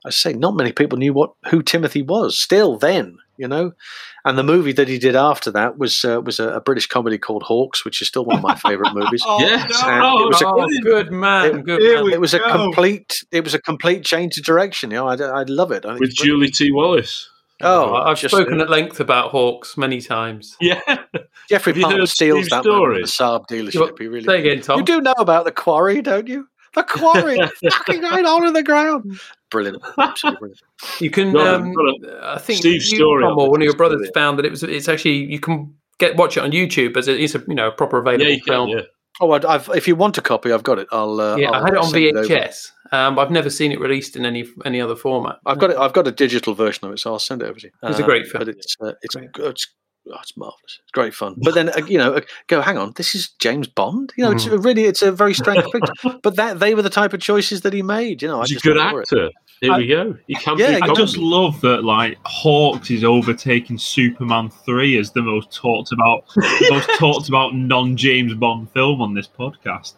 I 0.05 0.09
say 0.09 0.33
not 0.33 0.55
many 0.55 0.71
people 0.71 0.97
knew 0.97 1.13
what 1.13 1.33
who 1.49 1.61
Timothy 1.61 2.01
was 2.01 2.37
still 2.37 2.77
then. 2.77 3.17
You 3.37 3.47
know, 3.47 3.73
and 4.23 4.37
the 4.37 4.43
movie 4.43 4.71
that 4.73 4.87
he 4.87 4.97
did 4.97 5.15
after 5.15 5.51
that 5.51 5.77
was 5.77 6.05
uh, 6.05 6.21
was 6.23 6.39
a, 6.39 6.49
a 6.55 6.61
British 6.61 6.87
comedy 6.87 7.17
called 7.17 7.43
Hawks, 7.43 7.83
which 7.83 8.01
is 8.01 8.07
still 8.07 8.25
one 8.25 8.37
of 8.37 8.43
my 8.43 8.55
favourite 8.55 8.93
movies. 8.95 9.23
Yes. 9.39 9.83
And 9.83 10.03
it 10.03 10.27
was 10.27 10.41
a 10.41 10.47
Oh, 10.47 10.67
good 10.83 11.11
man, 11.11 11.61
good 11.63 11.81
it, 11.81 12.03
man. 12.03 12.13
it 12.13 12.21
was 12.21 12.33
a 12.33 12.39
complete 12.39 13.13
it 13.31 13.43
was 13.43 13.53
a 13.53 13.61
complete 13.61 14.05
change 14.05 14.37
of 14.37 14.45
direction. 14.45 14.91
You 14.91 14.97
know, 14.97 15.07
I, 15.07 15.15
I 15.15 15.43
love 15.43 15.71
it. 15.71 15.85
I 15.85 15.89
think 15.89 15.99
With. 16.01 16.13
Julie 16.15 16.49
T. 16.51 16.71
Wallace. 16.71 17.29
Oh, 17.61 17.93
I've 17.93 18.19
just, 18.19 18.35
spoken 18.35 18.59
uh, 18.59 18.63
at 18.63 18.69
length 18.69 18.99
about 18.99 19.31
Hawks 19.31 19.77
many 19.77 20.01
times. 20.01 20.57
Yeah. 20.59 20.81
Geoffrey 21.49 21.73
Have 21.73 21.83
Palmer 21.83 22.05
steals 22.05 22.47
Steve's 22.47 22.49
that 22.49 22.65
moment 22.65 23.03
at 23.03 23.07
story? 23.09 23.37
the 23.37 23.65
Saab 23.67 23.71
dealership. 23.71 23.97
He 23.99 24.07
really 24.07 24.25
Say 24.25 24.39
again, 24.39 24.61
Tom. 24.61 24.79
You 24.79 24.85
do 24.85 24.99
know 24.99 25.13
about 25.17 25.45
the 25.45 25.51
quarry, 25.53 26.01
don't 26.01 26.27
you? 26.27 26.47
The 26.73 26.83
quarry, 26.83 27.37
fucking 27.71 28.01
right 28.01 28.25
on 28.25 28.51
the 28.51 28.61
ground. 28.61 29.17
Brilliant, 29.55 29.83
absolutely 29.97 30.39
brilliant. 30.39 30.61
You 31.01 31.09
can. 31.09 31.33
Got 31.33 31.47
um, 31.61 31.73
got. 31.73 32.23
I 32.23 32.37
think 32.39 32.59
Steve's 32.59 32.91
you, 32.91 32.97
story 32.97 33.23
Tom, 33.23 33.37
or 33.37 33.49
one 33.49 33.61
of 33.61 33.65
your 33.65 33.75
brothers 33.75 33.97
brilliant. 33.97 34.13
found 34.13 34.37
that 34.39 34.45
it 34.45 34.51
was. 34.51 34.63
It's 34.63 34.89
actually 34.89 35.25
you 35.31 35.39
can 35.39 35.73
get 35.97 36.15
watch 36.17 36.35
it 36.37 36.41
on 36.43 36.51
YouTube 36.51 36.97
as 36.97 37.07
it's 37.07 37.35
a 37.35 37.43
you 37.47 37.55
know 37.55 37.67
a 37.69 37.71
proper 37.71 37.97
available 37.99 38.25
Yeah, 38.25 38.31
you 38.35 38.41
can, 38.41 38.53
film. 38.53 38.69
yeah. 38.69 38.81
Oh, 39.21 39.31
I'd, 39.31 39.45
I've, 39.45 39.69
if 39.73 39.87
you 39.87 39.95
want 39.95 40.17
a 40.17 40.21
copy, 40.21 40.51
I've 40.51 40.63
got 40.63 40.77
it. 40.77 40.87
I'll. 40.91 41.21
Uh, 41.21 41.37
Yeah, 41.37 41.51
I'll 41.51 41.55
I 41.63 41.65
had 41.67 41.73
it 41.73 41.77
on 41.77 41.85
send 41.89 42.17
over. 42.17 42.27
VHS, 42.27 42.71
um, 42.91 43.15
but 43.15 43.21
I've 43.21 43.31
never 43.31 43.49
seen 43.49 43.71
it 43.71 43.79
released 43.79 44.17
in 44.17 44.25
any 44.25 44.43
any 44.65 44.81
other 44.81 44.95
format. 44.97 45.37
I've 45.45 45.57
got 45.59 45.69
it. 45.71 45.77
I've 45.77 45.93
got 45.93 46.05
a 46.07 46.11
digital 46.11 46.53
version 46.53 46.85
of 46.85 46.91
it, 46.93 46.99
so 46.99 47.13
I'll 47.13 47.19
send 47.19 47.41
it 47.41 47.45
over 47.45 47.57
to 47.59 47.67
you. 47.67 47.71
It's 47.83 47.99
a 47.99 48.03
Uh, 48.03 48.05
great 48.05 48.27
film. 48.27 48.39
but 48.43 48.49
it's 48.49 48.75
uh, 48.81 48.91
it's 49.01 49.15
it's, 49.39 49.67
oh, 50.11 50.17
it's 50.21 50.35
marvelous. 50.37 50.79
It's 50.83 50.91
great 50.91 51.13
fun. 51.13 51.35
But 51.37 51.53
then 51.55 51.69
uh, 51.69 51.85
you 51.87 51.97
know, 51.97 52.13
uh, 52.15 52.21
go 52.47 52.61
hang 52.61 52.77
on. 52.77 52.93
This 52.95 53.15
is 53.15 53.29
James 53.39 53.67
Bond. 53.67 54.13
You 54.17 54.23
know, 54.25 54.31
it's 54.31 54.45
Mm. 54.45 54.63
really 54.63 54.85
it's 54.85 55.01
a 55.01 55.11
very 55.11 55.33
strange 55.33 55.63
picture. 55.71 56.17
But 56.23 56.35
that 56.35 56.59
they 56.59 56.73
were 56.75 56.81
the 56.81 56.89
type 56.89 57.13
of 57.13 57.19
choices 57.21 57.61
that 57.61 57.73
he 57.73 57.81
made. 57.81 58.21
You 58.21 58.27
know, 58.29 58.41
I 58.41 58.45
He's 58.45 58.57
a 58.57 58.59
good 58.61 58.77
adore 58.77 59.01
it. 59.01 59.07
actor. 59.11 59.29
Here 59.61 59.75
we 59.77 59.87
go. 59.87 60.15
He 60.27 60.35
can 60.35 60.57
Yeah, 60.59 60.75
he 60.75 60.81
I 60.81 60.93
just 60.93 61.17
love 61.17 61.61
that 61.61 61.83
like 61.83 62.17
Hawks 62.25 62.91
is 62.91 63.03
overtaking 63.03 63.77
Superman 63.77 64.49
three 64.49 64.97
as 64.97 65.11
the 65.11 65.21
most 65.21 65.53
talked 65.53 65.91
about 65.93 66.27
the 66.35 66.67
most 66.71 66.99
talked 66.99 67.29
about 67.29 67.55
non 67.55 67.95
James 67.95 68.33
Bond 68.33 68.69
film 68.71 69.01
on 69.01 69.13
this 69.13 69.27
podcast. 69.27 69.93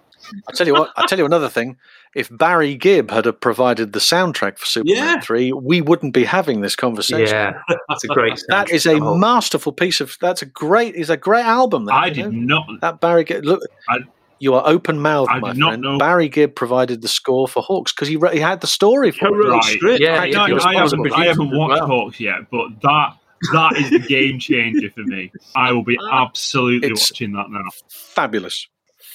I 0.48 0.52
tell 0.54 0.68
you 0.68 0.74
what. 0.74 0.92
I 0.96 1.06
tell 1.08 1.18
you 1.18 1.26
another 1.26 1.50
thing. 1.50 1.78
If 2.16 2.30
Barry 2.36 2.76
Gibb 2.76 3.12
had 3.12 3.30
provided 3.42 3.94
the 3.94 4.00
soundtrack 4.00 4.58
for 4.58 4.66
Superman 4.66 4.96
Yeah. 4.98 5.20
Three, 5.20 5.52
we 5.52 5.82
wouldn't 5.82 6.14
be 6.14 6.24
having 6.26 6.62
this 6.62 6.76
conversation. 6.76 7.28
Yeah, 7.36 7.62
that's 7.90 8.04
a 8.04 8.08
great. 8.08 8.42
That 8.50 8.70
is 8.72 8.86
a 8.86 9.00
masterful 9.00 9.72
piece 9.74 10.02
of. 10.02 10.18
That's 10.22 10.42
a 10.42 10.46
great. 10.48 10.96
Is 10.96 11.10
a 11.10 11.18
great 11.18 11.46
album. 11.46 11.86
That, 11.86 11.94
I 11.96 12.10
did 12.10 12.32
know? 12.34 12.64
not. 12.68 12.82
That 12.82 13.02
Barry 13.02 13.24
Gibb. 13.24 13.46
Look, 13.46 13.62
I- 13.90 14.00
you 14.40 14.54
are 14.54 14.62
open 14.68 15.00
mouthed, 15.00 15.32
I 15.32 15.40
my 15.40 15.50
did 15.54 15.58
not 15.58 15.70
friend. 15.70 15.82
know- 15.82 15.98
Barry 15.98 16.30
Gibb 16.30 16.54
provided 16.54 17.02
the 17.02 17.08
score 17.08 17.48
for 17.48 17.64
Hawks 17.64 17.92
because 17.92 18.08
he 18.08 18.18
re- 18.18 18.34
he 18.34 18.40
had 18.40 18.62
the 18.62 18.68
story 18.68 19.10
for 19.10 19.30
Co-wrote 19.30 19.46
it. 19.48 19.50
Right. 19.50 19.64
script. 19.64 20.00
Yeah, 20.00 20.22
I, 20.22 20.26
yeah, 20.26 20.42
I, 20.44 20.70
I 20.70 20.76
haven't. 20.76 21.12
I 21.14 21.26
haven't 21.26 21.58
watched 21.58 21.82
well. 21.82 21.88
Hawks 21.88 22.20
yet, 22.20 22.42
but 22.52 22.68
that 22.84 23.14
that 23.54 23.78
is 23.78 23.90
the 23.90 23.98
game 24.00 24.38
changer 24.40 24.92
for 24.92 25.02
me. 25.06 25.32
I 25.56 25.72
will 25.72 25.84
be 25.84 25.98
absolutely 26.12 26.88
It's- 26.90 27.12
watching 27.12 27.32
that 27.34 27.50
now. 27.50 27.64
Fabulous, 27.90 28.68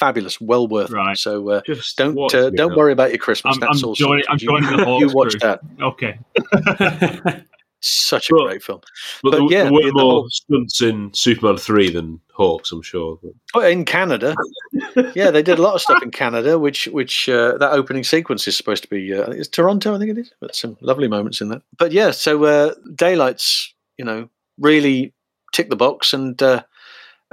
fabulous, 0.07 0.41
well 0.41 0.67
worth 0.67 0.91
it. 0.91 0.95
Right. 0.95 1.17
So 1.17 1.49
uh, 1.51 1.61
Just 1.65 1.97
don't 1.97 2.17
uh, 2.35 2.51
don't 2.51 2.77
worry 2.77 2.93
about 2.93 3.11
your 3.11 3.19
Christmas. 3.19 3.55
I'm, 3.57 3.61
That's 3.61 3.83
I'm 3.83 3.89
all. 3.89 3.95
joining. 3.95 4.25
I'm 4.29 4.39
sorted. 4.39 4.65
joining 4.69 4.77
the 4.79 4.83
You, 4.83 4.85
Hawks 4.85 5.01
you 5.01 5.17
watch 5.17 5.35
that. 5.41 5.61
Okay. 5.81 6.19
Such 7.85 8.31
a 8.31 8.35
But- 8.35 8.47
great 8.47 8.63
film. 8.63 8.81
But, 9.25 9.31
But 9.33 9.39
there, 9.39 9.47
yeah, 9.51 9.63
there 9.65 9.73
were 9.73 9.83
the 9.83 9.93
more 9.93 10.03
whole- 10.13 10.29
stunts 10.31 10.81
in 10.83 11.13
Superman 11.15 11.57
3 11.57 11.91
than 11.91 12.21
Hawks, 12.33 12.71
I'm 12.71 12.81
sure. 12.83 13.19
But- 13.53 13.73
in 13.73 13.85
Canada, 13.85 14.37
yeah, 15.17 15.33
they 15.33 15.43
did 15.43 15.59
a 15.59 15.63
lot 15.63 15.75
of 15.75 15.81
stuff 15.81 16.01
in 16.03 16.13
Canada, 16.13 16.59
which 16.61 16.87
which 16.89 17.29
uh, 17.29 17.59
that 17.59 17.73
opening 17.73 18.05
sequence 18.05 18.47
is 18.47 18.57
supposed 18.57 18.85
to 18.85 18.89
be. 18.89 19.13
Uh, 19.13 19.31
it's 19.33 19.49
Toronto, 19.49 19.95
I 19.97 19.99
think 19.99 20.11
it 20.13 20.19
is. 20.19 20.33
But 20.41 20.55
some 20.55 20.77
lovely 20.81 21.09
moments 21.09 21.41
in 21.41 21.49
that. 21.49 21.63
But 21.77 21.91
yeah, 21.93 22.13
so 22.13 22.45
uh, 22.45 22.75
daylights, 22.95 23.75
you 23.99 24.05
know, 24.05 24.29
really 24.59 25.13
tick 25.53 25.69
the 25.69 25.77
box, 25.77 26.15
and 26.15 26.41
uh, 26.41 26.63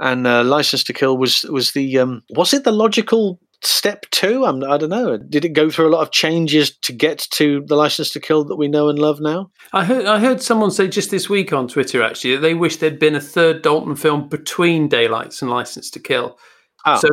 and 0.00 0.26
uh, 0.26 0.42
License 0.42 0.82
to 0.84 0.92
Kill 0.92 1.16
was 1.16 1.42
was 1.44 1.72
the 1.72 1.98
um, 1.98 2.22
was 2.30 2.52
it 2.52 2.64
the 2.64 2.72
logical 2.72 3.38
step 3.62 4.06
two? 4.10 4.44
I'm, 4.46 4.64
I 4.64 4.78
don't 4.78 4.88
know. 4.88 5.18
Did 5.18 5.44
it 5.44 5.50
go 5.50 5.68
through 5.70 5.88
a 5.88 5.94
lot 5.94 6.00
of 6.02 6.10
changes 6.12 6.70
to 6.78 6.92
get 6.92 7.18
to 7.32 7.62
the 7.66 7.76
License 7.76 8.10
to 8.12 8.20
Kill 8.20 8.42
that 8.44 8.56
we 8.56 8.68
know 8.68 8.88
and 8.88 8.98
love 8.98 9.20
now? 9.20 9.50
I 9.72 9.84
heard 9.84 10.06
I 10.06 10.18
heard 10.18 10.42
someone 10.42 10.70
say 10.70 10.88
just 10.88 11.10
this 11.10 11.28
week 11.28 11.52
on 11.52 11.68
Twitter 11.68 12.02
actually 12.02 12.34
that 12.36 12.40
they 12.42 12.54
wish 12.54 12.76
there'd 12.78 12.98
been 12.98 13.14
a 13.14 13.20
third 13.20 13.62
Dalton 13.62 13.94
film 13.96 14.28
between 14.28 14.88
Daylights 14.88 15.42
and 15.42 15.50
License 15.50 15.90
to 15.90 16.00
Kill. 16.00 16.38
Ah. 16.86 16.96
So 16.96 17.08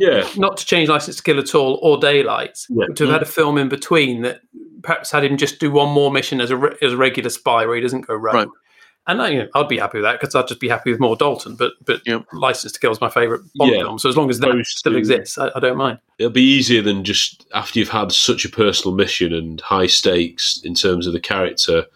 Yeah. 0.00 0.28
not 0.36 0.56
to 0.56 0.66
change 0.66 0.88
License 0.88 1.16
to 1.18 1.22
Kill 1.22 1.38
at 1.38 1.54
all 1.54 1.78
or 1.82 1.98
Daylights, 1.98 2.66
Yeah. 2.68 2.86
but 2.88 2.96
to 2.96 3.04
have 3.04 3.12
had 3.12 3.22
a 3.22 3.26
film 3.26 3.56
in 3.56 3.68
between 3.68 4.22
that 4.22 4.40
perhaps 4.82 5.12
had 5.12 5.24
him 5.24 5.36
just 5.36 5.60
do 5.60 5.70
one 5.70 5.90
more 5.90 6.10
mission 6.10 6.40
as 6.40 6.50
a 6.50 6.56
re- 6.56 6.76
as 6.82 6.92
a 6.92 6.96
regular 6.96 7.30
spy 7.30 7.64
where 7.66 7.76
he 7.76 7.80
doesn't 7.80 8.06
go 8.08 8.14
rogue. 8.14 8.34
Right. 8.34 8.48
And 9.08 9.20
I, 9.22 9.28
you 9.30 9.38
know, 9.38 9.48
I'd 9.54 9.68
be 9.68 9.78
happy 9.78 9.98
with 9.98 10.04
that 10.04 10.20
because 10.20 10.34
I'd 10.34 10.46
just 10.46 10.60
be 10.60 10.68
happy 10.68 10.90
with 10.92 11.00
more 11.00 11.16
Dalton. 11.16 11.56
But 11.56 11.72
but 11.84 12.02
Yep. 12.06 12.26
License 12.34 12.72
to 12.72 12.78
Kill 12.80 12.92
is 12.92 13.00
my 13.00 13.08
favourite 13.08 13.42
Bond 13.56 13.72
Yeah. 13.72 13.78
film, 13.82 13.98
so 13.98 14.08
as 14.08 14.16
long 14.16 14.28
as 14.30 14.38
that 14.40 14.62
still 14.66 14.92
to- 14.92 14.98
exists, 14.98 15.38
I, 15.38 15.50
I 15.56 15.60
don't 15.60 15.78
mind. 15.78 15.98
It'll 16.18 16.30
be 16.30 16.42
easier 16.42 16.82
than 16.82 17.02
just 17.04 17.46
after 17.54 17.78
you've 17.78 17.88
had 17.88 18.12
such 18.12 18.44
a 18.44 18.48
personal 18.50 18.94
mission 18.94 19.32
and 19.32 19.60
high 19.62 19.86
stakes 19.86 20.60
in 20.62 20.74
terms 20.74 21.06
of 21.06 21.12
the 21.14 21.20
character. 21.20 21.86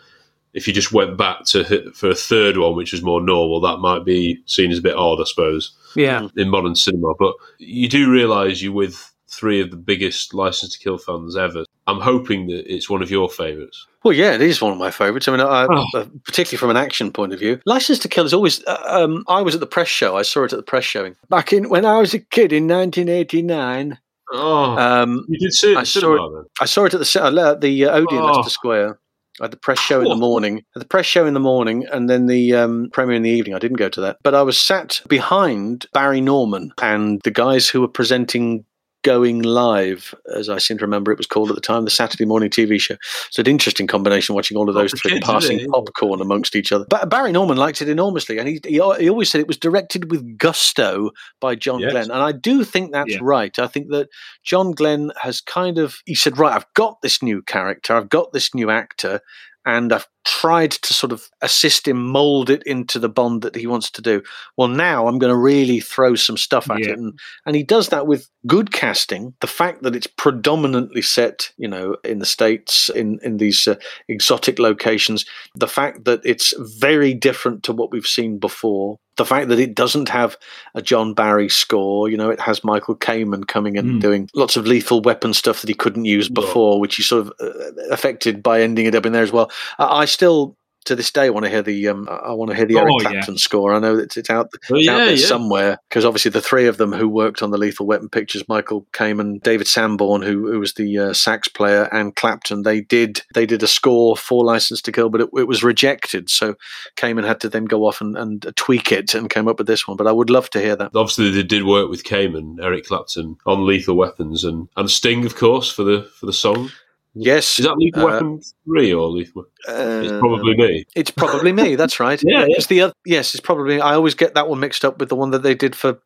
If 0.54 0.66
you 0.68 0.74
just 0.74 0.92
went 0.92 1.16
back 1.16 1.44
to 1.46 1.64
hit 1.64 1.94
for 1.94 2.10
a 2.10 2.14
third 2.14 2.56
one, 2.58 2.76
which 2.76 2.92
is 2.92 3.02
more 3.02 3.20
normal, 3.22 3.60
that 3.60 3.78
might 3.78 4.04
be 4.04 4.38
seen 4.46 4.70
as 4.70 4.78
a 4.78 4.82
bit 4.82 4.94
odd, 4.96 5.20
I 5.20 5.24
suppose. 5.24 5.72
Yeah. 5.94 6.28
in 6.36 6.48
modern 6.48 6.74
cinema. 6.74 7.14
But 7.18 7.34
you 7.58 7.88
do 7.88 8.10
realise 8.10 8.62
you're 8.62 8.72
with 8.72 9.12
three 9.28 9.60
of 9.60 9.70
the 9.70 9.76
biggest 9.76 10.32
License 10.34 10.72
to 10.72 10.78
Kill 10.78 10.98
fans 10.98 11.36
ever. 11.36 11.64
I'm 11.86 12.00
hoping 12.00 12.46
that 12.48 12.70
it's 12.72 12.88
one 12.90 13.02
of 13.02 13.10
your 13.10 13.28
favourites. 13.30 13.86
Well, 14.04 14.12
yeah, 14.14 14.32
it 14.32 14.40
is 14.40 14.60
one 14.60 14.72
of 14.72 14.78
my 14.78 14.90
favourites. 14.90 15.28
I 15.28 15.30
mean, 15.32 15.40
I, 15.40 15.66
Oh. 15.70 15.86
uh, 15.98 16.04
particularly 16.24 16.58
from 16.58 16.70
an 16.70 16.76
action 16.76 17.12
point 17.12 17.32
of 17.32 17.38
view. 17.38 17.60
License 17.66 17.98
to 18.00 18.08
Kill 18.08 18.24
is 18.24 18.34
always. 18.34 18.64
Uh, 18.66 18.82
um, 18.86 19.24
I 19.28 19.42
was 19.42 19.54
at 19.54 19.60
the 19.60 19.66
press 19.66 19.88
show. 19.88 20.16
I 20.16 20.22
saw 20.22 20.44
it 20.44 20.52
at 20.52 20.56
the 20.56 20.62
press 20.62 20.84
showing 20.84 21.14
back 21.30 21.52
in 21.52 21.68
when 21.68 21.84
I 21.84 21.98
was 21.98 22.12
a 22.14 22.18
kid 22.18 22.52
in 22.52 22.66
1989. 22.66 23.98
Oh, 24.34 24.76
Um, 24.78 25.24
you 25.28 25.38
did 25.38 25.52
see 25.52 25.72
it 25.72 25.76
I 25.78 25.82
saw 25.84 26.14
it. 26.14 26.32
then? 26.34 26.44
I 26.60 26.64
saw 26.64 26.84
it 26.84 26.94
at 26.94 27.00
the 27.00 27.04
ci- 27.06 27.18
uh, 27.18 27.54
the 27.54 27.84
uh, 27.86 27.96
Odeon, 27.98 28.22
Oh. 28.22 28.26
Leicester 28.32 28.50
Square. 28.50 28.98
I 29.40 29.44
had 29.44 29.50
the 29.50 29.56
press 29.56 29.78
show 29.78 30.00
in 30.02 30.08
the 30.08 30.14
morning, 30.14 30.62
the 30.74 30.84
press 30.84 31.06
show 31.06 31.24
in 31.26 31.32
the 31.32 31.40
morning, 31.40 31.86
and 31.90 32.08
then 32.08 32.26
the 32.26 32.54
um, 32.54 32.90
premiere 32.92 33.16
in 33.16 33.22
the 33.22 33.30
evening. 33.30 33.54
I 33.54 33.58
didn't 33.58 33.78
go 33.78 33.88
to 33.88 34.00
that, 34.02 34.18
but 34.22 34.34
I 34.34 34.42
was 34.42 34.58
sat 34.60 35.00
behind 35.08 35.86
Barry 35.94 36.20
Norman 36.20 36.70
and 36.82 37.18
the 37.24 37.30
guys 37.30 37.66
who 37.66 37.80
were 37.80 37.88
presenting 37.88 38.64
Going 39.02 39.42
Live, 39.42 40.14
as 40.34 40.48
I 40.48 40.58
seem 40.58 40.78
to 40.78 40.84
remember 40.84 41.10
it 41.12 41.18
was 41.18 41.26
called 41.26 41.50
at 41.50 41.54
the 41.54 41.60
time, 41.60 41.84
the 41.84 41.90
Saturday 41.90 42.24
morning 42.24 42.50
TV 42.50 42.80
show. 42.80 42.96
So 43.30 43.40
an 43.40 43.46
interesting 43.48 43.86
combination 43.86 44.34
watching 44.34 44.56
all 44.56 44.68
of 44.68 44.74
those 44.74 44.92
three 44.92 45.20
passing 45.20 45.68
popcorn 45.70 46.20
amongst 46.20 46.54
each 46.54 46.72
other. 46.72 46.86
But 46.88 47.08
Barry 47.08 47.32
Norman 47.32 47.56
liked 47.56 47.82
it 47.82 47.88
enormously, 47.88 48.38
and 48.38 48.48
he, 48.48 48.60
he, 48.64 48.74
he 48.74 49.08
always 49.10 49.28
said 49.28 49.40
it 49.40 49.48
was 49.48 49.56
directed 49.58 50.10
with 50.10 50.38
gusto 50.38 51.10
by 51.40 51.54
John 51.54 51.80
Yes. 51.80 51.90
Glen. 51.92 52.10
And 52.10 52.22
I 52.22 52.32
do 52.32 52.64
think 52.64 52.92
that's 52.92 53.12
Yeah. 53.12 53.18
right. 53.22 53.58
I 53.58 53.66
think 53.66 53.90
that 53.90 54.08
John 54.44 54.72
Glen 54.72 55.10
has 55.20 55.40
kind 55.40 55.78
of 55.78 55.96
he 56.06 56.14
said, 56.14 56.38
right, 56.38 56.54
I've 56.54 56.72
got 56.74 57.02
this 57.02 57.22
new 57.22 57.42
character, 57.42 57.94
I've 57.96 58.08
got 58.08 58.32
this 58.32 58.54
new 58.54 58.70
actor, 58.70 59.20
and 59.64 59.92
I've 59.92 60.06
tried 60.24 60.70
to 60.70 60.94
sort 60.94 61.12
of 61.12 61.28
assist 61.40 61.88
him 61.88 62.02
mold 62.06 62.48
it 62.50 62.62
into 62.64 62.98
the 62.98 63.08
Bond 63.08 63.42
that 63.42 63.56
he 63.56 63.66
wants 63.66 63.90
to 63.90 64.02
do. 64.02 64.22
Well, 64.56 64.68
now 64.68 65.06
I'm 65.08 65.18
going 65.18 65.32
to 65.32 65.36
really 65.36 65.80
throw 65.80 66.14
some 66.14 66.36
stuff 66.36 66.70
at 66.70 66.80
Yeah. 66.80 66.90
it, 66.90 66.98
and 66.98 67.18
and 67.46 67.56
he 67.56 67.62
does 67.62 67.88
that 67.88 68.06
with 68.06 68.28
good 68.46 68.72
casting. 68.72 69.34
The 69.40 69.46
fact 69.46 69.82
that 69.82 69.96
it's 69.96 70.06
predominantly 70.06 71.02
set, 71.02 71.50
you 71.56 71.68
know, 71.68 71.96
in 72.04 72.18
the 72.18 72.26
states, 72.26 72.88
in 72.90 73.18
in 73.22 73.38
these 73.38 73.66
uh, 73.68 73.76
exotic 74.08 74.58
locations, 74.58 75.24
the 75.54 75.68
fact 75.68 76.04
that 76.04 76.20
it's 76.24 76.54
very 76.58 77.14
different 77.14 77.62
to 77.64 77.72
what 77.72 77.90
we've 77.92 78.06
seen 78.06 78.38
before. 78.38 78.98
The 79.18 79.26
fact 79.26 79.48
that 79.48 79.58
it 79.60 79.74
doesn't 79.74 80.08
have 80.08 80.38
a 80.74 80.80
John 80.80 81.12
Barry 81.12 81.50
score, 81.50 82.08
you 82.08 82.16
know, 82.16 82.30
it 82.30 82.40
has 82.40 82.64
Michael 82.64 82.96
Kamen 82.96 83.46
coming 83.46 83.76
in 83.76 83.86
and 83.86 83.98
Mm. 83.98 84.00
doing 84.00 84.30
lots 84.34 84.56
of 84.56 84.66
lethal 84.66 85.02
weapon 85.02 85.34
stuff 85.34 85.60
that 85.60 85.68
he 85.68 85.74
couldn't 85.74 86.06
use 86.06 86.28
Yeah. 86.28 86.32
before, 86.40 86.80
which 86.80 86.96
he 86.96 87.02
sort 87.02 87.26
of 87.26 87.32
uh, 87.38 87.72
affected 87.90 88.42
by 88.42 88.62
ending 88.62 88.86
it 88.86 88.94
up 88.94 89.04
in 89.04 89.12
there 89.12 89.22
as 89.22 89.30
well. 89.30 89.50
I, 89.78 89.84
I 90.02 90.04
still, 90.12 90.56
to 90.84 90.96
this 90.96 91.12
day, 91.12 91.30
want 91.30 91.44
to 91.44 91.50
hear 91.50 91.62
the 91.62 91.86
um, 91.86 92.08
I 92.10 92.32
want 92.32 92.50
to 92.50 92.56
hear 92.56 92.66
the 92.66 92.76
Eric 92.78 92.90
Oh, 92.90 93.00
yeah. 93.02 93.10
Clapton 93.12 93.38
score. 93.38 93.72
I 93.72 93.78
know 93.78 93.94
that 93.98 94.16
it's 94.16 94.28
out, 94.28 94.48
Oh, 94.68 94.74
it's 94.74 94.88
out 94.88 94.96
there 94.98 95.14
yeah. 95.14 95.26
somewhere 95.26 95.78
because 95.88 96.04
obviously 96.04 96.32
the 96.32 96.40
three 96.40 96.66
of 96.66 96.76
them 96.76 96.90
who 96.90 97.08
worked 97.08 97.40
on 97.40 97.52
the 97.52 97.56
Lethal 97.56 97.86
Weapon 97.86 98.08
pictures, 98.08 98.48
Michael 98.48 98.84
Kamen, 98.92 99.40
David 99.44 99.68
Sanborn, 99.68 100.22
who, 100.22 100.50
who 100.50 100.58
was 100.58 100.74
the 100.74 100.98
uh, 100.98 101.12
sax 101.12 101.46
player, 101.46 101.84
and 101.92 102.16
Clapton, 102.16 102.62
they 102.62 102.80
did 102.80 103.22
they 103.32 103.46
did 103.46 103.62
a 103.62 103.68
score 103.68 104.16
for 104.16 104.44
License 104.44 104.82
to 104.82 104.90
Kill, 104.90 105.08
but 105.08 105.20
it, 105.20 105.28
it 105.36 105.46
was 105.46 105.62
rejected. 105.62 106.28
So 106.28 106.56
Kamen 106.96 107.24
had 107.24 107.40
to 107.42 107.48
then 107.48 107.66
go 107.66 107.86
off 107.86 108.00
and, 108.00 108.18
and 108.18 108.44
tweak 108.56 108.90
it 108.90 109.14
and 109.14 109.30
came 109.30 109.46
up 109.46 109.58
with 109.58 109.68
this 109.68 109.86
one. 109.86 109.96
But 109.96 110.08
I 110.08 110.12
would 110.12 110.30
love 110.30 110.50
to 110.50 110.60
hear 110.60 110.74
that. 110.74 110.90
Obviously, 110.96 111.30
they 111.30 111.44
did 111.44 111.62
work 111.64 111.90
with 111.90 112.02
Kamen, 112.02 112.56
Eric 112.60 112.86
Clapton, 112.86 113.36
on 113.46 113.64
Lethal 113.66 113.94
Weapons, 113.94 114.42
and, 114.42 114.68
and 114.76 114.90
Sting, 114.90 115.24
of 115.26 115.36
course, 115.36 115.70
for 115.70 115.84
the 115.84 116.10
for 116.18 116.26
the 116.26 116.32
song. 116.32 116.72
Yes, 117.14 117.58
Is 117.58 117.66
that 117.66 117.76
Lethal 117.76 118.02
uh, 118.02 118.06
Weapon 118.06 118.40
three 118.64 118.92
or 118.92 119.08
Lethal? 119.08 119.44
it's 119.68 120.12
uh, 120.12 120.18
probably 120.18 120.56
me. 120.56 120.86
It's 120.96 121.10
probably 121.10 121.52
me. 121.52 121.76
That's 121.76 122.00
right. 122.00 122.20
Yeah, 122.32 122.46
yeah. 122.46 122.56
It's 122.56 122.66
the 122.66 122.82
oth- 122.82 122.94
yes. 123.04 123.34
It's 123.34 123.40
probably. 123.40 123.80
I 123.80 123.94
always 123.94 124.14
get 124.14 124.34
that 124.34 124.48
one 124.48 124.60
mixed 124.60 124.84
up 124.84 124.98
with 124.98 125.08
the 125.08 125.16
one 125.16 125.30
that 125.32 125.42
they 125.42 125.54
did 125.54 125.76
for 125.76 125.98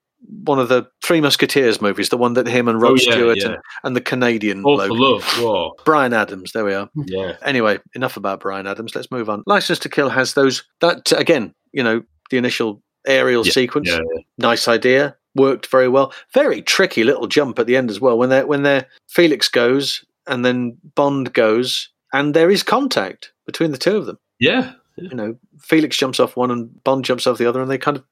one 0.45 0.59
of 0.59 0.69
the 0.69 0.89
Three 1.05 1.21
Musketeers 1.21 1.81
movies. 1.81 2.09
The 2.09 2.17
one 2.17 2.33
that 2.35 2.47
him 2.49 2.67
and 2.69 2.81
Rod 2.81 2.93
Oh, 2.93 2.95
yeah, 2.97 3.13
Stewart 3.13 3.39
yeah. 3.39 3.47
And, 3.47 3.57
and 3.85 3.97
the 3.97 4.01
Canadian 4.01 4.65
All 4.65 4.77
bloke, 4.77 4.89
for 4.89 4.97
love. 4.99 5.25
Whoa. 5.39 5.75
Bryan 5.85 6.13
Adams. 6.13 6.53
There 6.53 6.65
we 6.65 6.75
are. 6.75 6.91
Yeah. 7.07 7.37
Anyway, 7.43 7.79
enough 7.95 8.17
about 8.17 8.41
Bryan 8.41 8.67
Adams. 8.67 8.95
Let's 8.95 9.11
move 9.11 9.29
on. 9.31 9.45
License 9.47 9.79
to 9.81 9.89
Kill 9.89 10.09
has 10.09 10.35
those 10.35 10.65
that 10.81 11.13
again. 11.13 11.55
You 11.73 11.85
know, 11.85 12.03
the 12.31 12.39
initial 12.39 12.83
aerial 13.07 13.45
sequence. 13.45 13.91
Nice 14.39 14.67
idea. 14.67 15.17
Worked 15.37 15.67
very 15.67 15.89
well. 15.89 16.13
Very 16.33 16.63
tricky 16.63 17.05
little 17.05 17.27
jump 17.29 17.59
at 17.59 17.67
the 17.67 17.77
end 17.77 17.91
as 17.91 18.01
well. 18.01 18.19
When 18.19 18.31
they 18.31 18.43
when 18.43 18.63
they 18.63 18.87
Felix 19.09 19.49
goes 19.49 20.05
and 20.27 20.45
then 20.45 20.77
Bond 20.95 21.33
goes 21.33 21.89
and 22.13 22.35
there 22.35 22.51
is 22.51 22.63
contact 22.63 23.33
between 23.47 23.71
the 23.73 23.79
two 23.79 23.97
of 23.97 24.07
them 24.07 24.19
Yeah. 24.39 24.73
you 24.97 25.15
know, 25.15 25.37
Felix 25.61 25.97
jumps 25.97 26.21
off 26.21 26.37
one 26.37 26.51
and 26.51 26.83
Bond 26.85 27.05
jumps 27.05 27.27
off 27.27 27.39
the 27.39 27.47
other, 27.47 27.61
and 27.61 27.71
they 27.71 27.79
kind 27.79 27.97
of 27.99 28.05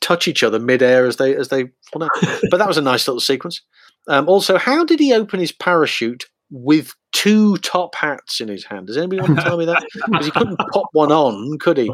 touch 0.00 0.26
each 0.26 0.42
other 0.42 0.58
midair 0.58 1.06
as 1.06 1.16
they 1.16 1.34
as 1.36 1.48
they 1.48 1.64
fall 1.90 2.00
down. 2.00 2.08
but 2.50 2.56
that 2.58 2.66
was 2.68 2.78
a 2.78 2.82
nice 2.82 3.06
little 3.06 3.20
sequence. 3.20 3.60
Um, 4.08 4.28
also, 4.28 4.58
how 4.58 4.84
did 4.84 4.98
he 4.98 5.12
open 5.14 5.38
his 5.38 5.52
parachute 5.52 6.24
with 6.52 6.94
two 7.12 7.56
top 7.58 7.94
hats 7.94 8.40
in 8.40 8.48
his 8.48 8.64
hand? 8.64 8.86
Does 8.86 8.98
anybody 8.98 9.22
want 9.22 9.36
to 9.36 9.42
tell 9.42 9.56
me 9.56 9.64
that? 9.64 9.82
Because 10.06 10.26
he 10.26 10.32
couldn't 10.32 10.58
pop 10.72 10.88
one 10.92 11.10
on, 11.10 11.58
could 11.58 11.78
he? 11.78 11.90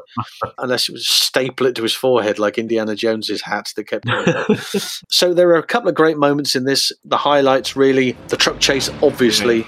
Unless 0.59 0.89
it 0.89 0.93
was 0.93 1.07
staple 1.07 1.67
it 1.67 1.77
to 1.77 1.83
his 1.83 1.95
forehead 1.95 2.39
like 2.39 2.59
Indiana 2.59 2.97
Jones's 2.97 3.43
hat 3.43 3.73
that 3.77 3.85
kept. 3.85 4.07
Going. 4.07 4.59
so 5.09 5.33
there 5.33 5.49
are 5.51 5.59
a 5.59 5.67
couple 5.67 5.89
of 5.89 5.95
great 5.95 6.17
moments 6.17 6.57
in 6.57 6.65
this. 6.65 6.91
The 7.05 7.17
highlights 7.17 7.77
really 7.77 8.13
the 8.29 8.37
truck 8.37 8.59
chase, 8.59 8.91
obviously. 9.03 9.67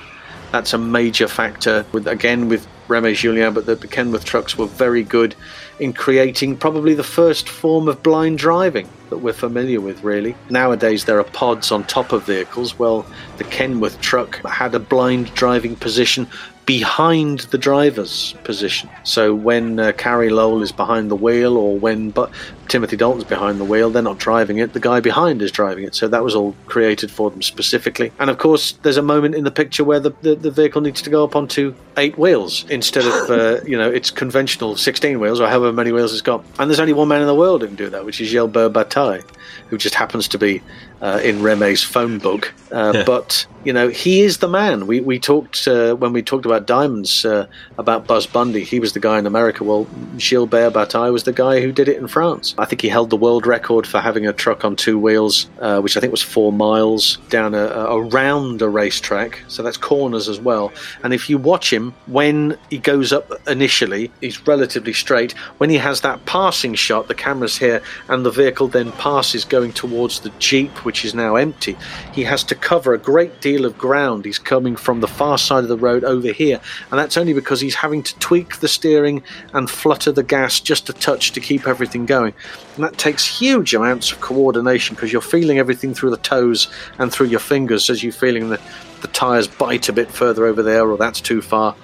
That's 0.53 0.73
a 0.73 0.79
major 0.79 1.29
factor. 1.29 1.87
With 1.93 2.07
again 2.07 2.49
with 2.49 2.67
Remy 2.89 3.15
Julienne, 3.15 3.55
but 3.55 3.67
the, 3.67 3.77
the 3.77 3.87
Kenworth 3.87 4.25
trucks 4.25 4.59
were 4.59 4.67
very 4.67 5.03
good 5.03 5.35
in 5.79 5.93
creating 5.93 6.57
probably 6.57 6.95
the 6.95 7.05
first 7.05 7.49
form 7.49 7.89
of 7.89 8.03
blind 8.03 8.39
driving 8.39 8.89
that 9.11 9.19
we're 9.19 9.33
familiar 9.33 9.81
with. 9.81 10.03
Really, 10.03 10.35
nowadays 10.49 11.05
there 11.05 11.19
are 11.19 11.25
pods 11.25 11.71
on 11.71 11.85
top 11.85 12.13
of 12.13 12.25
vehicles. 12.25 12.79
Well, 12.79 13.07
the 13.39 13.45
Kenworth 13.45 14.01
truck 14.01 14.37
had 14.45 14.75
a 14.75 14.81
blind 14.81 15.33
driving 15.35 15.77
position 15.77 16.27
behind 16.67 17.41
the 17.51 17.59
driver's 17.59 18.35
position. 18.45 18.89
So 19.03 19.35
when 19.35 19.81
uh, 19.81 19.91
Carey 19.93 20.31
Lowell 20.31 20.63
is 20.63 20.71
behind 20.71 21.11
the 21.11 21.17
wheel, 21.17 21.57
or 21.57 21.77
when 21.77 22.11
but 22.11 22.31
Timothy 22.71 22.97
Dalton's 22.97 23.25
behind 23.25 23.59
the 23.59 23.65
wheel, 23.65 23.91
they're 23.91 24.01
not 24.01 24.19
driving 24.19 24.59
it. 24.59 24.75
The 24.75 24.81
guy 24.81 25.01
behind 25.01 25.43
is 25.43 25.51
driving 25.51 25.83
it. 25.83 25.97
So 25.97 26.07
that 26.07 26.23
was 26.23 26.37
all 26.37 26.55
created 26.67 27.11
for 27.11 27.29
them 27.29 27.43
specifically. 27.43 28.13
And 28.21 28.31
of 28.31 28.39
course, 28.39 28.73
there's 28.83 28.97
a 28.97 29.03
moment 29.03 29.35
in 29.35 29.43
the 29.43 29.51
picture 29.51 29.83
where 29.83 29.99
the, 29.99 30.11
the, 30.23 30.37
the 30.37 30.53
vehicle 30.53 30.81
needs 30.81 31.03
to 31.03 31.11
go 31.11 31.25
up 31.25 31.35
onto 31.35 31.75
eight 31.97 32.17
wheels 32.17 32.65
instead 32.71 33.05
of 33.05 33.31
uh, 33.31 33.61
you 33.67 33.77
know 33.77 33.91
its 33.91 34.11
conventional 34.11 34.77
16 34.77 35.19
wheels 35.19 35.41
or 35.41 35.49
however 35.49 35.73
many 35.73 35.91
wheels 35.91 36.13
it's 36.13 36.23
got. 36.23 36.45
And 36.61 36.71
there's 36.71 36.81
only 36.81 36.93
one 36.93 37.09
man 37.09 37.21
in 37.21 37.27
the 37.27 37.35
world 37.35 37.63
who 37.63 37.67
can 37.67 37.77
do 37.77 37.91
that, 37.91 38.05
which 38.05 38.21
is 38.21 38.31
Gilbert 38.31 38.71
Bataille, 38.71 39.23
who 39.69 39.77
just 39.77 39.97
happens 39.97 40.29
to 40.29 40.39
be 40.39 40.63
uh, 41.03 41.21
in 41.25 41.43
Remy's 41.43 41.83
phone 41.83 42.19
book. 42.19 42.53
Uh, 42.71 42.93
Yeah. 42.95 43.05
But 43.05 43.47
you 43.65 43.73
know, 43.73 43.89
he 43.89 44.23
is 44.23 44.39
the 44.39 44.49
man. 44.49 44.87
We 44.87 45.01
we 45.01 45.19
talked 45.19 45.67
uh, 45.69 45.95
when 45.95 46.13
we 46.13 46.23
talked 46.23 46.47
about 46.47 46.67
diamonds 46.67 47.25
uh, 47.25 47.47
about 47.79 48.07
Buzz 48.07 48.27
Bundy. 48.27 48.65
He 48.65 48.81
was 48.81 48.93
the 48.93 49.01
guy 49.01 49.19
in 49.19 49.27
America. 49.27 49.65
Well, 49.65 49.87
Gilbert 50.17 50.71
Bataille 50.71 51.13
was 51.13 51.25
the 51.25 51.33
guy 51.33 51.61
who 51.61 51.73
did 51.73 51.89
it 51.89 51.97
in 51.97 52.09
France. 52.09 52.55
I 52.61 52.67
think 52.67 52.83
he 52.83 52.89
held 52.89 53.09
the 53.09 53.17
world 53.17 53.47
record 53.47 53.87
for 53.87 54.01
having 54.01 54.27
a 54.27 54.35
truck 54.35 54.67
on 54.67 54.77
two 54.77 54.99
wheels, 54.99 55.49
uh, 55.61 55.81
which 55.81 55.97
I 55.97 56.01
think 56.01 56.11
was 56.11 56.21
four 56.21 56.53
miles 56.53 57.17
down 57.31 57.55
a, 57.55 57.65
around 57.89 58.61
a 58.61 58.69
racetrack. 58.69 59.43
So 59.49 59.63
that's 59.63 59.79
corners 59.79 60.29
as 60.29 60.39
well. 60.39 60.71
And 61.03 61.15
if 61.15 61.31
you 61.31 61.39
watch 61.39 61.73
him 61.73 61.95
when 62.07 62.59
he 62.69 62.77
goes 62.77 63.15
up 63.15 63.33
initially, 63.49 64.11
he's 64.21 64.47
relatively 64.47 64.93
straight. 64.93 65.33
When 65.57 65.71
he 65.71 65.79
has 65.79 66.03
that 66.03 66.27
passing 66.27 66.75
shot, 66.75 67.09
the 67.09 67.15
camera's 67.15 67.57
here, 67.57 67.83
and 68.09 68.27
the 68.27 68.31
vehicle 68.31 68.69
then 68.69 68.93
passes 68.93 69.47
going 69.47 69.73
towards 69.73 70.21
the 70.21 70.33
jeep, 70.39 70.85
which 70.85 71.03
is 71.03 71.15
now 71.15 71.37
empty. 71.37 71.79
He 72.13 72.25
has 72.25 72.45
to 72.45 72.55
cover 72.55 72.93
a 72.93 72.99
great 72.99 73.41
deal 73.41 73.65
of 73.65 73.79
ground. 73.79 74.27
He's 74.27 74.39
coming 74.39 74.77
from 74.77 75.01
the 75.01 75.09
far 75.09 75.39
side 75.39 75.63
of 75.63 75.71
the 75.71 75.79
road 75.79 76.05
over 76.05 76.31
here, 76.31 76.61
and 76.91 76.99
that's 76.99 77.17
only 77.17 77.33
because 77.33 77.63
he's 77.63 77.77
having 77.77 78.03
to 78.03 78.19
tweak 78.19 78.59
the 78.59 78.69
steering 78.69 79.23
and 79.55 79.71
flutter 79.71 80.13
the 80.13 80.23
gas 80.23 80.61
just 80.61 80.91
a 80.91 80.93
touch 80.93 81.33
to 81.33 81.41
keep 81.41 81.67
everything 81.67 82.05
going. 82.05 82.35
And 82.77 82.85
that 82.85 82.97
takes 82.99 83.27
huge 83.27 83.75
amounts 83.75 84.13
of 84.13 84.21
coordination 84.21 84.95
because 84.95 85.13
you're 85.13 85.21
feeling 85.23 85.59
everything 85.59 85.93
through 85.95 86.11
the 86.11 86.17
toes 86.19 86.69
and 86.99 87.13
through 87.13 87.27
your 87.27 87.41
fingers 87.41 87.91
as 87.91 88.03
you're 88.03 88.13
feeling 88.13 88.49
the, 88.51 88.61
the 89.03 89.09
tyres 89.09 89.49
bite 89.49 89.89
a 89.89 89.93
bit 89.93 90.11
further 90.11 90.47
over 90.47 90.63
there, 90.63 90.89
or 90.91 90.97
that's 90.97 91.21
too 91.21 91.43
far. 91.43 91.75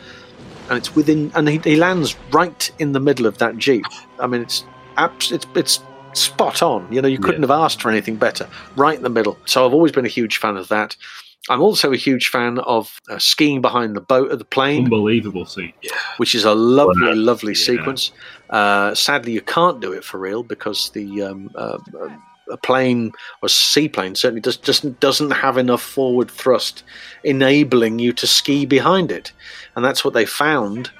And 0.68 0.78
it's 0.78 0.94
within, 0.96 1.30
and 1.34 1.48
he, 1.48 1.58
he 1.58 1.76
lands 1.76 2.16
right 2.32 2.70
in 2.78 2.92
the 2.92 3.00
middle 3.00 3.26
of 3.26 3.38
that 3.38 3.56
jeep. 3.58 3.84
I 4.18 4.26
mean, 4.26 4.42
it's 4.42 4.64
abs- 4.96 5.32
it's 5.32 5.46
it's 5.54 5.80
spot 6.14 6.62
on. 6.62 6.90
You 6.92 7.02
know, 7.02 7.08
you 7.08 7.18
couldn't 7.18 7.42
have 7.42 7.50
asked 7.50 7.82
for 7.82 7.90
anything 7.90 8.16
better. 8.16 8.48
Right 8.74 8.96
in 8.96 9.02
the 9.02 9.10
middle. 9.10 9.36
So 9.44 9.66
I've 9.66 9.74
always 9.74 9.92
been 9.92 10.06
a 10.06 10.08
huge 10.08 10.38
fan 10.38 10.56
of 10.56 10.68
that. 10.68 10.96
I'm 11.48 11.60
also 11.62 11.92
a 11.92 11.96
huge 11.96 12.26
fan 12.28 12.58
of 12.60 13.00
uh, 13.08 13.18
skiing 13.18 13.60
behind 13.60 13.94
the 13.94 14.00
boat 14.00 14.32
of 14.32 14.40
the 14.40 14.44
plane, 14.44 14.84
Unbelievable 14.84 15.46
scene. 15.46 15.72
which 16.16 16.34
is 16.34 16.44
a 16.44 16.54
lovely, 16.54 17.06
Wow. 17.06 17.14
lovely 17.14 17.52
Yeah. 17.52 17.64
sequence. 17.66 18.10
Uh, 18.50 18.94
sadly, 18.94 19.32
you 19.32 19.40
can't 19.40 19.80
do 19.80 19.92
it 19.92 20.04
for 20.04 20.18
real 20.18 20.42
because 20.42 20.90
the 20.90 21.22
um, 21.22 21.50
uh, 21.54 21.78
a 22.48 22.56
plane 22.56 23.12
or 23.42 23.48
seaplane 23.48 24.14
certainly 24.14 24.40
does, 24.40 24.56
just 24.56 25.00
doesn't 25.00 25.30
have 25.30 25.58
enough 25.58 25.82
forward 25.82 26.30
thrust 26.30 26.84
enabling 27.24 27.98
you 27.98 28.12
to 28.12 28.26
ski 28.26 28.66
behind 28.66 29.10
it, 29.10 29.32
and 29.74 29.84
that's 29.84 30.04
what 30.04 30.14
they 30.14 30.24
found 30.24 30.90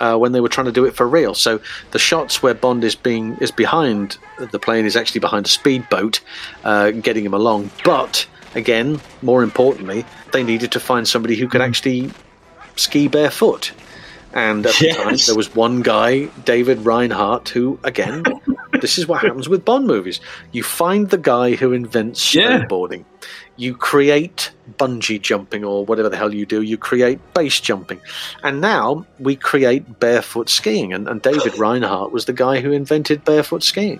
uh, 0.00 0.16
when 0.16 0.32
they 0.32 0.40
were 0.40 0.48
trying 0.48 0.66
to 0.66 0.72
do 0.72 0.84
it 0.84 0.94
for 0.94 1.08
real. 1.08 1.34
So 1.34 1.60
the 1.90 1.98
shots 1.98 2.42
where 2.42 2.54
Bond 2.54 2.84
is 2.84 2.94
being 2.94 3.36
is 3.40 3.50
behind 3.50 4.18
the 4.38 4.58
plane 4.58 4.86
is 4.86 4.96
actually 4.96 5.20
behind 5.20 5.46
a 5.46 5.50
speedboat, 5.50 6.20
uh, 6.64 6.90
getting 6.90 7.24
him 7.24 7.34
along. 7.34 7.70
But 7.84 8.26
again, 8.54 9.00
more 9.22 9.42
importantly, 9.42 10.04
they 10.32 10.42
needed 10.42 10.72
to 10.72 10.80
find 10.80 11.06
somebody 11.06 11.36
who 11.36 11.48
could 11.48 11.60
actually 11.60 12.10
ski 12.76 13.08
barefoot. 13.08 13.72
And 14.34 14.66
at 14.66 14.80
Yes. 14.80 14.96
the 14.96 15.02
time, 15.02 15.16
there 15.26 15.34
was 15.36 15.54
one 15.54 15.80
guy, 15.82 16.26
David 16.44 16.84
Reinhardt, 16.84 17.48
who, 17.48 17.78
again, 17.82 18.22
this 18.80 18.98
is 18.98 19.08
what 19.08 19.22
happens 19.22 19.48
with 19.48 19.64
Bond 19.64 19.86
movies. 19.86 20.20
You 20.52 20.62
find 20.62 21.08
the 21.08 21.18
guy 21.18 21.54
who 21.54 21.72
invents 21.72 22.34
Yeah. 22.34 22.60
snowboarding. 22.60 23.04
You 23.56 23.74
create 23.74 24.52
bungee 24.78 25.20
jumping 25.20 25.64
or 25.64 25.84
whatever 25.84 26.08
the 26.08 26.16
hell 26.16 26.32
you 26.32 26.46
do. 26.46 26.62
You 26.62 26.76
create 26.78 27.18
base 27.34 27.58
jumping. 27.58 28.00
And 28.44 28.60
now 28.60 29.04
we 29.18 29.34
create 29.34 29.98
barefoot 29.98 30.48
skiing. 30.48 30.92
And, 30.92 31.08
and 31.08 31.20
David 31.20 31.58
Reinhardt 31.58 32.12
was 32.12 32.26
the 32.26 32.32
guy 32.32 32.60
who 32.60 32.70
invented 32.70 33.24
barefoot 33.24 33.62
skiing. 33.64 33.98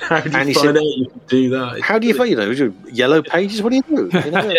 How 0.00 0.20
do 0.20 0.28
you 0.30 0.36
And 0.36 0.54
find 0.54 0.56
said- 0.66 0.76
out 0.76 0.82
you 0.82 1.06
can 1.08 1.20
do 1.28 1.50
that? 1.50 1.80
How 1.80 1.98
do 1.98 2.06
you, 2.06 2.14
find, 2.14 2.28
you 2.30 2.36
know, 2.36 2.74
yellow 2.92 3.22
pages? 3.36 3.62
What 3.62 3.70
do 3.70 3.76
you 3.76 3.82
do? 4.10 4.18
You 4.18 4.30
know, 4.30 4.52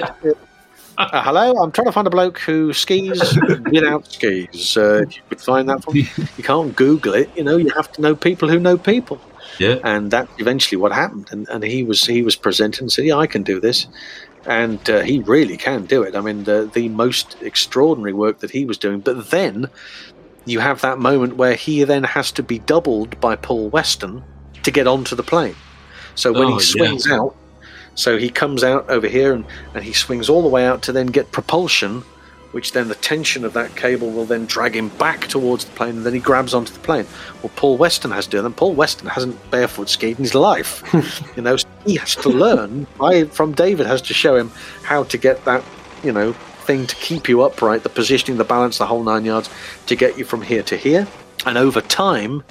uh, 1.12 1.24
hello, 1.24 1.54
I'm 1.62 1.72
trying 1.72 1.86
to 1.88 1.92
find 1.92 2.08
a 2.08 2.10
bloke 2.10 2.40
who 2.40 2.74
skis 2.74 3.38
without 3.72 4.12
skis. 4.12 4.78
Uh, 4.78 5.04
if 5.08 5.16
you 5.16 5.22
could 5.30 5.42
find 5.42 5.68
that 5.70 5.84
for 5.84 5.92
me. 5.92 6.10
You 6.38 6.44
can't 6.44 6.76
Google 6.76 7.14
it. 7.14 7.30
You 7.36 7.44
know, 7.44 7.58
you 7.58 7.70
have 7.76 7.92
to 7.94 8.02
know 8.02 8.16
people 8.16 8.48
who 8.50 8.60
know 8.60 8.78
people. 8.78 9.20
Yeah. 9.60 9.78
And 9.84 10.12
that's 10.12 10.32
eventually 10.40 10.78
what 10.78 10.92
happened. 10.92 11.28
And, 11.32 11.48
and 11.50 11.64
he 11.64 11.84
was 11.84 12.06
he 12.06 12.22
was 12.22 12.36
presented 12.36 12.82
and 12.82 12.92
said, 12.92 13.06
"Yeah, 13.06 13.18
I 13.18 13.28
can 13.28 13.44
do 13.44 13.60
this," 13.60 13.88
and 14.46 14.90
uh, 14.90 15.02
he 15.02 15.20
really 15.20 15.58
can 15.58 15.86
do 15.86 16.04
it. 16.04 16.16
I 16.16 16.22
mean, 16.22 16.46
the 16.46 16.70
the 16.74 16.88
most 16.90 17.36
extraordinary 17.42 18.14
work 18.14 18.40
that 18.40 18.52
he 18.52 18.66
was 18.66 18.78
doing. 18.78 19.00
But 19.02 19.30
then 19.30 19.70
you 20.46 20.60
have 20.60 20.82
that 20.82 21.00
moment 21.00 21.36
where 21.36 21.56
he 21.56 21.84
then 21.84 22.04
has 22.04 22.32
to 22.32 22.44
be 22.44 22.60
doubled 22.60 23.20
by 23.20 23.36
Paul 23.36 23.70
Weston 23.70 24.24
to 24.64 24.72
get 24.72 24.88
onto 24.88 25.16
the 25.16 25.24
plane. 25.24 25.56
So 26.16 26.32
when 26.34 26.44
Oh, 26.44 26.58
he 26.58 26.60
swings 26.64 27.08
yeah. 27.08 27.18
out, 27.18 27.36
so 27.96 28.18
he 28.18 28.30
comes 28.30 28.64
out 28.64 28.90
over 28.90 29.08
here 29.08 29.34
and, 29.34 29.46
and 29.74 29.84
he 29.84 29.94
swings 29.94 30.30
all 30.30 30.42
the 30.42 30.48
way 30.48 30.66
out 30.66 30.82
to 30.84 30.92
then 30.92 31.08
get 31.08 31.32
propulsion, 31.32 32.02
which 32.52 32.74
then 32.74 32.88
the 32.88 32.96
tension 32.96 33.46
of 33.46 33.54
that 33.54 33.76
cable 33.76 34.12
will 34.12 34.26
then 34.26 34.46
drag 34.46 34.76
him 34.76 34.90
back 34.90 35.28
towards 35.28 35.66
the 35.66 35.72
plane 35.72 35.98
and 35.98 36.06
then 36.06 36.14
he 36.14 36.20
grabs 36.20 36.54
onto 36.54 36.74
the 36.74 36.80
plane. 36.80 37.06
Well, 37.42 37.52
Paul 37.56 37.78
Weston 37.78 38.12
has 38.12 38.26
to 38.26 38.32
do 38.32 38.38
that. 38.38 38.46
And 38.46 38.56
Paul 38.56 38.74
Weston 38.74 39.08
hasn't 39.08 39.52
barefoot 39.52 39.90
skied 39.90 40.18
in 40.18 40.24
his 40.24 40.36
life. 40.36 40.84
you 41.36 41.42
know, 41.42 41.58
so 41.58 41.68
he 41.86 41.96
has 41.96 42.16
to 42.18 42.30
learn. 42.30 42.88
I, 43.00 43.26
from 43.26 43.54
David 43.54 43.88
has 43.88 44.02
to 44.04 44.14
show 44.14 44.36
him 44.36 44.52
how 44.84 45.04
to 45.04 45.18
get 45.18 45.44
that, 45.46 45.64
you 46.04 46.12
know, 46.12 46.34
thing 46.34 46.88
to 46.88 46.96
keep 46.98 47.28
you 47.28 47.42
upright, 47.42 47.84
the 47.84 47.90
positioning, 47.90 48.38
the 48.38 48.44
balance, 48.44 48.78
the 48.78 48.86
whole 48.86 49.04
nine 49.04 49.26
yards 49.26 49.50
to 49.88 49.96
get 49.96 50.18
you 50.18 50.26
from 50.26 50.42
here 50.42 50.64
to 50.64 50.78
here. 50.78 51.08
And 51.46 51.58
over 51.58 51.82
time, 51.82 52.44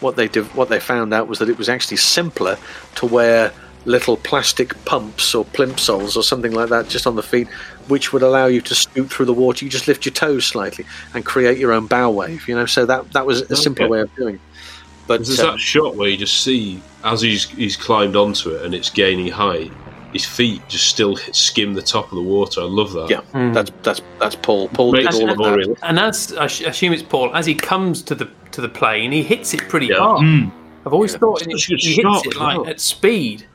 what 0.00 0.16
they 0.16 0.28
did, 0.28 0.44
what 0.54 0.68
they 0.68 0.80
found 0.80 1.14
out 1.14 1.28
was 1.28 1.38
that 1.38 1.48
it 1.48 1.58
was 1.58 1.68
actually 1.68 1.98
simpler 1.98 2.58
to 2.96 3.06
wear 3.06 3.52
little 3.84 4.16
plastic 4.16 4.82
pumps 4.84 5.34
or 5.34 5.44
plimsolls 5.44 6.16
or 6.16 6.22
something 6.22 6.52
like 6.52 6.68
that 6.68 6.88
just 6.88 7.06
on 7.06 7.16
the 7.16 7.22
feet, 7.22 7.48
which 7.88 8.12
would 8.12 8.22
allow 8.22 8.46
you 8.46 8.60
to 8.60 8.74
scoot 8.74 9.10
through 9.10 9.26
the 9.26 9.32
water. 9.34 9.64
You 9.64 9.70
just 9.70 9.88
lift 9.88 10.04
your 10.06 10.12
toes 10.12 10.46
slightly 10.46 10.84
and 11.14 11.24
create 11.24 11.58
your 11.58 11.72
own 11.72 11.86
bow 11.86 12.10
wave. 12.10 12.46
You 12.48 12.54
know, 12.54 12.66
so 12.66 12.86
that 12.86 13.12
that 13.12 13.26
was 13.26 13.42
a 13.42 13.56
simpler 13.56 13.86
Okay. 13.86 13.90
way 13.92 14.00
of 14.00 14.14
doing. 14.14 14.34
it. 14.36 14.40
But 15.08 15.24
There's 15.26 15.40
uh, 15.40 15.52
that 15.52 15.58
shot 15.60 15.96
where 15.96 16.08
you 16.08 16.16
just 16.16 16.42
see 16.44 16.80
as 17.04 17.20
he's 17.22 17.48
he's 17.50 17.76
climbed 17.76 18.14
onto 18.16 18.50
it 18.50 18.64
and 18.64 18.72
it's 18.72 18.88
gaining 18.88 19.32
height, 19.32 19.72
his 20.12 20.24
feet 20.24 20.62
just 20.68 20.86
still 20.86 21.16
hit- 21.16 21.34
skim 21.34 21.74
the 21.74 21.82
top 21.82 22.12
of 22.12 22.16
the 22.16 22.22
water. 22.22 22.60
I 22.60 22.64
love 22.64 22.92
that. 22.92 23.10
yeah, 23.10 23.50
that's 23.52 23.72
that's 23.82 24.00
that's 24.20 24.36
Paul. 24.36 24.68
Paul 24.68 24.92
did 24.92 25.04
Makes 25.04 25.16
all 25.18 25.30
of 25.30 25.38
more 25.38 25.50
that. 25.50 25.56
real. 25.56 25.76
And 25.82 25.98
as 25.98 26.32
I 26.34 26.46
sh- 26.46 26.60
assume 26.62 26.92
it's 26.92 27.02
Paul, 27.02 27.34
as 27.34 27.46
he 27.46 27.54
comes 27.56 28.00
to 28.02 28.14
the 28.14 28.30
to 28.52 28.60
the 28.60 28.68
plane, 28.68 29.10
he 29.10 29.24
hits 29.24 29.52
it 29.54 29.60
pretty 29.68 29.86
Yeah. 29.86 29.98
hard. 29.98 30.22
Mm. 30.22 30.52
I've 30.86 30.92
always 30.92 31.14
thought 31.16 31.40
Such 31.40 31.64
he, 31.66 31.74
a 31.74 31.76
he 31.78 31.92
hits 31.94 32.02
shot 32.02 32.26
it 32.26 32.36
like 32.36 32.58
well. 32.58 32.68
at 32.68 32.80
speed. 32.80 33.46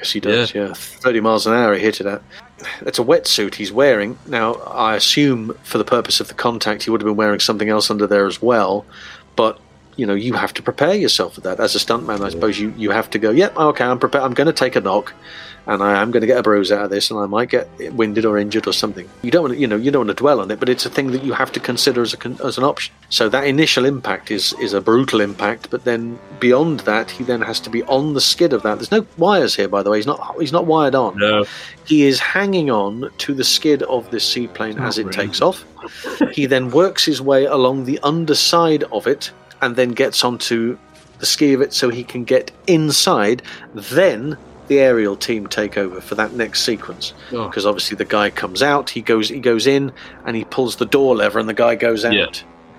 Yes, 0.00 0.12
he 0.12 0.20
does. 0.20 0.54
Yeah. 0.54 0.72
30 0.72 1.20
miles 1.20 1.46
an 1.46 1.52
hour 1.52 1.74
he 1.74 1.80
hit 1.80 2.00
it 2.00 2.06
at. 2.06 2.22
It's 2.80 2.98
a 2.98 3.04
wetsuit 3.04 3.54
he's 3.54 3.70
wearing. 3.70 4.18
Now, 4.26 4.54
I 4.54 4.96
assume 4.96 5.54
for 5.62 5.76
the 5.76 5.84
purpose 5.84 6.20
of 6.20 6.28
the 6.28 6.34
contact, 6.34 6.84
he 6.84 6.90
would 6.90 7.02
have 7.02 7.06
been 7.06 7.16
wearing 7.16 7.40
something 7.40 7.68
else 7.68 7.90
under 7.90 8.06
there 8.06 8.26
as 8.26 8.40
well. 8.40 8.86
But, 9.36 9.60
you 9.96 10.06
know, 10.06 10.14
you 10.14 10.32
have 10.34 10.54
to 10.54 10.62
prepare 10.62 10.94
yourself 10.94 11.34
for 11.34 11.42
that. 11.42 11.60
As 11.60 11.74
a 11.74 11.78
stuntman, 11.78 12.22
I 12.22 12.30
suppose 12.30 12.58
you, 12.58 12.72
you 12.78 12.90
have 12.90 13.10
to 13.10 13.18
go, 13.18 13.30
yep, 13.30 13.54
okay, 13.56 13.84
I'm 13.84 13.98
prepared. 13.98 14.24
I'm 14.24 14.34
going 14.34 14.46
to 14.46 14.52
take 14.54 14.74
a 14.74 14.80
knock 14.80 15.12
and 15.66 15.82
I 15.82 16.00
am 16.00 16.10
going 16.10 16.22
to 16.22 16.26
get 16.26 16.38
a 16.38 16.42
bruise 16.42 16.72
out 16.72 16.84
of 16.84 16.90
this 16.90 17.10
and 17.10 17.20
I 17.20 17.26
might 17.26 17.50
get 17.50 17.68
winded 17.94 18.24
or 18.24 18.38
injured 18.38 18.66
or 18.66 18.72
something. 18.72 19.08
You 19.22 19.30
don't 19.30 19.42
want 19.42 19.54
to, 19.54 19.60
you 19.60 19.66
know, 19.66 19.76
you 19.76 19.90
don't 19.90 20.06
want 20.06 20.16
to 20.16 20.20
dwell 20.22 20.40
on 20.40 20.50
it, 20.50 20.58
but 20.58 20.68
it's 20.68 20.86
a 20.86 20.90
thing 20.90 21.12
that 21.12 21.22
you 21.22 21.32
have 21.32 21.52
to 21.52 21.60
consider 21.60 22.02
as, 22.02 22.14
a, 22.14 22.44
as 22.44 22.58
an 22.58 22.64
option. 22.64 22.94
So 23.08 23.28
that 23.28 23.46
initial 23.46 23.84
impact 23.84 24.30
is, 24.30 24.52
is 24.54 24.72
a 24.72 24.80
brutal 24.80 25.20
impact, 25.20 25.70
but 25.70 25.84
then 25.84 26.18
beyond 26.38 26.80
that, 26.80 27.10
he 27.10 27.24
then 27.24 27.42
has 27.42 27.60
to 27.60 27.70
be 27.70 27.82
on 27.84 28.14
the 28.14 28.20
skid 28.20 28.52
of 28.52 28.62
that. 28.62 28.76
There's 28.76 28.90
no 28.90 29.06
wires 29.18 29.54
here, 29.54 29.68
by 29.68 29.82
the 29.82 29.90
way. 29.90 29.98
He's 29.98 30.06
not, 30.06 30.36
he's 30.40 30.52
not 30.52 30.66
wired 30.66 30.94
on. 30.94 31.18
No. 31.18 31.44
He 31.86 32.04
is 32.04 32.20
hanging 32.20 32.70
on 32.70 33.10
to 33.18 33.34
the 33.34 33.44
skid 33.44 33.82
of 33.84 34.10
this 34.10 34.24
seaplane 34.24 34.78
as 34.78 34.98
it 34.98 35.06
really. 35.06 35.16
takes 35.16 35.40
off. 35.40 35.64
he 36.32 36.46
then 36.46 36.70
works 36.70 37.04
his 37.04 37.20
way 37.20 37.44
along 37.44 37.84
the 37.84 37.98
underside 38.02 38.84
of 38.84 39.06
it 39.06 39.30
and 39.62 39.76
then 39.76 39.90
gets 39.90 40.24
onto 40.24 40.78
the 41.18 41.26
ski 41.26 41.52
of 41.52 41.60
it 41.60 41.72
so 41.72 41.90
he 41.90 42.02
can 42.02 42.24
get 42.24 42.50
inside. 42.66 43.42
Then 43.74 44.36
the 44.70 44.78
aerial 44.78 45.16
team 45.16 45.46
take 45.48 45.76
over 45.76 46.00
for 46.00 46.14
that 46.14 46.32
next 46.32 46.62
sequence 46.62 47.12
Oh. 47.32 47.48
because 47.48 47.66
obviously 47.66 47.96
the 47.96 48.04
guy 48.06 48.30
comes 48.30 48.62
out, 48.62 48.88
he 48.90 49.02
goes 49.02 49.28
he 49.28 49.40
goes 49.40 49.66
in 49.66 49.92
and 50.24 50.36
he 50.36 50.44
pulls 50.44 50.76
the 50.76 50.86
door 50.86 51.14
lever 51.16 51.38
and 51.38 51.48
the 51.48 51.54
guy 51.54 51.74
goes 51.74 52.04
out. 52.04 52.14
Yeah. 52.14 52.26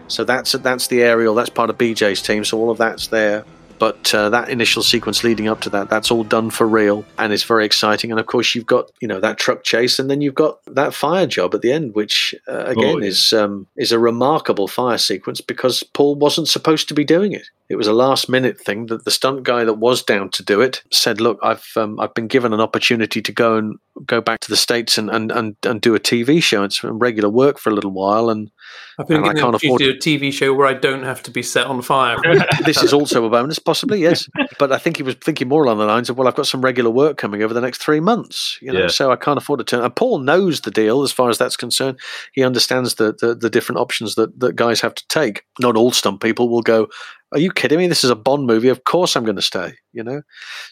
So 0.07 0.23
that's 0.23 0.53
that's 0.53 0.87
the 0.87 1.03
aerial. 1.03 1.35
That's 1.35 1.49
part 1.49 1.69
of 1.69 1.77
BJ's 1.77 2.21
team. 2.21 2.43
So 2.45 2.57
all 2.57 2.69
of 2.71 2.77
that's 2.77 3.07
there. 3.07 3.43
But 3.81 4.13
uh, 4.13 4.29
that 4.29 4.49
initial 4.49 4.83
sequence 4.83 5.23
leading 5.23 5.47
up 5.47 5.61
to 5.61 5.69
that, 5.71 5.89
that's 5.89 6.11
all 6.11 6.23
done 6.23 6.51
for 6.51 6.67
real, 6.67 7.03
and 7.17 7.33
it's 7.33 7.41
very 7.41 7.65
exciting. 7.65 8.11
And 8.11 8.19
of 8.19 8.27
course, 8.27 8.53
you've 8.53 8.67
got 8.67 8.91
you 9.01 9.07
know 9.07 9.19
that 9.19 9.39
truck 9.39 9.63
chase, 9.63 9.97
and 9.97 10.07
then 10.07 10.21
you've 10.21 10.35
got 10.35 10.59
that 10.67 10.93
fire 10.93 11.25
job 11.25 11.55
at 11.55 11.63
the 11.63 11.71
end, 11.71 11.95
which 11.95 12.35
uh, 12.47 12.65
again 12.65 12.97
Oh, 12.97 12.97
yeah. 12.99 13.07
is 13.07 13.33
um, 13.33 13.65
is 13.75 13.91
a 13.91 13.97
remarkable 13.97 14.67
fire 14.67 14.99
sequence 14.99 15.41
because 15.41 15.81
Paul 15.81 16.13
wasn't 16.13 16.47
supposed 16.47 16.89
to 16.89 16.93
be 16.93 17.03
doing 17.03 17.31
it. 17.31 17.47
It 17.69 17.75
was 17.75 17.87
a 17.87 17.93
last 17.93 18.29
minute 18.29 18.61
thing 18.61 18.85
that 18.87 19.03
the 19.03 19.09
stunt 19.09 19.41
guy 19.41 19.63
that 19.63 19.79
was 19.79 20.03
down 20.03 20.29
to 20.31 20.43
do 20.43 20.61
it 20.61 20.83
said, 20.91 21.19
"Look, 21.19 21.39
I've 21.41 21.65
um, 21.75 21.99
I've 21.99 22.13
been 22.13 22.27
given 22.27 22.53
an 22.53 22.61
opportunity 22.61 23.19
to 23.19 23.31
go 23.31 23.57
and 23.57 23.79
go 24.05 24.21
back 24.21 24.41
to 24.41 24.49
the 24.49 24.57
states 24.57 24.99
and 24.99 25.09
and, 25.09 25.31
and, 25.31 25.55
and 25.65 25.81
do 25.81 25.95
a 25.95 25.99
TV 25.99 26.43
show. 26.43 26.63
It's 26.63 26.83
regular 26.83 27.29
work 27.29 27.57
for 27.57 27.71
a 27.71 27.73
little 27.75 27.91
while, 27.91 28.29
and 28.29 28.51
I've 28.99 29.07
been 29.07 29.17
And 29.17 29.25
I 29.25 29.29
given 29.33 29.35
the 29.35 29.41
can't 29.41 29.55
opportunity 29.55 29.85
to 29.85 29.99
do 29.99 30.25
a 30.25 30.29
TV 30.29 30.33
show 30.33 30.53
where 30.53 30.67
I 30.67 30.73
don't 30.73 31.03
have 31.03 31.23
to 31.23 31.31
be 31.31 31.41
set 31.43 31.67
on 31.67 31.81
fire. 31.81 32.17
this 32.65 32.83
is 32.83 32.93
also 32.93 33.25
a 33.25 33.29
bonus, 33.29 33.59
possibly, 33.59 34.01
yes. 34.01 34.27
But 34.59 34.71
I 34.71 34.77
think 34.77 34.97
he 34.97 35.03
was 35.03 35.15
thinking 35.15 35.47
more 35.47 35.63
along 35.63 35.79
the 35.79 35.85
lines 35.85 36.09
of, 36.09 36.17
well, 36.17 36.27
I've 36.27 36.35
got 36.35 36.45
some 36.47 36.61
regular 36.61 36.89
work 36.91 37.17
coming 37.17 37.41
over 37.41 37.53
the 37.53 37.61
next 37.61 37.81
three 37.81 37.99
months, 37.99 38.57
you 38.61 38.71
know, 38.71 38.81
Yeah. 38.81 38.87
so 38.87 39.11
I 39.11 39.15
can't 39.15 39.37
afford 39.37 39.59
to 39.59 39.63
turn. 39.63 39.83
And 39.83 39.95
Paul 39.95 40.19
knows 40.19 40.61
the 40.61 40.71
deal 40.71 41.01
as 41.03 41.11
far 41.11 41.29
as 41.29 41.37
that's 41.37 41.57
concerned. 41.57 41.99
He 42.33 42.43
understands 42.43 42.95
the, 42.95 43.13
the, 43.19 43.33
the 43.33 43.49
different 43.49 43.79
options 43.79 44.15
that, 44.15 44.39
that 44.39 44.55
guys 44.55 44.81
have 44.81 44.93
to 44.95 45.07
take. 45.07 45.43
Not 45.59 45.75
all 45.75 45.91
stunt 45.91 46.21
people 46.21 46.49
will 46.49 46.61
go, 46.61 46.87
are 47.31 47.39
you 47.39 47.51
kidding 47.51 47.77
me? 47.77 47.87
This 47.87 48.03
is 48.03 48.09
a 48.09 48.15
Bond 48.15 48.45
movie. 48.45 48.67
Of 48.67 48.83
course 48.83 49.15
I'm 49.15 49.23
going 49.23 49.37
to 49.37 49.41
stay, 49.41 49.73
you 49.93 50.03
know? 50.03 50.21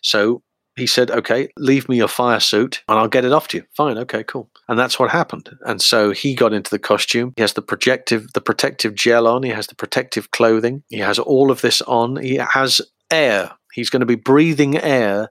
So 0.02 0.44
he 0.80 0.88
said, 0.88 1.12
okay, 1.12 1.50
leave 1.58 1.88
me 1.90 1.98
your 1.98 2.08
fire 2.08 2.40
suit 2.40 2.84
and 2.88 2.98
I'll 2.98 3.08
get 3.08 3.26
it 3.26 3.32
off 3.32 3.48
to 3.50 3.58
you. 3.58 3.64
Fine. 3.76 3.98
Okay, 4.00 4.24
cool. 4.24 4.50
And 4.68 4.80
that's 4.80 5.00
what 5.00 5.10
happened. 5.10 5.58
And 5.66 5.82
so 5.82 6.12
he 6.12 6.36
got 6.36 6.54
into 6.54 6.72
the 6.72 6.80
costume. 6.80 7.34
He 7.36 7.42
has 7.42 7.54
the 7.54 7.62
projective, 7.62 8.34
the 8.34 8.42
protective 8.42 8.96
gel 8.96 9.28
on. 9.28 9.44
He 9.44 9.50
has 9.50 9.68
the 9.68 9.76
protective 9.76 10.32
clothing. 10.32 10.84
He 10.90 11.00
has 11.00 11.20
all 11.20 11.52
of 11.52 11.62
this 11.62 11.82
on. 11.84 12.18
He 12.18 12.36
has 12.36 12.82
air. 13.12 13.52
He's 13.74 13.90
going 13.90 14.02
to 14.02 14.06
be 14.06 14.16
breathing 14.16 14.78
air 14.78 15.30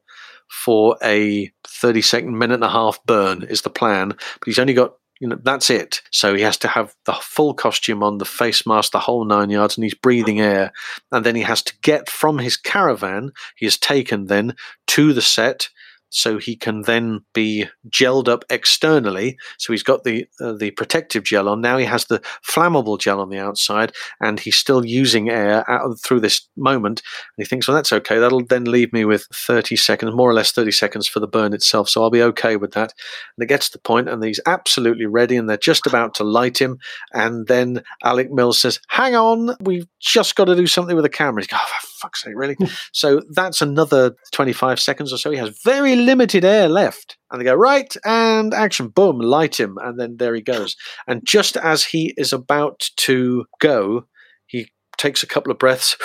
for 0.48 0.96
a 1.02 1.50
30 1.66 2.02
second, 2.02 2.38
minute 2.38 2.54
and 2.54 2.64
a 2.64 2.70
half 2.70 3.02
burn 3.04 3.42
is 3.42 3.62
the 3.62 3.70
plan. 3.70 4.08
But 4.08 4.46
he's 4.46 4.58
only 4.58 4.74
got 4.74 4.94
you 5.20 5.28
know 5.28 5.38
that's 5.42 5.70
it. 5.70 6.02
So 6.10 6.34
he 6.34 6.42
has 6.42 6.56
to 6.58 6.68
have 6.68 6.94
the 7.06 7.14
full 7.14 7.54
costume 7.54 8.02
on 8.02 8.18
the 8.18 8.24
face 8.24 8.66
mask 8.66 8.92
the 8.92 8.98
whole 8.98 9.24
nine 9.24 9.50
yards 9.50 9.76
and 9.76 9.84
he's 9.84 9.94
breathing 9.94 10.40
air. 10.40 10.72
And 11.12 11.24
then 11.24 11.34
he 11.34 11.42
has 11.42 11.62
to 11.62 11.74
get 11.82 12.08
from 12.08 12.38
his 12.38 12.56
caravan 12.56 13.32
he 13.56 13.66
is 13.66 13.78
taken 13.78 14.26
then 14.26 14.54
to 14.88 15.12
the 15.12 15.22
set 15.22 15.68
so 16.10 16.38
he 16.38 16.56
can 16.56 16.82
then 16.82 17.20
be 17.34 17.66
gelled 17.90 18.28
up 18.28 18.44
externally. 18.50 19.36
So 19.58 19.72
he's 19.72 19.82
got 19.82 20.04
the 20.04 20.26
uh, 20.40 20.52
the 20.52 20.70
protective 20.72 21.24
gel 21.24 21.48
on. 21.48 21.60
Now 21.60 21.78
he 21.78 21.84
has 21.84 22.06
the 22.06 22.20
flammable 22.46 22.98
gel 22.98 23.20
on 23.20 23.30
the 23.30 23.38
outside 23.38 23.92
and 24.20 24.40
he's 24.40 24.56
still 24.56 24.84
using 24.84 25.28
air 25.28 25.68
out 25.70 26.00
through 26.00 26.20
this 26.20 26.48
moment. 26.56 27.02
And 27.36 27.44
he 27.44 27.48
thinks 27.48 27.68
well 27.68 27.74
that's 27.74 27.92
okay. 27.92 28.18
That'll 28.18 28.44
then 28.44 28.64
leave 28.64 28.92
me 28.92 29.04
with 29.04 29.26
30 29.32 29.76
seconds 29.76 30.14
more 30.14 30.30
or 30.30 30.34
less 30.34 30.52
30 30.52 30.72
seconds 30.72 31.06
for 31.06 31.20
the 31.20 31.28
burn 31.28 31.52
itself. 31.52 31.88
So 31.88 32.02
i'll 32.02 32.10
be 32.10 32.22
okay 32.22 32.56
with 32.56 32.72
that. 32.72 32.94
And 33.36 33.44
it 33.44 33.48
gets 33.48 33.68
to 33.70 33.78
the 33.78 33.82
point 33.82 34.08
and 34.08 34.22
he's 34.22 34.40
absolutely 34.46 35.06
ready 35.06 35.36
and 35.36 35.48
they're 35.48 35.56
just 35.56 35.86
about 35.86 36.14
to 36.14 36.24
light 36.24 36.60
him. 36.60 36.78
And 37.12 37.46
then 37.46 37.82
alec 38.02 38.30
mills 38.30 38.58
says 38.58 38.80
hang 38.88 39.14
on. 39.14 39.56
We've 39.60 39.86
just 40.00 40.36
got 40.36 40.46
to 40.46 40.56
do 40.56 40.66
something 40.66 40.96
with 40.96 41.04
the 41.04 41.10
camera. 41.10 41.42
He's 41.42 41.48
going 41.48 41.60
oh, 41.62 41.72
for 41.80 41.86
fuck's 41.98 42.22
sake 42.22 42.34
really? 42.36 42.56
So 42.92 43.22
that's 43.30 43.60
another 43.60 44.14
25 44.32 44.80
seconds 44.80 45.12
or 45.12 45.18
so. 45.18 45.30
He 45.30 45.36
has 45.36 45.50
very 45.62 45.96
limited 46.06 46.44
air 46.44 46.68
left. 46.68 47.16
And 47.30 47.40
they 47.40 47.44
go 47.44 47.54
right 47.54 47.94
and 48.04 48.54
action 48.54 48.88
boom 48.88 49.18
light 49.18 49.58
him. 49.58 49.78
And 49.82 49.98
then 49.98 50.16
there 50.16 50.34
he 50.34 50.40
goes. 50.40 50.76
And 51.06 51.26
just 51.26 51.56
as 51.56 51.84
he 51.84 52.14
is 52.16 52.32
about 52.32 52.88
to 52.96 53.44
go 53.60 54.04
he 54.48 54.72
takes 54.96 55.22
a 55.22 55.26
couple 55.26 55.52
of 55.52 55.58
breaths, 55.58 55.96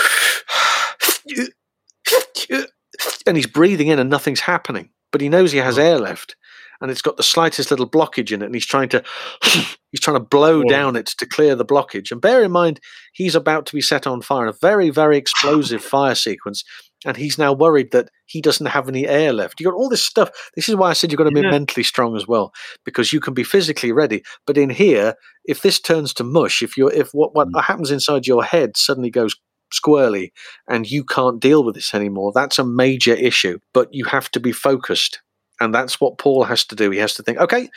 and 3.25 3.35
he's 3.35 3.47
breathing 3.47 3.87
in, 3.87 3.97
and 3.97 4.09
nothing's 4.09 4.41
happening. 4.41 4.91
But 5.11 5.21
he 5.21 5.29
knows 5.29 5.51
he 5.51 5.57
has 5.57 5.79
oh. 5.79 5.81
air 5.81 5.97
left, 5.97 6.35
and 6.79 6.91
it's 6.91 7.01
got 7.01 7.17
the 7.17 7.23
slightest 7.23 7.71
little 7.71 7.89
blockage 7.89 8.31
in 8.31 8.41
it, 8.41 8.45
and 8.45 8.53
he's 8.53 8.65
trying 8.65 8.89
to 8.89 9.03
he's 9.91 10.01
trying 10.01 10.17
to 10.17 10.23
blow 10.23 10.63
down 10.63 10.95
it 10.95 11.07
to 11.17 11.25
clear 11.25 11.55
the 11.55 11.65
blockage. 11.65 12.11
And 12.11 12.21
bear 12.21 12.43
in 12.43 12.51
mind, 12.51 12.79
he's 13.13 13.35
about 13.35 13.65
to 13.67 13.75
be 13.75 13.81
set 13.81 14.05
on 14.05 14.21
fire 14.21 14.43
in 14.43 14.49
a 14.49 14.57
very, 14.61 14.89
very 14.89 15.17
explosive 15.17 15.83
fire 15.83 16.15
sequence, 16.15 16.63
and 17.05 17.17
he's 17.17 17.37
now 17.37 17.53
worried 17.53 17.91
that 17.91 18.09
he 18.25 18.41
doesn't 18.41 18.67
have 18.67 18.87
any 18.87 19.07
air 19.07 19.33
left. 19.33 19.59
You 19.59 19.65
got 19.65 19.75
all 19.75 19.89
this 19.89 20.05
stuff. 20.05 20.29
This 20.55 20.69
is 20.69 20.75
why 20.75 20.89
I 20.89 20.93
said 20.93 21.11
you've 21.11 21.17
got 21.17 21.25
to 21.25 21.31
be 21.31 21.41
Yeah. 21.41 21.51
mentally 21.51 21.83
strong 21.83 22.15
as 22.15 22.27
well, 22.27 22.53
because 22.85 23.13
you 23.13 23.19
can 23.19 23.33
be 23.33 23.43
physically 23.43 23.91
ready. 23.91 24.23
But 24.45 24.57
in 24.57 24.69
here, 24.69 25.15
if 25.45 25.61
this 25.61 25.79
turns 25.79 26.13
to 26.15 26.23
mush, 26.23 26.61
if 26.61 26.77
you're 26.77 26.91
if 26.91 27.11
what 27.11 27.33
mm. 27.33 27.51
what 27.51 27.65
happens 27.65 27.91
inside 27.91 28.27
your 28.27 28.43
head 28.43 28.77
suddenly 28.77 29.09
goes 29.09 29.35
squirrely 29.73 30.31
and 30.67 30.89
you 30.89 31.03
can't 31.03 31.39
deal 31.39 31.63
with 31.63 31.75
this 31.75 31.93
anymore, 31.93 32.31
that's 32.33 32.59
a 32.59 32.65
major 32.65 33.13
issue. 33.13 33.59
But 33.73 33.89
you 33.91 34.05
have 34.05 34.29
to 34.31 34.39
be 34.39 34.51
focused. 34.51 35.21
And 35.59 35.73
that's 35.73 36.01
what 36.01 36.17
Paul 36.17 36.43
has 36.45 36.65
to 36.65 36.75
do. 36.75 36.89
He 36.89 36.99
has 36.99 37.13
to 37.15 37.23
think, 37.23 37.37
okay, 37.37 37.69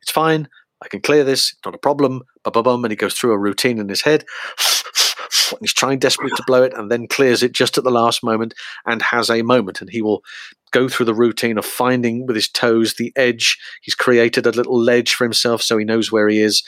it's 0.00 0.10
fine. 0.10 0.48
I 0.82 0.88
can 0.88 1.00
clear 1.00 1.24
this. 1.24 1.54
Not 1.64 1.74
a 1.74 1.78
problem. 1.78 2.22
Bum, 2.42 2.52
bum, 2.52 2.62
bum. 2.62 2.84
And 2.84 2.92
he 2.92 2.96
goes 2.96 3.14
through 3.14 3.32
a 3.32 3.38
routine 3.38 3.78
in 3.78 3.88
his 3.88 4.02
head. 4.02 4.24
And 5.50 5.58
he's 5.60 5.74
trying 5.74 5.98
desperately 5.98 6.36
to 6.36 6.44
blow 6.46 6.62
it 6.62 6.74
and 6.74 6.90
then 6.90 7.06
clears 7.08 7.42
it 7.42 7.52
just 7.52 7.78
at 7.78 7.84
the 7.84 7.90
last 7.90 8.22
moment 8.22 8.54
and 8.86 9.02
has 9.02 9.30
a 9.30 9.42
moment. 9.42 9.80
And 9.80 9.90
he 9.90 10.02
will 10.02 10.22
go 10.72 10.88
through 10.88 11.06
the 11.06 11.14
routine 11.14 11.58
of 11.58 11.64
finding 11.64 12.26
with 12.26 12.36
his 12.36 12.48
toes 12.48 12.94
the 12.94 13.12
edge. 13.16 13.58
He's 13.82 13.94
created 13.94 14.46
a 14.46 14.50
little 14.52 14.78
ledge 14.80 15.14
for 15.14 15.24
himself 15.24 15.62
so 15.62 15.78
he 15.78 15.84
knows 15.84 16.10
where 16.10 16.28
he 16.28 16.40
is. 16.40 16.62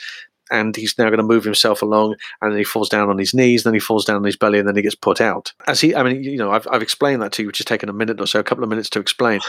And 0.49 0.77
he's 0.77 0.97
now 0.97 1.09
going 1.09 1.17
to 1.17 1.23
move 1.23 1.43
himself 1.43 1.81
along, 1.81 2.15
and 2.41 2.53
then 2.53 2.57
he 2.57 2.63
falls 2.63 2.87
down 2.87 3.09
on 3.09 3.17
his 3.17 3.33
knees, 3.33 3.63
then 3.63 3.73
he 3.73 3.81
falls 3.81 4.05
down 4.05 4.15
on 4.15 4.23
his 4.23 4.37
belly, 4.37 4.59
and 4.59 4.65
then 4.65 4.77
he 4.77 4.81
gets 4.81 4.95
put 4.95 5.19
out. 5.19 5.51
As 5.67 5.81
he, 5.81 5.93
I 5.93 6.03
mean, 6.03 6.23
you 6.23 6.37
know, 6.37 6.51
I've, 6.51 6.65
I've 6.71 6.81
explained 6.81 7.21
that 7.21 7.33
to 7.33 7.41
you, 7.41 7.47
which 7.47 7.57
has 7.57 7.65
taken 7.65 7.89
a 7.89 7.93
minute 7.93 8.21
or 8.21 8.27
so, 8.27 8.39
a 8.39 8.45
couple 8.45 8.63
of 8.63 8.69
minutes 8.69 8.89
to 8.91 9.01
explain. 9.01 9.41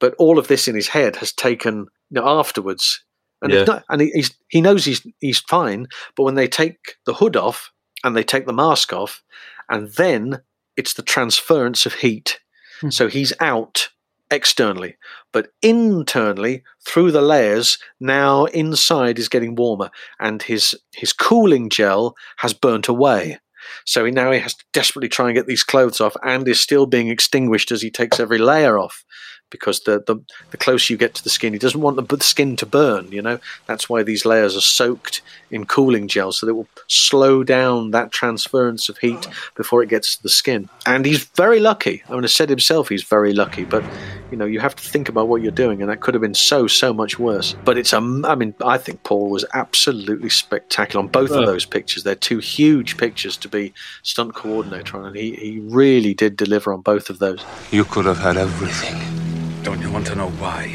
But 0.00 0.14
all 0.18 0.38
of 0.38 0.48
this 0.48 0.66
in 0.66 0.74
his 0.74 0.88
head 0.88 1.16
has 1.16 1.30
taken 1.30 1.80
you 2.08 2.20
know, 2.22 2.26
afterwards, 2.26 3.04
and 3.42 3.52
Yeah. 3.52 3.64
not, 3.64 3.84
and 3.90 4.00
he, 4.00 4.10
he's, 4.14 4.34
he 4.48 4.62
knows 4.62 4.86
he's 4.86 5.06
he's 5.20 5.40
fine. 5.40 5.88
But 6.16 6.22
when 6.22 6.36
they 6.36 6.48
take 6.48 6.96
the 7.04 7.12
hood 7.12 7.36
off 7.36 7.70
and 8.06 8.16
they 8.16 8.22
take 8.22 8.46
the 8.46 8.52
mask 8.52 8.92
off, 8.92 9.24
and 9.68 9.90
then 9.94 10.40
it's 10.76 10.94
the 10.94 11.02
transference 11.02 11.86
of 11.86 11.94
heat. 11.94 12.38
Hmm. 12.80 12.90
So 12.90 13.08
he's 13.08 13.32
out 13.40 13.88
externally, 14.30 14.96
but 15.32 15.48
internally 15.60 16.62
through 16.86 17.10
the 17.10 17.20
layers, 17.20 17.78
now 17.98 18.44
inside 18.46 19.18
is 19.18 19.28
getting 19.28 19.56
warmer, 19.56 19.90
and 20.20 20.40
his 20.40 20.74
his 20.94 21.12
cooling 21.12 21.68
gel 21.68 22.14
has 22.36 22.54
burnt 22.54 22.86
away. 22.86 23.40
So 23.84 24.04
he 24.04 24.12
now 24.12 24.30
he 24.30 24.38
has 24.38 24.54
to 24.54 24.64
desperately 24.72 25.08
try 25.08 25.26
and 25.26 25.34
get 25.34 25.48
these 25.48 25.64
clothes 25.64 26.00
off, 26.00 26.16
and 26.22 26.46
is 26.46 26.60
still 26.60 26.86
being 26.86 27.08
extinguished 27.08 27.72
as 27.72 27.82
he 27.82 27.90
takes 27.90 28.20
every 28.20 28.38
layer 28.38 28.78
off, 28.78 29.04
because 29.50 29.80
the 29.80 30.02
the, 30.06 30.16
the 30.50 30.56
closer 30.56 30.92
you 30.92 30.96
get 30.96 31.14
to 31.14 31.24
the 31.24 31.30
skin, 31.30 31.52
he 31.52 31.58
doesn't 31.58 31.80
want 31.80 31.96
the, 31.96 32.16
the 32.16 32.24
skin 32.24 32.56
to 32.56 32.66
burn. 32.66 33.10
You 33.10 33.22
know 33.22 33.38
that's 33.66 33.88
why 33.88 34.02
these 34.02 34.24
layers 34.24 34.56
are 34.56 34.60
soaked 34.60 35.22
in 35.50 35.64
cooling 35.64 36.08
gel, 36.08 36.32
so 36.32 36.46
that 36.46 36.54
will 36.54 36.68
slow 36.88 37.44
down 37.44 37.92
that 37.92 38.12
transference 38.12 38.88
of 38.88 38.98
heat 38.98 39.26
before 39.54 39.82
it 39.82 39.88
gets 39.88 40.16
to 40.16 40.22
the 40.22 40.28
skin. 40.28 40.68
And 40.86 41.04
he's 41.06 41.24
very 41.24 41.60
lucky. 41.60 42.02
I 42.08 42.12
mean, 42.12 42.22
he 42.22 42.28
said 42.28 42.48
himself 42.48 42.88
he's 42.88 43.04
very 43.04 43.32
lucky, 43.32 43.64
but 43.64 43.84
you 44.30 44.36
know 44.36 44.46
you 44.46 44.60
have 44.60 44.74
to 44.76 44.88
think 44.88 45.08
about 45.08 45.28
what 45.28 45.42
you're 45.42 45.52
doing, 45.52 45.80
and 45.80 45.90
that 45.90 46.00
could 46.00 46.14
have 46.14 46.22
been 46.22 46.34
so 46.34 46.66
so 46.66 46.92
much 46.92 47.18
worse. 47.18 47.54
But 47.64 47.78
it's 47.78 47.92
a, 47.92 47.98
I 47.98 48.34
mean, 48.34 48.54
I 48.64 48.78
think 48.78 49.02
Paul 49.04 49.30
was 49.30 49.44
absolutely 49.54 50.30
spectacular 50.30 51.02
on 51.02 51.08
both 51.08 51.30
of 51.30 51.46
those 51.46 51.64
pictures. 51.64 52.02
They're 52.02 52.14
two 52.14 52.38
huge 52.38 52.96
pictures 52.96 53.36
to 53.38 53.48
be 53.48 53.72
stunt 54.02 54.34
coordinator 54.34 54.96
on, 54.96 55.06
and 55.06 55.16
he 55.16 55.34
he 55.36 55.60
really 55.60 56.14
did 56.14 56.36
deliver 56.36 56.72
on 56.72 56.80
both 56.80 57.10
of 57.10 57.18
those. 57.18 57.44
You 57.70 57.84
could 57.84 58.04
have 58.04 58.18
had 58.18 58.36
everything. 58.36 59.15
Don't 59.66 59.80
you 59.80 59.90
want 59.90 60.06
to 60.06 60.14
know 60.14 60.28
why? 60.28 60.66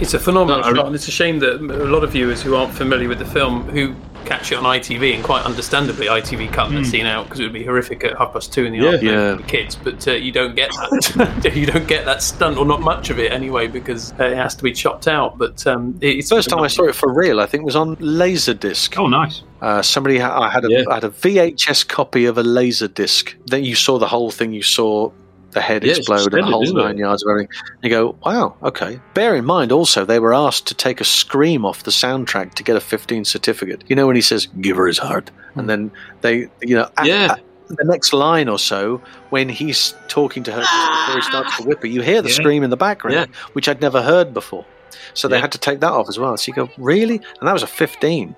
It's 0.00 0.14
a 0.14 0.20
phenomenal 0.20 0.60
No, 0.60 0.72
shot, 0.72 0.86
and 0.86 0.94
it's 0.94 1.08
a 1.08 1.10
shame 1.10 1.40
that 1.40 1.54
a 1.56 1.86
lot 1.86 2.04
of 2.04 2.12
viewers 2.12 2.40
who 2.40 2.54
aren't 2.54 2.72
familiar 2.72 3.08
with 3.08 3.18
the 3.18 3.24
film, 3.24 3.68
who 3.70 3.96
catch 4.24 4.52
it 4.52 4.56
on 4.56 4.64
ITV, 4.64 5.14
and 5.14 5.22
quite 5.24 5.44
understandably, 5.44 6.06
ITV 6.06 6.52
cut 6.52 6.70
that 6.72 6.84
scene 6.86 7.06
out 7.06 7.24
because 7.24 7.40
it 7.40 7.44
would 7.44 7.52
be 7.52 7.64
horrific 7.64 8.04
at 8.04 8.16
half 8.18 8.32
past 8.32 8.52
two 8.52 8.64
in 8.64 8.72
the 8.72 8.78
Yeah. 8.78 8.90
afternoon 8.94 9.14
Yeah. 9.14 9.36
for 9.36 9.42
the 9.42 9.48
kids. 9.48 9.76
But 9.76 10.08
uh, 10.08 10.12
you 10.12 10.32
don't 10.32 10.54
get 10.56 10.70
that. 10.70 11.52
you 11.56 11.66
don't 11.66 11.86
get 11.86 12.04
that 12.04 12.22
stunt, 12.22 12.58
or 12.58 12.64
not 12.64 12.80
much 12.80 13.10
of 13.10 13.18
it 13.18 13.32
anyway, 13.32 13.66
because 13.66 14.12
uh, 14.18 14.24
it 14.24 14.36
has 14.36 14.54
to 14.56 14.62
be 14.64 14.72
chopped 14.72 15.06
out. 15.08 15.38
But 15.38 15.66
um, 15.66 15.98
it- 16.00 16.18
it's 16.18 16.28
First 16.30 16.48
time 16.50 16.60
I 16.60 16.68
saw 16.68 16.84
it 16.84 16.94
for 16.94 17.12
real, 17.12 17.40
I 17.40 17.46
think, 17.46 17.64
was 17.64 17.76
on 17.76 17.96
Laserdisc. 17.96 18.96
Oh, 18.98 19.06
nice. 19.06 19.42
Uh, 19.60 19.80
somebody 19.82 20.18
ha- 20.18 20.40
I 20.40 20.50
had 20.50 20.64
a 20.64 20.70
Yeah. 20.70 20.84
I 20.90 20.94
had 20.94 21.04
a 21.04 21.10
VHS 21.10 21.86
copy 21.88 22.26
of 22.26 22.36
a 22.38 22.42
Laserdisc. 22.42 23.34
Then 23.46 23.64
you 23.64 23.74
saw 23.74 23.98
the 23.98 24.08
whole 24.08 24.30
thing. 24.30 24.52
You 24.52 24.62
saw 24.62 25.10
the 25.54 25.60
head 25.60 25.84
Yeah, 25.84 25.94
explode 25.94 26.34
and 26.34 26.42
the 26.42 26.50
whole 26.50 26.62
isn't 26.62 26.76
it? 26.78 26.82
nine 26.82 26.98
yards 26.98 27.22
of 27.24 27.30
everything. 27.30 27.48
And 27.82 27.84
you 27.84 27.90
go, 27.90 28.16
wow, 28.24 28.56
okay. 28.62 29.00
Bear 29.14 29.34
in 29.36 29.44
mind 29.44 29.72
also 29.72 30.04
they 30.04 30.18
were 30.18 30.34
asked 30.34 30.66
to 30.68 30.74
take 30.74 31.00
a 31.00 31.04
scream 31.04 31.64
off 31.64 31.84
the 31.84 31.90
soundtrack 31.90 32.54
to 32.54 32.62
get 32.62 32.76
a 32.76 32.80
15 32.80 33.24
certificate. 33.24 33.84
You 33.88 33.96
know 33.96 34.06
when 34.06 34.16
he 34.16 34.22
says, 34.22 34.46
"Give 34.60 34.76
her 34.76 34.86
his 34.86 34.98
heart," 34.98 35.30
and 35.54 35.68
then 35.70 35.90
they, 36.20 36.48
you 36.60 36.76
know, 36.76 36.88
a- 36.98 37.06
Yeah. 37.06 37.34
a- 37.36 37.74
the 37.74 37.84
next 37.84 38.12
line 38.12 38.48
or 38.48 38.58
so 38.58 39.00
when 39.30 39.48
he's 39.48 39.94
talking 40.08 40.42
to 40.44 40.52
her 40.52 40.60
before 40.60 41.14
he 41.16 41.22
starts 41.22 41.56
to 41.56 41.62
whip 41.62 41.80
her, 41.80 41.86
you 41.88 42.02
hear 42.02 42.20
the 42.20 42.28
Yeah. 42.28 42.34
scream 42.34 42.62
in 42.62 42.68
the 42.70 42.76
background, 42.76 43.28
which 43.54 43.68
I'd 43.68 43.80
never 43.80 44.02
heard 44.02 44.34
before. 44.34 44.66
So 45.14 45.28
they 45.28 45.36
Yeah. 45.36 45.40
had 45.42 45.52
to 45.52 45.58
take 45.58 45.80
that 45.80 45.90
off 45.92 46.08
as 46.08 46.18
well. 46.18 46.36
So 46.36 46.50
you 46.50 46.54
go, 46.54 46.68
really? 46.76 47.16
And 47.40 47.48
that 47.48 47.52
was 47.52 47.62
a 47.62 47.66
15. 47.66 48.36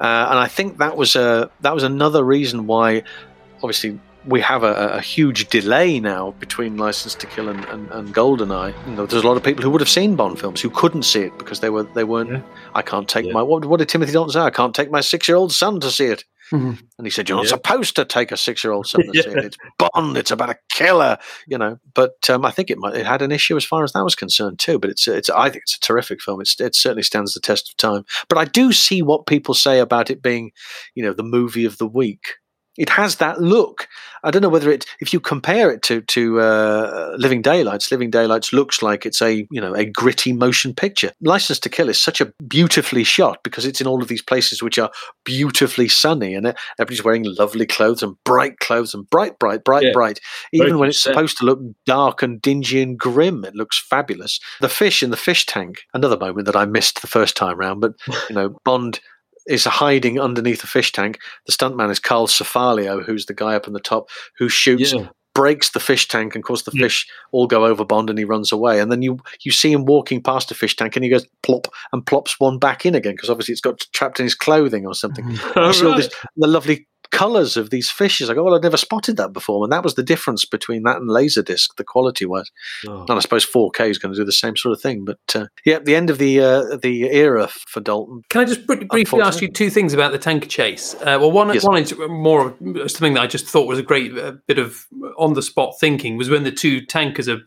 Uh, 0.00 0.04
and 0.30 0.38
I 0.38 0.46
think 0.46 0.78
that 0.78 0.96
was 0.96 1.16
a 1.16 1.50
that 1.60 1.74
was 1.74 1.82
another 1.82 2.22
reason 2.24 2.66
why, 2.66 3.02
obviously, 3.62 3.98
we 4.26 4.40
have 4.40 4.62
a, 4.62 4.72
a 4.94 5.00
huge 5.00 5.48
delay 5.48 5.98
now 6.00 6.32
between 6.38 6.76
License 6.76 7.14
to 7.16 7.26
Kill 7.26 7.48
and, 7.48 7.64
and, 7.66 7.90
and 7.90 8.14
Goldeneye. 8.14 8.74
You 8.86 8.94
know, 8.94 9.06
there's 9.06 9.24
a 9.24 9.26
lot 9.26 9.36
of 9.36 9.42
people 9.42 9.62
who 9.64 9.70
would 9.70 9.80
have 9.80 9.88
seen 9.88 10.16
Bond 10.16 10.38
films 10.38 10.60
who 10.60 10.70
couldn't 10.70 11.02
see 11.04 11.22
it 11.22 11.36
because 11.38 11.60
they 11.60 11.70
were 11.70 11.82
they 11.82 12.04
weren't. 12.04 12.30
Yeah. 12.30 12.42
I 12.74 12.82
can't 12.82 13.08
take 13.08 13.26
Yeah. 13.26 13.32
my 13.32 13.42
what, 13.42 13.64
what 13.64 13.78
did 13.78 13.88
Timothy 13.88 14.12
Dalton 14.12 14.32
say? 14.32 14.40
I 14.40 14.50
can't 14.50 14.74
take 14.74 14.90
my 14.90 15.00
six 15.00 15.26
year 15.28 15.36
old 15.36 15.52
son 15.52 15.80
to 15.80 15.90
see 15.90 16.06
it. 16.06 16.24
Mhm. 16.52 16.78
And 16.98 17.06
he 17.06 17.10
said, 17.10 17.30
"You're 17.30 17.36
not 17.38 17.46
Yeah. 17.46 17.50
supposed 17.56 17.96
to 17.96 18.04
take 18.04 18.30
a 18.30 18.36
six-year-old 18.36 18.86
son 18.86 19.00
to 19.06 19.12
see 19.22 19.30
it. 19.30 19.38
It's 19.46 19.56
Bond. 19.78 20.18
It's 20.18 20.30
about 20.30 20.50
a 20.50 20.56
killer, 20.70 21.16
you 21.46 21.56
know." 21.56 21.78
But 21.94 22.28
um, 22.28 22.44
I 22.44 22.50
think 22.50 22.68
it 22.70 22.76
might, 22.76 22.94
it 22.94 23.06
had 23.06 23.22
an 23.22 23.32
issue 23.32 23.56
as 23.56 23.64
far 23.64 23.84
as 23.84 23.92
that 23.92 24.04
was 24.04 24.14
concerned 24.14 24.58
too. 24.58 24.78
But 24.78 24.90
it's 24.90 25.08
it's 25.08 25.30
I 25.30 25.48
think 25.48 25.62
it's 25.62 25.76
a 25.76 25.80
terrific 25.80 26.20
film. 26.20 26.42
It's, 26.42 26.60
it 26.60 26.74
certainly 26.74 27.04
stands 27.04 27.32
the 27.32 27.40
test 27.40 27.70
of 27.70 27.76
time. 27.78 28.04
But 28.28 28.36
I 28.36 28.44
do 28.44 28.70
see 28.72 29.00
what 29.00 29.26
people 29.26 29.54
say 29.54 29.78
about 29.78 30.10
it 30.10 30.20
being, 30.20 30.50
you 30.94 31.02
know, 31.02 31.14
the 31.14 31.22
movie 31.22 31.64
of 31.64 31.78
the 31.78 31.86
week. 31.86 32.34
It 32.78 32.88
has 32.88 33.16
that 33.16 33.40
look. 33.40 33.86
I 34.24 34.30
don't 34.30 34.40
know 34.40 34.48
whether 34.48 34.70
it, 34.70 34.86
if 35.00 35.12
you 35.12 35.20
compare 35.20 35.70
it 35.70 35.82
to 35.82 36.00
to 36.00 36.40
uh, 36.40 37.16
Living 37.18 37.42
Daylights, 37.42 37.90
Living 37.90 38.10
Daylights 38.10 38.52
looks 38.52 38.80
like 38.82 39.04
it's 39.04 39.20
a 39.20 39.46
you 39.50 39.60
know 39.60 39.74
a 39.74 39.84
gritty 39.84 40.32
motion 40.32 40.72
picture. 40.74 41.12
License 41.20 41.58
to 41.60 41.68
Kill 41.68 41.88
is 41.88 42.00
such 42.00 42.20
a 42.20 42.32
beautifully 42.46 43.04
shot 43.04 43.42
because 43.42 43.66
it's 43.66 43.80
in 43.80 43.86
all 43.86 44.00
of 44.00 44.08
these 44.08 44.22
places 44.22 44.62
which 44.62 44.78
are 44.78 44.90
beautifully 45.24 45.88
sunny 45.88 46.34
and 46.34 46.46
everybody's 46.78 47.04
wearing 47.04 47.24
lovely 47.24 47.66
clothes 47.66 48.02
and 48.02 48.16
bright 48.24 48.58
clothes 48.60 48.94
and 48.94 49.08
bright, 49.10 49.38
bright, 49.38 49.64
bright, 49.64 49.82
Yeah. 49.84 49.92
bright. 49.92 50.20
Even 50.52 50.68
Very 50.68 50.78
when 50.78 50.88
it's 50.88 51.02
supposed 51.02 51.36
to 51.38 51.44
look 51.44 51.60
dark 51.84 52.22
and 52.22 52.40
dingy 52.40 52.80
and 52.80 52.98
grim, 52.98 53.44
it 53.44 53.54
looks 53.54 53.78
fabulous. 53.78 54.40
The 54.60 54.68
fish 54.68 55.02
in 55.02 55.10
the 55.10 55.16
fish 55.16 55.44
tank, 55.44 55.82
another 55.92 56.16
moment 56.16 56.46
that 56.46 56.56
I 56.56 56.64
missed 56.64 57.00
the 57.02 57.06
first 57.08 57.36
time 57.36 57.58
round, 57.58 57.80
but 57.80 57.94
you 58.30 58.34
know 58.34 58.56
Bond 58.64 59.00
is 59.48 59.64
hiding 59.64 60.20
underneath 60.20 60.62
a 60.64 60.66
fish 60.66 60.92
tank. 60.92 61.18
The 61.46 61.52
stuntman 61.52 61.90
is 61.90 61.98
Carl 61.98 62.26
Ciarfalio, 62.26 63.04
who's 63.04 63.26
the 63.26 63.34
guy 63.34 63.54
up 63.54 63.66
on 63.66 63.72
the 63.74 63.80
top 63.80 64.08
who 64.38 64.48
shoots, 64.48 64.92
Yeah. 64.92 65.08
breaks 65.34 65.70
the 65.70 65.80
fish 65.80 66.08
tank, 66.08 66.34
and 66.34 66.44
course 66.44 66.62
the 66.62 66.72
Yeah. 66.74 66.82
fish 66.84 67.06
all 67.32 67.46
go 67.46 67.64
over 67.64 67.84
Bond, 67.84 68.10
and 68.10 68.18
he 68.18 68.24
runs 68.24 68.52
away. 68.52 68.80
And 68.80 68.92
then 68.92 69.02
you 69.02 69.18
you 69.42 69.50
see 69.50 69.72
him 69.72 69.84
walking 69.86 70.22
past 70.22 70.50
a 70.50 70.54
fish 70.54 70.76
tank, 70.76 70.94
and 70.96 71.04
he 71.04 71.10
goes 71.10 71.26
plop 71.42 71.66
and 71.92 72.04
plops 72.06 72.38
one 72.38 72.58
back 72.58 72.84
in 72.86 72.94
again 72.94 73.14
because 73.14 73.30
obviously 73.30 73.52
it's 73.52 73.60
got 73.60 73.80
trapped 73.92 74.20
in 74.20 74.24
his 74.24 74.34
clothing 74.34 74.86
or 74.86 74.94
something. 74.94 75.24
You 75.56 75.72
see 75.72 75.86
all 75.86 75.96
this, 75.96 76.10
the 76.36 76.46
lovely 76.46 76.86
colours 77.12 77.56
of 77.56 77.70
these 77.70 77.88
fishes. 77.90 78.28
I 78.28 78.34
go, 78.34 78.42
well, 78.42 78.54
I'd 78.54 78.62
never 78.62 78.76
spotted 78.76 79.16
that 79.18 79.32
before, 79.32 79.62
and 79.64 79.72
that 79.72 79.84
was 79.84 79.94
the 79.94 80.02
difference 80.02 80.44
between 80.44 80.82
that 80.82 80.96
and 80.96 81.08
Laserdisc, 81.08 81.76
the 81.76 81.84
quality 81.84 82.26
was. 82.26 82.50
Oh. 82.88 83.02
And 83.02 83.12
I 83.12 83.20
suppose 83.20 83.46
4K 83.46 83.90
is 83.90 83.98
going 83.98 84.12
to 84.14 84.20
do 84.20 84.24
the 84.24 84.32
same 84.32 84.56
sort 84.56 84.72
of 84.72 84.80
thing. 84.80 85.04
But 85.04 85.18
uh, 85.34 85.46
yeah, 85.64 85.78
the 85.78 85.94
end 85.94 86.10
of 86.10 86.18
the 86.18 86.40
uh, 86.40 86.76
the 86.82 87.04
era 87.10 87.48
for 87.68 87.80
Dalton. 87.80 88.22
Can 88.30 88.40
I 88.40 88.44
just 88.46 88.66
br- 88.66 88.84
briefly 88.90 89.20
ask 89.22 89.40
you 89.40 89.48
two 89.48 89.70
things 89.70 89.92
about 89.94 90.12
the 90.12 90.18
tanker 90.18 90.48
chase? 90.48 90.94
Uh, 90.94 91.18
well, 91.20 91.30
one, 91.30 91.52
Yes. 91.54 91.64
one 91.64 91.76
is 91.80 91.94
more 92.08 92.48
of 92.48 92.90
something 92.90 93.14
that 93.14 93.22
I 93.22 93.26
just 93.26 93.46
thought 93.46 93.68
was 93.68 93.78
a 93.78 93.82
great 93.82 94.16
uh, 94.18 94.32
bit 94.48 94.58
of 94.58 94.86
on 95.16 95.34
the 95.34 95.42
spot 95.42 95.74
thinking 95.78 96.16
was 96.16 96.30
when 96.30 96.42
the 96.44 96.50
two 96.52 96.84
tankers 96.84 97.28
are 97.28 97.40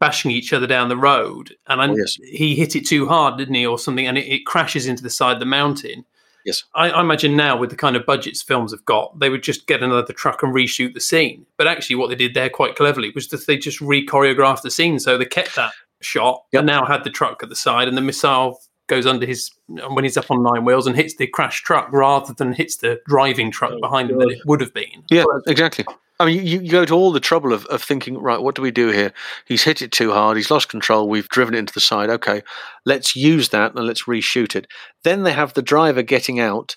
bashing 0.00 0.30
each 0.30 0.52
other 0.52 0.66
down 0.66 0.88
the 0.88 0.96
road, 0.96 1.54
and 1.68 1.80
I, 1.80 1.88
Oh, 1.88 1.96
yes. 1.96 2.16
he 2.24 2.56
hit 2.56 2.74
it 2.74 2.86
too 2.86 3.06
hard, 3.06 3.38
didn't 3.38 3.54
he, 3.54 3.64
or 3.66 3.78
something, 3.78 4.06
and 4.06 4.18
it, 4.18 4.26
it 4.26 4.46
crashes 4.46 4.86
into 4.86 5.02
the 5.02 5.10
side 5.10 5.34
of 5.34 5.40
the 5.40 5.46
mountain. 5.46 6.04
Yes. 6.44 6.64
I, 6.74 6.90
I 6.90 7.00
imagine 7.00 7.36
now 7.36 7.56
with 7.56 7.70
the 7.70 7.76
kind 7.76 7.96
of 7.96 8.06
budgets 8.06 8.42
films 8.42 8.72
have 8.72 8.84
got, 8.84 9.18
they 9.18 9.30
would 9.30 9.42
just 9.42 9.66
get 9.66 9.82
another 9.82 10.12
truck 10.12 10.42
and 10.42 10.54
reshoot 10.54 10.94
the 10.94 11.00
scene. 11.00 11.46
But 11.56 11.68
actually, 11.68 11.96
what 11.96 12.08
they 12.08 12.16
did 12.16 12.34
there 12.34 12.50
quite 12.50 12.76
cleverly 12.76 13.12
was 13.14 13.28
that 13.28 13.46
they 13.46 13.56
just 13.56 13.80
re-choreographed 13.80 14.62
the 14.62 14.70
scene, 14.70 14.98
so 14.98 15.16
they 15.16 15.24
kept 15.24 15.54
that 15.56 15.72
shot 16.00 16.44
and 16.52 16.66
now 16.66 16.84
had 16.84 17.04
the 17.04 17.10
truck 17.10 17.42
at 17.42 17.48
the 17.48 17.56
side, 17.56 17.88
and 17.88 17.96
the 17.96 18.02
missile 18.02 18.58
goes 18.88 19.06
under 19.06 19.24
his 19.24 19.50
when 19.68 20.04
he's 20.04 20.16
up 20.16 20.30
on 20.30 20.42
nine 20.42 20.64
wheels 20.64 20.86
and 20.86 20.96
hits 20.96 21.14
the 21.16 21.26
crash 21.26 21.62
truck 21.62 21.90
rather 21.92 22.34
than 22.34 22.52
hits 22.52 22.76
the 22.76 23.00
driving 23.06 23.50
truck 23.50 23.72
oh, 23.72 23.80
behind 23.80 24.10
him 24.10 24.18
that 24.18 24.28
it 24.28 24.40
would 24.44 24.60
have 24.60 24.74
been. 24.74 25.04
Yeah, 25.10 25.24
exactly. 25.46 25.86
I 26.22 26.26
mean, 26.26 26.46
you, 26.46 26.60
you 26.60 26.70
go 26.70 26.84
to 26.84 26.94
all 26.94 27.10
the 27.10 27.18
trouble 27.18 27.52
of, 27.52 27.66
of 27.66 27.82
thinking, 27.82 28.16
right, 28.16 28.40
what 28.40 28.54
do 28.54 28.62
we 28.62 28.70
do 28.70 28.88
here? 28.88 29.12
He's 29.44 29.64
hit 29.64 29.82
it 29.82 29.90
too 29.90 30.12
hard. 30.12 30.36
He's 30.36 30.52
lost 30.52 30.68
control. 30.68 31.08
We've 31.08 31.28
driven 31.28 31.54
it 31.54 31.58
into 31.58 31.72
the 31.72 31.80
side. 31.80 32.10
Okay, 32.10 32.42
let's 32.86 33.16
use 33.16 33.48
that 33.48 33.74
and 33.74 33.86
let's 33.86 34.04
reshoot 34.04 34.54
it. 34.54 34.68
Then 35.02 35.24
they 35.24 35.32
have 35.32 35.54
the 35.54 35.62
driver 35.62 36.02
getting 36.02 36.38
out. 36.38 36.76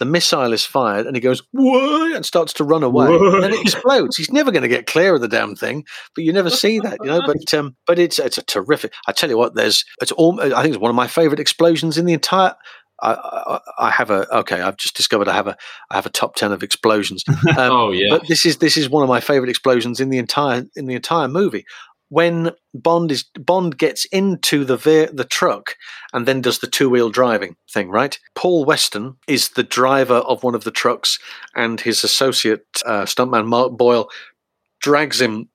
The 0.00 0.04
missile 0.06 0.52
is 0.52 0.64
fired 0.64 1.06
and 1.06 1.14
he 1.14 1.20
goes, 1.20 1.42
Whoa, 1.52 2.12
and 2.16 2.26
starts 2.26 2.52
to 2.54 2.64
run 2.64 2.82
away. 2.82 3.06
Whoa. 3.06 3.34
And 3.34 3.44
then 3.44 3.52
it 3.52 3.60
explodes. 3.60 4.16
He's 4.16 4.32
never 4.32 4.50
going 4.50 4.62
to 4.62 4.68
get 4.68 4.88
clear 4.88 5.14
of 5.14 5.20
the 5.20 5.28
damn 5.28 5.54
thing, 5.54 5.84
but 6.16 6.24
you 6.24 6.32
never 6.32 6.50
see 6.50 6.80
that, 6.80 6.98
you 7.02 7.06
know. 7.06 7.20
But 7.26 7.54
um, 7.54 7.76
but 7.86 8.00
it's 8.00 8.18
it's 8.18 8.38
a 8.38 8.42
terrific. 8.42 8.92
I 9.06 9.12
tell 9.12 9.30
you 9.30 9.38
what, 9.38 9.54
there's 9.54 9.84
it's 10.00 10.10
all. 10.10 10.40
I 10.40 10.62
think 10.62 10.74
it's 10.74 10.82
one 10.82 10.90
of 10.90 10.96
my 10.96 11.06
favorite 11.06 11.38
explosions 11.38 11.98
in 11.98 12.06
the 12.06 12.14
entire. 12.14 12.56
I, 13.02 13.14
I, 13.14 13.60
I 13.86 13.90
have 13.90 14.10
a 14.10 14.26
okay. 14.38 14.60
I've 14.60 14.76
just 14.76 14.96
discovered 14.96 15.28
I 15.28 15.34
have 15.34 15.48
a 15.48 15.56
I 15.90 15.96
have 15.96 16.06
a 16.06 16.10
top 16.10 16.36
ten 16.36 16.52
of 16.52 16.62
explosions. 16.62 17.24
Um, 17.58 17.72
Oh, 17.72 17.90
yeah. 17.90 18.06
But 18.10 18.28
this 18.28 18.46
is 18.46 18.58
this 18.58 18.76
is 18.76 18.88
one 18.88 19.02
of 19.02 19.08
my 19.08 19.20
favorite 19.20 19.50
explosions 19.50 20.00
in 20.00 20.08
the 20.10 20.18
entire 20.18 20.64
in 20.76 20.86
the 20.86 20.94
entire 20.94 21.28
movie. 21.28 21.64
When 22.08 22.50
Bond 22.74 23.10
is 23.10 23.24
Bond 23.38 23.78
gets 23.78 24.04
into 24.06 24.64
the 24.64 24.76
ve- 24.76 25.08
the 25.12 25.24
truck 25.24 25.76
and 26.12 26.26
then 26.28 26.40
does 26.42 26.58
the 26.58 26.66
two 26.66 26.90
wheel 26.90 27.08
driving 27.10 27.56
thing, 27.72 27.88
right? 27.88 28.18
Paul 28.34 28.64
Weston 28.66 29.16
is 29.26 29.50
the 29.50 29.62
driver 29.62 30.16
of 30.16 30.42
one 30.42 30.54
of 30.54 30.64
the 30.64 30.70
trucks, 30.70 31.18
and 31.56 31.80
his 31.80 32.04
associate 32.04 32.66
uh, 32.84 33.04
stuntman 33.04 33.46
Mark 33.46 33.76
Boyle 33.78 34.08
drags 34.80 35.20
him 35.20 35.48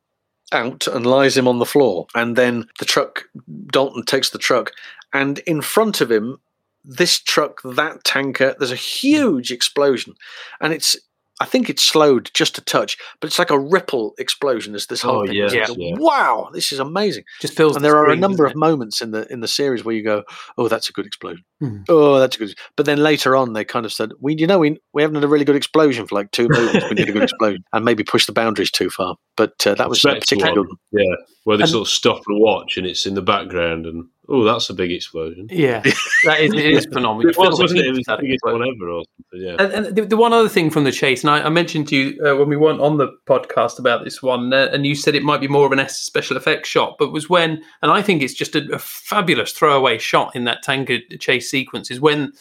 out 0.52 0.88
and 0.88 1.06
lies 1.06 1.38
him 1.38 1.48
on 1.48 1.60
the 1.60 1.66
floor. 1.66 2.08
And 2.16 2.36
then 2.36 2.68
the 2.80 2.86
truck, 2.86 3.26
Dalton 3.72 4.04
takes 4.06 4.32
the 4.32 4.40
truck, 4.40 4.72
and 5.14 5.40
in 5.40 5.62
front 5.62 6.02
of 6.02 6.10
him, 6.12 6.40
this 6.88 7.20
truck, 7.20 7.62
that 7.64 8.04
tanker, 8.06 8.56
there's 8.58 8.72
a 8.72 8.76
huge 8.76 9.52
explosion. 9.52 10.16
And 10.62 10.72
it's, 10.74 10.96
I 11.40 11.46
think 11.46 11.70
it's 11.70 11.84
slowed 11.84 12.32
just 12.34 12.58
a 12.58 12.62
touch, 12.62 12.98
but 13.20 13.28
it's 13.28 13.38
like 13.38 13.52
a 13.52 13.60
ripple 13.60 14.16
explosion 14.18 14.74
as 14.74 14.88
this 14.88 15.04
whole 15.04 15.22
Oh, 15.22 15.28
thing. 15.28 15.38
goes. 15.38 15.54
yeah. 15.54 15.68
Wow, 15.98 16.50
this 16.52 16.72
is 16.72 16.80
amazing. 16.80 17.26
Just 17.42 17.56
feels 17.56 17.76
and 17.76 17.86
the 17.86 17.90
there 17.90 17.98
are 18.00 18.10
a 18.10 18.16
number 18.16 18.44
of 18.48 18.56
moments 18.56 19.02
in 19.02 19.12
the 19.12 19.32
in 19.32 19.42
the 19.42 19.48
series 19.48 19.84
where 19.86 19.94
you 19.94 20.02
go, 20.04 20.24
"Oh, 20.58 20.68
that's 20.68 20.90
a 20.90 20.94
good 20.94 21.06
explosion." 21.06 21.44
Hmm. 21.60 21.84
Oh, 21.90 22.18
that's 22.20 22.38
a 22.38 22.40
good. 22.40 22.56
But 22.76 22.88
then 22.88 22.98
later 23.04 23.36
on, 23.36 23.54
they 23.54 23.64
kind 23.64 23.86
of 23.86 23.94
said, 23.94 24.14
"We, 24.20 24.34
you 24.36 24.48
know, 24.48 24.58
we 24.58 24.80
we 24.94 25.04
haven't 25.04 25.14
had 25.14 25.26
a 25.26 25.28
really 25.28 25.46
good 25.46 25.56
explosion 25.56 26.08
for 26.08 26.16
like 26.16 26.32
two 26.32 26.48
movies. 26.50 26.82
We 26.90 26.96
need 26.96 27.10
a 27.10 27.12
good 27.12 27.22
explosion, 27.24 27.64
and 27.72 27.86
maybe 27.86 28.04
push 28.04 28.26
the 28.26 28.32
boundaries 28.34 28.72
too 28.72 28.90
far." 28.90 29.16
But 29.36 29.68
uh, 29.68 29.76
that 29.76 29.90
was 29.90 30.00
Spectre 30.00 30.22
particularly 30.22 30.58
one, 30.62 30.68
good. 30.92 31.04
Yeah, 31.04 31.16
where 31.44 31.58
they 31.58 31.64
And- 31.64 31.72
sort 31.72 31.88
of 31.88 31.92
stop 31.94 32.24
and 32.28 32.40
watch, 32.42 32.78
and 32.78 32.88
it's 32.88 33.06
in 33.06 33.14
the 33.14 33.22
background, 33.22 33.86
and 33.86 34.06
oh, 34.30 34.44
that's 34.44 34.70
a 34.70 34.74
big 34.74 34.92
explosion. 34.92 35.48
Yeah, 35.52 35.80
that 36.26 36.40
is, 36.40 36.54
it 36.54 36.66
is 36.66 36.86
phenomenal. 36.86 37.30
It 37.30 37.38
was, 37.38 37.60
wasn't 37.60 37.80
it? 37.82 37.88
It 37.88 37.92
was 37.96 38.06
the 38.06 38.18
biggest 38.20 38.44
one 38.44 38.62
ever, 38.62 38.90
or 38.90 39.04
something. 39.04 39.48
Yeah. 39.48 39.56
And, 39.60 39.86
and 39.88 39.96
the, 39.96 40.06
the 40.06 40.18
one 40.18 40.34
other 40.34 40.50
thing 40.50 40.70
from 40.70 40.84
the 40.84 40.92
chase, 40.92 41.24
and 41.24 41.32
I, 41.32 41.44
I 41.44 41.50
mentioned 41.50 41.88
to 41.90 41.96
you 41.96 42.26
uh, 42.26 42.36
when 42.36 42.50
we 42.50 42.58
weren't 42.58 42.82
on 42.82 42.98
the 42.98 43.10
podcast 43.28 43.80
about 43.80 44.04
this 44.04 44.22
one, 44.22 44.54
uh, 44.54 44.70
and 44.72 44.86
you 44.86 44.96
said 44.96 45.16
it 45.16 45.24
might 45.24 45.42
be 45.42 45.48
more 45.48 45.66
of 45.66 45.72
an 45.72 45.80
S 45.80 45.98
special 46.00 46.38
effects 46.38 46.70
shot, 46.70 46.96
but 47.00 47.12
was 47.12 47.30
when, 47.30 47.62
and 47.82 47.92
I 47.92 48.02
think 48.02 48.22
it's 48.22 48.34
just 48.34 48.56
a, 48.56 48.68
a 48.74 48.80
fabulous 48.80 49.52
throwaway 49.52 49.98
shot 49.98 50.36
in 50.36 50.44
that 50.46 50.64
tanker 50.64 51.00
chase 51.20 51.50
sequence, 51.50 51.92
is 51.92 52.00
when 52.02 52.32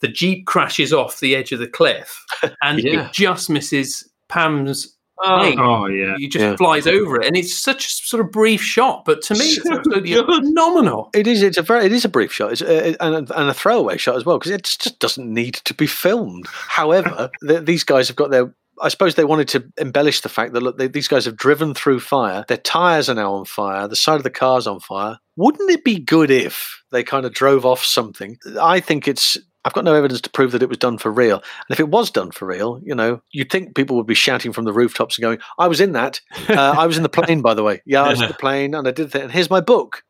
the 0.00 0.08
jeep 0.08 0.46
crashes 0.46 0.92
off 0.92 1.20
the 1.20 1.34
edge 1.36 1.52
of 1.52 1.58
the 1.60 1.68
cliff, 1.68 2.24
and 2.62 2.78
Yeah. 2.80 3.06
it 3.06 3.12
just 3.12 3.48
misses 3.50 4.08
Pam's. 4.28 4.90
Oh. 5.22 5.54
Oh 5.58 5.86
yeah. 5.86 6.16
He 6.18 6.28
just 6.28 6.42
Yeah. 6.42 6.56
flies 6.56 6.86
over 6.86 7.20
it, 7.20 7.26
and 7.26 7.36
it's 7.36 7.56
such 7.56 7.86
a 7.86 7.88
sort 7.88 8.20
of 8.24 8.32
brief 8.32 8.60
shot, 8.60 9.04
but 9.04 9.22
to 9.22 9.34
me, 9.34 9.44
it's 9.44 9.70
absolutely 9.70 10.14
phenomenal. 10.14 11.10
It 11.14 11.26
is. 11.26 11.42
It's 11.42 11.56
a 11.58 11.62
very. 11.62 11.86
It 11.86 11.92
is 11.92 12.04
a 12.04 12.08
brief 12.08 12.32
shot. 12.32 12.52
It's 12.52 12.62
a, 12.62 12.96
and, 13.02 13.30
a, 13.30 13.38
and 13.40 13.48
a 13.50 13.54
throwaway 13.54 13.96
shot 13.96 14.16
as 14.16 14.24
well 14.24 14.38
because 14.38 14.50
it 14.50 14.64
just 14.64 14.98
doesn't 14.98 15.32
need 15.32 15.54
to 15.64 15.74
be 15.74 15.86
filmed. 15.86 16.46
However, 16.48 17.30
th 17.46 17.64
these 17.64 17.84
guys 17.84 18.08
have 18.08 18.16
got 18.16 18.30
their. 18.30 18.52
I 18.82 18.88
suppose 18.88 19.14
they 19.14 19.24
wanted 19.24 19.46
to 19.48 19.64
embellish 19.78 20.22
the 20.22 20.28
fact 20.28 20.52
that 20.52 20.60
look, 20.60 20.78
they, 20.78 20.88
these 20.88 21.06
guys 21.06 21.24
have 21.26 21.36
driven 21.36 21.74
through 21.74 22.00
fire. 22.00 22.44
Their 22.48 22.56
tires 22.56 23.08
are 23.08 23.14
now 23.14 23.34
on 23.34 23.44
fire. 23.44 23.86
The 23.86 23.94
side 23.94 24.16
of 24.16 24.24
the 24.24 24.30
car's 24.30 24.66
on 24.66 24.80
fire. 24.80 25.18
Wouldn't 25.36 25.70
it 25.70 25.84
be 25.84 26.00
good 26.00 26.32
if 26.32 26.82
they 26.90 27.04
kind 27.04 27.24
of 27.24 27.32
drove 27.32 27.64
off 27.64 27.84
something? 27.84 28.36
I 28.60 28.80
think 28.80 29.06
it's. 29.06 29.38
I've 29.64 29.72
got 29.72 29.84
no 29.84 29.94
evidence 29.94 30.20
to 30.22 30.30
prove 30.30 30.52
that 30.52 30.62
it 30.62 30.68
was 30.68 30.78
done 30.78 30.98
for 30.98 31.10
real. 31.10 31.36
And 31.36 31.70
if 31.70 31.80
it 31.80 31.88
was 31.88 32.10
done 32.10 32.30
for 32.30 32.46
real, 32.46 32.80
you 32.84 32.94
know, 32.94 33.22
you'd 33.32 33.50
think 33.50 33.74
people 33.74 33.96
would 33.96 34.06
be 34.06 34.14
shouting 34.14 34.52
from 34.52 34.64
the 34.64 34.72
rooftops 34.72 35.16
and 35.16 35.22
going, 35.22 35.38
"I 35.58 35.68
was 35.68 35.80
in 35.80 35.92
that. 35.92 36.20
Uh, 36.48 36.74
I 36.78 36.86
was 36.86 36.96
in 36.96 37.02
the 37.02 37.08
plane, 37.08 37.40
by 37.40 37.54
the 37.54 37.62
way. 37.62 37.80
Yeah, 37.86 38.02
I 38.02 38.10
was 38.10 38.20
in 38.20 38.28
the 38.28 38.34
plane, 38.34 38.74
and 38.74 38.86
I 38.86 38.90
did 38.90 39.10
that. 39.12 39.22
And 39.22 39.32
here's 39.32 39.50
my 39.50 39.60
book. 39.60 40.02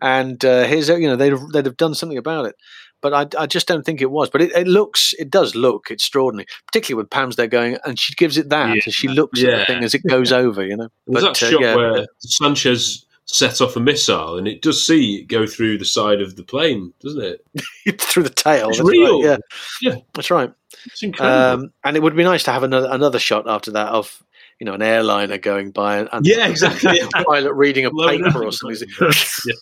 and 0.00 0.42
uh, 0.44 0.64
here's 0.64 0.88
you 0.88 1.06
know 1.08 1.16
they'd 1.16 1.32
have, 1.32 1.48
they'd 1.52 1.66
have 1.66 1.76
done 1.76 1.94
something 1.94 2.18
about 2.18 2.46
it." 2.46 2.56
But 3.02 3.12
I, 3.12 3.42
I 3.42 3.46
just 3.46 3.66
don't 3.66 3.84
think 3.84 4.00
it 4.00 4.12
was. 4.12 4.30
But 4.30 4.42
it, 4.42 4.52
it 4.54 4.68
looks, 4.68 5.12
it 5.18 5.28
does 5.28 5.56
look 5.56 5.90
extraordinary, 5.90 6.46
particularly 6.66 7.02
when 7.02 7.08
Pam's 7.08 7.34
there 7.34 7.48
going, 7.48 7.76
and 7.84 7.98
she 7.98 8.14
gives 8.14 8.38
it 8.38 8.48
that 8.50 8.76
Yeah. 8.76 8.82
as 8.86 8.94
she 8.94 9.08
looks 9.08 9.42
at 9.42 9.58
the 9.58 9.64
thing 9.66 9.82
as 9.82 9.92
it 9.92 10.02
goes 10.08 10.30
over, 10.30 10.64
you 10.64 10.76
know. 10.76 10.88
There's 11.08 11.24
But, 11.24 11.34
that 11.34 11.42
uh, 11.46 11.50
shot 11.50 11.60
yeah, 11.60 11.74
where 11.74 12.06
Sanchez 12.20 13.04
sets 13.24 13.60
off 13.60 13.76
a 13.76 13.80
missile, 13.80 14.36
and 14.38 14.46
it 14.48 14.62
does 14.62 14.84
see 14.86 15.16
it 15.20 15.24
go 15.28 15.46
through 15.46 15.78
the 15.78 15.84
side 15.84 16.20
of 16.20 16.36
the 16.36 16.42
plane, 16.42 16.92
doesn't 17.00 17.22
it? 17.22 18.00
through 18.00 18.24
the 18.24 18.30
tail. 18.30 18.68
It's 18.70 18.80
real. 18.80 19.22
Right, 19.22 19.38
yeah, 19.82 19.90
Yeah. 19.92 19.98
that's 20.14 20.30
right. 20.30 20.52
It's 20.86 21.02
incredible. 21.02 21.64
Um, 21.64 21.72
and 21.84 21.96
it 21.96 22.02
would 22.02 22.16
be 22.16 22.24
nice 22.24 22.42
to 22.44 22.52
have 22.52 22.62
another 22.62 22.88
another 22.90 23.18
shot 23.18 23.48
after 23.48 23.70
that 23.72 23.88
of 23.88 24.22
you 24.58 24.64
know 24.66 24.74
an 24.74 24.82
airliner 24.82 25.38
going 25.38 25.70
by 25.70 25.98
and, 25.98 26.08
and 26.12 26.26
Yeah, 26.26 26.46
exactly. 26.48 26.98
a 27.14 27.24
pilot 27.24 27.52
reading 27.54 27.84
a 27.86 27.90
paper 27.90 28.44
or 28.44 28.52
something. 28.52 28.88
Yeah. 29.46 29.54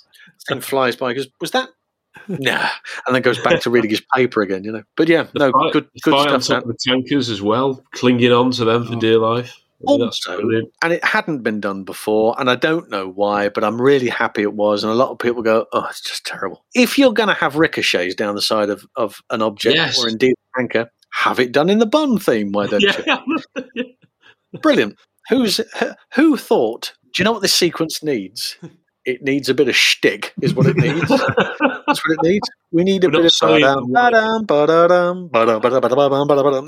Thing 0.48 0.60
flies 0.62 0.96
by. 0.96 1.12
Goes, 1.12 1.28
was 1.40 1.50
that? 1.50 1.68
Nah, 2.28 2.68
and 3.06 3.14
then 3.14 3.20
goes 3.22 3.38
back 3.38 3.60
to 3.60 3.70
reading 3.70 3.90
his 3.90 4.02
paper 4.14 4.40
again. 4.40 4.64
You 4.64 4.72
know. 4.72 4.82
But 4.96 5.08
yeah, 5.08 5.24
The 5.34 5.38
no, 5.38 5.52
fight- 5.52 5.72
good 5.74 5.88
good 6.02 6.10
fight 6.12 6.28
on 6.30 6.40
stuff. 6.40 6.62
top 6.62 6.70
of 6.70 6.76
the 6.76 6.78
tankers 6.90 7.28
as 7.28 7.42
well, 7.42 7.82
clinging 7.92 8.32
on 8.32 8.50
to 8.52 8.64
them 8.64 8.86
for 8.86 8.96
dear 8.96 9.18
life. 9.18 9.54
I 9.86 9.92
mean, 9.92 10.00
um, 10.02 10.06
that's 10.08 10.26
Also, 10.26 10.40
brilliant. 10.40 10.72
and 10.82 10.92
it 10.92 11.02
hadn't 11.04 11.42
been 11.42 11.60
done 11.60 11.84
before, 11.84 12.34
and 12.38 12.50
I 12.50 12.54
don't 12.56 12.90
know 12.90 13.08
why, 13.08 13.48
but 13.48 13.64
I'm 13.64 13.80
really 13.80 14.08
happy 14.08 14.42
it 14.42 14.52
was. 14.54 14.84
And 14.84 14.92
a 14.92 14.96
lot 14.96 15.10
of 15.10 15.18
people 15.18 15.42
go, 15.42 15.66
"Oh, 15.72 15.86
it's 15.88 16.02
just 16.02 16.26
terrible." 16.26 16.64
If 16.74 16.98
you're 16.98 17.12
going 17.14 17.28
to 17.28 17.34
have 17.34 17.56
ricochets 17.56 18.14
down 18.14 18.34
the 18.34 18.42
side 18.42 18.68
of, 18.70 18.84
of 18.96 19.20
an 19.30 19.40
object 19.42 19.76
Yes. 19.76 19.98
or 20.02 20.08
indeed 20.08 20.32
a 20.32 20.58
tanker, 20.60 20.90
have 21.12 21.40
it 21.40 21.52
done 21.52 21.70
in 21.70 21.78
the 21.78 21.86
Bond 21.86 22.22
theme. 22.22 22.52
Why 22.52 22.66
don't 22.66 22.82
you? 22.82 23.84
Brilliant. 24.62 24.96
Who's 25.28 25.60
who 26.14 26.36
thought? 26.36 26.92
Do 27.14 27.20
you 27.20 27.24
know 27.24 27.32
what 27.32 27.42
this 27.42 27.52
sequence 27.54 28.02
needs? 28.02 28.56
It 29.06 29.22
needs 29.22 29.48
a 29.48 29.54
bit 29.54 29.68
of 29.68 29.74
shtick, 29.74 30.34
is 30.42 30.54
what 30.54 30.66
it 30.66 30.76
needs. 30.76 31.08
That's 31.08 31.18
what 32.06 32.12
it 32.12 32.22
needs. 32.22 32.48
We 32.70 32.84
need 32.84 33.02
a 33.02 33.08
We're 33.08 33.12
bit 33.12 33.20
of. 33.20 33.24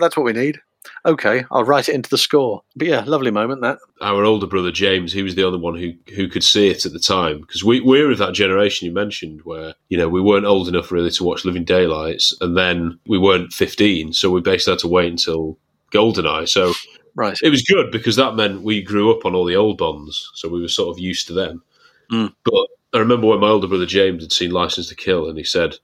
That's 0.01 0.16
what 0.16 0.24
we 0.24 0.32
need. 0.32 0.59
Okay, 1.04 1.44
I'll 1.50 1.64
write 1.64 1.88
it 1.88 1.94
into 1.94 2.10
the 2.10 2.18
score. 2.18 2.62
But 2.76 2.88
yeah, 2.88 3.04
lovely 3.06 3.30
moment 3.30 3.62
that. 3.62 3.78
Our 4.00 4.24
older 4.24 4.46
brother 4.46 4.72
James, 4.72 5.12
he 5.12 5.22
was 5.22 5.34
the 5.34 5.44
only 5.44 5.59
one 5.59 5.76
who 5.76 5.92
who 6.14 6.28
could 6.28 6.44
see 6.44 6.68
it 6.68 6.86
at 6.86 6.92
the 6.92 6.98
time 6.98 7.40
because 7.40 7.64
we 7.64 7.80
we're 7.80 8.10
of 8.10 8.18
that 8.18 8.34
generation 8.34 8.86
you 8.86 8.92
mentioned 8.92 9.42
where 9.44 9.74
you 9.88 9.98
know 9.98 10.09
we 10.09 10.20
weren't 10.20 10.46
old 10.46 10.68
enough 10.68 10.92
really 10.92 11.10
to 11.10 11.24
watch 11.24 11.44
Living 11.44 11.64
Daylights, 11.64 12.36
and 12.40 12.56
then 12.56 12.98
we 13.06 13.18
weren't 13.18 13.52
fifteen, 13.52 14.12
so 14.12 14.30
we 14.30 14.40
basically 14.40 14.72
had 14.72 14.80
to 14.80 14.88
wait 14.88 15.10
until 15.10 15.59
Goldeneye. 15.92 16.48
So 16.48 16.72
Right. 17.14 17.36
it 17.42 17.50
was 17.50 17.62
good 17.62 17.90
because 17.90 18.16
that 18.16 18.36
meant 18.36 18.62
we 18.62 18.80
grew 18.82 19.14
up 19.14 19.26
on 19.26 19.34
all 19.34 19.44
the 19.44 19.56
old 19.56 19.78
Bonds, 19.78 20.30
so 20.34 20.48
we 20.48 20.62
were 20.62 20.68
sort 20.68 20.88
of 20.88 20.98
used 20.98 21.26
to 21.26 21.34
them. 21.34 21.62
Mm. 22.10 22.34
But 22.44 22.66
I 22.94 22.98
remember 22.98 23.26
when 23.26 23.40
my 23.40 23.48
older 23.48 23.66
brother 23.66 23.86
James 23.86 24.22
had 24.22 24.32
seen 24.32 24.50
License 24.50 24.88
to 24.88 24.94
Kill, 24.94 25.28
and 25.28 25.36
he 25.36 25.44
said 25.44 25.76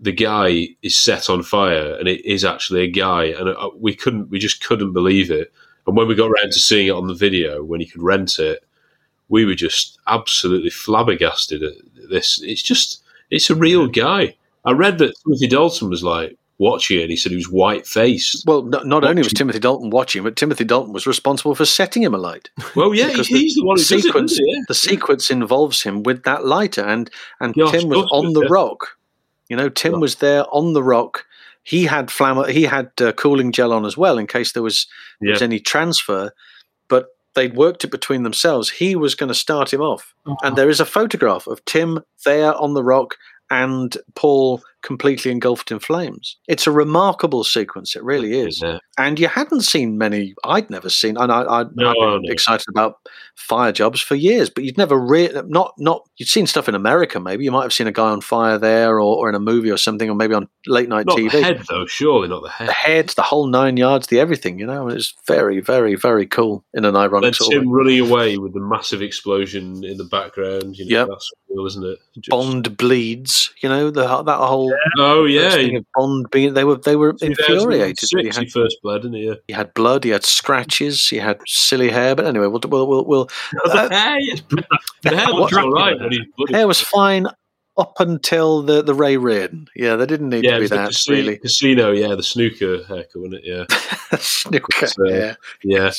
the 0.00 0.12
guy 0.12 0.68
is 0.82 0.96
set 0.96 1.30
on 1.30 1.42
fire, 1.42 1.94
and 1.98 2.08
it 2.08 2.24
is 2.24 2.44
actually 2.44 2.82
a 2.82 2.90
guy, 2.90 3.26
and 3.26 3.48
uh, 3.48 3.70
we 3.76 3.94
couldn't, 3.94 4.30
we 4.30 4.38
just 4.38 4.64
couldn't 4.64 4.92
believe 4.92 5.30
it. 5.30 5.52
And 5.86 5.96
when 5.96 6.08
we 6.08 6.14
got 6.14 6.30
around 6.30 6.52
to 6.52 6.58
seeing 6.58 6.88
it 6.88 6.90
on 6.90 7.06
the 7.06 7.14
video, 7.14 7.62
when 7.62 7.80
you 7.80 7.86
could 7.86 8.02
rent 8.02 8.38
it, 8.38 8.64
we 9.28 9.44
were 9.44 9.54
just 9.54 9.98
absolutely 10.06 10.70
flabbergasted 10.70 11.62
at 11.62 11.74
this. 12.10 12.40
It's 12.42 12.62
just, 12.62 13.02
it's 13.30 13.50
a 13.50 13.54
real 13.54 13.86
guy. 13.86 14.36
I 14.64 14.72
read 14.72 14.98
that 14.98 15.14
Timothy 15.24 15.48
Dalton 15.48 15.90
was 15.90 16.04
like 16.04 16.36
watching 16.58 16.98
it, 16.98 17.02
and 17.02 17.10
he 17.10 17.16
said 17.16 17.32
he 17.32 17.36
was 17.36 17.50
white 17.50 17.86
faced. 17.86 18.44
Well, 18.46 18.62
not, 18.62 18.86
not 18.86 19.04
only 19.04 19.22
was 19.22 19.32
Timothy 19.32 19.58
Dalton 19.58 19.90
watching, 19.90 20.22
but 20.22 20.36
Timothy 20.36 20.64
Dalton 20.64 20.92
was 20.92 21.06
responsible 21.06 21.54
for 21.54 21.64
setting 21.64 22.02
him 22.02 22.14
alight. 22.14 22.50
Well, 22.76 22.94
yeah, 22.94 23.10
he's 23.10 23.54
the 23.54 23.64
one 23.64 23.76
who 23.76 23.82
it, 23.82 24.02
sequence? 24.02 24.38
Yeah. 24.40 24.60
the 24.68 24.74
sequence 24.74 25.30
involves 25.30 25.82
him 25.82 26.02
with 26.02 26.22
that 26.22 26.44
lighter, 26.44 26.82
and 26.82 27.10
and 27.40 27.54
Gosh, 27.54 27.72
Tim 27.72 27.88
was 27.88 28.08
on 28.12 28.32
the 28.32 28.46
rock. 28.48 28.96
You 29.52 29.56
know, 29.58 29.68
Tim 29.68 30.00
was 30.00 30.14
there 30.16 30.44
on 30.50 30.72
the 30.72 30.82
rock. 30.82 31.26
He 31.62 31.84
had 31.84 32.10
flamm- 32.10 32.48
he 32.48 32.62
had 32.62 32.90
uh, 33.00 33.12
cooling 33.12 33.52
gel 33.52 33.72
on 33.72 33.84
as 33.84 33.96
well 33.98 34.16
in 34.18 34.26
case 34.26 34.52
there 34.52 34.62
was 34.62 34.86
there 35.20 35.32
was 35.32 35.42
any 35.42 35.60
transfer. 35.60 36.32
But 36.88 37.08
they'd 37.34 37.54
worked 37.54 37.84
it 37.84 37.90
between 37.90 38.22
themselves. 38.22 38.70
He 38.70 38.96
was 38.96 39.14
going 39.14 39.28
to 39.28 39.34
start 39.34 39.72
him 39.74 39.82
off, 39.82 40.14
Uh-huh. 40.26 40.36
and 40.42 40.56
there 40.56 40.70
is 40.70 40.80
a 40.80 40.86
photograph 40.86 41.46
of 41.46 41.62
Tim 41.66 42.00
there 42.24 42.54
on 42.54 42.72
the 42.72 42.82
rock 42.82 43.16
and 43.50 43.94
Paul 44.14 44.62
completely 44.82 45.30
engulfed 45.30 45.70
in 45.70 45.78
flames. 45.80 46.38
It's 46.48 46.66
a 46.66 46.70
remarkable 46.72 47.44
sequence. 47.44 47.94
It 47.94 48.02
really 48.02 48.32
is. 48.40 48.62
Yeah. 48.62 48.78
And 48.98 49.18
you 49.18 49.26
hadn't 49.26 49.62
seen 49.62 49.96
many. 49.96 50.34
I'd 50.44 50.68
never 50.68 50.90
seen, 50.90 51.16
and 51.16 51.32
I, 51.32 51.42
I, 51.44 51.64
No, 51.74 51.88
I've 51.88 51.94
been 51.94 52.22
no. 52.24 52.30
excited 52.30 52.66
about 52.68 52.98
fire 53.36 53.72
jobs 53.72 54.02
for 54.02 54.14
years. 54.16 54.50
But 54.50 54.64
you'd 54.64 54.76
never 54.76 54.98
really 55.00 55.40
not 55.48 55.72
not 55.78 56.06
you'd 56.18 56.28
seen 56.28 56.46
stuff 56.46 56.68
in 56.68 56.74
America. 56.74 57.18
Maybe 57.18 57.42
you 57.44 57.50
might 57.50 57.62
have 57.62 57.72
seen 57.72 57.86
a 57.86 57.92
guy 57.92 58.10
on 58.10 58.20
fire 58.20 58.58
there, 58.58 58.96
or, 59.00 59.16
or 59.16 59.28
in 59.30 59.34
a 59.34 59.40
movie 59.40 59.70
or 59.70 59.78
something, 59.78 60.10
or 60.10 60.14
maybe 60.14 60.34
on 60.34 60.46
late 60.66 60.90
night 60.90 61.06
Not 61.06 61.16
TV. 61.16 61.30
the 61.32 61.42
head, 61.42 61.62
though. 61.70 61.86
Surely 61.86 62.28
not 62.28 62.42
the 62.42 62.50
head. 62.50 62.68
The 62.68 62.72
head, 62.72 63.08
the 63.10 63.22
whole 63.22 63.46
nine 63.46 63.78
yards, 63.78 64.08
the 64.08 64.20
everything. 64.20 64.58
You 64.58 64.66
know, 64.66 64.86
and 64.88 64.96
it's 64.98 65.14
very, 65.26 65.60
very, 65.60 65.94
very 65.94 66.26
cool 66.26 66.62
in 66.74 66.84
an 66.84 66.94
ironic 66.94 67.28
Then 67.28 67.32
sort 67.32 67.54
of 67.54 67.62
Tim 67.62 67.70
way. 67.70 67.74
running 67.74 68.00
away 68.00 68.36
with 68.36 68.52
the 68.52 68.60
massive 68.60 69.00
explosion 69.00 69.84
in 69.84 69.96
the 69.96 70.04
background. 70.04 70.76
You 70.76 70.84
know, 70.84 70.98
Yep. 70.98 71.08
that's 71.08 71.30
cool, 71.48 71.66
isn't 71.66 71.84
it? 71.86 71.98
Just- 72.16 72.28
Bond 72.28 72.76
bleeds. 72.76 73.54
You 73.62 73.70
know, 73.70 73.90
the, 73.90 74.02
that 74.22 74.36
whole 74.36 74.70
Oh 74.98 75.24
yeah, 75.24 75.52
thing 75.52 75.76
of 75.76 75.86
Bond 75.94 76.30
being 76.30 76.52
they 76.52 76.64
were 76.64 76.76
they 76.76 76.96
were 76.96 77.16
infuriated. 77.22 77.96
that 77.96 78.08
2006 78.08 78.10
He 78.10 78.18
he 78.40 78.44
had, 78.46 78.52
first 78.52 78.76
bled, 78.82 79.02
didn't 79.02 79.16
he? 79.16 79.34
He 79.48 79.52
had 79.52 79.72
blood. 79.74 80.04
He 80.04 80.10
had 80.10 80.24
scratches. 80.24 81.08
He 81.08 81.16
had 81.16 81.40
silly 81.46 81.90
hair. 81.90 82.14
But 82.14 82.26
anyway, 82.26 82.46
we'll 82.46 82.60
we'll 82.68 82.86
we'll. 82.86 83.04
we'll 83.04 83.28
uh, 83.64 83.88
the 83.88 83.94
hair, 83.94 84.18
yes. 84.20 84.42
The 85.02 85.16
hair 85.16 85.32
What- 85.32 85.52
was 85.52 85.56
all 85.56 85.70
right, 85.70 85.96
hair 86.50 86.66
was 86.66 86.80
fine 86.80 87.26
up 87.78 87.94
until 88.00 88.60
the 88.62 88.82
the 88.82 88.94
Ray 88.94 89.16
Reardon. 89.16 89.66
Yeah, 89.74 89.96
they 89.96 90.04
didn't 90.06 90.28
need 90.28 90.44
yeah, 90.44 90.54
to 90.54 90.60
be 90.60 90.66
that 90.68 90.88
casino, 90.88 91.18
really. 91.18 91.38
casino, 91.38 91.90
yeah, 91.92 92.14
the 92.14 92.22
snooker 92.22 92.84
haircut, 92.84 93.16
wasn't 93.16 93.34
it? 93.36 93.44
Yeah. 93.44 93.64
Snooker. 94.18 94.86
So, 94.88 95.08
yeah. 95.08 95.34
Yeah, 95.64 95.90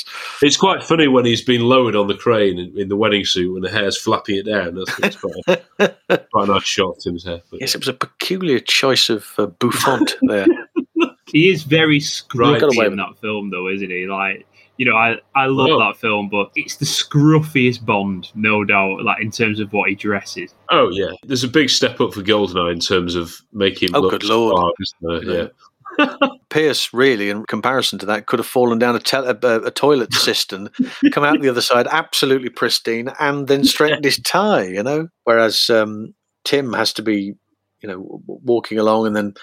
it's 0.43 0.55
quite 0.57 0.83
funny 0.83 1.07
when 1.07 1.25
he's 1.25 1.41
been 1.41 1.61
lowered 1.61 1.95
on 1.95 2.05
the 2.05 2.13
crane 2.13 2.59
in, 2.59 2.79
in 2.79 2.87
the 2.89 2.95
wedding 2.95 3.25
suit 3.25 3.51
when 3.51 3.63
the 3.63 3.71
hair's 3.71 3.97
flapping 3.99 4.35
it 4.35 4.45
down. 4.45 4.75
That's, 4.75 4.95
that's 4.97 5.15
quite, 5.15 5.65
a, 5.79 5.87
quite 6.31 6.49
a 6.49 6.51
nice 6.51 6.63
shot 6.63 6.97
of 6.97 6.99
Tim's 6.99 7.23
hair. 7.23 7.41
But, 7.49 7.61
Yes, 7.61 7.73
it 7.73 7.79
was 7.79 7.87
a 7.87 7.93
peculiar 7.93 8.59
choice 8.59 9.09
of 9.09 9.27
uh, 9.39 9.47
bouffant 9.47 10.13
there. 10.27 10.45
He 11.33 11.49
is 11.49 11.63
very 11.63 11.99
scruffy 11.99 12.85
in 12.87 12.95
that 12.97 13.17
film, 13.19 13.49
though, 13.49 13.67
isn't 13.67 13.89
he? 13.89 14.05
Like, 14.07 14.45
you 14.77 14.85
know, 14.85 14.95
I, 14.95 15.17
I 15.35 15.47
love 15.47 15.69
Oh. 15.71 15.79
that 15.79 15.97
film, 15.97 16.29
but 16.29 16.49
it's 16.55 16.77
the 16.77 16.85
scruffiest 16.85 17.85
Bond, 17.85 18.31
no 18.35 18.63
doubt. 18.63 19.03
Like 19.03 19.21
in 19.21 19.29
terms 19.31 19.59
of 19.59 19.73
what 19.73 19.89
he 19.89 19.95
dresses. 19.95 20.53
oh 20.71 20.89
yeah, 20.91 21.11
there's 21.23 21.43
a 21.43 21.47
big 21.47 21.69
step 21.69 21.99
up 21.99 22.13
for 22.13 22.21
Goldeneye 22.21 22.71
in 22.71 22.79
terms 22.79 23.15
of 23.15 23.35
making 23.51 23.89
him 23.89 23.95
Oh, 23.95 23.99
look 23.99 24.11
good 24.11 24.23
lord. 24.23 24.57
stark, 24.57 24.73
isn't 24.79 25.27
there? 25.27 25.35
Yeah. 25.43 25.47
Pierce, 26.49 26.91
really, 26.93 27.29
in 27.29 27.45
comparison 27.45 27.99
to 27.99 28.05
that, 28.07 28.25
could 28.25 28.39
have 28.39 28.47
fallen 28.47 28.79
down 28.79 28.95
a, 28.95 28.99
tel- 28.99 29.27
a, 29.27 29.37
a 29.61 29.69
toilet 29.71 30.11
cistern, 30.27 30.69
come 31.11 31.23
out 31.23 31.39
the 31.41 31.49
other 31.49 31.61
side 31.61 31.87
absolutely 31.91 32.49
pristine, 32.49 33.09
and 33.19 33.47
then 33.47 33.63
straightened 33.63 34.05
his 34.05 34.19
tie. 34.19 34.63
You 34.65 34.81
know, 34.83 35.07
whereas 35.23 35.69
um, 35.69 36.13
Tim 36.45 36.73
has 36.73 36.93
to 36.93 37.03
be, 37.03 37.35
you 37.81 37.89
know, 37.89 38.21
walking 38.25 38.79
along 38.79 39.05
and 39.07 39.15
then 39.15 39.33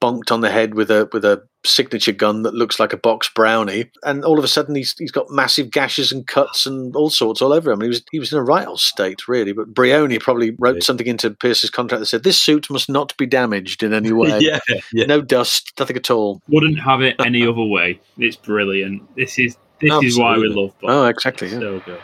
bonked 0.00 0.30
on 0.30 0.40
the 0.40 0.50
head 0.50 0.74
with 0.74 0.90
a 0.90 1.08
with 1.12 1.24
a 1.24 1.42
signature 1.64 2.12
gun 2.12 2.42
that 2.42 2.54
looks 2.54 2.78
like 2.78 2.92
a 2.92 2.96
box 2.96 3.28
brownie, 3.34 3.90
and 4.02 4.24
all 4.24 4.38
of 4.38 4.44
a 4.44 4.48
sudden 4.48 4.74
he's 4.74 4.94
he's 4.98 5.10
got 5.10 5.30
massive 5.30 5.70
gashes 5.70 6.12
and 6.12 6.26
cuts 6.26 6.66
and 6.66 6.94
all 6.96 7.10
sorts 7.10 7.42
all 7.42 7.52
over 7.52 7.70
him. 7.70 7.80
He 7.80 7.88
was 7.88 8.02
he 8.10 8.18
was 8.18 8.32
in 8.32 8.38
a 8.38 8.42
right 8.42 8.66
old 8.66 8.80
state, 8.80 9.28
really. 9.28 9.52
But 9.52 9.74
Brioni 9.74 10.20
probably 10.20 10.52
wrote 10.58 10.82
something 10.82 11.06
into 11.06 11.30
Pierce's 11.30 11.70
contract 11.70 12.00
that 12.00 12.06
said 12.06 12.22
this 12.22 12.40
suit 12.40 12.70
must 12.70 12.88
not 12.88 13.16
be 13.16 13.26
damaged 13.26 13.82
in 13.82 13.92
any 13.92 14.12
way. 14.12 14.38
yeah, 14.40 14.60
yeah. 14.92 15.06
No 15.06 15.20
dust, 15.20 15.72
nothing 15.78 15.96
at 15.96 16.10
all. 16.10 16.42
Wouldn't 16.48 16.80
have 16.80 17.02
it 17.02 17.16
any 17.24 17.46
other 17.48 17.64
way. 17.64 18.00
It's 18.18 18.36
brilliant. 18.36 19.14
This 19.16 19.38
is 19.38 19.56
this 19.80 20.02
is 20.02 20.18
why 20.18 20.38
we 20.38 20.48
love 20.48 20.72
oh, 20.82 20.86
Bond. 20.86 20.92
Oh, 20.94 21.04
exactly. 21.06 21.48
Yeah. 21.48 21.60
So 21.60 21.80
good. 21.80 22.00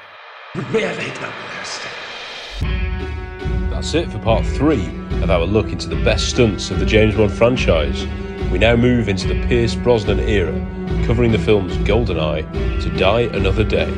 That's 3.81 3.95
it 3.95 4.13
for 4.13 4.19
part 4.19 4.45
three 4.45 4.85
of 5.23 5.31
our 5.31 5.47
look 5.47 5.69
into 5.69 5.89
the 5.89 5.97
best 6.05 6.29
stunts 6.29 6.71
of 6.71 6.81
the 6.81 6.85
James 6.85 7.15
Bond 7.15 7.33
franchise. 7.33 8.07
We 8.53 8.59
now 8.59 8.77
move 8.77 9.09
into 9.09 9.27
the 9.27 9.43
Pierce 9.47 9.75
Brosnan 9.75 10.21
era, 10.21 10.53
covering 11.07 11.33
the 11.33 11.39
films 11.39 11.75
GoldenEye, 11.79 12.83
To 12.83 12.99
Die 12.99 13.21
Another 13.21 13.65
Day. 13.65 13.91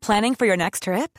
Planning 0.00 0.34
for 0.34 0.46
your 0.46 0.56
next 0.56 0.84
trip? 0.84 1.18